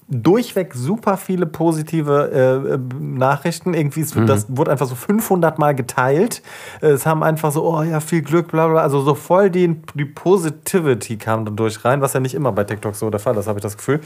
Durchweg 0.08 0.74
super 0.74 1.16
viele 1.16 1.46
positive 1.46 2.30
äh, 2.32 2.74
äh, 2.74 2.78
Nachrichten. 3.00 3.72
Irgendwie, 3.72 4.02
es, 4.02 4.12
das 4.26 4.46
wurde 4.48 4.70
einfach 4.70 4.86
so 4.86 4.94
500 4.94 5.58
Mal 5.58 5.74
geteilt. 5.74 6.42
Äh, 6.82 6.88
Es 6.88 7.06
haben 7.06 7.22
einfach 7.22 7.50
so, 7.52 7.64
oh 7.64 7.82
ja, 7.82 8.00
viel 8.00 8.20
Glück, 8.22 8.48
bla 8.48 8.68
bla. 8.68 8.82
Also 8.82 9.00
so 9.00 9.14
voll 9.14 9.48
die, 9.50 9.80
die 9.94 10.04
Positivity 10.04 11.16
kam 11.16 11.44
dadurch 11.46 11.84
rein, 11.84 12.00
was 12.00 12.12
ja 12.12 12.20
nicht 12.20 12.34
immer 12.34 12.52
bei 12.52 12.64
TikTok 12.64 12.94
so 12.94 13.08
der 13.08 13.20
Fall 13.20 13.36
ist, 13.36 13.46
habe 13.46 13.58
ich 13.58 13.62
das 13.62 13.76
Gefühl. 13.76 14.00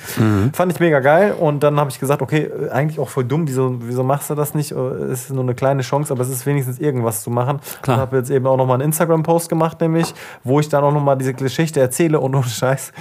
Fand 0.52 0.72
ich 0.72 0.78
mega 0.80 1.00
geil. 1.00 1.34
Und 1.38 1.62
dann 1.62 1.78
habe 1.80 1.90
ich 1.90 1.98
gesagt, 1.98 2.22
okay, 2.22 2.44
äh, 2.44 2.70
eigentlich 2.70 3.00
auch 3.00 3.08
voll 3.08 3.24
dumm, 3.24 3.48
wieso, 3.48 3.76
wieso 3.80 4.04
machst 4.04 4.30
du 4.30 4.34
das 4.34 4.54
nicht? 4.54 4.70
Es 4.72 5.24
ist 5.24 5.30
nur 5.32 5.42
eine 5.42 5.54
kleine 5.54 5.82
Chance, 5.82 6.12
aber 6.12 6.22
es 6.22 6.28
ist 6.30 6.46
wenigstens 6.46 6.78
irgendwas 6.78 7.22
zu 7.22 7.30
machen. 7.30 7.58
Klar. 7.82 7.96
Ich 7.96 8.00
habe 8.00 8.16
jetzt 8.18 8.30
eben 8.30 8.46
auch 8.46 8.56
nochmal 8.56 8.74
einen 8.76 8.84
Instagram-Post 8.84 9.48
gemacht, 9.48 9.80
nämlich, 9.80 10.14
wo 10.44 10.60
ich 10.60 10.68
dann 10.68 10.84
auch 10.84 10.92
nochmal 10.92 11.18
diese 11.18 11.34
Geschichte 11.34 11.80
erzähle 11.80 12.20
und 12.20 12.34
ohne 12.34 12.44
Scheiß. 12.44 12.92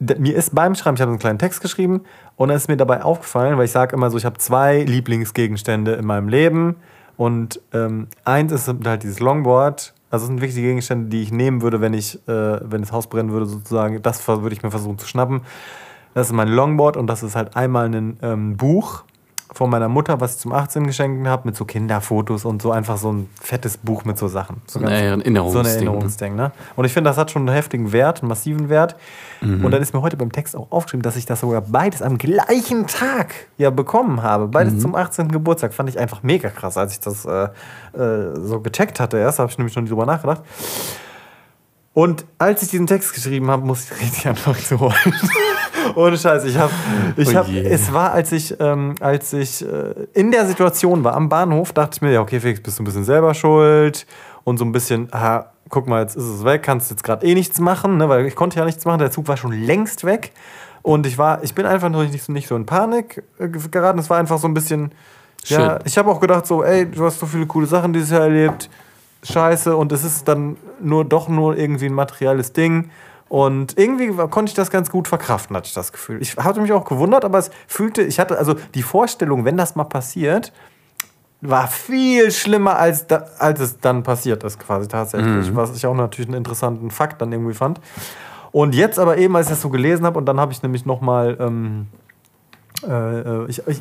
Mir 0.00 0.34
ist 0.34 0.54
beim 0.54 0.74
Schreiben, 0.74 0.96
ich 0.96 1.02
habe 1.02 1.10
einen 1.10 1.18
kleinen 1.18 1.38
Text 1.38 1.60
geschrieben 1.60 2.02
und 2.36 2.48
dann 2.48 2.56
ist 2.56 2.68
mir 2.68 2.78
dabei 2.78 3.02
aufgefallen, 3.02 3.58
weil 3.58 3.66
ich 3.66 3.70
sage 3.70 3.94
immer 3.94 4.10
so, 4.10 4.16
ich 4.16 4.24
habe 4.24 4.38
zwei 4.38 4.82
Lieblingsgegenstände 4.82 5.92
in 5.92 6.06
meinem 6.06 6.28
Leben 6.28 6.76
und 7.18 7.60
ähm, 7.74 8.08
eins 8.24 8.50
ist 8.50 8.66
halt 8.66 9.02
dieses 9.02 9.20
Longboard. 9.20 9.92
Also 10.10 10.26
das 10.26 10.28
sind 10.28 10.42
die 10.42 10.62
Gegenstände, 10.62 11.10
die 11.10 11.22
ich 11.22 11.32
nehmen 11.32 11.60
würde, 11.60 11.82
wenn 11.82 11.92
ich, 11.92 12.16
äh, 12.26 12.60
wenn 12.70 12.80
das 12.80 12.92
Haus 12.92 13.08
brennen 13.08 13.30
würde 13.30 13.44
sozusagen. 13.44 14.00
Das 14.00 14.26
würde 14.26 14.54
ich 14.54 14.62
mir 14.62 14.70
versuchen 14.70 14.98
zu 14.98 15.06
schnappen. 15.06 15.42
Das 16.14 16.28
ist 16.28 16.32
mein 16.32 16.48
Longboard 16.48 16.96
und 16.96 17.06
das 17.06 17.22
ist 17.22 17.36
halt 17.36 17.54
einmal 17.54 17.86
ein 17.86 18.16
ähm, 18.22 18.56
Buch 18.56 19.04
von 19.52 19.68
meiner 19.68 19.88
Mutter, 19.88 20.20
was 20.20 20.34
ich 20.34 20.38
zum 20.38 20.52
18 20.52 20.86
geschenkt 20.86 21.26
habe, 21.26 21.42
mit 21.48 21.56
so 21.56 21.64
Kinderfotos 21.64 22.44
und 22.44 22.62
so 22.62 22.70
einfach 22.70 22.96
so 22.96 23.12
ein 23.12 23.28
fettes 23.42 23.76
Buch 23.78 24.04
mit 24.04 24.16
so 24.16 24.28
Sachen. 24.28 24.62
So, 24.66 24.78
ein 24.78 24.86
Erinnerungsding. 24.86 25.52
so 25.52 25.58
ein 25.58 25.66
Erinnerungsding. 25.66 26.34
Ne? 26.36 26.52
Und 26.76 26.84
ich 26.84 26.92
finde, 26.92 27.10
das 27.10 27.16
hat 27.16 27.30
schon 27.30 27.46
einen 27.48 27.54
heftigen 27.56 27.92
Wert, 27.92 28.20
einen 28.22 28.28
massiven 28.28 28.68
Wert. 28.68 28.94
Mhm. 29.40 29.64
Und 29.64 29.72
dann 29.72 29.82
ist 29.82 29.92
mir 29.92 30.02
heute 30.02 30.16
beim 30.16 30.30
Text 30.30 30.54
auch 30.56 30.70
aufgeschrieben, 30.70 31.02
dass 31.02 31.16
ich 31.16 31.26
das 31.26 31.40
sogar 31.40 31.62
beides 31.62 32.00
am 32.00 32.16
gleichen 32.18 32.86
Tag 32.86 33.34
ja 33.58 33.70
bekommen 33.70 34.22
habe. 34.22 34.46
Beides 34.48 34.74
Mhm. 34.74 34.80
zum 34.80 34.94
18. 34.94 35.32
Geburtstag. 35.32 35.74
Fand 35.74 35.88
ich 35.88 35.98
einfach 35.98 36.22
mega 36.22 36.48
krass, 36.50 36.76
als 36.76 36.92
ich 36.92 37.00
das 37.00 37.24
äh, 37.24 37.48
äh, 37.98 38.34
so 38.40 38.60
gecheckt 38.60 39.00
hatte. 39.00 39.18
Erst 39.18 39.40
habe 39.40 39.50
ich 39.50 39.58
nämlich 39.58 39.74
schon 39.74 39.86
drüber 39.86 40.06
nachgedacht. 40.06 40.42
Und 41.92 42.24
als 42.38 42.62
ich 42.62 42.68
diesen 42.70 42.86
Text 42.86 43.12
geschrieben 43.14 43.50
habe, 43.50 43.66
musste 43.66 43.94
ich 43.94 44.00
richtig 44.02 44.26
anfangen 44.28 44.58
zu 44.58 44.78
heulen. 44.78 44.94
Ohne 45.94 46.16
Scheiß. 46.18 46.44
Ich 46.44 46.56
habe, 46.58 46.72
ich 47.16 47.28
Oh 47.28 47.34
hab, 47.34 47.48
es 47.48 47.92
war, 47.92 48.12
als 48.12 48.32
ich, 48.32 48.54
ähm, 48.60 48.94
als 49.00 49.32
ich 49.32 49.62
äh, 49.62 49.94
in 50.14 50.30
der 50.30 50.46
Situation 50.46 51.04
war 51.04 51.14
am 51.14 51.28
Bahnhof, 51.28 51.72
dachte 51.72 51.96
ich 51.96 52.02
mir, 52.02 52.12
ja, 52.12 52.20
okay, 52.20 52.40
Felix, 52.40 52.60
bist 52.60 52.78
du 52.78 52.82
ein 52.82 52.86
bisschen 52.86 53.04
selber 53.04 53.34
schuld 53.34 54.06
und 54.44 54.58
so 54.58 54.64
ein 54.64 54.72
bisschen, 54.72 55.08
ah, 55.12 55.46
guck 55.68 55.86
mal, 55.88 56.02
jetzt 56.02 56.16
ist 56.16 56.24
es 56.24 56.44
weg, 56.44 56.62
kannst 56.62 56.90
jetzt 56.90 57.04
gerade 57.04 57.24
eh 57.26 57.34
nichts 57.34 57.60
machen, 57.60 57.96
ne, 57.96 58.08
weil 58.08 58.26
ich 58.26 58.34
konnte 58.34 58.58
ja 58.58 58.64
nichts 58.64 58.84
machen, 58.84 58.98
der 58.98 59.10
Zug 59.10 59.28
war 59.28 59.36
schon 59.36 59.52
längst 59.52 60.04
weg 60.04 60.32
und 60.82 61.06
ich 61.06 61.18
war, 61.18 61.42
ich 61.44 61.54
bin 61.54 61.66
einfach 61.66 61.88
nur 61.90 62.04
nicht, 62.04 62.24
so- 62.24 62.32
nicht 62.32 62.48
so 62.48 62.56
in 62.56 62.66
Panik 62.66 63.22
äh, 63.38 63.48
geraten. 63.48 63.98
Es 63.98 64.08
war 64.10 64.18
einfach 64.18 64.38
so 64.38 64.48
ein 64.48 64.54
bisschen, 64.54 64.92
ja, 65.46 65.74
Shit. 65.78 65.82
ich 65.86 65.98
habe 65.98 66.10
auch 66.10 66.20
gedacht 66.20 66.46
so, 66.46 66.64
ey, 66.64 66.86
du 66.90 67.04
hast 67.04 67.20
so 67.20 67.26
viele 67.26 67.46
coole 67.46 67.66
Sachen 67.66 67.92
dieses 67.92 68.10
Jahr 68.10 68.22
erlebt, 68.22 68.68
scheiße 69.22 69.76
und 69.76 69.92
es 69.92 70.02
ist 70.04 70.26
dann 70.26 70.56
nur 70.80 71.04
doch 71.04 71.28
nur 71.28 71.56
irgendwie 71.56 71.86
ein 71.86 71.94
materielles 71.94 72.52
Ding. 72.52 72.90
Und 73.30 73.78
irgendwie 73.78 74.08
konnte 74.28 74.50
ich 74.50 74.54
das 74.54 74.72
ganz 74.72 74.90
gut 74.90 75.06
verkraften, 75.06 75.56
hatte 75.56 75.68
ich 75.68 75.72
das 75.72 75.92
Gefühl. 75.92 76.20
Ich 76.20 76.36
hatte 76.36 76.60
mich 76.60 76.72
auch 76.72 76.84
gewundert, 76.84 77.24
aber 77.24 77.38
es 77.38 77.52
fühlte, 77.68 78.02
ich 78.02 78.18
hatte 78.18 78.36
also 78.36 78.56
die 78.74 78.82
Vorstellung, 78.82 79.44
wenn 79.44 79.56
das 79.56 79.76
mal 79.76 79.84
passiert, 79.84 80.52
war 81.40 81.68
viel 81.68 82.32
schlimmer, 82.32 82.76
als, 82.76 83.06
da, 83.06 83.26
als 83.38 83.60
es 83.60 83.78
dann 83.78 84.02
passiert 84.02 84.42
ist, 84.42 84.58
quasi 84.58 84.88
tatsächlich. 84.88 85.54
Was 85.54 85.76
ich 85.76 85.86
auch 85.86 85.94
natürlich 85.94 86.28
einen 86.28 86.38
interessanten 86.38 86.90
Fakt 86.90 87.22
dann 87.22 87.30
irgendwie 87.30 87.54
fand. 87.54 87.80
Und 88.50 88.74
jetzt 88.74 88.98
aber 88.98 89.16
eben, 89.16 89.36
als 89.36 89.46
ich 89.46 89.50
das 89.50 89.62
so 89.62 89.70
gelesen 89.70 90.04
habe, 90.04 90.18
und 90.18 90.26
dann 90.26 90.40
habe 90.40 90.50
ich 90.50 90.64
nämlich 90.64 90.84
nochmal. 90.84 91.36
Ähm, 91.38 91.86
äh, 92.82 93.20
äh, 93.20 93.46
ich 93.48 93.62
ich, 93.68 93.80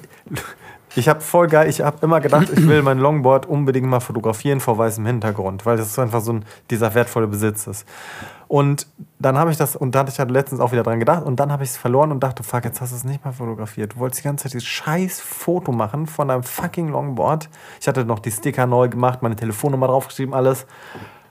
ich 0.96 1.10
habe 1.10 1.22
voll 1.22 1.48
geil, 1.48 1.70
ich 1.70 1.82
habe 1.82 1.98
immer 2.02 2.20
gedacht, 2.20 2.50
ich 2.52 2.68
will 2.68 2.84
mein 2.84 3.00
Longboard 3.00 3.48
unbedingt 3.48 3.88
mal 3.88 4.00
fotografieren 4.00 4.60
vor 4.60 4.78
weißem 4.78 5.06
Hintergrund, 5.06 5.66
weil 5.66 5.78
das 5.78 5.98
einfach 5.98 6.22
so 6.22 6.34
ein, 6.34 6.46
dieser 6.70 6.94
wertvolle 6.94 7.28
Besitz 7.28 7.66
ist. 7.66 7.86
Und 8.50 8.88
dann 9.20 9.38
habe 9.38 9.52
ich 9.52 9.58
das, 9.58 9.76
und 9.76 9.94
da 9.94 10.00
hatte 10.00 10.12
ich 10.12 10.18
halt 10.18 10.32
letztens 10.32 10.60
auch 10.60 10.72
wieder 10.72 10.82
dran 10.82 11.00
gedacht, 11.00 11.24
und 11.24 11.40
dann 11.40 11.52
habe 11.52 11.64
ich 11.64 11.70
es 11.70 11.78
verloren 11.78 12.12
und 12.12 12.22
dachte, 12.22 12.42
fuck, 12.42 12.66
jetzt 12.66 12.82
hast 12.82 12.92
du 12.92 12.96
es 12.96 13.04
nicht 13.04 13.24
mal 13.24 13.32
fotografiert. 13.32 13.94
Du 13.94 14.00
wolltest 14.00 14.22
die 14.22 14.24
ganze 14.24 14.44
Zeit 14.44 14.54
dieses 14.54 14.68
scheiß 14.68 15.22
Foto 15.22 15.72
machen 15.72 16.08
von 16.08 16.30
deinem 16.30 16.42
fucking 16.42 16.90
Longboard. 16.90 17.48
Ich 17.80 17.88
hatte 17.88 18.06
noch 18.06 18.18
die 18.18 18.32
Sticker 18.32 18.66
neu 18.66 18.90
gemacht, 18.90 19.22
meine 19.22 19.36
Telefonnummer 19.36 19.86
draufgeschrieben, 19.86 20.34
alles. 20.34 20.66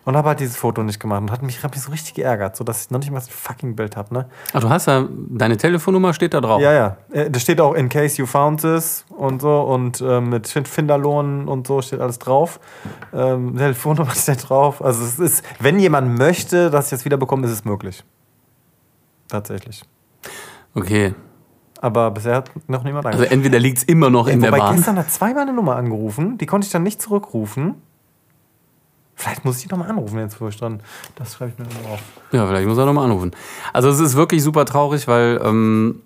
Und 0.09 0.16
habe 0.16 0.28
halt 0.28 0.40
dieses 0.40 0.56
Foto 0.56 0.82
nicht 0.82 1.00
gemacht 1.00 1.20
und 1.20 1.30
hat 1.30 1.42
mich, 1.42 1.62
hab 1.62 1.72
mich 1.74 1.82
so 1.82 1.90
richtig 1.90 2.14
geärgert, 2.14 2.56
sodass 2.56 2.80
ich 2.86 2.90
noch 2.90 2.98
nicht 2.98 3.11
mal 3.11 3.18
das 3.18 3.28
fucking 3.28 3.76
Bild 3.76 3.94
habe, 3.94 4.14
ne? 4.14 4.26
Ach, 4.54 4.61
du 4.61 4.70
hast 4.70 4.86
ja, 4.86 5.06
deine 5.28 5.59
Telefonnummer 5.59 6.14
steht 6.14 6.32
da 6.32 6.40
drauf. 6.40 6.62
Ja, 6.62 6.72
ja. 6.72 6.96
Äh, 7.12 7.30
Das 7.30 7.42
steht 7.42 7.61
auch 7.61 7.74
in 7.74 7.90
case 7.90 8.16
you 8.16 8.24
found 8.24 8.62
this 8.62 9.04
und 9.11 9.42
so 9.42 9.61
und 9.61 10.00
ähm, 10.00 10.30
mit 10.30 10.48
Fin- 10.48 10.64
Finderlohn 10.64 11.46
und 11.46 11.66
so 11.66 11.82
steht 11.82 12.00
alles 12.00 12.18
drauf. 12.18 12.59
Ähm, 13.12 13.54
Telefonnummer 13.59 14.12
steht 14.14 14.48
drauf. 14.48 14.82
Also 14.82 15.04
es 15.04 15.18
ist, 15.18 15.44
wenn 15.61 15.78
jemand 15.78 16.16
möchte, 16.18 16.70
dass 16.70 16.86
ich 16.86 16.92
es 16.94 17.04
wieder 17.04 17.18
bekomme, 17.18 17.46
ist 17.46 17.52
es 17.52 17.66
möglich. 17.66 18.02
Tatsächlich. 19.28 19.82
Okay. 20.74 21.14
Aber 21.82 22.11
bisher 22.12 22.36
hat 22.36 22.50
noch 22.66 22.82
niemand 22.82 23.04
Also 23.04 23.18
angerufen. 23.18 23.34
entweder 23.34 23.59
liegt 23.59 23.76
es 23.78 23.84
immer 23.84 24.09
noch 24.09 24.26
in 24.26 24.40
der 24.40 24.50
Wobei 24.52 24.59
Bahn. 24.61 24.76
gestern 24.76 24.96
hat 24.98 25.11
zweimal 25.11 25.42
eine 25.42 25.52
Nummer 25.52 25.76
angerufen, 25.76 26.38
die 26.38 26.46
konnte 26.46 26.64
ich 26.64 26.72
dann 26.72 26.82
nicht 26.82 27.02
zurückrufen. 27.02 27.74
Vielleicht 29.18 29.44
muss 29.44 29.58
ich 29.58 29.68
nochmal 29.68 29.90
anrufen 29.90 30.16
jetzt, 30.20 30.40
wo 30.40 30.46
ich 30.46 30.56
dran. 30.56 30.80
Das 31.16 31.34
schreibe 31.34 31.50
ich 31.50 31.58
mir 31.58 31.64
nochmal 31.64 31.94
auf. 31.94 32.00
Ja, 32.30 32.46
vielleicht 32.46 32.68
muss 32.68 32.78
er 32.78 32.86
nochmal 32.86 33.04
anrufen. 33.04 33.32
Also 33.72 33.88
es 33.88 33.98
ist 33.98 34.14
wirklich 34.14 34.44
super 34.44 34.64
traurig, 34.64 35.08
weil, 35.08 35.40
ähm, 35.42 36.02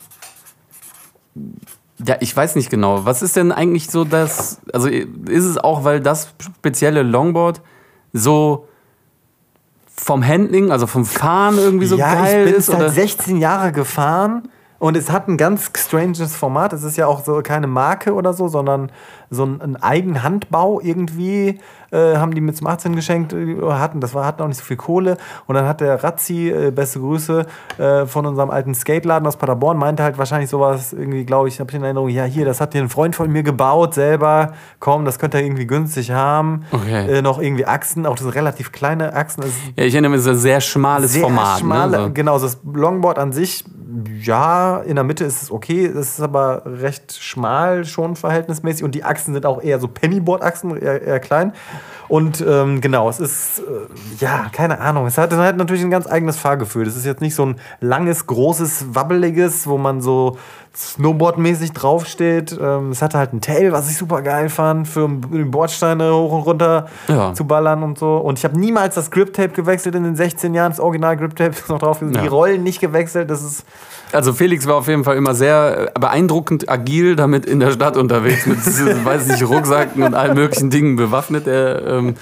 ja, 2.07 2.17
ich 2.21 2.35
weiß 2.35 2.57
nicht 2.57 2.71
genau. 2.71 3.05
Was 3.05 3.21
ist 3.21 3.37
denn 3.37 3.53
eigentlich 3.53 3.91
so 3.91 4.05
das, 4.05 4.63
also 4.73 4.89
ist 4.89 5.45
es 5.45 5.59
auch, 5.59 5.85
weil 5.85 6.01
das 6.01 6.33
spezielle 6.41 7.03
Longboard 7.03 7.61
so 8.15 8.67
vom 9.95 10.27
Handling, 10.27 10.73
also 10.73 10.87
vom 10.87 11.05
Fahren 11.05 11.59
irgendwie 11.59 11.87
so 11.87 11.99
ja, 11.99 12.15
geil 12.15 12.47
ich 12.47 12.53
bin 12.53 12.59
ist? 12.61 12.67
seit 12.67 12.77
Oder? 12.77 12.89
16 12.89 13.37
Jahre 13.37 13.73
gefahren 13.73 14.49
und 14.83 14.97
es 14.97 15.13
hat 15.13 15.29
ein 15.29 15.37
ganz 15.37 15.71
stranges 15.79 16.35
Format. 16.35 16.73
Es 16.73 16.83
ist 16.83 16.97
ja 16.97 17.07
auch 17.07 17.25
so 17.25 17.41
keine 17.41 17.69
Marke 17.69 18.15
oder 18.15 18.33
so, 18.33 18.49
sondern 18.49 18.91
so 19.31 19.45
ein, 19.45 19.61
ein 19.61 19.77
Eigenhandbau 19.77 20.81
irgendwie. 20.81 21.61
Äh, 21.93 22.17
haben 22.17 22.35
die 22.35 22.41
mit 22.41 22.57
zum 22.57 22.67
18 22.67 22.97
geschenkt, 22.97 23.33
äh, 23.33 23.61
hatten, 23.63 24.01
das 24.01 24.13
war, 24.13 24.27
hatten 24.27 24.43
auch 24.43 24.49
nicht 24.49 24.57
so 24.57 24.65
viel 24.65 24.77
Kohle. 24.77 25.19
Und 25.47 25.55
dann 25.55 25.69
hat 25.69 25.81
der 25.81 26.03
Razzi, 26.03 26.49
äh, 26.49 26.73
beste 26.73 26.99
Grüße, 26.99 27.47
äh, 27.79 28.07
von 28.07 28.27
unserem 28.27 28.51
alten 28.51 28.75
Skateladen 28.75 29.25
aus 29.29 29.37
Paderborn, 29.37 29.77
meinte 29.77 30.03
halt 30.03 30.19
wahrscheinlich 30.19 30.51
sowas, 30.51 30.93
irgendwie, 30.93 31.25
glaube 31.27 31.47
ich, 31.47 31.61
habe 31.61 31.71
ich 31.71 31.77
in 31.77 31.85
Erinnerung, 31.85 32.09
ja, 32.09 32.25
hier, 32.25 32.45
das 32.45 32.61
hat 32.61 32.73
hier 32.73 32.83
ein 32.83 32.89
Freund 32.89 33.15
von 33.15 33.31
mir 33.31 33.45
gebaut 33.45 33.95
selber. 33.95 34.55
Komm, 34.81 35.05
das 35.05 35.21
könnte 35.21 35.37
er 35.37 35.45
irgendwie 35.45 35.67
günstig 35.67 36.11
haben. 36.11 36.65
Okay. 36.73 37.19
Äh, 37.19 37.23
noch 37.23 37.39
irgendwie 37.39 37.67
Achsen, 37.67 38.05
auch 38.05 38.17
das 38.17 38.35
relativ 38.35 38.73
kleine 38.73 39.15
Achsen. 39.15 39.45
Ja, 39.77 39.85
ich 39.85 39.95
erinnere 39.95 40.11
mich, 40.11 40.21
ist 40.21 40.27
ein 40.27 40.37
sehr 40.37 40.61
schmales 40.61 41.13
sehr 41.13 41.23
Format. 41.23 41.61
schmale, 41.61 41.99
ne? 41.99 42.05
so. 42.07 42.13
genau, 42.15 42.39
das 42.41 42.59
Longboard 42.65 43.19
an 43.21 43.33
sich, 43.33 43.65
ja, 44.23 44.79
in 44.79 44.95
der 44.95 45.05
Mitte 45.05 45.25
ist 45.25 45.43
es 45.43 45.51
okay, 45.51 45.87
es 45.87 45.95
ist 45.95 46.21
aber 46.21 46.63
recht 46.65 47.13
schmal 47.21 47.85
schon 47.85 48.17
verhältnismäßig 48.17 48.85
und 48.85 48.95
die 48.95 49.05
Achsen 49.05 49.35
sind 49.35 49.45
auch 49.45 49.63
eher 49.63 49.79
so 49.81 49.89
Pennyboard-Achsen, 49.89 50.77
eher, 50.77 51.03
eher 51.03 51.21
klein. 51.21 51.53
Und 52.13 52.45
ähm, 52.47 52.83
genau, 52.83 53.09
es 53.09 53.21
ist, 53.21 53.61
äh, 53.61 53.63
ja, 54.23 54.51
keine 54.53 54.81
Ahnung, 54.83 55.07
es 55.07 55.17
hat, 55.17 55.33
es 55.33 55.39
hat 55.39 55.57
natürlich 55.57 55.83
ein 55.83 55.91
ganz 55.91 56.07
eigenes 56.07 56.37
Fahrgefühl. 56.37 56.85
Das 56.85 56.95
ist 56.95 57.07
jetzt 57.07 57.23
nicht 57.23 57.35
so 57.35 57.47
ein 57.47 57.57
langes, 57.81 58.27
großes, 58.27 58.95
wabbeliges, 58.95 59.67
wo 59.67 59.79
man 59.79 60.03
so 60.03 60.37
Snowboard-mäßig 60.77 61.73
draufsteht. 61.73 62.59
Ähm, 62.61 62.91
es 62.91 63.01
hatte 63.03 63.17
halt 63.19 63.33
ein 63.33 63.41
Tail, 63.41 63.73
was 63.73 63.91
ich 63.91 63.97
super 63.97 64.21
geil 64.23 64.49
fand, 64.49 64.89
für 64.89 65.09
die 65.09 65.45
Bordsteine 65.45 66.13
hoch 66.15 66.33
und 66.33 66.43
runter 66.43 66.87
Ja. 67.09 67.33
zu 67.35 67.45
ballern 67.47 67.83
und 67.83 67.99
so. 67.99 68.17
Und 68.17 68.39
ich 68.39 68.45
habe 68.45 68.59
niemals 68.59 68.95
das 68.95 69.11
Grip-Tape 69.11 69.51
gewechselt 69.51 69.95
in 69.95 70.05
den 70.05 70.17
16 70.17 70.55
Jahren. 70.55 70.73
Das 70.73 70.81
Original 70.81 71.17
Grip-Tape 71.17 71.51
ist 71.59 71.69
noch 71.69 71.79
drauf. 71.79 72.01
Die 72.01 72.15
Ja. 72.15 72.25
Rollen 72.27 72.63
nicht 72.63 72.81
gewechselt. 72.81 73.31
Das 73.31 73.43
ist 73.43 73.65
Also 74.13 74.33
Felix 74.33 74.67
war 74.67 74.77
auf 74.77 74.89
jeden 74.89 75.05
Fall 75.05 75.17
immer 75.17 75.35
sehr 75.35 75.93
äh, 75.95 75.99
beeindruckend 75.99 76.69
agil 76.71 77.17
damit 77.17 77.47
in 77.47 77.61
der 77.61 77.71
Stadt 77.73 77.97
unterwegs 77.97 78.47
mit, 78.47 78.59
weiß 79.05 79.27
nicht, 79.29 79.43
Rucksacken 79.47 80.03
und 80.03 80.15
allen 80.15 80.35
möglichen 80.35 80.71
Dingen 80.71 80.97
bewaffnet. 80.97 81.47
Er, 81.47 81.83
ähm, 82.09 82.17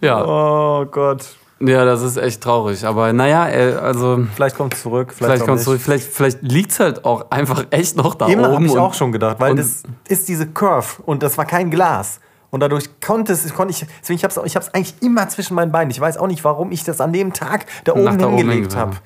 ja. 0.00 0.24
Oh 0.24 0.86
Gott. 0.86 1.26
ja, 1.60 1.84
das 1.84 2.02
ist 2.02 2.16
echt 2.16 2.42
traurig. 2.42 2.84
Aber 2.86 3.12
naja, 3.12 3.48
äh, 3.48 3.74
also 3.74 4.20
Vielleicht 4.34 4.56
kommt 4.56 4.74
es 4.74 4.82
zurück. 4.82 5.12
Vielleicht, 5.14 5.32
vielleicht 5.32 5.46
kommt 5.46 5.58
es 5.58 5.64
zurück. 5.64 5.80
Vielleicht, 5.80 6.04
vielleicht 6.04 6.42
liegt 6.42 6.72
es 6.72 6.80
halt 6.80 7.04
auch 7.04 7.30
einfach 7.30 7.66
echt 7.70 7.96
noch 7.96 8.14
da 8.14 8.26
habe 8.28 8.54
oben. 8.54 8.64
ich 8.66 8.72
und- 8.72 8.78
auch 8.78 8.94
schon 8.94 9.12
gedacht, 9.12 9.36
weil 9.40 9.54
das 9.56 9.82
ist 10.08 10.28
diese 10.28 10.46
Curve 10.46 11.02
und 11.04 11.22
das 11.22 11.36
war 11.38 11.44
kein 11.44 11.70
Glas. 11.70 12.20
Und 12.50 12.60
dadurch 12.60 12.88
konnte 13.00 13.32
es, 13.32 13.54
konnte 13.54 13.70
ich, 13.72 13.86
deswegen 14.00 14.16
ich 14.16 14.24
habe 14.24 14.34
es 14.34 14.46
ich 14.46 14.56
hab's 14.56 14.70
eigentlich 14.70 14.94
immer 15.00 15.28
zwischen 15.28 15.54
meinen 15.54 15.70
Beinen. 15.70 15.90
Ich 15.90 16.00
weiß 16.00 16.16
auch 16.16 16.26
nicht, 16.26 16.42
warum 16.42 16.72
ich 16.72 16.82
das 16.82 17.00
an 17.00 17.12
dem 17.12 17.32
Tag 17.32 17.66
da 17.84 17.94
Nach 17.94 18.00
oben 18.12 18.24
oben 18.24 18.36
hingelegt 18.38 18.74
habe. 18.74 18.96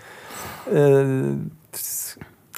Äh, 0.73 1.37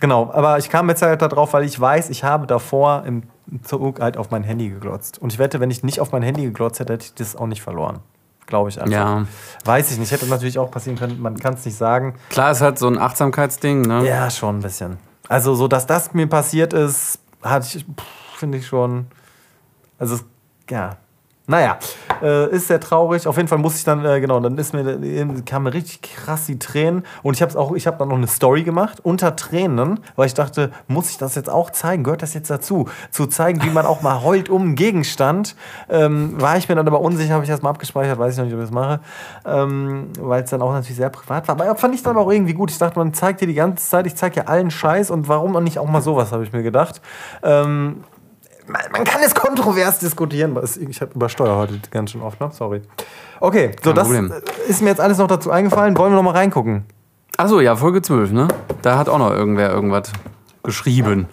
genau, 0.01 0.31
aber 0.33 0.59
ich 0.59 0.69
kam 0.69 0.89
jetzt 0.89 1.03
halt 1.03 1.23
darauf, 1.23 1.53
weil 1.53 1.65
ich 1.65 1.79
weiß, 1.79 2.11
ich 2.11 2.25
habe 2.25 2.47
davor 2.47 3.05
im 3.07 3.25
Zug 3.63 4.01
halt 4.01 4.17
auf 4.17 4.31
mein 4.31 4.43
Handy 4.43 4.69
geglotzt. 4.69 5.19
Und 5.19 5.33
ich 5.33 5.39
wette, 5.39 5.61
wenn 5.61 5.71
ich 5.71 5.83
nicht 5.83 6.01
auf 6.01 6.13
mein 6.13 6.23
Handy 6.23 6.43
geglotzt 6.45 6.81
hätte, 6.81 6.95
hätte 6.95 7.05
ich 7.07 7.15
das 7.15 7.37
auch 7.37 7.47
nicht 7.47 7.63
verloren. 7.63 8.01
Glaube 8.47 8.69
ich 8.69 8.81
einfach. 8.81 8.93
Ja, 8.93 9.27
Weiß 9.65 9.91
ich 9.91 9.99
nicht, 9.99 10.13
hätte 10.13 10.27
natürlich 10.27 10.59
auch 10.59 10.71
passieren 10.71 10.97
können, 10.99 11.21
man 11.21 11.37
kann 11.39 11.55
es 11.55 11.65
nicht 11.65 11.77
sagen. 11.77 12.15
klar, 12.29 12.53
es 12.53 12.61
hat 12.61 12.79
so 12.79 12.87
ein 12.87 12.99
Achtsamkeitsding. 12.99 13.83
Ne? 13.83 14.07
Ja, 14.07 14.31
schon 14.31 14.59
ein 14.59 14.63
bisschen. 14.63 14.99
Also, 15.29 15.55
so 15.57 15.67
dass 15.67 15.87
das 15.87 16.15
mir 16.15 16.29
passiert 16.29 16.73
ist, 16.73 17.19
hatte 17.43 17.67
ich, 17.77 17.85
finde 18.37 18.59
ich 18.59 18.67
schon. 18.67 19.07
Also, 19.99 20.19
ja. 20.71 20.97
Naja, 21.49 21.79
äh, 22.23 22.51
ist 22.51 22.67
sehr 22.67 22.81
traurig. 22.81 23.27
Auf 23.29 23.37
jeden 23.37 23.49
Fall 23.49 23.59
muss 23.59 23.77
ich 23.77 23.85
dann, 23.85 24.05
äh, 24.05 24.21
genau, 24.21 24.41
dann 24.41 24.59
ist 24.59 24.75
mir, 24.75 24.99
kam 25.45 25.63
mir 25.63 25.75
richtig 25.75 26.03
krass 26.03 26.47
die 26.47 26.59
Tränen. 26.59 27.05
Und 27.23 27.35
ich 27.35 27.43
habe 27.43 27.57
auch, 27.57 27.73
ich 27.73 27.87
habe 27.87 27.99
dann 27.99 28.09
noch 28.09 28.17
eine 28.17 28.27
Story 28.27 28.65
gemacht 28.65 28.99
unter 29.05 29.37
Tränen, 29.37 30.01
weil 30.17 30.27
ich 30.27 30.35
dachte, 30.35 30.73
muss 30.89 31.09
ich 31.09 31.19
das 31.19 31.37
jetzt 31.37 31.49
auch 31.49 31.71
zeigen? 31.71 32.03
Gehört 32.03 32.23
das 32.23 32.35
jetzt 32.35 32.51
dazu? 32.51 32.89
Zu 33.13 33.27
zeigen, 33.27 33.63
wie 33.63 33.71
man 33.71 33.87
auch 33.87 34.03
mal 34.03 34.23
heult 34.23 34.49
um 34.49 34.63
einen 34.63 34.75
Gegenstand. 34.75 35.55
Ähm, 35.89 36.41
war 36.41 36.57
ich 36.57 36.69
mir 36.69 36.75
dann 36.75 36.89
aber 36.89 37.01
unsicher, 37.01 37.35
habe 37.35 37.45
ich 37.45 37.51
erst 37.51 37.63
mal 37.63 37.71
abgespeichert, 37.71 38.19
weiß 38.19 38.33
ich 38.33 38.39
noch 38.39 38.47
nicht, 38.47 38.55
ob 38.55 38.61
ich 38.61 38.67
das 38.67 38.75
mache. 38.75 39.01
Ähm, 39.45 40.09
weil 40.19 40.43
es 40.43 40.51
dann 40.51 40.63
auch 40.63 40.73
natürlich 40.73 40.97
sehr 40.97 41.11
privat 41.11 41.47
war. 41.47 41.61
Aber 41.61 41.77
fand 41.77 41.95
ich 41.95 42.03
dann 42.03 42.17
auch 42.17 42.31
irgendwie 42.31 42.55
gut. 42.55 42.73
Ich 42.73 42.79
dachte, 42.79 42.99
man 42.99 43.15
zeigt 43.15 43.41
dir 43.41 43.47
die 43.47 43.55
ganze 43.55 43.89
Zeit, 43.89 44.09
ich 44.09 44.17
zeige 44.17 44.37
ja 44.41 44.43
allen 44.47 44.73
Scheiß 44.73 45.13
und 45.13 45.29
warum 45.29 45.55
auch 45.55 45.61
nicht 45.61 45.79
auch 45.79 45.87
mal 45.87 46.03
sowas, 46.03 46.33
habe 46.33 46.43
ich 46.43 46.53
mir 46.53 46.65
gedacht. 46.65 47.01
Ähm, 47.45 48.03
man, 48.69 48.83
man 48.93 49.05
kann 49.05 49.23
es 49.23 49.35
kontrovers 49.35 49.99
diskutieren. 49.99 50.59
Ich 50.89 51.01
habe 51.01 51.13
übersteuert 51.15 51.57
heute 51.57 51.91
ganz 51.91 52.13
schön 52.13 52.23
oft, 52.23 52.41
ne? 52.41 52.51
Sorry. 52.53 52.83
Okay, 53.41 53.73
so 53.83 53.91
Kein 53.91 53.95
das 53.97 54.07
Problem. 54.07 54.33
ist 54.69 54.83
mir 54.83 54.89
jetzt 54.91 55.01
alles 55.01 55.19
noch 55.19 55.29
dazu 55.29 55.51
eingefallen. 55.51 55.97
Wollen 55.97 56.13
wir 56.13 56.17
noch 56.17 56.23
mal 56.23 56.33
reingucken? 56.33 56.85
Achso, 57.37 57.61
ja, 57.61 57.77
Folge 57.77 58.01
12, 58.03 58.33
ne? 58.33 58.49
Da 58.83 58.97
hat 58.99 59.09
auch 59.09 59.19
noch 59.19 59.31
irgendwer 59.31 59.71
irgendwas. 59.71 60.13
geschrieben. 60.63 61.29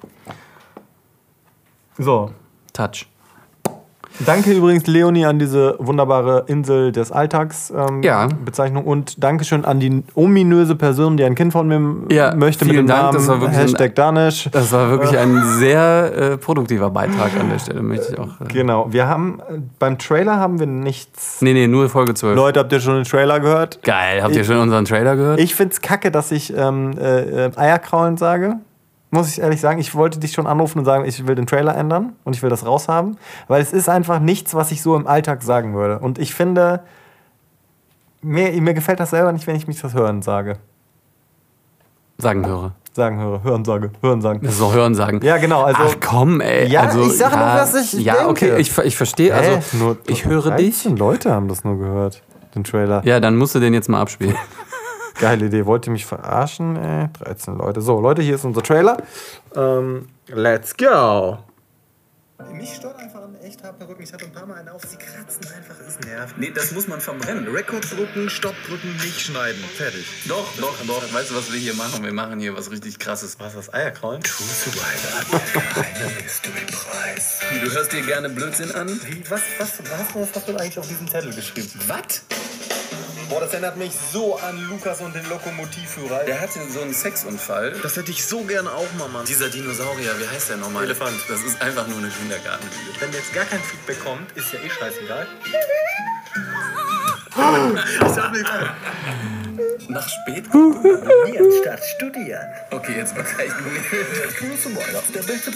So. 1.98 2.32
Touch. 2.74 3.08
Danke 4.26 4.52
übrigens, 4.52 4.86
Leonie, 4.88 5.26
an 5.26 5.40
diese 5.40 5.76
wunderbare 5.80 6.44
Insel 6.48 6.92
des 6.92 7.12
Alltags 7.12 7.74
ähm, 7.76 8.04
Ja. 8.04 8.28
Bezeichnung 8.46 8.86
und 8.86 9.24
Dankeschön 9.24 9.66
an 9.66 9.80
die 9.80 10.04
ominöse 10.16 10.76
Person, 10.76 11.18
die 11.18 11.24
ein 11.24 11.36
Kind 11.36 11.52
von 11.52 11.68
mir 11.68 12.14
Ja, 12.16 12.34
möchte 12.36 12.66
mit 12.66 12.76
dem 12.76 12.88
Dank, 12.88 13.14
Namen 13.14 13.50
Hashtag 13.50 13.96
Danish. 13.96 14.50
Das 14.52 14.72
war 14.72 14.90
wirklich 14.90 15.18
ein 15.18 15.42
sehr 15.58 16.12
äh, 16.16 16.38
produktiver 16.38 16.90
Beitrag 16.90 17.32
an 17.40 17.50
der 17.50 17.60
Stelle, 17.60 17.82
möchte 17.82 18.14
ich 18.14 18.20
auch. 18.20 18.40
Äh, 18.42 18.54
Genau, 18.54 18.88
wir 18.92 19.08
haben 19.08 19.40
äh, 19.50 19.60
beim 19.80 19.98
Trailer 19.98 20.38
haben 20.38 20.60
wir 20.60 20.68
nichts. 20.68 21.42
nee, 21.42 21.54
nee, 21.54 21.68
nur 21.68 21.90
Folge 21.90 22.14
12. 22.14 22.36
Leute, 22.36 22.60
habt 22.60 22.72
ihr 22.72 22.80
schon 22.80 22.96
den 22.96 23.04
Trailer 23.06 23.40
gehört? 23.40 23.82
Geil, 23.84 24.22
habt 24.22 24.36
ihr 24.36 24.44
schon 24.44 24.58
unseren 24.58 24.86
Trailer 24.86 25.16
gehört? 25.16 25.40
Ich 25.40 25.56
find's 25.56 25.82
kacke, 25.82 26.12
dass 26.12 26.32
ich 26.32 26.56
ähm, 26.56 26.92
äh, 27.00 27.46
äh, 27.48 27.52
Eierkraulen 27.56 28.18
sage. 28.18 28.58
Muss 29.14 29.30
ich 29.30 29.40
ehrlich 29.42 29.62
sagen, 29.62 29.80
ich 29.80 29.94
wollte 29.94 30.18
dich 30.18 30.32
schon 30.32 30.48
anrufen 30.48 30.80
und 30.80 30.86
sagen, 30.86 31.06
ich 31.06 31.28
will 31.28 31.36
den 31.36 31.46
Trailer 31.46 31.76
ändern 31.78 32.14
und 32.24 32.36
ich 32.36 32.42
will 32.42 32.50
das 32.50 32.66
raushaben, 32.66 33.18
weil 33.48 33.62
es 33.62 33.72
ist 33.72 33.88
einfach 33.88 34.20
nichts, 34.20 34.56
was 34.56 34.72
ich 34.72 34.82
so 34.82 34.96
im 34.96 35.06
Alltag 35.06 35.44
sagen 35.44 35.76
würde. 35.76 36.00
Und 36.00 36.18
ich 36.18 36.34
finde, 36.34 36.82
mir, 38.24 38.60
mir 38.60 38.74
gefällt 38.74 39.00
das 39.00 39.12
selber 39.12 39.32
nicht, 39.32 39.46
wenn 39.46 39.56
ich 39.56 39.68
mich 39.68 39.80
das 39.80 39.94
Hören 39.94 40.24
sage. 40.24 40.58
Sagen 42.18 42.44
höre. 42.48 42.72
Sagen 42.94 43.20
höre, 43.20 43.44
Hören 43.44 43.64
sage, 43.66 43.92
Hören 44.02 44.22
sagen. 44.22 44.40
Das 44.42 44.56
ist 44.56 44.62
auch 44.64 44.74
Hören 44.74 44.96
sagen. 44.96 45.20
Ja, 45.24 45.38
genau. 45.38 45.62
Also, 45.62 45.82
Ach 45.86 45.96
komm, 46.04 46.42
ey. 46.42 46.68
Ja, 46.68 46.82
also, 46.82 47.06
ich 47.06 47.16
sag 47.16 47.32
nur, 47.36 47.40
ja, 47.46 47.56
was 47.58 47.76
ich 47.76 47.94
Ja, 48.04 48.14
denke. 48.16 48.30
okay, 48.30 48.58
ich, 48.58 48.76
ich 48.80 48.98
verstehe. 48.98 49.32
Also, 49.36 49.78
Nur 49.78 49.98
ich 50.08 50.26
höre 50.26 50.56
dich. 50.56 50.82
13 50.82 50.98
Leute 50.98 51.32
haben 51.32 51.48
das 51.50 51.64
nur 51.64 51.78
gehört, 51.78 52.24
den 52.56 52.64
Trailer. 52.64 53.04
Ja, 53.06 53.20
dann 53.20 53.36
musst 53.36 53.54
du 53.54 53.60
den 53.60 53.76
jetzt 53.76 53.90
mal 53.90 54.02
abspielen. 54.02 54.36
Geile 55.20 55.46
Idee. 55.46 55.66
Wollt 55.66 55.86
ihr 55.88 55.92
mich 55.92 56.06
verarschen? 56.06 56.76
Ey, 56.76 57.10
13 57.24 57.58
Leute. 57.58 57.82
So, 57.82 58.00
Leute, 58.00 58.22
hier 58.22 58.36
ist 58.36 58.46
unser 58.46 58.64
Trailer. 58.64 58.98
Ähm, 59.56 60.08
let's 60.28 60.76
go. 60.76 61.38
Mich 62.52 62.76
stört 62.76 62.98
einfach 62.98 63.24
ein 63.24 63.36
echt 63.42 63.64
harter 63.64 63.88
Rücken. 63.88 64.04
Ich 64.04 64.12
hatte 64.12 64.26
ein 64.26 64.32
paar 64.32 64.46
Mal 64.46 64.56
einen 64.56 64.70
auf. 64.70 64.82
Sie 64.84 64.98
kratzen 64.98 65.46
einfach, 65.56 65.80
ist 65.80 66.04
nervig. 66.04 66.36
Nee, 66.38 66.52
das 66.54 66.72
muss 66.72 66.88
man 66.88 67.00
verbrennen. 67.00 67.48
Record 67.48 67.90
drücken, 67.96 68.30
Stopp 68.30 68.56
drücken, 68.68 68.92
nicht 68.98 69.22
schneiden. 69.22 69.64
Fertig. 69.78 70.06
Doch, 70.28 70.46
doch, 70.60 70.76
doch. 70.86 71.14
Weißt 71.14 71.32
du, 71.32 71.36
was 71.36 71.52
wir 71.54 71.60
hier 71.60 71.74
machen? 71.76 72.04
Wir 72.04 72.14
machen 72.14 72.40
hier 72.40 72.56
was 72.56 72.72
richtig 72.72 73.00
krasses. 73.00 73.40
Was 73.40 73.54
ist 73.54 73.68
das? 73.68 73.74
Eierkraulen? 73.74 74.22
True 74.22 74.48
Survivor 74.48 75.42
geheime 75.54 76.12
Mystery-Preis. 76.22 77.40
Du 77.64 77.72
hörst 77.72 77.94
dir 77.94 78.02
gerne 78.02 78.30
Blödsinn 78.30 78.72
an? 78.72 78.88
Wie, 78.90 79.30
was, 79.30 79.42
was, 79.60 79.80
was, 79.80 80.16
was 80.16 80.36
hast 80.36 80.48
du 80.48 80.56
eigentlich 80.58 80.80
auf 80.80 80.88
diesen 80.88 81.08
Zettel 81.08 81.34
geschrieben? 81.34 81.70
Was? 81.88 82.24
Boah, 83.30 83.40
das 83.42 83.52
erinnert 83.52 83.78
mich 83.78 83.94
so 84.12 84.38
an 84.38 84.58
Lukas 84.70 85.02
und 85.02 85.16
den 85.16 85.28
Lokomotivführer. 85.30 86.24
Der 86.26 86.40
hatte 86.40 86.60
so 86.70 86.82
einen 86.82 86.94
Sexunfall. 86.94 87.72
Das 87.82 87.98
hätte 87.98 88.12
ich 88.12 88.26
so 88.26 88.44
gerne 88.44 88.72
auch 88.72 88.92
mal, 88.98 89.08
Mann. 89.08 89.26
Dieser 89.26 89.50
Dinosaurier, 89.50 90.20
wie 90.20 90.28
heißt 90.28 90.50
der 90.50 90.58
nochmal? 90.58 90.84
Elefant. 90.84 91.18
Das 91.30 91.42
ist 91.42 91.62
einfach 91.62 91.88
nur 91.88 91.98
eine 92.00 92.10
Kindergartenlüge. 92.10 93.00
Wenn 93.00 93.12
jetzt 93.14 93.34
gar 93.34 93.46
kein 93.46 93.62
Feedback 93.62 94.04
kommt, 94.04 94.32
ist 94.34 94.52
ja 94.54 94.60
eh 94.60 94.70
scheißegal. 94.70 95.28
ich 98.06 98.14
sag 98.14 98.32
nicht. 98.32 98.46
Nach 99.90 100.08
spät? 100.08 100.46
Studieren 100.48 101.52
statt 101.62 101.80
studieren. 101.96 102.48
Okay, 102.72 102.94
jetzt 102.98 103.16
war 103.16 103.24
gleich. 103.24 103.50
True 104.38 104.58
Survivor, 104.58 105.04
der 105.14 105.24
beste. 105.24 105.52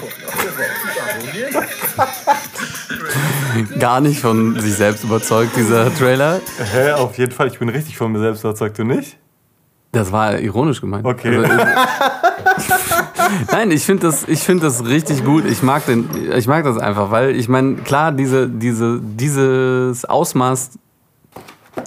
Abonnieren. 3.55 3.79
Gar 3.79 4.01
nicht 4.01 4.19
von 4.19 4.59
sich 4.59 4.75
selbst 4.75 5.03
überzeugt, 5.03 5.55
dieser 5.55 5.93
Trailer. 5.95 6.41
Hä, 6.71 6.91
auf 6.93 7.17
jeden 7.17 7.31
Fall. 7.31 7.47
Ich 7.47 7.59
bin 7.59 7.69
richtig 7.69 7.97
von 7.97 8.11
mir 8.11 8.19
selbst 8.19 8.43
überzeugt, 8.43 8.77
du 8.77 8.83
nicht? 8.83 9.17
Das 9.91 10.11
war 10.11 10.37
ironisch 10.39 10.81
gemeint. 10.81 11.05
Okay. 11.05 11.37
Also, 11.37 11.57
Nein, 13.51 13.71
ich 13.71 13.83
finde 13.83 14.07
das, 14.07 14.27
ich 14.27 14.39
find 14.39 14.61
das 14.63 14.85
richtig 14.85 15.23
gut. 15.23 15.45
Ich 15.45 15.63
mag, 15.63 15.85
den, 15.85 16.09
ich 16.35 16.47
mag 16.47 16.63
das 16.63 16.77
einfach, 16.77 17.11
weil 17.11 17.35
ich 17.35 17.47
meine, 17.47 17.75
klar, 17.75 18.11
diese, 18.11 18.47
diese, 18.49 18.99
dieses 19.01 20.05
Ausmaß 20.05 20.71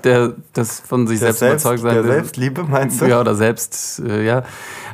der, 0.05 0.35
des 0.57 0.81
von 0.81 1.07
sich 1.07 1.19
Der, 1.21 1.33
selbst, 1.33 1.41
Selbst, 1.41 1.65
überzeugt 1.65 1.83
sein. 1.83 1.95
der 1.95 2.05
Selbstliebe, 2.05 2.65
meinst 2.65 3.01
du? 3.01 3.07
Ja, 3.07 3.21
oder 3.21 3.35
selbst, 3.35 4.01
äh, 4.01 4.25
ja. 4.25 4.43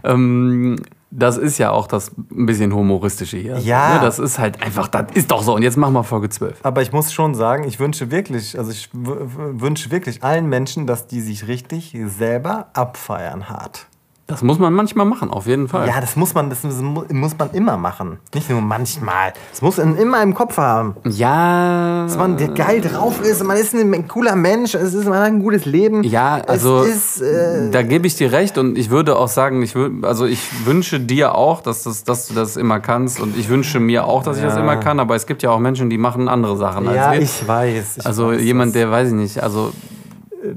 Ähm, 0.04 0.76
das 1.10 1.38
ist 1.38 1.58
ja 1.58 1.70
auch 1.70 1.86
das 1.86 2.10
ein 2.30 2.46
bisschen 2.46 2.74
humoristische 2.74 3.36
hier. 3.36 3.58
Ja. 3.58 3.94
Ne, 3.94 4.00
das 4.00 4.18
ist 4.18 4.38
halt 4.38 4.62
einfach, 4.62 4.88
das 4.88 5.06
ist 5.14 5.30
doch 5.30 5.42
so. 5.42 5.54
Und 5.54 5.62
jetzt 5.62 5.76
machen 5.76 5.94
wir 5.94 6.04
Folge 6.04 6.28
12. 6.28 6.58
Aber 6.62 6.82
ich 6.82 6.92
muss 6.92 7.12
schon 7.12 7.34
sagen, 7.34 7.64
ich 7.64 7.78
wünsche 7.78 8.10
wirklich, 8.10 8.58
also 8.58 8.70
ich 8.70 8.90
wünsche 8.92 9.90
wirklich 9.90 10.22
allen 10.24 10.48
Menschen, 10.48 10.86
dass 10.86 11.06
die 11.06 11.20
sich 11.20 11.46
richtig 11.48 11.96
selber 12.06 12.68
abfeiern 12.74 13.48
hart. 13.48 13.86
Das 14.28 14.42
muss 14.42 14.58
man 14.58 14.72
manchmal 14.72 15.06
machen, 15.06 15.30
auf 15.30 15.46
jeden 15.46 15.68
Fall. 15.68 15.86
Ja, 15.86 16.00
das 16.00 16.16
muss 16.16 16.34
man, 16.34 16.50
das 16.50 16.64
mu- 16.64 17.04
muss 17.12 17.38
man 17.38 17.50
immer 17.52 17.76
machen. 17.76 18.18
Nicht 18.34 18.50
nur 18.50 18.60
manchmal. 18.60 19.32
Das 19.52 19.62
muss 19.62 19.76
man 19.76 19.96
immer 19.96 20.20
im 20.20 20.34
Kopf 20.34 20.58
haben. 20.58 20.96
Ja. 21.08 22.02
Dass 22.06 22.16
man 22.16 22.36
der 22.36 22.48
geil 22.48 22.80
drauf 22.80 23.20
ist, 23.22 23.44
man 23.44 23.56
ist 23.56 23.72
ein 23.72 24.08
cooler 24.08 24.34
Mensch, 24.34 24.74
es 24.74 24.94
ist, 24.94 25.04
man 25.08 25.18
hat 25.18 25.26
ein 25.26 25.38
gutes 25.40 25.64
Leben. 25.64 26.02
Ja, 26.02 26.40
also 26.44 26.82
ist, 26.82 27.20
äh, 27.20 27.70
da 27.70 27.82
gebe 27.82 28.08
ich 28.08 28.16
dir 28.16 28.32
recht 28.32 28.58
und 28.58 28.76
ich 28.76 28.90
würde 28.90 29.16
auch 29.16 29.28
sagen, 29.28 29.62
ich 29.62 29.76
würd, 29.76 30.04
also 30.04 30.26
ich 30.26 30.66
wünsche 30.66 30.98
dir 30.98 31.36
auch, 31.36 31.60
dass, 31.60 31.84
das, 31.84 32.02
dass 32.02 32.26
du 32.26 32.34
das 32.34 32.56
immer 32.56 32.80
kannst 32.80 33.20
und 33.20 33.36
ich 33.36 33.48
wünsche 33.48 33.78
mir 33.78 34.06
auch, 34.06 34.24
dass 34.24 34.38
ich 34.38 34.42
das 34.42 34.54
Ja. 34.56 34.60
immer 34.60 34.76
kann, 34.76 34.98
aber 34.98 35.14
es 35.14 35.26
gibt 35.26 35.44
ja 35.44 35.50
auch 35.50 35.60
Menschen, 35.60 35.88
die 35.88 35.98
machen 35.98 36.28
andere 36.28 36.56
Sachen 36.56 36.86
ja, 36.86 37.10
als 37.10 37.12
wir. 37.18 37.22
ich 37.22 37.46
weiß. 37.46 37.96
Ich 37.98 38.06
also 38.06 38.28
weiß, 38.30 38.42
jemand, 38.42 38.74
der, 38.74 38.90
weiß 38.90 39.06
ich 39.08 39.14
nicht, 39.14 39.40
also 39.40 39.70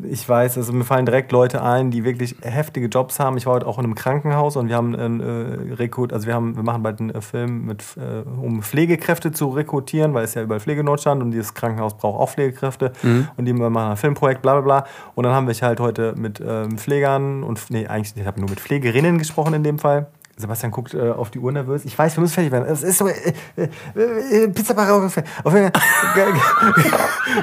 ich 0.10 0.28
weiß, 0.28 0.58
also 0.58 0.74
mir 0.74 0.84
fallen 0.84 1.06
direkt 1.06 1.32
Leute 1.32 1.62
ein, 1.62 1.92
die 1.92 2.04
wirklich 2.04 2.36
heftige 2.42 2.88
Jobs 2.88 3.20
haben. 3.20 3.38
Ich 3.38 3.46
war 3.46 3.54
heute 3.54 3.68
auch 3.68 3.78
in 3.78 3.86
einem 3.86 3.96
Krankenhaus 3.96 4.56
und 4.56 4.68
wir 4.70 4.76
haben 4.76 4.96
einen 4.96 5.20
äh, 5.20 5.74
Rekrut, 5.76 6.14
also 6.14 6.28
wir 6.28 6.34
haben, 6.34 6.56
wir 6.56 6.64
machen 6.64 6.84
bald 6.84 7.00
einen 7.00 7.10
äh, 7.12 7.22
Film 7.22 7.66
mit, 7.66 7.84
äh, 7.98 8.28
um 8.28 8.62
Pflegekräfte 8.62 9.32
zu 9.32 9.50
rekrutieren, 9.50 10.14
weil 10.14 10.24
es 10.24 10.34
ja 10.34 10.42
überall 10.42 10.60
Pflegenotstand 10.60 11.22
und 11.22 11.32
dieses 11.32 11.54
Krankenhaus 11.54 11.98
braucht 11.98 12.20
auch 12.20 12.30
Pflegekräfte 12.30 12.92
und 13.38 13.46
die 13.46 13.54
machen 13.54 13.92
ein 13.92 13.98
Filmprojekt, 13.98 14.42
bla 14.42 14.60
bla 14.60 14.62
bla. 14.62 14.90
Und 15.16 15.24
dann 15.24 15.34
haben 15.34 15.48
wir 15.48 15.54
halt 15.62 15.80
heute 15.80 16.14
mit 16.16 16.42
ähm, 16.46 16.78
Pflegern 16.78 17.44
und 17.44 17.60
nee, 17.70 17.88
eigentlich, 17.88 18.16
ich 18.16 18.26
habe 18.26 18.40
nur 18.40 18.50
mit 18.50 18.60
Pflegerinnen 18.60 19.18
gesprochen 19.18 19.54
in 19.54 19.64
dem 19.64 19.80
Fall. 19.80 20.08
Sebastian 20.40 20.72
guckt 20.72 20.94
äh, 20.94 21.12
auf 21.12 21.32
die 21.32 21.40
Uhr 21.40 21.52
nervös. 21.52 21.84
Ich 21.84 22.00
weiß, 22.00 22.16
wir 22.16 22.22
müssen 22.22 22.34
fertig 22.34 22.54
werden. 22.54 22.66
Es 22.70 22.82
ist 22.82 22.98
so. 22.98 23.10
Äh, 23.10 23.34
äh, 23.58 24.44
äh, 24.44 24.48
Pizza 24.48 24.74
Barra. 24.74 25.06
Auf 25.06 25.16
jeden 25.54 25.72
Fall. 25.72 25.74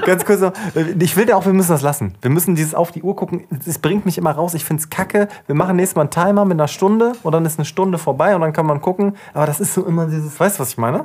Ganz 0.07 0.25
kurz 0.25 0.41
noch. 0.41 0.53
Ich 0.99 1.15
will 1.15 1.27
da 1.27 1.37
auch, 1.37 1.45
wir 1.45 1.53
müssen 1.53 1.73
das 1.73 1.83
lassen. 1.83 2.15
Wir 2.23 2.31
müssen 2.31 2.55
dieses 2.55 2.75
auf 2.75 2.93
die 2.93 3.03
Uhr 3.03 3.15
gucken. 3.15 3.45
Es 3.67 3.79
bringt 3.79 4.07
mich 4.07 4.17
immer 4.17 4.31
raus. 4.31 4.55
Ich 4.55 4.65
finde 4.65 4.81
es 4.81 4.89
kacke. 4.89 5.29
Wir 5.45 5.55
machen 5.55 5.77
nächstes 5.77 5.95
Mal 5.95 6.03
einen 6.03 6.11
Timer 6.11 6.47
mit 6.47 6.55
einer 6.55 6.69
Stunde 6.69 7.13
und 7.23 7.33
dann 7.33 7.45
ist 7.45 7.59
eine 7.59 7.67
Stunde 7.67 7.99
vorbei 7.99 8.35
und 8.35 8.41
dann 8.41 8.55
kann 8.55 8.65
man 8.65 8.81
gucken. 8.81 9.15
Aber 9.35 9.45
das 9.45 9.61
ist 9.61 9.75
so 9.75 9.85
immer 9.85 10.07
dieses. 10.07 10.41
Weißt 10.41 10.57
du, 10.57 10.63
was 10.63 10.71
ich 10.71 10.79
meine? 10.79 11.05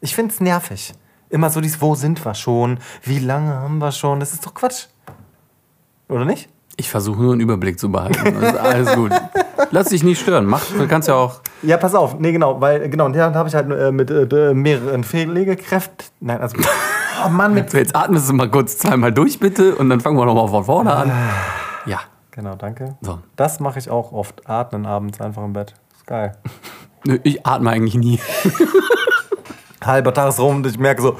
Ich 0.00 0.14
finde 0.14 0.32
es 0.32 0.40
nervig. 0.40 0.94
Immer 1.28 1.50
so 1.50 1.60
dieses, 1.60 1.82
wo 1.82 1.94
sind 1.96 2.24
wir 2.24 2.34
schon? 2.34 2.78
Wie 3.02 3.18
lange 3.18 3.52
haben 3.52 3.76
wir 3.76 3.92
schon? 3.92 4.20
Das 4.20 4.32
ist 4.32 4.46
doch 4.46 4.54
Quatsch. 4.54 4.86
Oder 6.08 6.24
nicht? 6.24 6.48
Ich 6.76 6.90
versuche 6.90 7.20
nur 7.22 7.32
einen 7.32 7.40
Überblick 7.40 7.78
zu 7.78 7.90
behalten. 7.90 8.36
Alles 8.56 8.94
gut. 8.94 9.12
Lass 9.70 9.88
dich 9.88 10.02
nicht 10.02 10.20
stören. 10.20 10.46
Mach, 10.46 10.64
du 10.66 10.86
kannst 10.88 11.08
ja 11.08 11.14
auch. 11.14 11.40
Ja, 11.62 11.76
pass 11.76 11.94
auf. 11.94 12.18
Nee, 12.18 12.32
genau, 12.32 12.60
weil, 12.60 12.88
genau, 12.88 13.06
und 13.06 13.14
dann 13.16 13.34
habe 13.34 13.48
ich 13.48 13.54
halt 13.54 13.70
äh, 13.70 13.90
mit 13.92 14.10
äh, 14.10 14.54
mehreren 14.54 15.04
Pflegekräften. 15.04 16.06
Nein, 16.20 16.40
also. 16.40 16.56
Oh 17.24 17.28
Mann, 17.28 17.54
mit. 17.54 17.72
Jetzt 17.72 17.94
atmest 17.96 18.28
du 18.28 18.34
mal 18.34 18.50
kurz 18.50 18.78
zweimal 18.78 19.12
durch, 19.12 19.38
bitte, 19.38 19.74
und 19.76 19.88
dann 19.88 20.00
fangen 20.00 20.16
wir 20.18 20.26
nochmal 20.26 20.48
von 20.48 20.64
vorne 20.64 20.92
an. 20.94 21.12
Ja. 21.86 22.00
Genau, 22.32 22.56
danke. 22.56 22.96
So. 23.00 23.20
Das 23.36 23.60
mache 23.60 23.78
ich 23.78 23.88
auch 23.88 24.10
oft. 24.10 24.48
Atmen 24.50 24.86
abends 24.86 25.20
einfach 25.20 25.44
im 25.44 25.52
Bett. 25.52 25.74
Ist 25.94 26.06
geil. 26.06 26.36
Nö, 27.06 27.18
Ich 27.22 27.46
atme 27.46 27.70
eigentlich 27.70 27.94
nie. 27.94 28.18
Halber 29.86 30.12
Tag 30.12 30.28
ist 30.28 30.40
rum 30.40 30.56
und 30.56 30.66
ich 30.66 30.78
merke 30.78 31.02
so, 31.02 31.16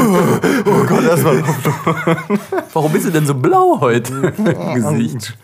oh 0.00 0.84
Gott, 0.86 1.04
erstmal. 1.04 1.42
Warum 2.72 2.92
bist 2.92 3.06
du 3.06 3.10
denn 3.10 3.26
so 3.26 3.34
blau 3.34 3.80
heute? 3.80 4.34
Im 4.36 4.74
Gesicht. 4.74 5.36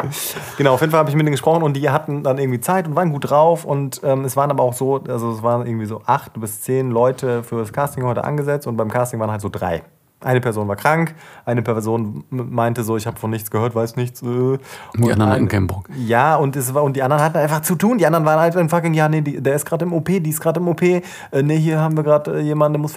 Genau, 0.56 0.74
auf 0.74 0.80
jeden 0.80 0.90
Fall 0.90 1.00
habe 1.00 1.10
ich 1.10 1.16
mit 1.16 1.26
denen 1.26 1.32
gesprochen 1.32 1.62
und 1.62 1.74
die 1.74 1.90
hatten 1.90 2.22
dann 2.22 2.38
irgendwie 2.38 2.60
Zeit 2.60 2.86
und 2.86 2.96
waren 2.96 3.12
gut 3.12 3.30
drauf. 3.30 3.64
Und 3.64 4.00
ähm, 4.04 4.24
es 4.24 4.36
waren 4.36 4.50
aber 4.50 4.62
auch 4.62 4.74
so, 4.74 5.02
also 5.08 5.32
es 5.32 5.42
waren 5.42 5.66
irgendwie 5.66 5.86
so 5.86 6.02
acht 6.06 6.38
bis 6.40 6.60
zehn 6.60 6.90
Leute 6.90 7.42
für 7.42 7.58
das 7.58 7.72
Casting 7.72 8.04
heute 8.04 8.24
angesetzt 8.24 8.66
und 8.66 8.76
beim 8.76 8.90
Casting 8.90 9.20
waren 9.20 9.30
halt 9.30 9.40
so 9.40 9.48
drei. 9.48 9.82
Eine 10.24 10.40
Person 10.40 10.68
war 10.68 10.76
krank, 10.76 11.14
eine 11.44 11.62
Person 11.62 12.24
meinte 12.30 12.84
so, 12.84 12.96
ich 12.96 13.06
habe 13.06 13.18
von 13.18 13.30
nichts 13.30 13.50
gehört, 13.50 13.74
weiß 13.74 13.96
nichts. 13.96 14.22
Äh. 14.22 14.26
Und 14.26 14.60
Die 14.96 15.12
anderen 15.12 15.30
hatten 15.30 15.42
ein- 15.44 15.48
keinen 15.48 15.66
Bock. 15.66 15.88
Ja, 15.96 16.36
und, 16.36 16.56
es 16.56 16.72
war, 16.74 16.82
und 16.82 16.94
die 16.96 17.02
anderen 17.02 17.22
hatten 17.22 17.38
einfach 17.38 17.62
zu 17.62 17.74
tun. 17.74 17.98
Die 17.98 18.06
anderen 18.06 18.24
waren 18.24 18.38
halt 18.40 18.56
ein 18.56 18.68
fucking, 18.68 18.94
ja, 18.94 19.08
nee, 19.08 19.20
die, 19.20 19.40
der 19.42 19.54
ist 19.54 19.64
gerade 19.66 19.84
im 19.84 19.92
OP, 19.92 20.06
die 20.20 20.30
ist 20.30 20.40
gerade 20.40 20.60
im 20.60 20.68
OP. 20.68 20.82
Äh, 20.82 21.02
nee, 21.42 21.58
hier 21.58 21.80
haben 21.80 21.96
wir 21.96 22.04
gerade 22.04 22.38
äh, 22.38 22.42
jemanden, 22.42 22.74
der 22.74 22.80
muss. 22.80 22.94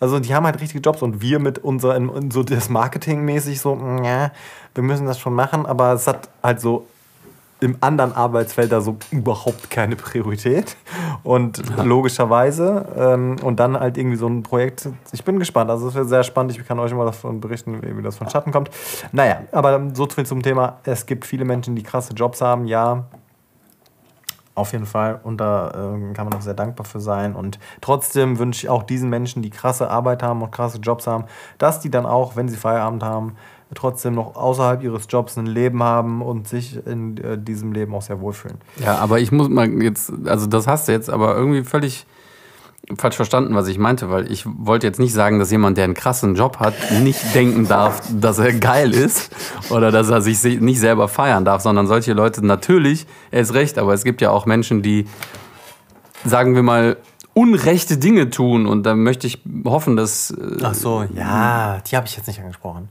Also, 0.00 0.18
die 0.20 0.34
haben 0.34 0.44
halt 0.46 0.60
richtige 0.60 0.80
Jobs 0.80 1.02
und 1.02 1.20
wir 1.20 1.38
mit 1.38 1.58
unserem, 1.58 2.30
so 2.30 2.42
das 2.42 2.68
Marketingmäßig 2.68 3.60
so, 3.60 3.74
mm, 3.76 4.04
ja, 4.04 4.30
wir 4.74 4.82
müssen 4.82 5.06
das 5.06 5.18
schon 5.18 5.34
machen, 5.34 5.66
aber 5.66 5.92
es 5.94 6.06
hat 6.06 6.28
halt 6.42 6.60
so 6.60 6.86
im 7.60 7.76
anderen 7.80 8.12
Arbeitsfeld 8.14 8.70
da 8.72 8.80
so 8.80 8.96
überhaupt 9.10 9.70
keine 9.70 9.96
Priorität. 9.96 10.76
Und 11.22 11.62
logischerweise, 11.84 12.86
ähm, 12.96 13.36
und 13.42 13.58
dann 13.58 13.78
halt 13.78 13.98
irgendwie 13.98 14.16
so 14.16 14.26
ein 14.26 14.42
Projekt, 14.42 14.88
ich 15.12 15.24
bin 15.24 15.38
gespannt, 15.38 15.70
also 15.70 15.88
es 15.88 15.94
wird 15.94 16.08
sehr 16.08 16.22
spannend, 16.22 16.56
ich 16.56 16.66
kann 16.66 16.78
euch 16.78 16.92
mal 16.94 17.04
davon 17.04 17.40
berichten, 17.40 17.80
wie 17.82 18.02
das 18.02 18.16
von 18.16 18.28
Schatten 18.30 18.52
kommt. 18.52 18.70
Naja, 19.12 19.42
aber 19.52 19.90
so 19.94 20.06
viel 20.06 20.26
zum 20.26 20.42
Thema, 20.42 20.78
es 20.84 21.06
gibt 21.06 21.26
viele 21.26 21.44
Menschen, 21.44 21.74
die 21.74 21.82
krasse 21.82 22.14
Jobs 22.14 22.40
haben, 22.40 22.66
ja. 22.66 23.04
Auf 24.54 24.72
jeden 24.72 24.86
Fall. 24.86 25.20
Und 25.22 25.40
da 25.40 25.70
ähm, 25.94 26.14
kann 26.14 26.24
man 26.24 26.34
auch 26.34 26.40
sehr 26.40 26.54
dankbar 26.54 26.84
für 26.84 26.98
sein. 26.98 27.36
Und 27.36 27.60
trotzdem 27.80 28.40
wünsche 28.40 28.66
ich 28.66 28.68
auch 28.68 28.82
diesen 28.82 29.08
Menschen, 29.08 29.40
die 29.40 29.50
krasse 29.50 29.88
Arbeit 29.88 30.20
haben 30.24 30.42
und 30.42 30.50
krasse 30.50 30.78
Jobs 30.78 31.06
haben, 31.06 31.26
dass 31.58 31.78
die 31.78 31.90
dann 31.90 32.06
auch, 32.06 32.34
wenn 32.34 32.48
sie 32.48 32.56
Feierabend 32.56 33.04
haben, 33.04 33.36
trotzdem 33.74 34.14
noch 34.14 34.36
außerhalb 34.36 34.82
ihres 34.82 35.06
Jobs 35.08 35.36
ein 35.36 35.46
Leben 35.46 35.82
haben 35.82 36.22
und 36.22 36.48
sich 36.48 36.84
in 36.86 37.16
äh, 37.18 37.38
diesem 37.38 37.72
Leben 37.72 37.94
auch 37.94 38.02
sehr 38.02 38.20
wohlfühlen. 38.20 38.58
Ja, 38.82 38.96
aber 38.96 39.20
ich 39.20 39.32
muss 39.32 39.48
mal 39.48 39.68
jetzt, 39.82 40.12
also 40.26 40.46
das 40.46 40.66
hast 40.66 40.88
du 40.88 40.92
jetzt 40.92 41.10
aber 41.10 41.36
irgendwie 41.36 41.64
völlig 41.64 42.06
falsch 42.96 43.16
verstanden, 43.16 43.54
was 43.54 43.68
ich 43.68 43.78
meinte, 43.78 44.08
weil 44.08 44.30
ich 44.32 44.44
wollte 44.46 44.86
jetzt 44.86 44.98
nicht 44.98 45.12
sagen, 45.12 45.38
dass 45.38 45.50
jemand, 45.50 45.76
der 45.76 45.84
einen 45.84 45.94
krassen 45.94 46.34
Job 46.34 46.58
hat, 46.58 46.74
nicht 47.02 47.34
denken 47.34 47.68
darf, 47.68 48.00
dass 48.10 48.38
er 48.38 48.54
geil 48.54 48.94
ist 48.94 49.30
oder 49.68 49.90
dass 49.90 50.08
er 50.08 50.22
sich 50.22 50.42
nicht 50.60 50.80
selber 50.80 51.08
feiern 51.08 51.44
darf, 51.44 51.60
sondern 51.60 51.86
solche 51.86 52.14
Leute 52.14 52.44
natürlich, 52.46 53.06
er 53.30 53.42
ist 53.42 53.52
recht, 53.52 53.78
aber 53.78 53.92
es 53.92 54.04
gibt 54.04 54.22
ja 54.22 54.30
auch 54.30 54.46
Menschen, 54.46 54.82
die, 54.82 55.06
sagen 56.24 56.54
wir 56.54 56.62
mal, 56.62 56.96
unrechte 57.34 57.98
Dinge 57.98 58.30
tun 58.30 58.66
und 58.66 58.84
da 58.84 58.94
möchte 58.94 59.26
ich 59.26 59.42
hoffen, 59.64 59.96
dass 59.96 60.30
äh, 60.30 60.62
Ach 60.62 60.74
so, 60.74 61.04
ja, 61.14 61.80
die 61.80 61.96
habe 61.96 62.06
ich 62.06 62.16
jetzt 62.16 62.26
nicht 62.26 62.40
angesprochen. 62.40 62.88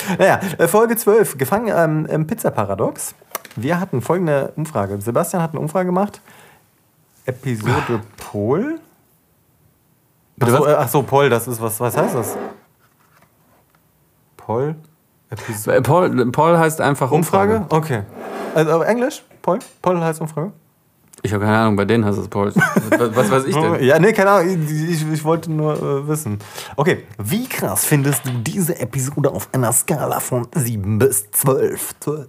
Naja, 0.18 0.40
äh, 0.58 0.68
Folge 0.68 0.96
12, 0.96 1.38
gefangen 1.38 1.72
ähm, 1.74 2.06
im 2.06 2.26
Pizza-Paradox. 2.26 3.14
Wir 3.56 3.80
hatten 3.80 4.00
folgende 4.00 4.52
Umfrage. 4.56 5.00
Sebastian 5.00 5.42
hat 5.42 5.50
eine 5.50 5.60
Umfrage 5.60 5.86
gemacht. 5.86 6.20
Episode 7.26 8.00
Pol. 8.16 8.80
Ach 10.40 10.48
so, 10.48 10.66
äh, 10.66 10.74
ach 10.74 10.88
so, 10.88 11.02
Pol, 11.02 11.28
das 11.28 11.46
ist 11.46 11.60
was. 11.60 11.78
Was 11.78 11.96
heißt 11.96 12.14
das? 12.14 12.36
Pol? 14.36 14.74
Episode. 15.30 15.76
Äh, 15.76 15.82
Paul, 15.82 16.32
Paul 16.32 16.58
heißt 16.58 16.80
einfach 16.80 17.10
Umfrage? 17.10 17.66
Okay. 17.68 18.02
Also 18.54 18.72
auf 18.72 18.84
Englisch? 18.84 19.22
Pol? 19.40 19.58
Pol 19.80 20.00
heißt 20.00 20.20
Umfrage? 20.20 20.52
Ich 21.24 21.32
habe 21.32 21.44
keine 21.44 21.56
Ahnung, 21.56 21.76
bei 21.76 21.84
denen 21.84 22.04
heißt 22.04 22.18
es 22.18 22.28
Paul. 22.28 22.52
Was, 22.54 23.16
was 23.16 23.30
weiß 23.30 23.44
ich 23.44 23.54
denn? 23.54 23.82
Ja, 23.84 23.98
nee, 24.00 24.12
keine 24.12 24.30
Ahnung. 24.30 24.66
Ich, 24.66 25.06
ich 25.08 25.24
wollte 25.24 25.52
nur 25.52 25.74
äh, 25.74 26.08
wissen. 26.08 26.40
Okay, 26.76 27.04
wie 27.18 27.48
krass 27.48 27.84
findest 27.84 28.26
du 28.26 28.30
diese 28.30 28.78
Episode 28.80 29.30
auf 29.30 29.48
einer 29.52 29.72
Skala 29.72 30.18
von 30.18 30.48
7 30.52 30.98
bis 30.98 31.30
12? 31.30 32.00
12. 32.00 32.28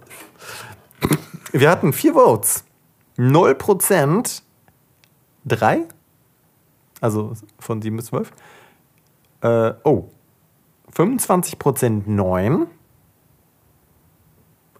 Wir 1.52 1.70
hatten 1.70 1.92
vier 1.92 2.14
Votes. 2.14 2.64
0%, 3.18 4.42
3. 5.44 5.80
Also 7.00 7.32
von 7.58 7.82
7 7.82 7.96
bis 7.96 8.06
12. 8.06 8.30
Äh, 9.40 9.72
oh. 9.82 10.08
25% 10.94 12.02
9. 12.06 12.66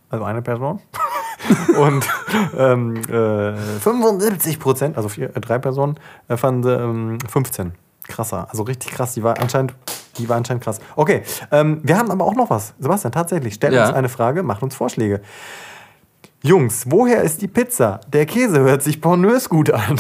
Also 0.09 0.25
eine 0.25 0.43
Person. 0.43 0.81
Und 1.77 2.07
ähm, 2.57 2.97
äh, 3.09 3.55
75 3.81 4.59
Prozent, 4.59 4.97
also 4.97 5.09
vier, 5.09 5.35
äh, 5.37 5.41
drei 5.41 5.59
Personen, 5.59 5.99
äh, 6.29 6.37
fanden 6.37 6.69
ähm, 6.69 7.19
15. 7.29 7.73
Krasser, 8.07 8.47
also 8.51 8.65
richtig 8.65 8.91
krass. 8.93 9.15
Die 9.15 9.23
war 9.23 9.39
anscheinend, 9.41 9.75
die 10.19 10.29
war 10.29 10.37
anscheinend 10.37 10.63
krass. 10.63 10.79
Okay, 10.95 11.23
ähm, 11.51 11.81
wir 11.83 11.97
haben 11.97 12.11
aber 12.11 12.25
auch 12.27 12.35
noch 12.35 12.51
was. 12.51 12.75
Sebastian, 12.79 13.13
tatsächlich, 13.13 13.55
stellt 13.55 13.73
Ja. 13.73 13.87
uns 13.87 13.95
eine 13.95 14.09
Frage, 14.11 14.43
macht 14.43 14.63
uns 14.63 14.75
Vorschläge. 14.75 15.21
Jungs, 16.43 16.85
woher 16.91 17.23
ist 17.23 17.41
die 17.41 17.49
Pizza? 17.49 18.01
Der 18.13 18.27
Käse 18.27 18.61
hört 18.61 18.83
sich 18.83 19.01
pornös 19.01 19.49
gut 19.49 19.71
an. 19.71 19.99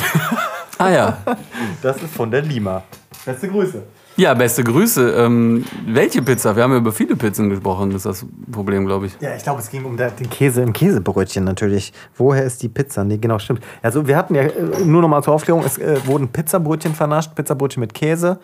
Ah 0.76 0.90
ja. 0.90 1.18
Das 1.82 2.02
ist 2.02 2.14
von 2.14 2.30
der 2.30 2.42
Lima. 2.42 2.82
Beste 3.24 3.48
Grüße. 3.48 3.82
Ja, 4.16 4.32
beste 4.35 4.62
Grüße. 4.62 5.11
Ähm, 5.11 5.65
welche 5.86 6.23
Pizza? 6.23 6.55
Wir 6.55 6.62
haben 6.62 6.70
ja 6.70 6.78
über 6.78 6.93
viele 6.93 7.16
Pizzen 7.16 7.51
gesprochen, 7.51 7.91
ist 7.91 8.07
das 8.07 8.24
Problem, 8.53 8.86
glaube 8.86 9.07
ich. 9.07 9.16
Ja, 9.20 9.35
ich 9.35 9.43
glaube, 9.43 9.61
es 9.61 9.69
ging 9.69 9.85
um 9.85 9.97
den 9.97 10.31
Käse 10.31 10.62
im 10.62 10.73
Käsebrötchen 10.73 11.43
natürlich. 11.43 11.93
Woher 12.16 12.45
ist 12.45 12.62
die 12.62 12.69
Pizza? 12.69 13.03
Nee, 13.03 13.19
genau, 13.19 13.41
stimmt. 13.41 13.65
Also 13.82 14.07
wir 14.07 14.16
hatten 14.16 14.36
ja, 14.36 14.43
äh, 14.43 14.85
nur 14.85 15.03
noch 15.03 15.09
mal 15.09 15.23
zur 15.23 15.35
Aufklärung, 15.35 15.65
es 15.65 15.78
äh, 15.78 15.99
wurden 16.07 16.28
Pizzabrötchen 16.28 16.95
vernascht, 16.95 17.35
Pizzabrötchen 17.35 17.81
mit 17.81 17.93
Käse. 17.93 18.39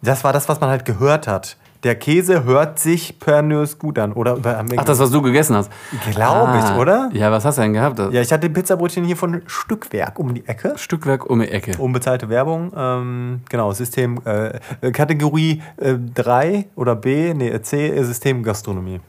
Das 0.00 0.24
war 0.24 0.32
das, 0.32 0.48
was 0.48 0.60
man 0.60 0.70
halt 0.70 0.86
gehört 0.86 1.28
hat. 1.28 1.58
Der 1.84 1.94
Käse 1.96 2.44
hört 2.44 2.78
sich 2.78 3.18
pernös 3.18 3.78
gut 3.78 3.98
an. 3.98 4.14
Oder 4.14 4.38
Ach, 4.76 4.84
das, 4.84 4.98
was 4.98 5.10
du 5.10 5.20
gegessen 5.20 5.54
hast. 5.54 5.70
Glaube 6.12 6.58
ich, 6.58 6.78
oder? 6.80 7.10
Ja, 7.12 7.30
was 7.30 7.44
hast 7.44 7.58
du 7.58 7.62
denn 7.62 7.74
gehabt? 7.74 7.98
Ja, 7.98 8.22
ich 8.22 8.32
hatte 8.32 8.48
Pizzabrötchen 8.48 9.04
hier 9.04 9.16
von 9.16 9.42
Stückwerk 9.46 10.18
um 10.18 10.34
die 10.34 10.46
Ecke. 10.48 10.72
Stückwerk 10.76 11.28
um 11.28 11.40
die 11.40 11.48
Ecke. 11.50 11.76
Unbezahlte 11.78 12.28
Werbung. 12.30 12.72
Ähm, 12.74 13.40
genau, 13.50 13.70
System, 13.72 14.18
äh, 14.24 14.90
Kategorie 14.92 15.62
äh, 15.76 15.94
3 16.14 16.66
oder 16.74 16.96
B, 16.96 17.34
nee, 17.34 17.60
C, 17.60 18.02
System 18.02 18.42
Gastronomie. 18.42 19.00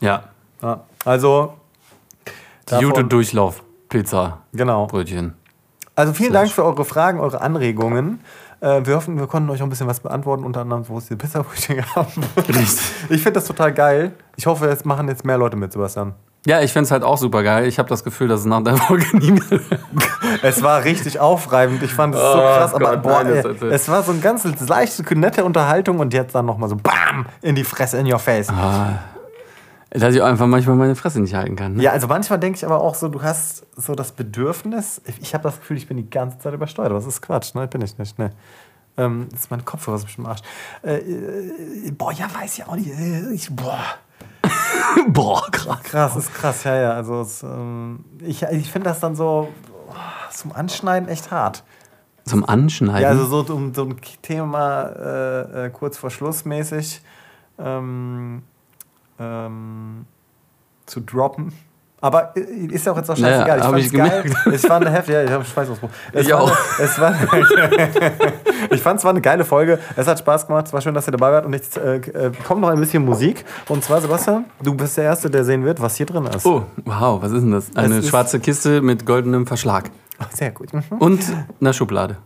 Ja. 0.00 0.24
Ja, 0.62 0.80
also. 1.04 1.54
Die 2.70 2.74
gute 2.76 2.86
davon- 2.88 3.08
Durchlauf-Pizza. 3.10 4.38
Genau. 4.54 4.86
Brötchen. 4.86 5.34
Also 5.96 6.12
vielen 6.12 6.32
Dank 6.32 6.50
für 6.50 6.64
eure 6.64 6.84
Fragen, 6.84 7.20
eure 7.20 7.40
Anregungen. 7.40 8.20
Äh, 8.64 8.86
wir 8.86 8.96
hoffen, 8.96 9.18
wir 9.18 9.26
konnten 9.26 9.50
euch 9.50 9.60
auch 9.60 9.66
ein 9.66 9.68
bisschen 9.68 9.86
was 9.86 10.00
beantworten, 10.00 10.42
unter 10.42 10.62
anderem, 10.62 10.88
wo 10.88 10.96
es 10.96 11.06
die 11.08 11.16
Pizzabrötchen 11.16 11.84
gab. 11.94 12.08
Ich 13.10 13.22
finde 13.22 13.32
das 13.32 13.44
total 13.44 13.74
geil. 13.74 14.12
Ich 14.36 14.46
hoffe, 14.46 14.66
es 14.66 14.86
machen 14.86 15.06
jetzt 15.08 15.24
mehr 15.24 15.36
Leute 15.36 15.56
mit, 15.56 15.72
Sebastian. 15.72 16.14
Ja, 16.46 16.60
ich 16.60 16.72
find's 16.72 16.90
halt 16.90 17.02
auch 17.02 17.18
super 17.18 17.42
geil. 17.42 17.66
Ich 17.66 17.78
habe 17.78 17.88
das 17.88 18.04
Gefühl, 18.04 18.28
dass 18.28 18.40
es 18.40 18.46
nach 18.46 18.62
der 18.62 18.76
Folge 18.76 19.04
nie 19.18 19.32
mehr. 19.32 19.60
Es 20.42 20.62
war 20.62 20.84
richtig 20.84 21.20
aufreibend. 21.20 21.82
Ich 21.82 21.92
fand 21.92 22.14
es 22.14 22.20
so 22.20 22.26
Oh 22.26 22.32
krass. 22.32 22.74
Aber 22.74 22.90
Gott, 22.92 23.02
boah, 23.02 23.24
nein, 23.24 23.44
ey, 23.60 23.68
es 23.68 23.88
war 23.88 24.02
so 24.02 24.12
eine 24.12 24.20
ganz 24.20 24.44
leichte, 24.66 25.18
nette 25.18 25.44
Unterhaltung 25.44 25.98
und 25.98 26.14
jetzt 26.14 26.34
dann 26.34 26.46
nochmal 26.46 26.68
so 26.70 26.76
BAM! 26.76 27.26
In 27.42 27.54
die 27.54 27.64
Fresse, 27.64 27.98
in 27.98 28.10
your 28.10 28.18
face. 28.18 28.48
Dass 29.94 30.12
ich 30.12 30.22
einfach 30.22 30.46
manchmal 30.46 30.74
meine 30.74 30.96
Fresse 30.96 31.20
nicht 31.20 31.34
halten 31.34 31.54
kann. 31.54 31.74
Ne? 31.74 31.82
Ja, 31.84 31.92
also 31.92 32.08
manchmal 32.08 32.40
denke 32.40 32.56
ich 32.56 32.66
aber 32.66 32.80
auch 32.80 32.96
so, 32.96 33.08
du 33.08 33.22
hast 33.22 33.64
so 33.76 33.94
das 33.94 34.10
Bedürfnis. 34.10 35.00
Ich 35.20 35.34
habe 35.34 35.44
das 35.44 35.60
Gefühl, 35.60 35.76
ich 35.76 35.86
bin 35.86 35.96
die 35.96 36.10
ganze 36.10 36.38
Zeit 36.38 36.52
übersteuert. 36.52 36.90
Aber 36.90 36.98
das 36.98 37.06
ist 37.06 37.22
Quatsch, 37.22 37.54
ne? 37.54 37.68
Bin 37.68 37.80
ich 37.80 37.96
nicht, 37.96 38.18
ne? 38.18 38.30
Ähm, 38.96 39.28
das 39.30 39.40
ist 39.40 39.50
mein 39.52 39.64
Kopfhörer 39.64 39.96
ist 39.96 40.04
bestimmt 40.04 40.26
im 40.26 40.30
Arsch. 40.32 40.40
Äh, 40.82 40.96
äh, 40.96 41.90
boah, 41.92 42.12
ja, 42.12 42.26
weiß 42.34 42.58
ich 42.58 42.66
auch 42.66 42.74
nicht. 42.74 42.88
Äh, 42.90 43.32
Ich, 43.32 43.54
boah. 43.54 43.78
Boah, 45.08 45.46
krass. 45.50 45.82
Krass, 45.84 46.16
ist 46.16 46.34
krass, 46.34 46.64
ja, 46.64 46.76
ja. 46.76 46.92
Also 46.92 47.22
es, 47.22 47.42
ähm, 47.42 48.04
ich, 48.20 48.42
ich 48.42 48.70
finde 48.70 48.90
das 48.90 49.00
dann 49.00 49.14
so 49.16 49.48
zum 50.30 50.52
Anschneiden 50.52 51.08
echt 51.08 51.30
hart. 51.30 51.64
Zum 52.24 52.44
Anschneiden. 52.44 53.02
Ja, 53.02 53.08
also 53.08 53.26
so 53.26 53.54
um 53.54 53.72
so 53.74 53.84
ein 53.84 53.96
Thema 54.22 54.82
äh, 54.84 55.66
äh, 55.66 55.70
kurz 55.70 55.98
vor 55.98 56.10
Schluss 56.10 56.44
mäßig 56.44 57.02
ähm, 57.58 58.42
ähm, 59.18 60.06
zu 60.86 61.00
droppen. 61.00 61.52
Aber 62.00 62.36
äh, 62.36 62.40
ist 62.40 62.84
ja 62.84 62.92
auch 62.92 62.96
jetzt 62.98 63.10
auch 63.10 63.16
Naja, 63.16 63.46
scheißegal. 63.46 63.62
hab 63.62 63.76
ich 63.76 63.86
ich 63.86 63.92
fand's 63.98 64.34
geil. 64.44 64.54
Es 64.54 64.68
war 64.68 64.76
eine 64.76 64.90
heftige, 64.90 65.18
ja, 65.18 65.24
ich 65.24 65.30
habe 65.30 65.44
Schweißausbruch. 65.44 65.88
Es 66.12 66.26
Ich 66.26 66.32
war 66.32 66.40
auch. 66.42 66.50
Eine, 66.78 66.84
es 66.86 67.00
war, 67.00 67.14
ich 68.70 68.82
fand 68.82 68.98
es 68.98 69.04
war 69.04 69.10
eine 69.10 69.20
geile 69.22 69.44
Folge. 69.44 69.78
Es 69.96 70.06
hat 70.06 70.18
Spaß 70.18 70.46
gemacht. 70.46 70.66
Es 70.66 70.72
war 70.74 70.82
schön, 70.82 70.92
dass 70.94 71.08
ihr 71.08 71.12
dabei 71.12 71.32
wart. 71.32 71.46
Und 71.46 71.54
jetzt 71.54 71.78
äh, 71.78 71.96
äh, 71.96 72.32
kommt 72.46 72.60
noch 72.60 72.68
ein 72.68 72.78
bisschen 72.78 73.04
Musik. 73.04 73.44
Und 73.68 73.82
zwar, 73.82 74.02
Sebastian, 74.02 74.44
du 74.62 74.74
bist 74.74 74.96
der 74.98 75.04
Erste, 75.04 75.30
der 75.30 75.44
sehen 75.44 75.64
wird, 75.64 75.80
was 75.80 75.96
hier 75.96 76.04
drin 76.04 76.26
ist. 76.26 76.44
Oh, 76.44 76.64
wow, 76.84 77.22
was 77.22 77.32
ist 77.32 77.40
denn 77.42 77.52
das? 77.52 77.74
Eine 77.74 77.98
ist- 78.00 78.08
schwarze 78.08 78.38
Kiste 78.38 78.82
mit 78.82 79.06
goldenem 79.06 79.46
Verschlag. 79.46 79.90
Sehr 80.34 80.50
gut. 80.50 80.74
Mhm. 80.74 80.82
Und 80.98 81.24
einer 81.60 81.72
Schublade. 81.72 82.18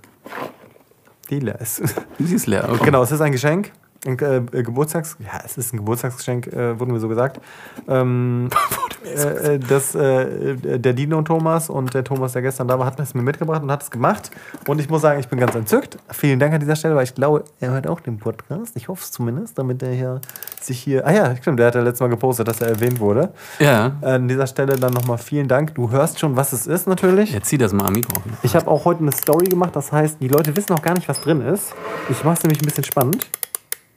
Die 1.31 1.36
ist. 1.39 1.82
Die 2.19 2.35
ist 2.35 2.47
leer. 2.47 2.69
Okay. 2.69 2.85
Genau, 2.86 3.02
es 3.02 3.12
ist 3.12 3.20
ein 3.20 3.32
Geschenk. 3.32 3.70
Ein 4.06 4.18
äh, 4.18 4.36
äh, 4.36 4.62
Geburtstags... 4.62 5.16
Ja, 5.18 5.40
es 5.44 5.58
ist 5.58 5.74
ein 5.74 5.78
Geburtstagsgeschenk, 5.78 6.46
äh, 6.48 6.78
wurden 6.78 6.92
mir 6.92 7.00
so 7.00 7.08
gesagt. 7.08 7.40
Ähm, 7.88 8.48
äh, 9.04 9.54
äh, 9.54 9.58
das, 9.58 9.94
äh, 9.96 10.78
der 10.78 10.92
Dino 10.92 11.20
Thomas 11.22 11.68
und 11.68 11.94
der 11.94 12.04
Thomas, 12.04 12.32
der 12.32 12.42
gestern 12.42 12.68
da 12.68 12.78
war, 12.78 12.86
hat 12.86 13.00
es 13.00 13.14
mir 13.14 13.22
mitgebracht 13.22 13.62
und 13.62 13.72
hat 13.72 13.82
es 13.82 13.90
gemacht. 13.90 14.30
Und 14.68 14.80
ich 14.80 14.88
muss 14.88 15.02
sagen, 15.02 15.18
ich 15.18 15.26
bin 15.26 15.40
ganz 15.40 15.54
entzückt. 15.56 15.98
Vielen 16.10 16.38
Dank 16.38 16.54
an 16.54 16.60
dieser 16.60 16.76
Stelle, 16.76 16.94
weil 16.94 17.04
ich 17.04 17.14
glaube, 17.14 17.44
er 17.58 17.72
hört 17.72 17.88
auch 17.88 18.00
den 18.00 18.18
Podcast. 18.18 18.76
Ich 18.76 18.86
hoffe 18.86 19.02
es 19.02 19.10
zumindest, 19.10 19.58
damit 19.58 19.82
er 19.82 19.92
hier 19.92 20.20
sich 20.60 20.78
hier... 20.78 21.04
Ah 21.04 21.12
ja, 21.12 21.36
stimmt, 21.36 21.58
der 21.58 21.66
hat 21.66 21.74
ja 21.74 21.80
letztes 21.80 22.00
Mal 22.00 22.08
gepostet, 22.08 22.46
dass 22.46 22.60
er 22.60 22.68
erwähnt 22.68 23.00
wurde. 23.00 23.32
Ja. 23.58 23.96
An 24.02 24.28
dieser 24.28 24.46
Stelle 24.46 24.76
dann 24.76 24.92
nochmal 24.92 25.18
vielen 25.18 25.48
Dank. 25.48 25.74
Du 25.74 25.90
hörst 25.90 26.20
schon, 26.20 26.36
was 26.36 26.52
es 26.52 26.68
ist 26.68 26.86
natürlich. 26.86 27.32
Jetzt 27.32 27.48
zieh 27.48 27.58
das 27.58 27.72
mal 27.72 27.86
am 27.86 27.94
Mikro. 27.94 28.22
Ich 28.44 28.54
habe 28.54 28.68
auch 28.68 28.84
heute 28.84 29.00
eine 29.00 29.12
Story 29.12 29.46
gemacht, 29.46 29.74
das 29.74 29.90
heißt, 29.90 30.20
die 30.20 30.28
Leute 30.28 30.54
wissen 30.56 30.72
noch 30.72 30.82
gar 30.82 30.94
nicht, 30.94 31.08
was 31.08 31.20
drin 31.20 31.40
ist. 31.40 31.74
Ich 32.10 32.22
mache 32.22 32.36
es 32.36 32.42
nämlich 32.44 32.62
ein 32.62 32.64
bisschen 32.64 32.84
spannend. 32.84 33.28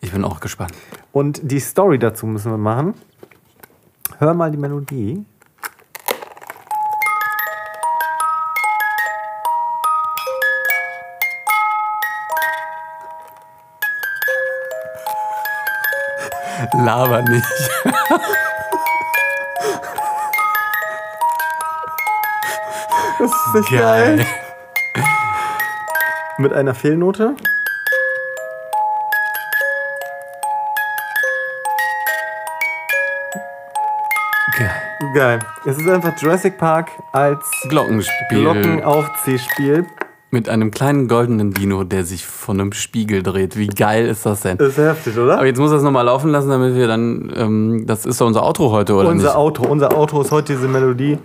Ich 0.02 0.12
bin 0.12 0.26
auch 0.26 0.40
gespannt. 0.40 0.74
Und 1.12 1.40
die 1.44 1.60
Story 1.60 2.00
dazu 2.00 2.26
müssen 2.26 2.52
wir 2.52 2.58
machen. 2.58 2.96
Hör 4.18 4.34
mal 4.34 4.50
die 4.50 4.58
Melodie. 4.58 5.26
Laber 16.74 17.22
nicht. 17.22 17.46
Das 23.20 23.32
ist 23.32 23.54
nicht 23.54 23.72
geil. 23.72 24.26
Mit 26.40 26.54
einer 26.54 26.74
Fehlnote. 26.74 27.36
Geil. 35.14 35.40
geil. 35.40 35.40
Es 35.66 35.78
ist 35.78 35.90
einfach 35.90 36.14
Jurassic 36.22 36.58
Park 36.58 36.90
als 37.12 37.46
Glockenspiel. 37.70 38.40
Glockenaufziehspiel. 38.42 39.86
Mit 40.30 40.48
einem 40.48 40.72
kleinen 40.72 41.10
goldenen 41.10 41.54
Dino, 41.54 41.84
der 41.84 42.06
sich 42.06 42.26
von 42.26 42.62
einem 42.62 42.72
Spiegel 42.72 43.22
dreht. 43.22 43.58
Wie 43.58 43.68
geil 43.68 44.08
ist 44.08 44.26
das 44.26 44.42
denn? 44.42 44.58
Das 44.58 44.70
ist 44.70 44.78
heftig, 44.78 45.18
oder? 45.18 45.36
Aber 45.36 45.46
jetzt 45.46 45.60
muss 45.60 45.72
das 45.72 45.84
nochmal 45.84 46.06
laufen 46.06 46.32
lassen, 46.32 46.50
damit 46.50 46.76
wir 46.76 46.88
dann. 46.88 47.32
Ähm, 47.36 47.84
das 47.86 48.06
ist 48.06 48.22
doch 48.22 48.28
unser 48.28 48.44
Outro 48.44 48.72
heute, 48.72 48.94
oder 48.94 49.10
unser 49.10 49.28
nicht? 49.28 49.36
Auto, 49.36 49.64
unser 49.64 49.98
Auto 49.98 50.22
ist 50.22 50.32
heute 50.32 50.54
diese 50.54 50.70
Melodie. 50.70 51.18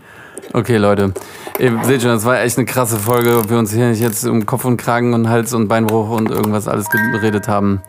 Okay, 0.52 0.76
Leute. 0.76 1.12
Ihr 1.58 1.78
seht 1.84 2.02
schon, 2.02 2.10
das 2.10 2.24
war 2.24 2.40
echt 2.40 2.58
eine 2.58 2.66
krasse 2.66 2.96
Folge, 2.96 3.38
ob 3.38 3.48
wir 3.48 3.58
uns 3.58 3.72
hier 3.72 3.88
nicht 3.88 4.00
jetzt 4.00 4.26
um 4.26 4.44
Kopf 4.44 4.64
und 4.64 4.76
Kragen 4.76 5.14
und 5.14 5.28
Hals 5.28 5.54
und 5.54 5.68
Beinbruch 5.68 6.10
und 6.10 6.30
irgendwas 6.30 6.66
alles 6.66 6.88
geredet 6.90 7.46
haben. 7.48 7.82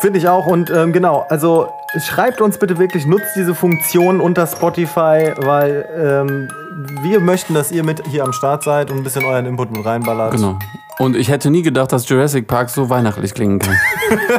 Finde 0.00 0.18
ich 0.18 0.28
auch. 0.28 0.46
Und 0.46 0.70
ähm, 0.70 0.92
genau, 0.92 1.26
also 1.28 1.68
schreibt 1.98 2.40
uns 2.40 2.58
bitte 2.58 2.78
wirklich, 2.78 3.06
nutzt 3.06 3.34
diese 3.34 3.54
Funktion 3.54 4.20
unter 4.20 4.46
Spotify, 4.46 5.32
weil 5.38 5.88
ähm, 5.96 6.48
wir 7.02 7.20
möchten, 7.20 7.54
dass 7.54 7.72
ihr 7.72 7.82
mit 7.82 8.06
hier 8.06 8.24
am 8.24 8.32
Start 8.32 8.62
seid 8.62 8.90
und 8.90 8.98
ein 8.98 9.04
bisschen 9.04 9.24
euren 9.24 9.46
Input 9.46 9.70
mit 9.70 9.84
reinballert. 9.84 10.32
Genau. 10.32 10.58
Und 10.98 11.16
ich 11.16 11.28
hätte 11.28 11.50
nie 11.50 11.62
gedacht, 11.62 11.92
dass 11.92 12.08
Jurassic 12.08 12.46
Park 12.46 12.70
so 12.70 12.88
weihnachtlich 12.88 13.34
klingen 13.34 13.58
kann. 13.58 13.76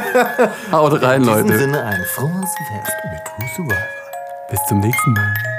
Haut 0.71 1.01
rein, 1.01 1.21
In 1.21 1.27
diesem 1.27 1.47
Leute. 1.47 1.59
Sinne 1.59 1.83
ein 1.83 2.03
frohes 2.15 2.55
Fest 2.67 2.93
mit 3.11 3.49
Survivor. 3.55 3.77
Bis 4.49 4.59
zum 4.67 4.79
nächsten 4.79 5.13
Mal. 5.13 5.56